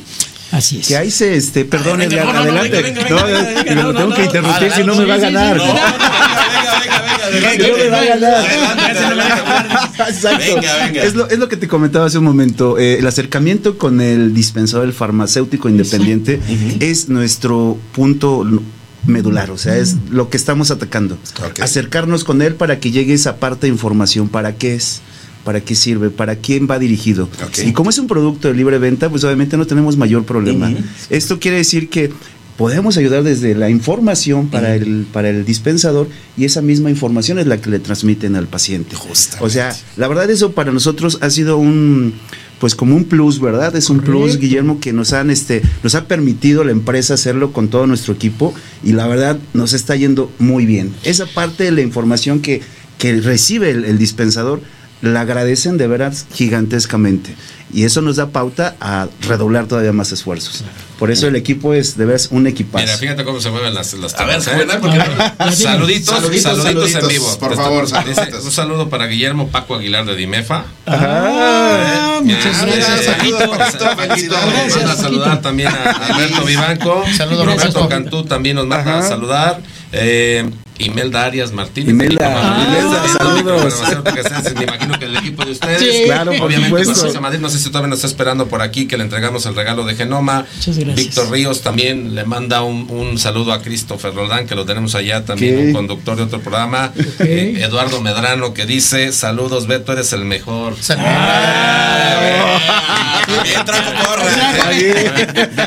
Así 0.53 0.79
es. 0.81 0.87
Que 0.89 0.97
ahí 0.97 1.11
se, 1.11 1.37
este, 1.37 1.65
perdón, 1.65 1.99
venga, 1.99 2.23
adelante. 2.23 2.83
venga, 2.83 3.03
venga, 3.03 3.11
No, 3.11 3.27
venga, 3.27 3.43
venga, 3.43 3.65
me 3.65 3.75
no, 3.75 3.83
lo 3.83 3.95
tengo 3.95 4.09
no, 4.11 4.15
que 4.17 4.25
interrumpir, 4.25 4.73
si 4.73 4.85
no 4.85 4.95
me 4.95 5.05
va 5.05 5.15
a 5.15 5.19
ganar. 5.19 5.59
sí, 5.59 5.67
Si 7.53 7.59
no 7.59 7.77
me 7.77 7.89
va 7.89 8.01
a 8.01 8.05
ganar. 8.05 8.45
Exacto. 10.09 10.55
Venga, 10.57 10.77
venga. 10.85 11.03
Es 11.03 11.15
lo, 11.15 11.29
es 11.29 11.39
lo 11.39 11.49
que 11.49 11.57
te 11.57 11.69
comentaba 11.69 12.07
hace 12.07 12.19
un 12.19 12.25
momento. 12.25 12.79
eh, 12.79 12.99
el 12.99 13.07
acercamiento 13.07 13.79
con 13.79 14.01
el 14.01 14.35
dispensador, 14.35 14.87
el 14.87 14.93
farmacéutico 14.93 15.69
independiente, 15.69 16.41
es 16.81 17.09
nuestro 17.09 17.79
punto 17.93 18.45
medular, 19.07 19.51
o 19.51 19.59
sea, 19.59 19.77
es 19.77 19.97
lo 20.11 20.31
que 20.31 20.37
estamos 20.37 20.71
atacando. 20.71 21.19
Acercarnos 21.61 22.25
con 22.25 22.43
él 22.43 22.55
para 22.55 22.81
que 22.81 22.91
llegue 22.91 23.15
esa 23.15 23.37
parte 23.37 23.67
de 23.67 23.73
información, 23.73 24.29
para 24.29 24.55
qué 24.57 24.75
es, 24.75 25.01
para 25.47 25.61
qué 25.61 25.77
sirve, 25.77 26.11
para 26.11 26.35
quién 26.35 26.67
va 26.69 26.77
dirigido. 26.81 27.29
Y 27.65 27.73
como 27.73 27.91
es 27.91 27.99
un 28.01 28.09
producto 28.09 28.49
de 28.49 28.55
libre 28.55 28.79
venta, 28.79 29.09
pues 29.09 29.23
obviamente 29.23 29.57
no 29.57 29.65
tenemos 29.65 29.97
mayor 29.97 30.25
problema. 30.25 30.75
Esto 31.09 31.39
quiere 31.39 31.59
decir 31.59 31.89
que 31.89 32.11
podemos 32.57 32.97
ayudar 32.97 33.23
desde 33.23 33.55
la 33.55 33.71
información 33.71 34.49
para, 34.49 34.75
el, 34.75 35.07
para 35.13 35.31
el 35.31 35.45
dispensador 35.45 36.09
y 36.37 36.47
esa 36.47 36.63
misma 36.63 36.91
información 36.91 37.39
es 37.39 37.47
la 37.47 37.61
que 37.61 37.71
le 37.71 37.79
transmiten 37.79 38.35
al 38.35 38.49
paciente. 38.49 38.97
O 39.39 39.49
sea, 39.49 39.73
la 39.97 40.09
verdad 40.09 40.29
eso 40.29 40.51
para 40.51 40.73
nosotros 40.73 41.19
ha 41.21 41.31
sido 41.31 41.59
un 41.59 42.15
pues 42.59 42.75
como 42.75 42.97
un 42.97 43.05
plus, 43.05 43.39
¿verdad? 43.39 43.77
Es 43.77 43.89
un 43.89 44.01
plus, 44.01 44.39
Guillermo, 44.39 44.81
que 44.81 44.93
nos 44.93 45.13
han 45.13 45.31
este 45.31 45.63
nos 45.85 45.95
ha 45.95 46.09
permitido 46.09 46.65
la 46.65 46.73
empresa 46.73 47.15
hacerlo 47.15 47.53
con 47.53 47.69
todo 47.69 47.87
nuestro 47.87 48.15
equipo 48.15 48.53
y 48.83 48.95
la 48.95 49.07
verdad 49.07 49.39
nos 49.55 49.75
está 49.75 49.95
yendo 49.95 50.33
muy 50.41 50.67
bien. 50.67 50.93
Esa 51.05 51.27
parte 51.27 51.63
de 51.63 51.71
la 51.71 51.83
información 51.83 52.41
que, 52.41 52.63
que 52.99 53.21
recibe 53.21 53.71
el, 53.71 53.85
el 53.85 53.97
dispensador 53.97 54.61
la 55.03 55.21
agradecen 55.23 55.77
de 55.79 55.87
veras 55.87 56.27
gigantescamente. 56.35 57.35
Y 57.73 57.85
eso 57.85 58.01
nos 58.01 58.15
da 58.17 58.29
pauta 58.29 58.77
a 58.81 59.09
redoblar 59.23 59.67
todavía 59.67 59.93
más 59.93 60.13
esfuerzos. 60.13 60.63
Por 61.01 61.11
eso 61.11 61.27
el 61.27 61.35
equipo 61.35 61.75
es 61.75 61.97
de 61.99 62.07
veras 62.07 62.29
un 62.31 62.47
equipazo. 62.47 62.85
Mira, 62.85 62.97
fíjate 62.97 63.25
cómo 63.25 63.41
se 63.41 63.51
mueven 63.51 63.75
las, 63.75 63.93
las 63.95 64.15
A 64.15 64.25
ver, 64.25 64.39
¿eh? 64.41 64.67
Porque- 64.81 64.99
saluditos, 65.55 65.57
Saluditos, 65.57 66.13
saluditos, 66.15 66.63
saluditos, 66.63 66.95
en 67.03 67.09
vivo. 67.09 67.39
por 67.39 67.51
Dice- 67.51 67.63
favor, 67.63 67.89
saluditos. 67.89 68.45
un 68.45 68.53
saludo 68.53 68.89
para 68.89 69.07
Guillermo 69.07 69.49
Paco 69.49 69.75
Aguilar 69.75 70.07
de 70.07 70.15
Dimefa. 70.15 70.65
Ah, 70.87 72.21
muchas 72.23 72.57
Ah, 72.63 72.65
gracias, 72.67 73.17
mira, 73.23 73.39
Paquito. 73.97 74.37
Manda 74.77 74.93
a 74.93 74.97
saludar 74.97 75.43
también 75.43 75.69
a 75.69 75.91
Alberto 75.91 76.45
Vivanco. 76.45 77.05
Saludos, 77.17 77.47
Roberto 77.47 77.65
Roberto. 77.73 77.89
Cantú 77.89 78.25
también 78.25 78.57
nos 78.57 78.67
manda 78.67 79.01
a 79.01 79.03
saludar. 79.03 79.61
Eh, 79.93 80.49
Imelda 80.79 81.25
Arias 81.25 81.53
Martínez. 81.53 81.91
Imelda, 81.91 82.27
Ah, 82.37 82.67
Imelda, 82.69 83.09
saludos. 83.19 83.75
Me 84.57 84.65
imagino 84.65 84.99
que 84.99 85.05
el 85.07 85.17
equipo 85.17 85.45
de 85.45 85.53
ustedes. 85.53 85.81
Sí. 85.81 86.03
Claro, 86.07 86.33
por 86.33 86.43
Obviamente, 86.47 86.69
supuesto. 86.85 86.95
Farmacia 86.95 87.21
Madrid, 87.21 87.39
no 87.41 87.49
sé 87.49 87.59
si 87.59 87.69
todavía 87.69 87.89
nos 87.89 87.99
está 87.99 88.09
esperando 88.09 88.47
por 88.49 88.63
aquí 88.63 88.87
que 88.87 88.97
le 88.97 89.05
entregamos 89.05 89.47
el 89.47 89.55
regalo 89.55 89.85
de 89.85 89.95
Genoma. 89.95 90.47
Muchas 90.55 90.77
gracias. 90.79 90.97
Víctor 90.97 91.31
Ríos 91.31 91.63
también 91.63 92.15
le 92.15 92.25
manda 92.25 92.63
un, 92.63 92.89
un 92.91 93.19
saludo 93.19 93.53
a 93.53 93.63
Christopher 93.63 94.15
Roldán, 94.15 94.47
que 94.47 94.55
lo 94.55 94.65
tenemos 94.67 94.95
allá 94.95 95.25
también, 95.25 95.59
un 95.59 95.73
conductor 95.73 96.17
de 96.17 96.23
otro 96.25 96.41
programa. 96.41 96.93
Eh, 97.21 97.59
Eduardo 97.63 98.01
Medrano, 98.01 98.53
que 98.55 98.67
dice: 98.67 99.13
Saludos, 99.13 99.67
Beto, 99.67 99.93
eres 99.93 100.13
el 100.13 100.25
mejor. 100.25 100.75
Trajo 103.65 103.91
porra. 104.05 104.25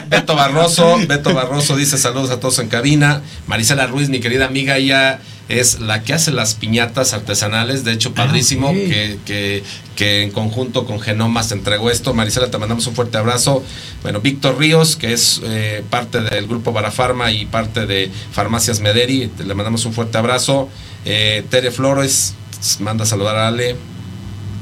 Beto 0.07 0.35
Barroso, 0.35 0.97
Beto 1.07 1.33
Barroso 1.33 1.75
dice 1.75 1.97
saludos 1.97 2.29
a 2.31 2.39
todos 2.39 2.59
en 2.59 2.67
cabina. 2.69 3.21
Marisela 3.47 3.87
Ruiz, 3.87 4.09
mi 4.09 4.19
querida 4.19 4.45
amiga, 4.45 4.77
ella 4.77 4.98
es 5.47 5.79
la 5.79 6.03
que 6.03 6.13
hace 6.13 6.31
las 6.31 6.53
piñatas 6.53 7.13
artesanales, 7.13 7.83
de 7.83 7.93
hecho 7.93 8.13
padrísimo 8.13 8.67
ok. 8.69 8.75
que, 8.75 9.19
que, 9.25 9.63
que 9.95 10.21
en 10.21 10.29
conjunto 10.31 10.85
con 10.85 10.99
Genomas 10.99 11.51
entregó 11.51 11.89
esto. 11.89 12.13
Marisela, 12.13 12.51
te 12.51 12.57
mandamos 12.59 12.85
un 12.85 12.93
fuerte 12.93 13.17
abrazo. 13.17 13.63
Bueno, 14.03 14.21
Víctor 14.21 14.59
Ríos, 14.59 14.95
que 14.95 15.11
es 15.13 15.41
eh, 15.43 15.83
parte 15.89 16.21
del 16.21 16.45
grupo 16.45 16.71
Barafarma 16.71 17.31
y 17.31 17.45
parte 17.47 17.87
de 17.87 18.11
Farmacias 18.31 18.79
Mederi, 18.79 19.27
te- 19.27 19.43
le 19.43 19.55
mandamos 19.55 19.85
un 19.85 19.93
fuerte 19.93 20.17
abrazo. 20.19 20.69
Eh, 21.05 21.43
Tere 21.49 21.71
Flores, 21.71 22.35
manda 22.79 23.03
a 23.05 23.07
saludar 23.07 23.35
a 23.37 23.47
Ale. 23.47 23.75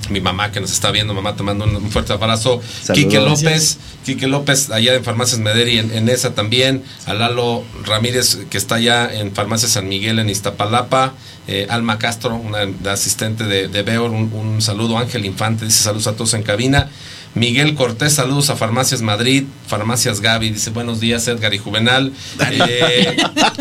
Mi 0.10 0.22
mamá 0.22 0.52
que 0.52 0.60
nos 0.62 0.72
está 0.72 0.92
viendo, 0.92 1.14
mamá, 1.14 1.36
te 1.36 1.44
mando 1.44 1.66
un, 1.66 1.76
un 1.76 1.92
fuerte 1.92 2.14
abrazo. 2.14 2.62
Saludos. 2.82 3.06
Quique 3.06 3.20
López, 3.20 3.78
Quique 4.06 4.28
López, 4.28 4.70
allá 4.72 4.96
en 4.96 5.04
Farmacias 5.04 5.40
Mederi, 5.40 5.80
en, 5.80 5.92
en 5.92 6.08
esa 6.10 6.34
también. 6.34 6.84
A 7.06 7.14
Lalo 7.14 7.64
Ramírez, 7.84 8.38
que 8.50 8.58
está 8.58 8.76
allá 8.76 9.14
en 9.14 9.34
Farmacias 9.34 9.72
San 9.72 9.88
Miguel, 9.90 10.20
en 10.20 10.30
Iztapalapa. 10.30 11.14
Eh, 11.50 11.66
Alma 11.70 11.98
Castro, 11.98 12.36
una 12.36 12.66
de 12.66 12.90
asistente 12.90 13.46
de, 13.46 13.68
de 13.70 13.84
Beor, 13.84 14.12
un, 14.12 14.32
un 14.34 14.62
saludo. 14.62 14.98
Ángel 14.98 15.26
Infante, 15.26 15.66
dice 15.66 15.84
saludos 15.84 16.08
a 16.08 16.14
todos 16.14 16.34
en 16.34 16.44
cabina. 16.44 16.90
Miguel 17.38 17.76
Cortés, 17.76 18.14
saludos 18.14 18.50
a 18.50 18.56
Farmacias 18.56 19.02
Madrid, 19.04 19.44
Farmacias 19.68 20.22
Gaby, 20.22 20.50
dice 20.50 20.72
buenos 20.72 21.00
días 21.00 21.28
Edgar 21.28 21.54
y 21.54 21.60
Juvenal. 21.60 22.12
Eh, 22.52 23.16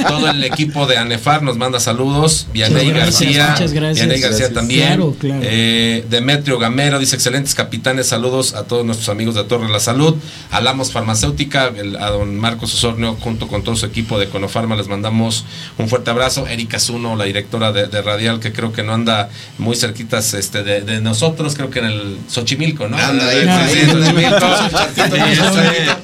todo 0.09 0.31
el 0.31 0.43
equipo 0.45 0.87
de 0.87 0.97
ANEFAR 0.97 1.43
nos 1.43 1.59
manda 1.59 1.79
saludos. 1.79 2.47
Vianey 2.55 2.91
García, 2.91 3.51
muchas 3.53 3.73
gracias. 3.73 4.07
Vianey 4.07 4.21
García 4.21 4.39
Gracias. 4.47 4.53
también. 4.55 4.87
Claro, 4.87 5.15
claro. 5.19 5.41
Eh, 5.45 6.05
Demetrio 6.09 6.59
Gamero 6.59 6.99
dice 6.99 7.17
excelentes 7.17 7.55
capitanes, 7.55 8.07
saludos 8.07 8.55
a 8.55 8.65
todos 8.65 8.85
nuestros 8.87 9.11
amigos 9.11 9.35
de 9.35 9.45
Torre 9.45 9.67
de 9.67 9.73
la 9.73 9.81
Salud. 9.81 10.15
Alamos 10.51 10.93
Farmacéutica, 10.93 11.67
el- 11.77 11.97
a 11.97 12.11
don 12.11 12.37
Marcos 12.39 12.73
Osornio 12.73 13.15
junto 13.21 13.47
con 13.47 13.63
todo 13.63 13.77
su 13.77 13.85
equipo 13.85 14.19
de 14.19 14.29
Conofarma 14.29 14.77
les 14.77 14.89
mandamos 14.89 15.45
un 15.77 15.89
fuerte 15.89 16.11
abrazo. 16.11 16.47
Erika 16.47 16.81
Zuno, 16.81 17.15
la 17.17 17.25
directora 17.25 17.73
de, 17.73 17.89
de 17.89 18.01
Radial, 18.01 18.41
que 18.41 18.53
creo 18.53 18.73
que 18.73 18.83
no 18.83 18.95
anda 18.95 19.29
muy 19.59 19.77
cerquitas 19.77 20.33
este, 20.35 20.63
de, 20.63 20.81
de 20.81 21.01
nosotros, 21.03 21.55
creo 21.55 21.69
que 21.71 21.81
en 21.81 21.85
el 21.87 22.19
Xochimilco, 22.31 22.89
¿no? 22.89 22.97
Anda 22.97 23.29
ahí, 23.29 23.45
Sí, 23.69 23.81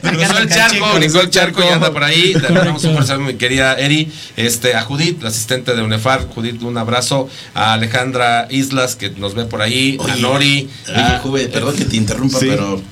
Cruzó 0.03 0.39
el 0.39 0.49
charco, 0.49 0.95
brincó 0.97 1.21
el 1.21 1.31
charco 1.31 1.63
y 1.63 1.69
anda 1.69 1.93
por 1.93 2.05
ahí. 2.05 2.35
Le 2.35 2.49
mandamos 2.51 2.85
un 2.85 3.07
saludo, 3.07 3.27
mi 3.27 3.35
querida 3.35 3.75
Eri. 3.75 4.11
Este, 4.37 4.75
a 4.75 4.83
Judith, 4.83 5.23
la 5.23 5.29
asistente 5.29 5.75
de 5.75 5.83
UNEFAR. 5.83 6.27
Judith, 6.29 6.63
un 6.63 6.77
abrazo. 6.79 7.29
A 7.55 7.75
Alejandra 7.75 8.47
Islas, 8.51 8.97
que 8.97 9.11
nos 9.11 9.35
ve 9.35 9.45
por 9.45 9.63
ahí. 9.63 9.97
a 10.01 10.03
Oye, 10.05 10.21
Nori. 10.23 10.69
Oye, 10.89 10.97
a- 10.97 11.19
Juve, 11.23 11.49
perdón 11.49 11.77
que 11.77 11.85
te 11.85 11.97
interrumpa, 11.97 12.39
Sí. 12.39 12.47
pero 12.49 12.83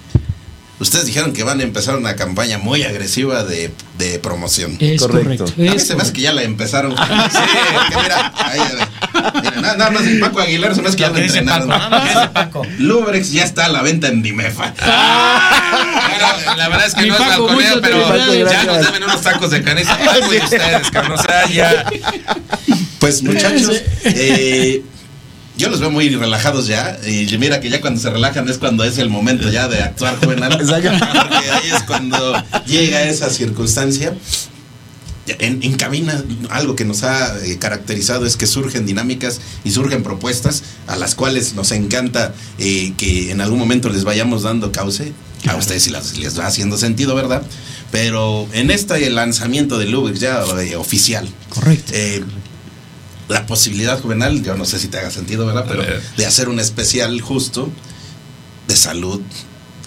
ustedes 0.81 1.07
dijeron 1.07 1.33
que 1.33 1.45
van 1.45 1.61
a 1.61 1.63
empezar 1.63 1.95
una 1.97 2.17
campaña 2.17 2.59
muy 2.59 2.83
agresiva 2.83 3.45
de, 3.45 3.71
de 3.99 4.19
promoción. 4.19 4.77
Es 4.81 5.01
Correcto. 5.01 5.45
correcto. 5.45 5.45
A 5.57 5.61
mí 5.61 5.69
es 5.69 5.87
se 5.87 5.95
me 5.95 6.03
hace 6.03 6.13
que 6.13 6.23
ya 6.23 6.33
la 6.33 6.43
empezaron. 6.43 6.97
sí, 6.97 7.39
mira, 8.03 8.33
ahí, 8.37 8.61
mira, 8.73 9.53
nada, 9.61 9.77
nada 9.77 9.91
más 9.91 10.03
Paco 10.21 10.41
Aguilar 10.41 10.75
se 10.75 10.83
me 10.83 10.89
hace 10.89 10.97
que 10.97 11.03
ya 11.03 11.11
dice 11.11 11.39
entrenaron. 11.39 11.69
Paco, 11.69 11.91
nada 11.91 12.33
Paco. 12.33 12.63
Lubrex 12.79 13.31
ya 13.31 13.45
está 13.45 13.67
a 13.67 13.69
la 13.69 13.83
venta 13.83 14.09
en 14.09 14.23
Dimefa. 14.23 14.75
Bueno, 16.11 16.57
la 16.57 16.69
verdad 16.69 16.87
es 16.87 16.95
que 16.95 17.03
Mi 17.03 17.09
no 17.09 17.15
es 17.15 17.21
Paco, 17.21 17.47
balconeo, 17.47 17.77
muchas 17.77 17.81
pero 17.81 18.51
ya 18.51 18.65
nos 18.65 18.87
deben 18.87 19.05
unos 19.05 19.21
tacos 19.23 19.51
de 19.51 19.63
canasta. 19.63 19.99
Paco 19.99 20.35
y 20.35 20.39
ustedes, 20.39 20.91
cabrón. 20.91 21.19
O 21.19 21.23
sea, 21.23 21.47
ya. 21.49 21.85
Pues 22.99 23.23
muchachos, 23.23 23.83
eh, 24.05 24.83
yo 25.57 25.69
los 25.69 25.81
veo 25.81 25.91
muy 25.91 26.09
relajados 26.11 26.67
ya. 26.67 26.99
Y 27.07 27.27
mira 27.39 27.61
que 27.61 27.69
ya 27.71 27.81
cuando 27.81 28.01
se 28.01 28.11
relajan 28.11 28.49
es 28.49 28.59
cuando 28.59 28.85
es 28.85 28.99
el 28.99 29.11
momento 29.11 29.51
ya 29.51 29.69
de 29.69 29.83
actuar 29.83 30.17
juvenal. 30.19 30.59
Porque 31.03 31.51
ahí 31.51 31.71
es 31.75 31.83
cuando 31.85 32.35
llega 32.67 33.03
esa 33.05 33.29
circunstancia. 33.31 34.15
En, 35.39 35.63
en 35.63 35.75
cabina, 35.77 36.25
algo 36.49 36.75
que 36.75 36.85
nos 36.85 37.05
ha 37.05 37.37
eh, 37.45 37.57
caracterizado 37.59 38.27
es 38.27 38.37
que 38.37 38.47
surgen 38.47 38.85
dinámicas 38.85 39.41
y 39.63 39.71
surgen 39.71 40.03
propuestas 40.03 40.65
a 40.89 40.97
las 40.97 41.15
cuales 41.15 41.55
nos 41.55 41.71
encanta 41.71 42.35
eh, 42.59 42.95
que 42.97 43.31
en 43.31 43.41
algún 43.41 43.59
momento 43.59 43.91
les 43.91 44.03
vayamos 44.03 44.43
dando 44.43 44.73
cauce. 44.73 45.13
A 45.47 45.55
ustedes 45.57 45.85
si 45.85 45.91
las- 45.91 46.19
les 46.19 46.39
va 46.39 46.47
haciendo 46.47 46.77
sentido, 46.79 47.15
¿verdad? 47.15 47.43
Pero 47.93 48.49
en 48.53 48.71
este 48.73 49.09
lanzamiento 49.11 49.79
de 49.79 49.87
Lubix 49.87 50.19
ya 50.21 50.43
eh, 50.61 50.75
oficial, 50.77 51.29
Correcto. 51.49 51.93
La 53.31 53.47
posibilidad 53.47 54.01
juvenal, 54.01 54.43
yo 54.43 54.57
no 54.57 54.65
sé 54.67 54.79
si 54.79 54.89
te 54.89 54.99
haga 54.99 55.11
sentido, 55.11 55.47
¿verdad? 55.47 55.65
Pero 55.69 55.83
de 56.17 56.27
hacer 56.27 56.49
un 56.49 56.61
especial 56.61 57.21
justo 57.21 57.71
de 58.69 58.77
salud 58.77 59.21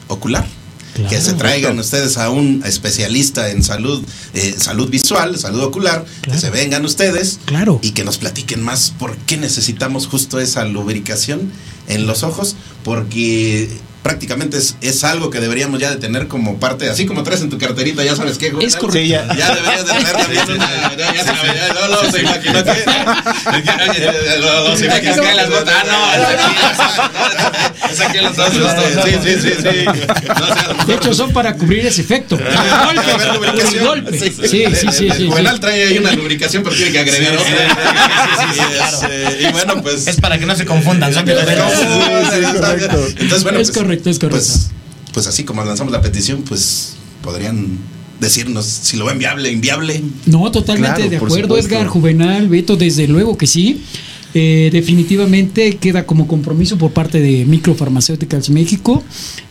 ocular. 0.08 0.48
Claro. 0.94 1.10
que 1.10 1.20
se 1.22 1.34
traigan 1.34 1.80
ustedes 1.80 2.18
a 2.20 2.30
un 2.30 2.62
especialista 2.68 3.50
en 3.50 3.64
salud, 3.64 4.04
eh, 4.36 4.54
salud 4.60 4.90
visual, 4.92 5.40
salud 5.40 5.62
ocular, 5.64 6.06
Claro. 6.22 6.40
que 6.40 6.46
se 6.46 6.52
vengan 6.52 6.86
ustedes 6.86 7.40
Claro. 7.46 7.80
y 7.82 7.94
que 7.94 8.04
nos 8.04 8.20
platiquen 8.20 8.62
más 8.62 8.94
por 9.00 9.18
qué 9.18 9.38
necesitamos 9.38 10.06
justo 10.06 10.40
esa 10.40 10.66
lubricación 10.66 11.52
en 11.88 12.06
los 12.06 12.22
ojos, 12.22 12.56
porque 12.84 13.70
prácticamente 14.04 14.58
es, 14.58 14.76
es 14.82 15.04
algo 15.04 15.30
que 15.30 15.40
deberíamos 15.40 15.80
ya 15.80 15.90
de 15.90 15.96
tener 15.96 16.28
como 16.28 16.60
parte, 16.60 16.90
así 16.90 17.06
como 17.06 17.24
traes 17.24 17.42
en 17.42 17.50
tu 17.50 17.58
carterita, 17.58 18.04
ya 18.04 18.14
sabes 18.16 18.38
qué, 18.38 18.52
güey, 18.52 18.68
Es 18.68 18.76
correcto. 18.76 19.00
Sí, 19.00 19.08
ya. 19.08 19.26
Ya 19.36 19.56
deberías 19.56 19.86
de 19.86 19.94
tener 19.94 20.18
también 20.18 20.52
una. 20.52 20.96
Ya, 20.96 21.14
ya 21.14 21.24
se, 21.24 21.32
ya, 21.32 21.74
no, 21.74 21.88
no, 21.88 22.12
se 22.12 22.22
imaginó 22.22 22.64
que. 22.64 22.72
No, 24.42 24.70
no, 24.70 24.76
se 24.76 24.88
las 24.88 25.50
botas. 25.50 25.74
Ah, 25.74 25.86
no, 27.82 27.84
es 27.90 28.02
aquí 28.02 28.18
los 28.20 28.36
dos. 28.36 28.50
Sí, 28.52 28.60
sí, 29.24 29.36
sí, 29.42 29.54
sí. 29.62 29.86
No, 29.86 29.94
o 30.34 30.48
sea, 30.48 30.74
De 30.86 30.94
hecho, 30.94 31.14
son 31.14 31.32
para 31.32 31.56
cubrir 31.56 31.86
ese 31.86 32.02
efecto. 32.02 32.38
Golpe. 32.38 33.80
Golpe. 33.80 34.20
Sí, 34.20 34.34
sí, 34.76 34.88
sí. 34.92 35.08
El. 35.08 35.30
Juvenal 35.30 35.58
trae 35.60 35.88
ahí 35.88 35.98
una 35.98 36.12
lubricación, 36.12 36.64
pero 36.64 36.76
tiene 36.76 36.92
que 36.92 37.00
agregar 37.00 37.38
otra. 37.38 37.68
Y, 38.54 38.60
este, 38.84 39.44
Y 39.44 39.46
bueno, 39.52 39.82
pues. 39.82 40.08
Es 40.08 40.20
para 40.20 40.38
que 40.38 40.46
no 40.46 40.56
se 40.56 40.66
confundan. 40.66 41.14
Entonces, 41.14 41.46
bueno, 43.44 43.58
pues, 43.58 43.72
correcto, 44.02 44.10
es 44.10 44.20
correcto. 44.20 44.46
Pues, 44.46 44.70
pues 45.14 45.28
así 45.28 45.44
como 45.44 45.64
lanzamos 45.64 45.92
la 45.92 46.02
petición, 46.02 46.44
pues 46.48 46.96
podrían 47.22 47.78
decirnos 48.20 48.66
si 48.66 48.98
lo 48.98 49.06
ven 49.06 49.20
viable, 49.20 49.52
inviable. 49.52 50.02
No, 50.26 50.52
totalmente 50.52 50.96
Claro, 50.96 51.10
de 51.10 51.20
por 51.20 51.28
acuerdo. 51.28 51.58
Edgar, 51.58 51.88
Juvenal, 51.88 52.48
Beto, 52.50 52.76
desde 52.76 53.08
luego 53.08 53.38
que 53.38 53.48
sí. 53.48 53.82
Eh, 54.36 54.70
definitivamente 54.72 55.78
queda 55.78 56.08
como 56.08 56.28
compromiso 56.28 56.76
por 56.80 56.92
parte 56.92 57.20
de 57.20 57.46
Microfarmacéuticas 57.46 58.50
México, 58.50 59.04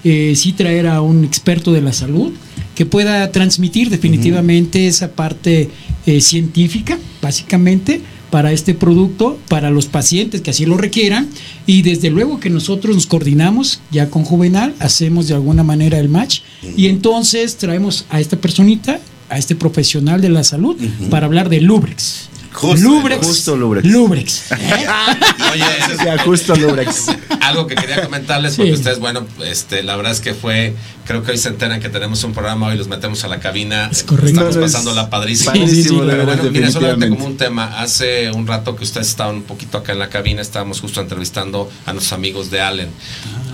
eh, 0.03 0.33
sí 0.35 0.55
traer 0.55 0.89
a 0.89 1.01
un 1.03 1.23
experto 1.25 1.73
de 1.73 1.81
la 1.81 1.93
salud 1.93 2.33
que 2.75 2.85
pueda 2.85 3.31
transmitir 3.31 3.91
definitivamente 3.91 4.89
esa 4.89 5.13
parte 5.13 5.71
eh, 6.05 6.21
científica, 6.21 6.99
básicamente, 7.21 8.01
para 8.33 8.51
este 8.51 8.73
producto, 8.73 9.39
para 9.49 9.71
los 9.71 9.89
pacientes 9.89 10.41
que 10.41 10.53
así 10.53 10.65
lo 10.65 10.79
requieran, 10.79 11.29
y 11.67 11.83
desde 11.83 12.09
luego 12.09 12.41
que 12.41 12.49
nosotros 12.49 12.97
nos 12.97 13.07
coordinamos 13.07 13.81
ya 13.91 14.09
con 14.09 14.25
Juvenal, 14.25 14.75
hacemos 14.79 15.29
de 15.29 15.35
alguna 15.35 15.63
manera 15.63 15.99
el 15.99 16.09
match, 16.09 16.41
y 16.75 16.87
entonces 16.87 17.59
traemos 17.59 18.07
a 18.09 18.21
esta 18.21 18.39
personita 18.39 19.01
a 19.29 19.37
este 19.39 19.55
profesional 19.55 20.21
de 20.23 20.31
la 20.31 20.45
salud 20.45 20.77
para 21.11 21.27
hablar 21.27 21.51
de 21.51 21.61
Lubrex. 21.61 22.29
Justo, 22.53 22.87
Lubrex. 22.89 23.27
justo 23.27 23.57
Lubrex. 23.57 23.87
Lubrex. 23.89 24.43
Oye, 25.53 25.65
Ya, 26.05 26.19
justo 26.19 26.55
Lubrex. 26.55 27.07
algo 27.41 27.67
que 27.67 27.75
quería 27.75 28.03
comentarles, 28.05 28.53
Sí. 28.55 28.59
porque 28.59 28.73
ustedes, 28.75 28.99
bueno, 28.99 29.27
este, 29.45 29.83
la 29.83 29.97
verdad 29.97 30.13
es 30.13 30.21
que 30.21 30.35
fue, 30.35 30.75
creo 31.07 31.23
que 31.23 31.33
hoy 31.33 31.39
se 31.39 31.49
enteran 31.49 31.81
que 31.81 31.89
tenemos 31.89 32.23
un 32.25 32.33
programa, 32.33 32.69
hoy 32.69 32.77
los 32.77 32.89
metemos 32.89 33.25
a 33.25 33.29
la 33.29 33.41
cabina. 33.41 33.89
Es 33.91 34.03
correcto. 34.03 34.29
Estamos 34.31 34.57
pasando 34.59 34.95
la 34.95 35.09
padrísima. 35.11 35.53
padrísimo, 35.53 35.73
Sí, 35.73 35.83
sí, 35.89 36.01
Pero 36.07 36.25
bueno, 36.27 36.43
mira, 36.51 36.71
solamente 36.71 37.09
como 37.09 37.25
un 37.25 37.37
tema, 37.37 37.81
hace 37.81 38.31
un 38.31 38.47
rato 38.47 38.77
que 38.77 38.85
ustedes 38.85 39.09
estaban 39.09 39.37
un 39.37 39.43
poquito 39.43 39.79
acá 39.79 39.93
en 39.93 39.99
la 39.99 40.09
cabina, 40.09 40.43
estábamos 40.43 40.81
justo 40.81 41.01
entrevistando 41.01 41.71
a 41.87 41.93
nuestros 41.93 42.13
amigos 42.13 42.51
de 42.51 42.61
Allen. 42.61 42.91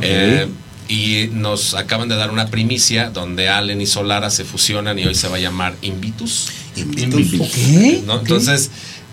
Eh, 0.01 0.49
y 0.89 1.29
nos 1.33 1.75
acaban 1.75 2.09
de 2.09 2.17
dar 2.17 2.31
una 2.31 2.47
primicia 2.49 3.11
donde 3.11 3.49
Allen 3.49 3.81
y 3.81 3.87
Solara 3.87 4.31
se 4.31 4.45
fusionan 4.45 4.99
y 4.99 5.05
hoy 5.05 5.15
se 5.15 5.29
va 5.29 5.37
a 5.37 5.41
llamar 5.41 5.75
Invitus. 5.83 6.49
¿Qué? 6.75 8.03
¿no? 8.07 8.21
Entonces, 8.21 8.71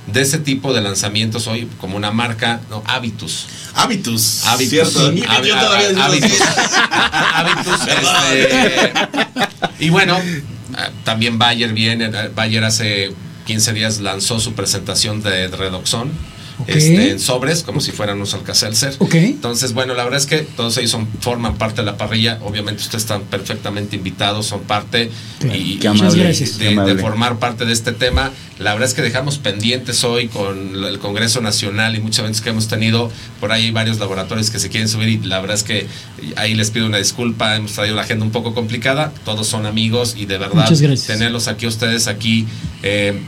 de 0.07 0.21
ese 0.21 0.37
tipo 0.37 0.73
de 0.73 0.81
lanzamientos 0.81 1.47
hoy, 1.47 1.67
como 1.81 1.97
una 1.97 2.11
marca, 2.11 2.61
no, 2.69 2.83
Habitus. 2.85 3.47
Hábitus. 3.73 4.45
Habitus. 4.45 4.69
Cierto. 4.69 5.11
Sí. 5.11 5.17
Y 5.19 5.21
Habi- 5.23 5.47
yo 5.47 5.55
todavía 5.59 5.89
digo- 5.89 6.01
Habitus. 6.03 6.31
Habitus, 7.33 7.87
este, 7.87 8.93
y 9.79 9.89
bueno, 9.89 10.17
también 11.03 11.37
Bayer 11.39 11.73
viene. 11.73 12.09
Bayer 12.35 12.63
hace 12.63 13.11
15 13.47 13.73
días 13.73 13.99
lanzó 13.99 14.39
su 14.39 14.53
presentación 14.53 15.21
de 15.23 15.47
Redoxon. 15.49 16.11
Este, 16.67 17.11
en 17.11 17.19
sobres, 17.19 17.63
como 17.63 17.81
si 17.81 17.91
fueran 17.91 18.17
unos 18.17 18.33
Alcacelser. 18.33 18.95
Ok. 18.99 19.15
Entonces, 19.15 19.73
bueno, 19.73 19.93
la 19.93 20.03
verdad 20.03 20.19
es 20.19 20.25
que 20.25 20.39
todos 20.39 20.77
ellos 20.77 20.91
son, 20.91 21.07
forman 21.19 21.57
parte 21.57 21.81
de 21.81 21.85
la 21.85 21.97
parrilla. 21.97 22.39
Obviamente, 22.43 22.81
ustedes 22.81 23.03
están 23.03 23.23
perfectamente 23.23 23.95
invitados, 23.95 24.45
son 24.45 24.61
parte 24.61 25.11
Claro. 25.39 25.55
y, 25.59 25.75
Qué 25.77 25.87
amable, 25.89 26.23
gracias. 26.23 26.57
de, 26.57 26.65
qué 26.67 26.71
amable. 26.73 26.95
de 26.95 27.01
formar 27.01 27.37
parte 27.39 27.65
de 27.65 27.73
este 27.73 27.91
tema. 27.91 28.31
La 28.57 28.71
verdad 28.73 28.87
es 28.87 28.93
que 28.95 29.01
dejamos 29.01 29.37
pendientes 29.37 30.03
hoy 30.05 30.29
con 30.29 30.85
el 30.85 30.97
Congreso 30.99 31.41
Nacional 31.41 31.95
y 31.95 31.99
muchos 31.99 32.19
eventos 32.19 32.41
que 32.41 32.51
hemos 32.51 32.67
tenido. 32.69 33.11
Por 33.41 33.51
ahí 33.51 33.65
hay 33.65 33.71
varios 33.71 33.99
laboratorios 33.99 34.49
que 34.49 34.59
se 34.59 34.69
quieren 34.69 34.87
subir 34.87 35.09
y 35.09 35.17
la 35.17 35.41
verdad 35.41 35.57
es 35.57 35.63
que 35.63 35.87
ahí 36.37 36.55
les 36.55 36.71
pido 36.71 36.85
una 36.85 36.97
disculpa. 36.97 37.55
Hemos 37.57 37.73
traído 37.73 37.95
la 37.97 38.03
agenda 38.03 38.23
un 38.23 38.31
poco 38.31 38.53
complicada. 38.53 39.11
Todos 39.25 39.47
son 39.47 39.65
amigos 39.65 40.15
y 40.17 40.25
de 40.25 40.37
verdad 40.37 40.69
Muchas 40.71 41.05
tenerlos 41.05 41.49
aquí 41.49 41.67
ustedes 41.67 42.07
aquí. 42.07 42.47
eh, 42.81 43.19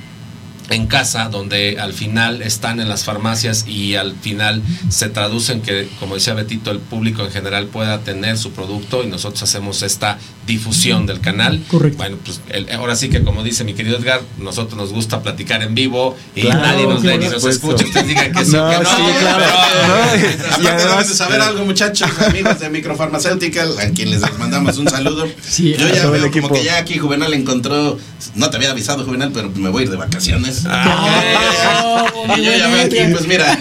en 0.69 0.87
casa, 0.87 1.29
donde 1.29 1.77
al 1.79 1.93
final 1.93 2.41
están 2.41 2.79
en 2.79 2.89
las 2.89 3.03
farmacias 3.05 3.65
y 3.67 3.95
al 3.95 4.15
final 4.15 4.61
se 4.89 5.07
traducen 5.09 5.61
que, 5.61 5.87
como 5.99 6.15
decía 6.15 6.33
Betito, 6.33 6.71
el 6.71 6.79
público 6.79 7.23
en 7.23 7.31
general 7.31 7.67
pueda 7.67 7.99
tener 8.01 8.37
su 8.37 8.51
producto 8.51 9.03
y 9.03 9.07
nosotros 9.07 9.43
hacemos 9.43 9.81
esta 9.83 10.17
difusión 10.45 11.05
del 11.05 11.19
canal. 11.19 11.61
Correcto. 11.69 11.97
Bueno, 11.97 12.17
pues 12.23 12.41
el- 12.49 12.69
ahora 12.71 12.95
sí 12.95 13.09
que 13.09 13.23
como 13.23 13.43
dice 13.43 13.63
mi 13.63 13.73
querido 13.73 13.97
Edgar, 13.97 14.21
nosotros 14.39 14.77
nos 14.77 14.91
gusta 14.93 15.21
platicar 15.21 15.61
en 15.61 15.75
vivo 15.75 16.15
y 16.35 16.41
Claro, 16.41 16.61
nadie 16.61 16.83
nos 16.87 17.01
ve 17.03 17.17
ni 17.17 17.27
nos 17.27 17.43
escucha. 17.45 17.83
Ustedes 17.85 18.07
digan 18.07 18.31
que 18.33 18.45
sí 18.45 18.51
No, 18.51 18.69
que 18.69 18.77
no. 18.83 18.89
sí, 18.89 19.01
claro. 19.19 19.43
pero- 19.45 19.87
No, 19.87 20.15
y 20.15 20.19
Aparte 20.27 20.67
además- 20.67 20.83
deben 20.91 21.07
de 21.07 21.13
saber 21.15 21.41
algo, 21.41 21.65
muchachos, 21.65 22.09
amigos 22.25 22.59
de 22.59 22.69
Micropharmaceutical, 22.69 23.77
a 23.79 23.89
quienes 23.91 24.21
les 24.21 24.37
mandamos 24.37 24.77
un 24.77 24.89
saludo. 24.89 25.27
Sí, 25.47 25.75
Yo 25.77 25.87
ya 25.93 26.07
veo 26.07 26.31
como 26.31 26.49
que 26.51 26.63
ya 26.63 26.77
aquí 26.77 26.97
Juvenal 26.97 27.33
encontró, 27.33 27.97
no 28.35 28.49
te 28.49 28.57
había 28.57 28.71
avisado 28.71 29.03
Juvenal, 29.05 29.31
pero 29.33 29.49
me 29.51 29.69
voy 29.69 29.81
a 29.81 29.85
ir 29.85 29.91
de 29.91 29.97
vacaciones. 29.97 30.56
Oh, 30.65 32.35
y 32.37 32.43
yo 32.43 32.51
ya 32.57 32.67
veo 32.67 32.85
aquí, 32.85 32.97
pues 33.11 33.27
mira, 33.27 33.57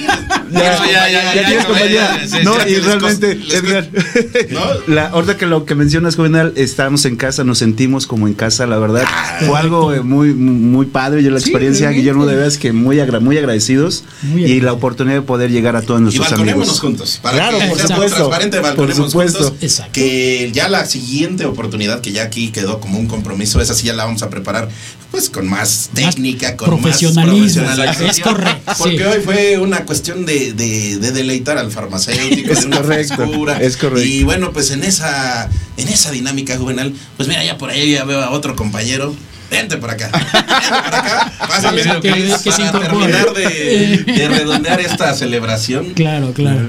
Ya, 0.51 0.87
ya, 0.87 1.11
ya, 1.11 1.35
ya 1.35 1.47
tienes 1.47 1.65
compañía. 1.67 2.21
no, 2.45 2.55
y 2.69 2.75
realmente, 2.77 3.33
Edgar, 3.33 3.89
¿No? 4.51 4.61
la, 4.95 5.07
ahorita 5.09 5.37
que 5.37 5.47
lo 5.47 5.65
que 5.65 5.75
mencionas, 5.75 6.17
Juvenal, 6.17 6.53
estamos 6.57 7.05
en 7.05 7.17
casa, 7.17 7.45
nos 7.45 7.59
sentimos 7.59 8.07
como 8.07 8.27
en 8.29 8.35
casa, 8.35 8.67
la 8.67 8.79
verdad. 8.79 9.05
Fue 9.47 9.59
algo 9.59 9.93
eh, 9.93 10.01
muy, 10.03 10.33
muy 10.35 10.87
padre. 10.87 11.23
Yo 11.23 11.31
la 11.31 11.39
experiencia. 11.39 11.91
Guillermo, 11.91 12.27
de 12.27 12.37
veras 12.37 12.59
que 12.59 12.73
muy, 12.73 13.01
agra- 13.01 13.21
muy 13.21 13.39
agradecidos 13.39 14.05
y 14.37 14.61
la 14.61 14.73
oportunidad 14.73 15.17
de 15.17 15.23
poder 15.23 15.51
llegar 15.51 15.77
a 15.77 15.83
todos 15.83 16.01
Y 16.01 16.05
nuestros 16.05 16.33
amigos. 16.33 16.81
juntos. 16.81 17.21
Claro, 17.23 17.59
por 17.69 17.79
supuesto, 17.79 18.31
por 18.77 18.95
supuesto. 18.95 19.57
Que 19.93 20.51
ya 20.53 20.69
la 20.69 20.87
siguiente 20.87 21.45
oportunidad 21.47 22.01
que 22.01 22.13
ya 22.13 22.23
aquí 22.25 22.51
quedó 22.51 22.81
como 22.81 22.99
un 22.99 23.07
compromiso, 23.07 23.61
esa 23.61 23.75
sí 23.75 23.87
ya 23.87 23.93
la 23.95 24.05
vamos 24.05 24.23
a 24.23 24.31
preparar 24.31 24.69
pues 25.17 25.31
con 25.31 25.49
más 25.49 25.89
técnica, 25.95 26.57
con 26.59 26.69
profesionalismo, 26.69 27.63
más 27.65 27.77
profesionalización. 27.77 28.11
es 28.11 28.21
correcto, 28.21 28.73
Porque 28.77 28.99
sí. 28.99 29.03
hoy 29.03 29.21
fue 29.25 29.59
una 29.59 29.87
cuestión 29.87 30.27
de, 30.27 30.53
de- 30.53 30.99
de 30.99 31.11
deleitar 31.11 31.57
al 31.57 31.71
farmacéutico, 31.73 32.53
Es 32.53 32.61
de 32.61 32.67
una 32.67 32.77
correcto, 32.83 33.15
frescura. 33.17 33.57
es 33.59 33.79
correcto. 33.79 34.05
Y 34.07 34.25
bueno, 34.25 34.53
pues 34.53 34.71
en 34.73 34.85
esa, 34.85 35.49
en 35.79 35.89
esa 35.89 36.11
dinámica 36.11 36.59
juvenal, 36.59 36.93
pues 37.17 37.31
mira, 37.31 37.43
ya 37.45 37.57
por 37.57 37.71
ahí 37.71 37.93
ya 37.93 38.05
veo 38.05 38.21
a 38.21 38.29
otro 38.31 38.55
compañero. 38.57 39.17
Vente 39.51 39.79
por 39.79 39.91
acá. 39.91 40.11
Vente 40.13 40.29
por 40.69 40.95
acá. 40.95 41.33
Pásame, 41.49 41.83
Sí, 41.83 41.89
que- 42.03 42.35
que 42.45 42.51
para 42.51 42.73
terminar 42.81 43.33
de, 43.33 43.99
de 44.05 44.29
redondear 44.29 44.81
esta 44.83 45.15
celebración. 45.15 45.95
Claro, 45.95 46.33
claro. 46.35 46.69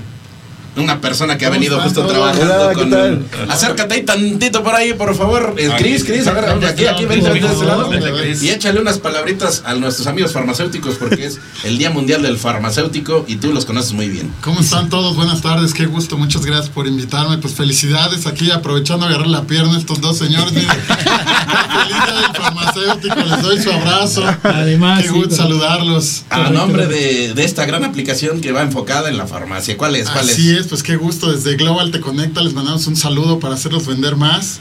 Una 0.77 1.01
persona 1.01 1.37
que 1.37 1.45
ha 1.45 1.49
venido 1.49 1.77
¿Cómo 1.77 1.89
justo 1.89 2.05
trabajando 2.05 2.53
Hola, 2.53 2.69
¿qué 2.69 2.75
con. 2.75 2.89
tal? 2.91 3.25
Acércate 3.49 3.95
ahí 3.95 4.03
tantito 4.03 4.63
por 4.63 4.75
ahí, 4.75 4.93
por 4.93 5.15
favor. 5.15 5.55
Eh. 5.57 5.71
Cris, 5.77 6.03
Cris, 6.03 6.27
a 6.27 6.33
ver, 6.33 6.45
aquí, 6.65 6.85
aquí, 6.85 7.05
vente, 7.05 7.29
de 7.29 7.39
este 7.39 7.65
lado. 7.65 7.89
Y 8.41 8.49
échale 8.49 8.79
unas 8.79 8.99
palabritas 8.99 9.63
a 9.65 9.73
nuestros 9.73 10.07
amigos 10.07 10.33
farmacéuticos 10.33 10.95
porque 10.95 11.25
es 11.25 11.39
el 11.63 11.77
Día 11.77 11.89
Mundial 11.89 12.21
del 12.21 12.37
Farmacéutico 12.37 13.25
y 13.27 13.37
tú 13.37 13.51
los 13.53 13.65
conoces 13.65 13.93
muy 13.93 14.09
bien. 14.09 14.31
¿Cómo 14.41 14.59
están 14.59 14.89
todos? 14.89 15.15
Buenas 15.15 15.41
tardes, 15.41 15.73
qué 15.73 15.85
gusto, 15.85 16.17
muchas 16.17 16.45
gracias 16.45 16.69
por 16.69 16.87
invitarme. 16.87 17.37
Pues 17.39 17.53
felicidades 17.53 18.27
aquí, 18.27 18.51
aprovechando 18.51 19.05
a 19.05 19.09
agarrar 19.09 19.27
la 19.27 19.43
pierna 19.43 19.75
a 19.75 19.79
estos 19.79 19.99
dos 19.99 20.17
señores. 20.17 20.53
Feliz 20.53 20.67
día 21.89 22.15
del 22.21 22.35
farmacéutico, 22.35 23.15
les 23.15 23.41
doy 23.41 23.61
su 23.61 23.71
abrazo. 23.71 24.23
Además, 24.43 25.01
qué 25.01 25.09
sí, 25.09 25.13
gusto 25.13 25.35
saludarlos. 25.35 26.23
A 26.29 26.49
nombre 26.49 26.87
de, 26.87 27.33
de 27.33 27.43
esta 27.43 27.65
gran 27.65 27.83
aplicación 27.83 28.41
que 28.41 28.51
va 28.51 28.61
enfocada 28.61 29.09
en 29.09 29.17
la 29.17 29.27
farmacia. 29.27 29.77
¿Cuál 29.77 29.95
es? 29.95 30.09
¿Cuál 30.09 30.29
Así 30.29 30.51
es? 30.51 30.66
Es, 30.67 30.69
pues 30.69 30.83
qué 30.83 30.95
gusto. 30.95 31.31
Desde 31.31 31.55
Global 31.55 31.91
Te 31.91 31.99
Conecta 32.01 32.41
les 32.41 32.53
mandamos 32.53 32.85
un 32.87 32.95
saludo 32.95 33.39
para 33.39 33.55
hacerlos 33.55 33.87
vender 33.87 34.15
más. 34.15 34.59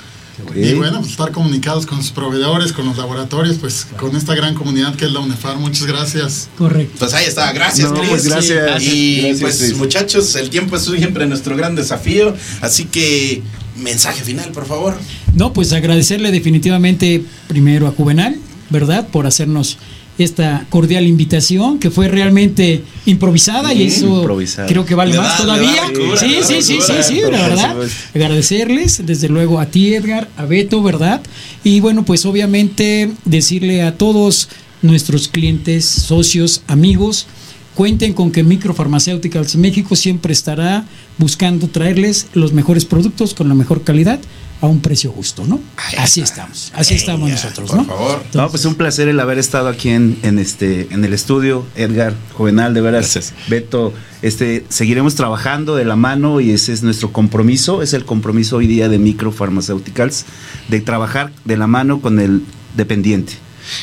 Y 0.54 0.74
bueno, 0.74 0.98
pues 0.98 1.12
estar 1.12 1.32
comunicados 1.32 1.86
con 1.86 2.02
sus 2.02 2.10
proveedores, 2.12 2.72
con 2.72 2.84
los 2.84 2.98
laboratorios, 2.98 3.56
pues 3.56 3.86
con 3.98 4.14
esta 4.14 4.34
gran 4.34 4.54
comunidad 4.54 4.94
que 4.94 5.06
es 5.06 5.12
la 5.12 5.20
UNEFAR. 5.20 5.56
Muchas 5.56 5.86
gracias. 5.86 6.48
Correcto. 6.58 6.96
Pues 6.98 7.14
ahí 7.14 7.24
está, 7.24 7.50
gracias, 7.52 7.90
No, 7.90 7.98
Cris. 7.98 8.10
pues 8.10 8.28
gracias. 8.28 8.82
Y 8.82 9.22
Gracias, 9.22 9.40
pues 9.40 9.76
muchachos, 9.76 10.36
el 10.36 10.50
tiempo 10.50 10.76
es 10.76 10.84
siempre 10.84 11.26
nuestro 11.26 11.56
gran 11.56 11.74
desafío. 11.74 12.34
Así 12.60 12.84
que, 12.84 13.42
mensaje 13.78 14.22
final, 14.22 14.50
por 14.52 14.66
favor. 14.66 14.98
No, 15.34 15.54
pues 15.54 15.72
agradecerle 15.72 16.30
definitivamente 16.30 17.24
primero 17.48 17.86
a 17.86 17.92
Juvenal, 17.92 18.36
¿verdad? 18.68 19.08
Por 19.08 19.26
hacernos 19.26 19.78
esta 20.18 20.66
cordial 20.70 21.06
invitación 21.06 21.78
que 21.78 21.90
fue 21.90 22.08
realmente 22.08 22.82
improvisada 23.04 23.74
y 23.74 23.82
eso 23.84 24.06
Improvisada. 24.20 24.66
creo 24.68 24.84
que 24.86 24.94
vale 24.94 25.12
Le 25.12 25.18
más 25.18 25.38
da- 25.38 25.44
todavía. 25.44 25.82
sí, 26.18 26.36
sí, 26.42 26.62
sí, 26.62 26.78
sí, 26.80 26.92
sí, 27.02 27.20
la 27.20 27.48
verdad. 27.48 27.76
Agradecerles, 28.14 29.04
desde 29.06 29.28
luego 29.28 29.60
a 29.60 29.66
ti, 29.66 29.94
Edgar, 29.94 30.28
a 30.36 30.44
Beto, 30.44 30.82
¿verdad? 30.82 31.20
Y 31.64 31.80
bueno, 31.80 32.04
pues 32.04 32.24
obviamente 32.26 33.12
decirle 33.24 33.82
a 33.82 33.96
todos 33.98 34.48
nuestros 34.82 35.28
clientes, 35.28 35.84
socios, 35.84 36.62
amigos, 36.66 37.26
cuenten 37.74 38.14
con 38.14 38.30
que 38.32 38.42
Micropharmaceuticals 38.42 39.56
México 39.56 39.96
siempre 39.96 40.32
estará 40.32 40.84
buscando 41.18 41.68
traerles 41.68 42.26
los 42.34 42.52
mejores 42.52 42.84
productos 42.84 43.34
con 43.34 43.48
la 43.48 43.54
mejor 43.54 43.82
calidad 43.84 44.18
a 44.60 44.66
un 44.66 44.80
precio 44.80 45.12
justo, 45.12 45.44
¿no? 45.46 45.60
Así 45.98 46.22
estamos, 46.22 46.72
así 46.74 46.94
estamos 46.94 47.28
nosotros, 47.28 47.70
por 47.70 47.78
¿no? 47.78 47.84
favor. 47.84 48.22
No, 48.34 48.50
pues 48.50 48.64
un 48.64 48.74
placer 48.74 49.08
el 49.08 49.20
haber 49.20 49.38
estado 49.38 49.68
aquí 49.68 49.90
en, 49.90 50.18
en 50.22 50.38
este 50.38 50.88
en 50.90 51.04
el 51.04 51.12
estudio, 51.12 51.64
Edgar, 51.76 52.14
Juvenal, 52.34 52.72
de 52.72 52.80
veras, 52.80 53.12
Gracias. 53.12 53.34
Beto, 53.48 53.92
este 54.22 54.64
seguiremos 54.68 55.14
trabajando 55.14 55.76
de 55.76 55.84
la 55.84 55.96
mano 55.96 56.40
y 56.40 56.50
ese 56.50 56.72
es 56.72 56.82
nuestro 56.82 57.12
compromiso, 57.12 57.82
es 57.82 57.92
el 57.92 58.04
compromiso 58.04 58.56
hoy 58.56 58.66
día 58.66 58.88
de 58.88 58.98
Micropharmaceuticals 58.98 60.24
de 60.68 60.80
trabajar 60.80 61.32
de 61.44 61.56
la 61.56 61.66
mano 61.66 62.00
con 62.00 62.18
el 62.18 62.42
dependiente. 62.76 63.34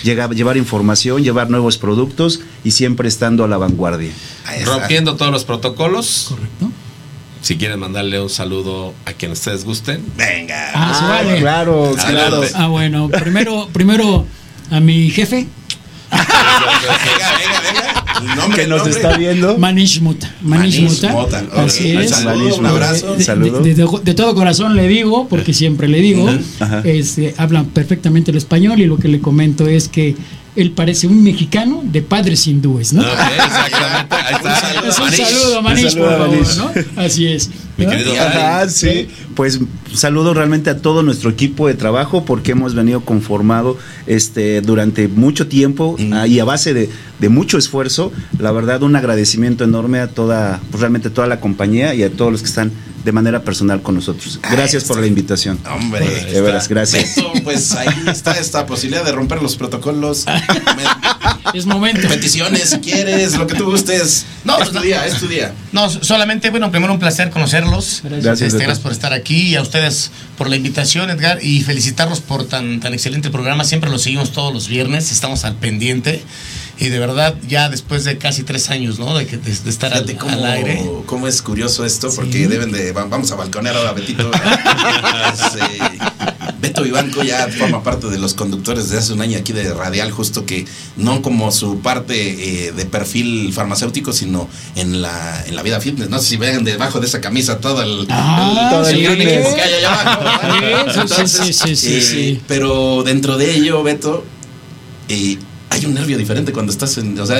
Llega, 0.03 0.29
llevar 0.29 0.55
información, 0.57 1.23
llevar 1.23 1.49
nuevos 1.49 1.77
productos 1.77 2.39
y 2.63 2.71
siempre 2.71 3.07
estando 3.09 3.43
a 3.43 3.47
la 3.47 3.57
vanguardia. 3.57 4.11
Ahí 4.45 4.59
está. 4.59 4.77
Rompiendo 4.77 5.17
todos 5.17 5.31
los 5.31 5.43
protocolos. 5.43 6.27
Correcto. 6.29 6.71
Si 7.43 7.57
quieren 7.57 7.77
mandarle 7.79 8.19
un 8.21 8.29
saludo 8.29 8.93
a 9.05 9.11
quien 9.13 9.31
ustedes 9.33 9.65
gusten. 9.65 10.01
Venga. 10.17 10.71
Ah, 10.73 11.07
vale. 11.23 11.39
Claro, 11.41 11.93
claro. 12.07 12.41
Ah, 12.55 12.67
bueno, 12.67 13.09
primero, 13.09 13.67
primero 13.73 14.25
a 14.71 14.79
mi 14.79 15.09
jefe, 15.11 15.47
Venga, 16.09 17.37
venga, 17.37 17.61
venga. 17.61 18.35
Nombre, 18.35 18.61
Que 18.63 18.67
nos 18.67 18.77
nombre. 18.83 18.95
está 18.95 19.17
viendo. 19.17 19.57
Manish 19.57 19.99
Muta. 19.99 20.33
Manish, 20.41 20.81
Manish 20.81 21.03
Muta. 21.11 21.43
Así 21.57 21.91
es. 21.97 22.11
Un 22.11 22.17
saludo, 22.17 22.55
un 22.55 22.63
De- 22.63 22.69
abrazo. 22.69 23.15
de- 23.15 23.23
Saludo. 23.23 23.59
De, 23.59 23.73
de- 23.75 23.87
de 24.03 24.13
todo 24.13 24.33
corazón 24.35 24.75
le 24.75 24.87
digo, 24.87 25.27
porque 25.27 25.53
siempre 25.53 25.87
le 25.89 25.99
digo, 25.99 26.29
este, 26.85 27.33
hablan 27.37 27.65
perfectamente 27.65 28.31
el 28.31 28.37
español 28.37 28.79
y 28.79 28.85
lo 28.85 28.97
que 28.97 29.07
le 29.09 29.19
comento 29.19 29.67
es 29.67 29.89
que 29.89 30.15
él 30.55 30.71
parece 30.71 31.07
un 31.07 31.23
mexicano 31.23 31.81
de 31.83 32.01
padres 32.01 32.45
hindúes, 32.47 32.93
¿no? 32.93 33.01
Ok, 33.01 33.07
exactamente. 33.35 34.15
Ahí 34.15 34.35
Un 34.43 34.49
está. 34.49 34.81
un 34.81 34.99
Manish. 34.99 35.25
saludo, 35.25 35.61
Manish, 35.61 35.83
Un 35.85 35.91
saludo 35.91 36.17
por 36.17 36.45
favor. 36.45 36.75
¿no? 36.95 37.01
Así 37.01 37.27
es. 37.27 37.49
Mi 37.77 37.85
¿no? 37.85 37.91
querido 37.91 38.13
Ajá, 38.21 38.69
sí. 38.69 39.07
Pues 39.35 39.59
saludo 39.93 40.33
realmente 40.33 40.69
a 40.69 40.77
todo 40.77 41.03
nuestro 41.03 41.29
equipo 41.29 41.67
de 41.67 41.73
trabajo 41.73 42.25
porque 42.25 42.51
hemos 42.51 42.75
venido 42.75 43.01
conformado 43.01 43.77
este, 44.07 44.61
durante 44.61 45.07
mucho 45.07 45.47
tiempo 45.47 45.95
ah, 46.11 46.27
y 46.27 46.39
a 46.39 46.45
base 46.45 46.73
de, 46.73 46.89
de 47.19 47.29
mucho 47.29 47.57
esfuerzo. 47.57 48.11
La 48.39 48.51
verdad, 48.51 48.83
un 48.83 48.95
agradecimiento 48.95 49.63
enorme 49.63 49.99
a 49.99 50.07
toda, 50.07 50.59
pues, 50.71 50.81
realmente 50.81 51.09
toda 51.09 51.27
la 51.27 51.39
compañía 51.39 51.93
y 51.95 52.03
a 52.03 52.11
todos 52.11 52.31
los 52.31 52.41
que 52.41 52.47
están 52.47 52.71
de 53.03 53.11
manera 53.11 53.43
personal 53.43 53.81
con 53.81 53.95
nosotros. 53.95 54.39
Gracias 54.49 54.85
por 54.85 54.99
la 54.99 55.07
invitación. 55.07 55.59
Hombre, 55.69 56.07
de 56.07 56.41
veras, 56.41 56.67
gracias. 56.67 57.15
Beto, 57.15 57.31
pues 57.43 57.73
ahí 57.73 57.87
está 58.07 58.31
esta 58.33 58.65
posibilidad 58.65 59.03
de 59.03 59.11
romper 59.11 59.41
los 59.41 59.55
protocolos. 59.55 60.25
Es 61.53 61.67
momento. 61.67 62.07
Peticiones, 62.07 62.69
si 62.69 62.79
quieres, 62.79 63.37
lo 63.37 63.45
que 63.45 63.55
tú 63.55 63.65
gustes. 63.65 64.25
No, 64.43 64.57
es 64.57 64.71
tu 64.71 64.79
día, 64.79 65.05
es 65.05 65.19
tu 65.19 65.27
día. 65.27 65.53
No, 65.71 65.87
solamente, 65.89 66.49
bueno, 66.49 66.71
primero 66.71 66.93
un 66.93 66.99
placer 66.99 67.29
conocerlos. 67.29 68.01
Gracias, 68.03 68.41
Este, 68.41 68.63
gracias 68.63 68.79
por 68.79 68.91
estar 68.91 69.13
aquí 69.13 69.49
y 69.49 69.55
a 69.55 69.61
ustedes 69.61 69.82
por 70.37 70.49
la 70.49 70.55
invitación, 70.55 71.09
Edgar, 71.09 71.39
y 71.43 71.61
felicitarlos 71.61 72.19
por 72.21 72.45
tan, 72.45 72.79
tan 72.79 72.93
excelente 72.93 73.29
programa. 73.29 73.63
Siempre 73.63 73.89
lo 73.89 73.99
seguimos 73.99 74.31
todos 74.31 74.53
los 74.53 74.67
viernes, 74.67 75.11
estamos 75.11 75.43
al 75.45 75.55
pendiente. 75.55 76.23
Y 76.79 76.89
de 76.89 76.97
verdad, 76.99 77.35
ya 77.47 77.69
después 77.69 78.03
de 78.03 78.17
casi 78.17 78.43
tres 78.43 78.69
años, 78.71 78.97
¿no? 78.99 79.15
De, 79.15 79.27
que- 79.27 79.37
de- 79.37 79.55
de 79.55 79.69
estar 79.69 79.93
al, 79.93 80.05
Fíjate 80.05 80.17
cómo, 80.17 80.33
al 80.33 80.45
aire. 80.45 80.81
cómo 81.05 81.27
es 81.27 81.41
curioso 81.41 81.85
esto, 81.85 82.09
porque 82.15 82.47
deben 82.47 82.71
de. 82.71 82.91
va- 82.91 83.05
Vamos 83.05 83.31
a 83.31 83.35
balconear 83.35 83.75
ahora 83.75 83.91
Betito. 83.93 84.31
Eh, 85.55 86.32
Beto 86.63 86.81
Vivanco 86.81 87.21
ya 87.23 87.47
forma 87.49 87.83
parte 87.83 88.07
de 88.07 88.17
los 88.17 88.33
conductores 88.33 88.89
de 88.89 88.97
hace 88.97 89.11
un 89.11 89.21
año 89.21 89.37
aquí 89.37 89.51
de 89.51 89.73
Radial, 89.73 90.11
justo 90.11 90.45
que 90.45 90.65
no 90.95 91.21
como 91.21 91.51
su 91.51 91.81
parte 91.81 92.67
eh, 92.67 92.71
de 92.71 92.85
perfil 92.85 93.51
farmacéutico, 93.53 94.13
sino 94.13 94.47
en 94.77 95.01
la, 95.01 95.43
en 95.45 95.55
la 95.57 95.61
vida 95.61 95.79
fitness. 95.81 96.09
No 96.09 96.19
sé 96.19 96.29
si 96.29 96.37
ven 96.37 96.63
debajo 96.63 96.99
de 97.01 97.07
esa 97.07 97.19
camisa 97.19 97.57
todo 97.59 97.81
el, 97.83 98.07
Ah, 98.09 98.61
el- 98.63 98.69
todo 98.77 98.89
el 98.89 98.95
sí. 98.95 99.03
gran 99.03 99.21
equipo 99.21 99.55
que 99.55 99.61
hay 99.61 99.73
allá 99.73 100.01
abajo. 100.13 101.07
Sí, 101.17 101.27
sí, 101.27 101.53
sí, 101.53 101.75
sí, 101.75 101.95
eh, 101.97 102.01
sí. 102.01 102.41
Pero 102.47 103.03
dentro 103.03 103.37
de 103.37 103.55
ello, 103.55 103.83
Beto, 103.83 104.23
eh, 105.09 105.37
hay 105.69 105.85
un 105.85 105.93
nervio 105.93 106.17
diferente 106.17 106.53
cuando 106.53 106.71
estás 106.71 106.97
en. 106.97 107.19
O 107.19 107.25
sea, 107.25 107.39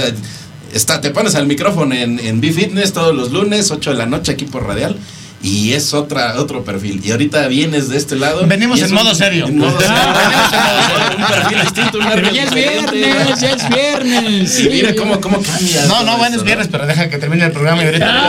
está, 0.74 1.00
te 1.02 1.12
pones 1.12 1.36
al 1.36 1.48
micrófono 1.48 1.96
en, 1.96 2.20
en 2.20 2.42
B-Fitness 2.42 2.92
todos 2.94 3.16
los 3.16 3.32
lunes, 3.32 3.72
8 3.72 3.92
de 3.92 3.98
la 3.98 4.06
noche 4.06 4.34
aquí 4.34 4.46
por 4.46 4.66
Radial. 4.68 4.98
Y 5.44 5.74
es 5.74 5.94
otra, 5.94 6.40
otro 6.40 6.64
perfil. 6.64 7.02
Y 7.04 7.12
ahorita 7.12 7.46
vienes 7.50 7.90
de 7.90 7.98
este 7.98 8.16
lado. 8.16 8.48
Venimos 8.48 8.80
en 8.82 8.86
un- 8.88 8.94
modo 8.94 9.14
serio. 9.14 9.46
En 9.48 9.58
modo 9.58 9.78
serio. 9.78 9.96
un 11.18 11.26
perfil 11.28 11.62
distinto, 11.62 11.98
un 12.00 12.06
Pero 12.06 12.16
nervio 12.22 12.32
ya 12.32 12.44
es 12.44 12.54
viernes, 12.54 13.40
ya 13.42 13.50
es 13.52 13.70
viernes. 13.70 14.60
Y 14.62 14.70
mira 14.70 14.96
cómo, 14.96 15.20
cómo 15.20 15.42
cambia. 15.42 15.86
No, 15.86 16.04
no, 16.04 16.18
bueno, 16.18 16.38
es 16.38 16.44
viernes, 16.44 16.70
pero 16.72 16.88
deja 16.88 17.10
que 17.10 17.18
termine 17.18 17.44
el 17.46 17.52
programa 17.52 17.84
y 17.84 17.86
ahorita. 17.88 18.24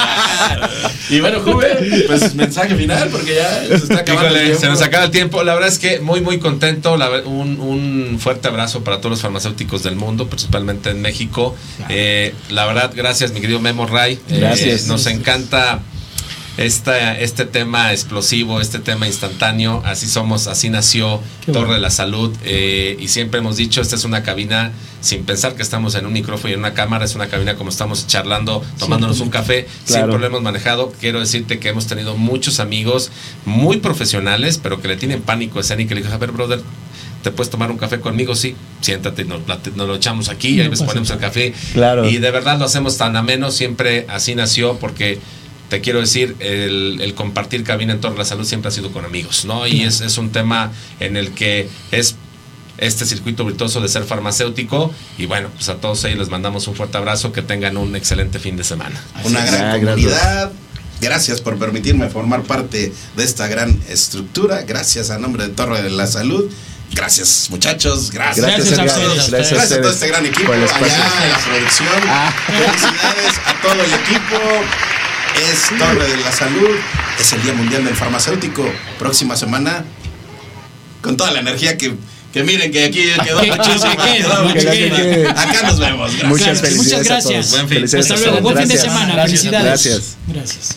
Y 1.10 1.18
bueno, 1.20 1.40
Juve, 1.40 2.04
pues 2.06 2.34
mensaje 2.36 2.76
final, 2.76 3.08
porque 3.08 3.34
ya 3.34 3.66
se 3.66 3.74
está 3.74 3.98
acabando 3.98 4.36
Híjole, 4.36 4.54
se 4.56 4.68
nos 4.68 4.80
acaba 4.80 5.04
el 5.06 5.10
tiempo. 5.10 5.42
La 5.42 5.54
verdad 5.54 5.68
es 5.68 5.80
que 5.80 5.98
muy, 5.98 6.20
muy 6.20 6.38
contento. 6.38 6.96
La 6.96 7.10
un, 7.24 7.58
un 7.60 8.18
fuerte 8.20 8.46
abrazo 8.46 8.84
para 8.84 8.98
todos 8.98 9.10
los 9.10 9.20
farmacéuticos 9.20 9.82
del 9.82 9.96
mundo, 9.96 10.28
principalmente 10.28 10.90
en 10.90 11.00
México. 11.02 11.56
Eh, 11.88 12.32
la 12.50 12.64
verdad, 12.66 12.92
gracias, 12.94 13.32
mi 13.32 13.40
querido 13.40 13.58
Memo 13.58 13.86
Ray. 13.88 14.20
Eh, 14.28 14.38
Gracias. 14.38 14.86
nos 14.86 15.06
encanta 15.06 15.80
esta, 16.60 17.18
este 17.18 17.46
tema 17.46 17.90
explosivo, 17.92 18.60
este 18.60 18.78
tema 18.80 19.06
instantáneo. 19.06 19.82
Así 19.86 20.06
somos, 20.06 20.46
así 20.46 20.68
nació 20.68 21.20
Qué 21.44 21.52
Torre 21.52 21.66
bueno. 21.66 21.74
de 21.74 21.80
la 21.80 21.90
Salud. 21.90 22.36
Eh, 22.44 22.98
y 23.00 23.08
siempre 23.08 23.40
hemos 23.40 23.56
dicho, 23.56 23.80
esta 23.80 23.96
es 23.96 24.04
una 24.04 24.22
cabina 24.22 24.70
sin 25.00 25.24
pensar 25.24 25.54
que 25.54 25.62
estamos 25.62 25.94
en 25.94 26.04
un 26.04 26.12
micrófono 26.12 26.50
y 26.50 26.52
en 26.52 26.58
una 26.58 26.74
cámara. 26.74 27.06
Es 27.06 27.14
una 27.14 27.28
cabina 27.28 27.54
como 27.56 27.70
estamos 27.70 28.06
charlando, 28.06 28.62
tomándonos 28.78 29.20
un 29.20 29.30
café. 29.30 29.66
Claro. 29.86 30.04
Siempre 30.04 30.18
lo 30.20 30.26
hemos 30.26 30.42
manejado. 30.42 30.92
Quiero 31.00 31.18
decirte 31.20 31.58
que 31.58 31.70
hemos 31.70 31.86
tenido 31.86 32.14
muchos 32.18 32.60
amigos 32.60 33.10
muy 33.46 33.78
profesionales, 33.78 34.60
pero 34.62 34.82
que 34.82 34.88
le 34.88 34.96
tienen 34.98 35.22
pánico 35.22 35.60
escénico. 35.60 35.92
Y 35.92 35.96
le 35.96 36.02
digo, 36.02 36.14
a 36.14 36.18
ver, 36.18 36.32
brother, 36.32 36.60
¿te 37.22 37.30
puedes 37.30 37.48
tomar 37.48 37.70
un 37.70 37.78
café 37.78 38.00
conmigo? 38.00 38.36
Sí, 38.36 38.54
siéntate, 38.82 39.24
nos, 39.24 39.40
lo 39.76 39.94
echamos 39.94 40.28
aquí, 40.28 40.56
No 40.56 40.64
ahí 40.64 40.68
pasa 40.68 40.84
ponemos 40.84 41.08
el 41.08 41.18
café. 41.18 41.54
Claro. 41.72 42.06
Y 42.06 42.18
de 42.18 42.30
verdad 42.30 42.58
lo 42.58 42.66
hacemos 42.66 42.98
tan 42.98 43.16
ameno, 43.16 43.50
siempre 43.50 44.04
así 44.10 44.34
nació, 44.34 44.76
porque 44.76 45.18
te 45.70 45.80
quiero 45.80 46.00
decir, 46.00 46.36
el, 46.40 46.98
el 47.00 47.14
compartir 47.14 47.64
cabina 47.64 47.94
en 47.94 48.00
torno 48.00 48.16
a 48.16 48.18
la 48.18 48.24
salud 48.26 48.44
siempre 48.46 48.68
ha 48.68 48.72
sido 48.72 48.92
con 48.92 49.04
amigos, 49.06 49.46
¿no? 49.46 49.66
Y 49.66 49.82
es, 49.84 50.02
es 50.02 50.18
un 50.18 50.30
tema 50.32 50.70
en 51.00 51.16
el 51.16 51.30
que 51.30 51.68
es 51.92 52.16
este 52.76 53.06
circuito 53.06 53.44
virtuoso 53.44 53.80
de 53.80 53.88
ser 53.88 54.04
farmacéutico. 54.04 54.92
Y 55.16 55.26
bueno, 55.26 55.48
pues 55.54 55.68
a 55.68 55.76
todos 55.76 56.04
ellos 56.04 56.18
les 56.18 56.28
mandamos 56.28 56.66
un 56.66 56.74
fuerte 56.74 56.96
abrazo, 56.98 57.32
que 57.32 57.40
tengan 57.42 57.76
un 57.76 57.94
excelente 57.96 58.38
fin 58.38 58.56
de 58.56 58.64
semana. 58.64 59.00
Una 59.24 59.44
gran 59.44 59.62
Ah, 59.64 59.76
gracias. 59.78 59.94
comunidad. 60.12 60.52
Gracias 61.00 61.40
por 61.40 61.56
permitirme 61.58 62.10
formar 62.10 62.42
parte 62.42 62.92
de 63.16 63.24
esta 63.24 63.46
gran 63.48 63.80
estructura. 63.88 64.62
Gracias 64.62 65.08
a 65.10 65.18
nombre 65.18 65.46
de 65.46 65.50
Torre 65.54 65.82
de 65.82 65.88
la 65.90 66.06
Salud. 66.06 66.50
Gracias, 66.92 67.46
muchachos. 67.50 68.10
Gracias. 68.10 68.44
Gracias, 68.44 68.70
Gracias 68.76 68.96
a 68.98 69.00
ustedes. 69.12 69.30
Gracias 69.30 69.52
a 69.52 69.54
Gracias 69.54 69.78
a 69.78 69.82
todo 69.82 69.92
este 69.92 70.08
gran 70.08 70.26
equipo 70.26 70.52
allá 70.52 70.64
en 70.64 71.30
la 71.32 71.38
producción. 71.38 71.88
Ah. 72.08 72.32
Felicidades 72.46 73.38
a 73.46 73.62
todo 73.62 73.84
el 73.84 73.92
equipo. 73.94 74.36
Es 75.40 75.78
Torre 75.78 76.06
de 76.08 76.16
la 76.18 76.32
Salud. 76.32 76.68
Es 77.18 77.32
el 77.32 77.42
Día 77.42 77.52
Mundial 77.54 77.84
del 77.84 77.94
Farmacéutico. 77.96 78.70
Próxima 78.98 79.36
semana, 79.36 79.84
con 81.00 81.16
toda 81.16 81.30
la 81.30 81.40
energía 81.40 81.76
que, 81.78 81.94
que 82.32 82.42
miren 82.44 82.70
que 82.70 82.84
aquí 82.84 83.02
quedó 83.24 83.40
Que- 83.40 83.48
que. 83.48 85.26
Acá 85.28 85.62
nos 85.66 85.78
vemos. 85.78 86.10
Gracias. 86.16 86.28
Muchas 86.28 86.60
Claro, 86.60 86.60
felicidades. 86.60 86.76
muchas 86.76 87.00
a 87.00 87.02
gracias. 87.04 87.22
todos. 87.50 87.50
Buen 87.50 87.68
fin. 87.68 87.98
Hasta 88.00 88.14
a 88.14 88.16
luego, 88.18 88.40
buen 88.40 88.58
fin 88.58 88.68
de 88.68 88.78
semana. 88.78 89.12
Gracias. 89.14 89.40
Felicidades. 89.40 89.64
Gracias. 89.84 90.16
Gracias. 90.28 90.76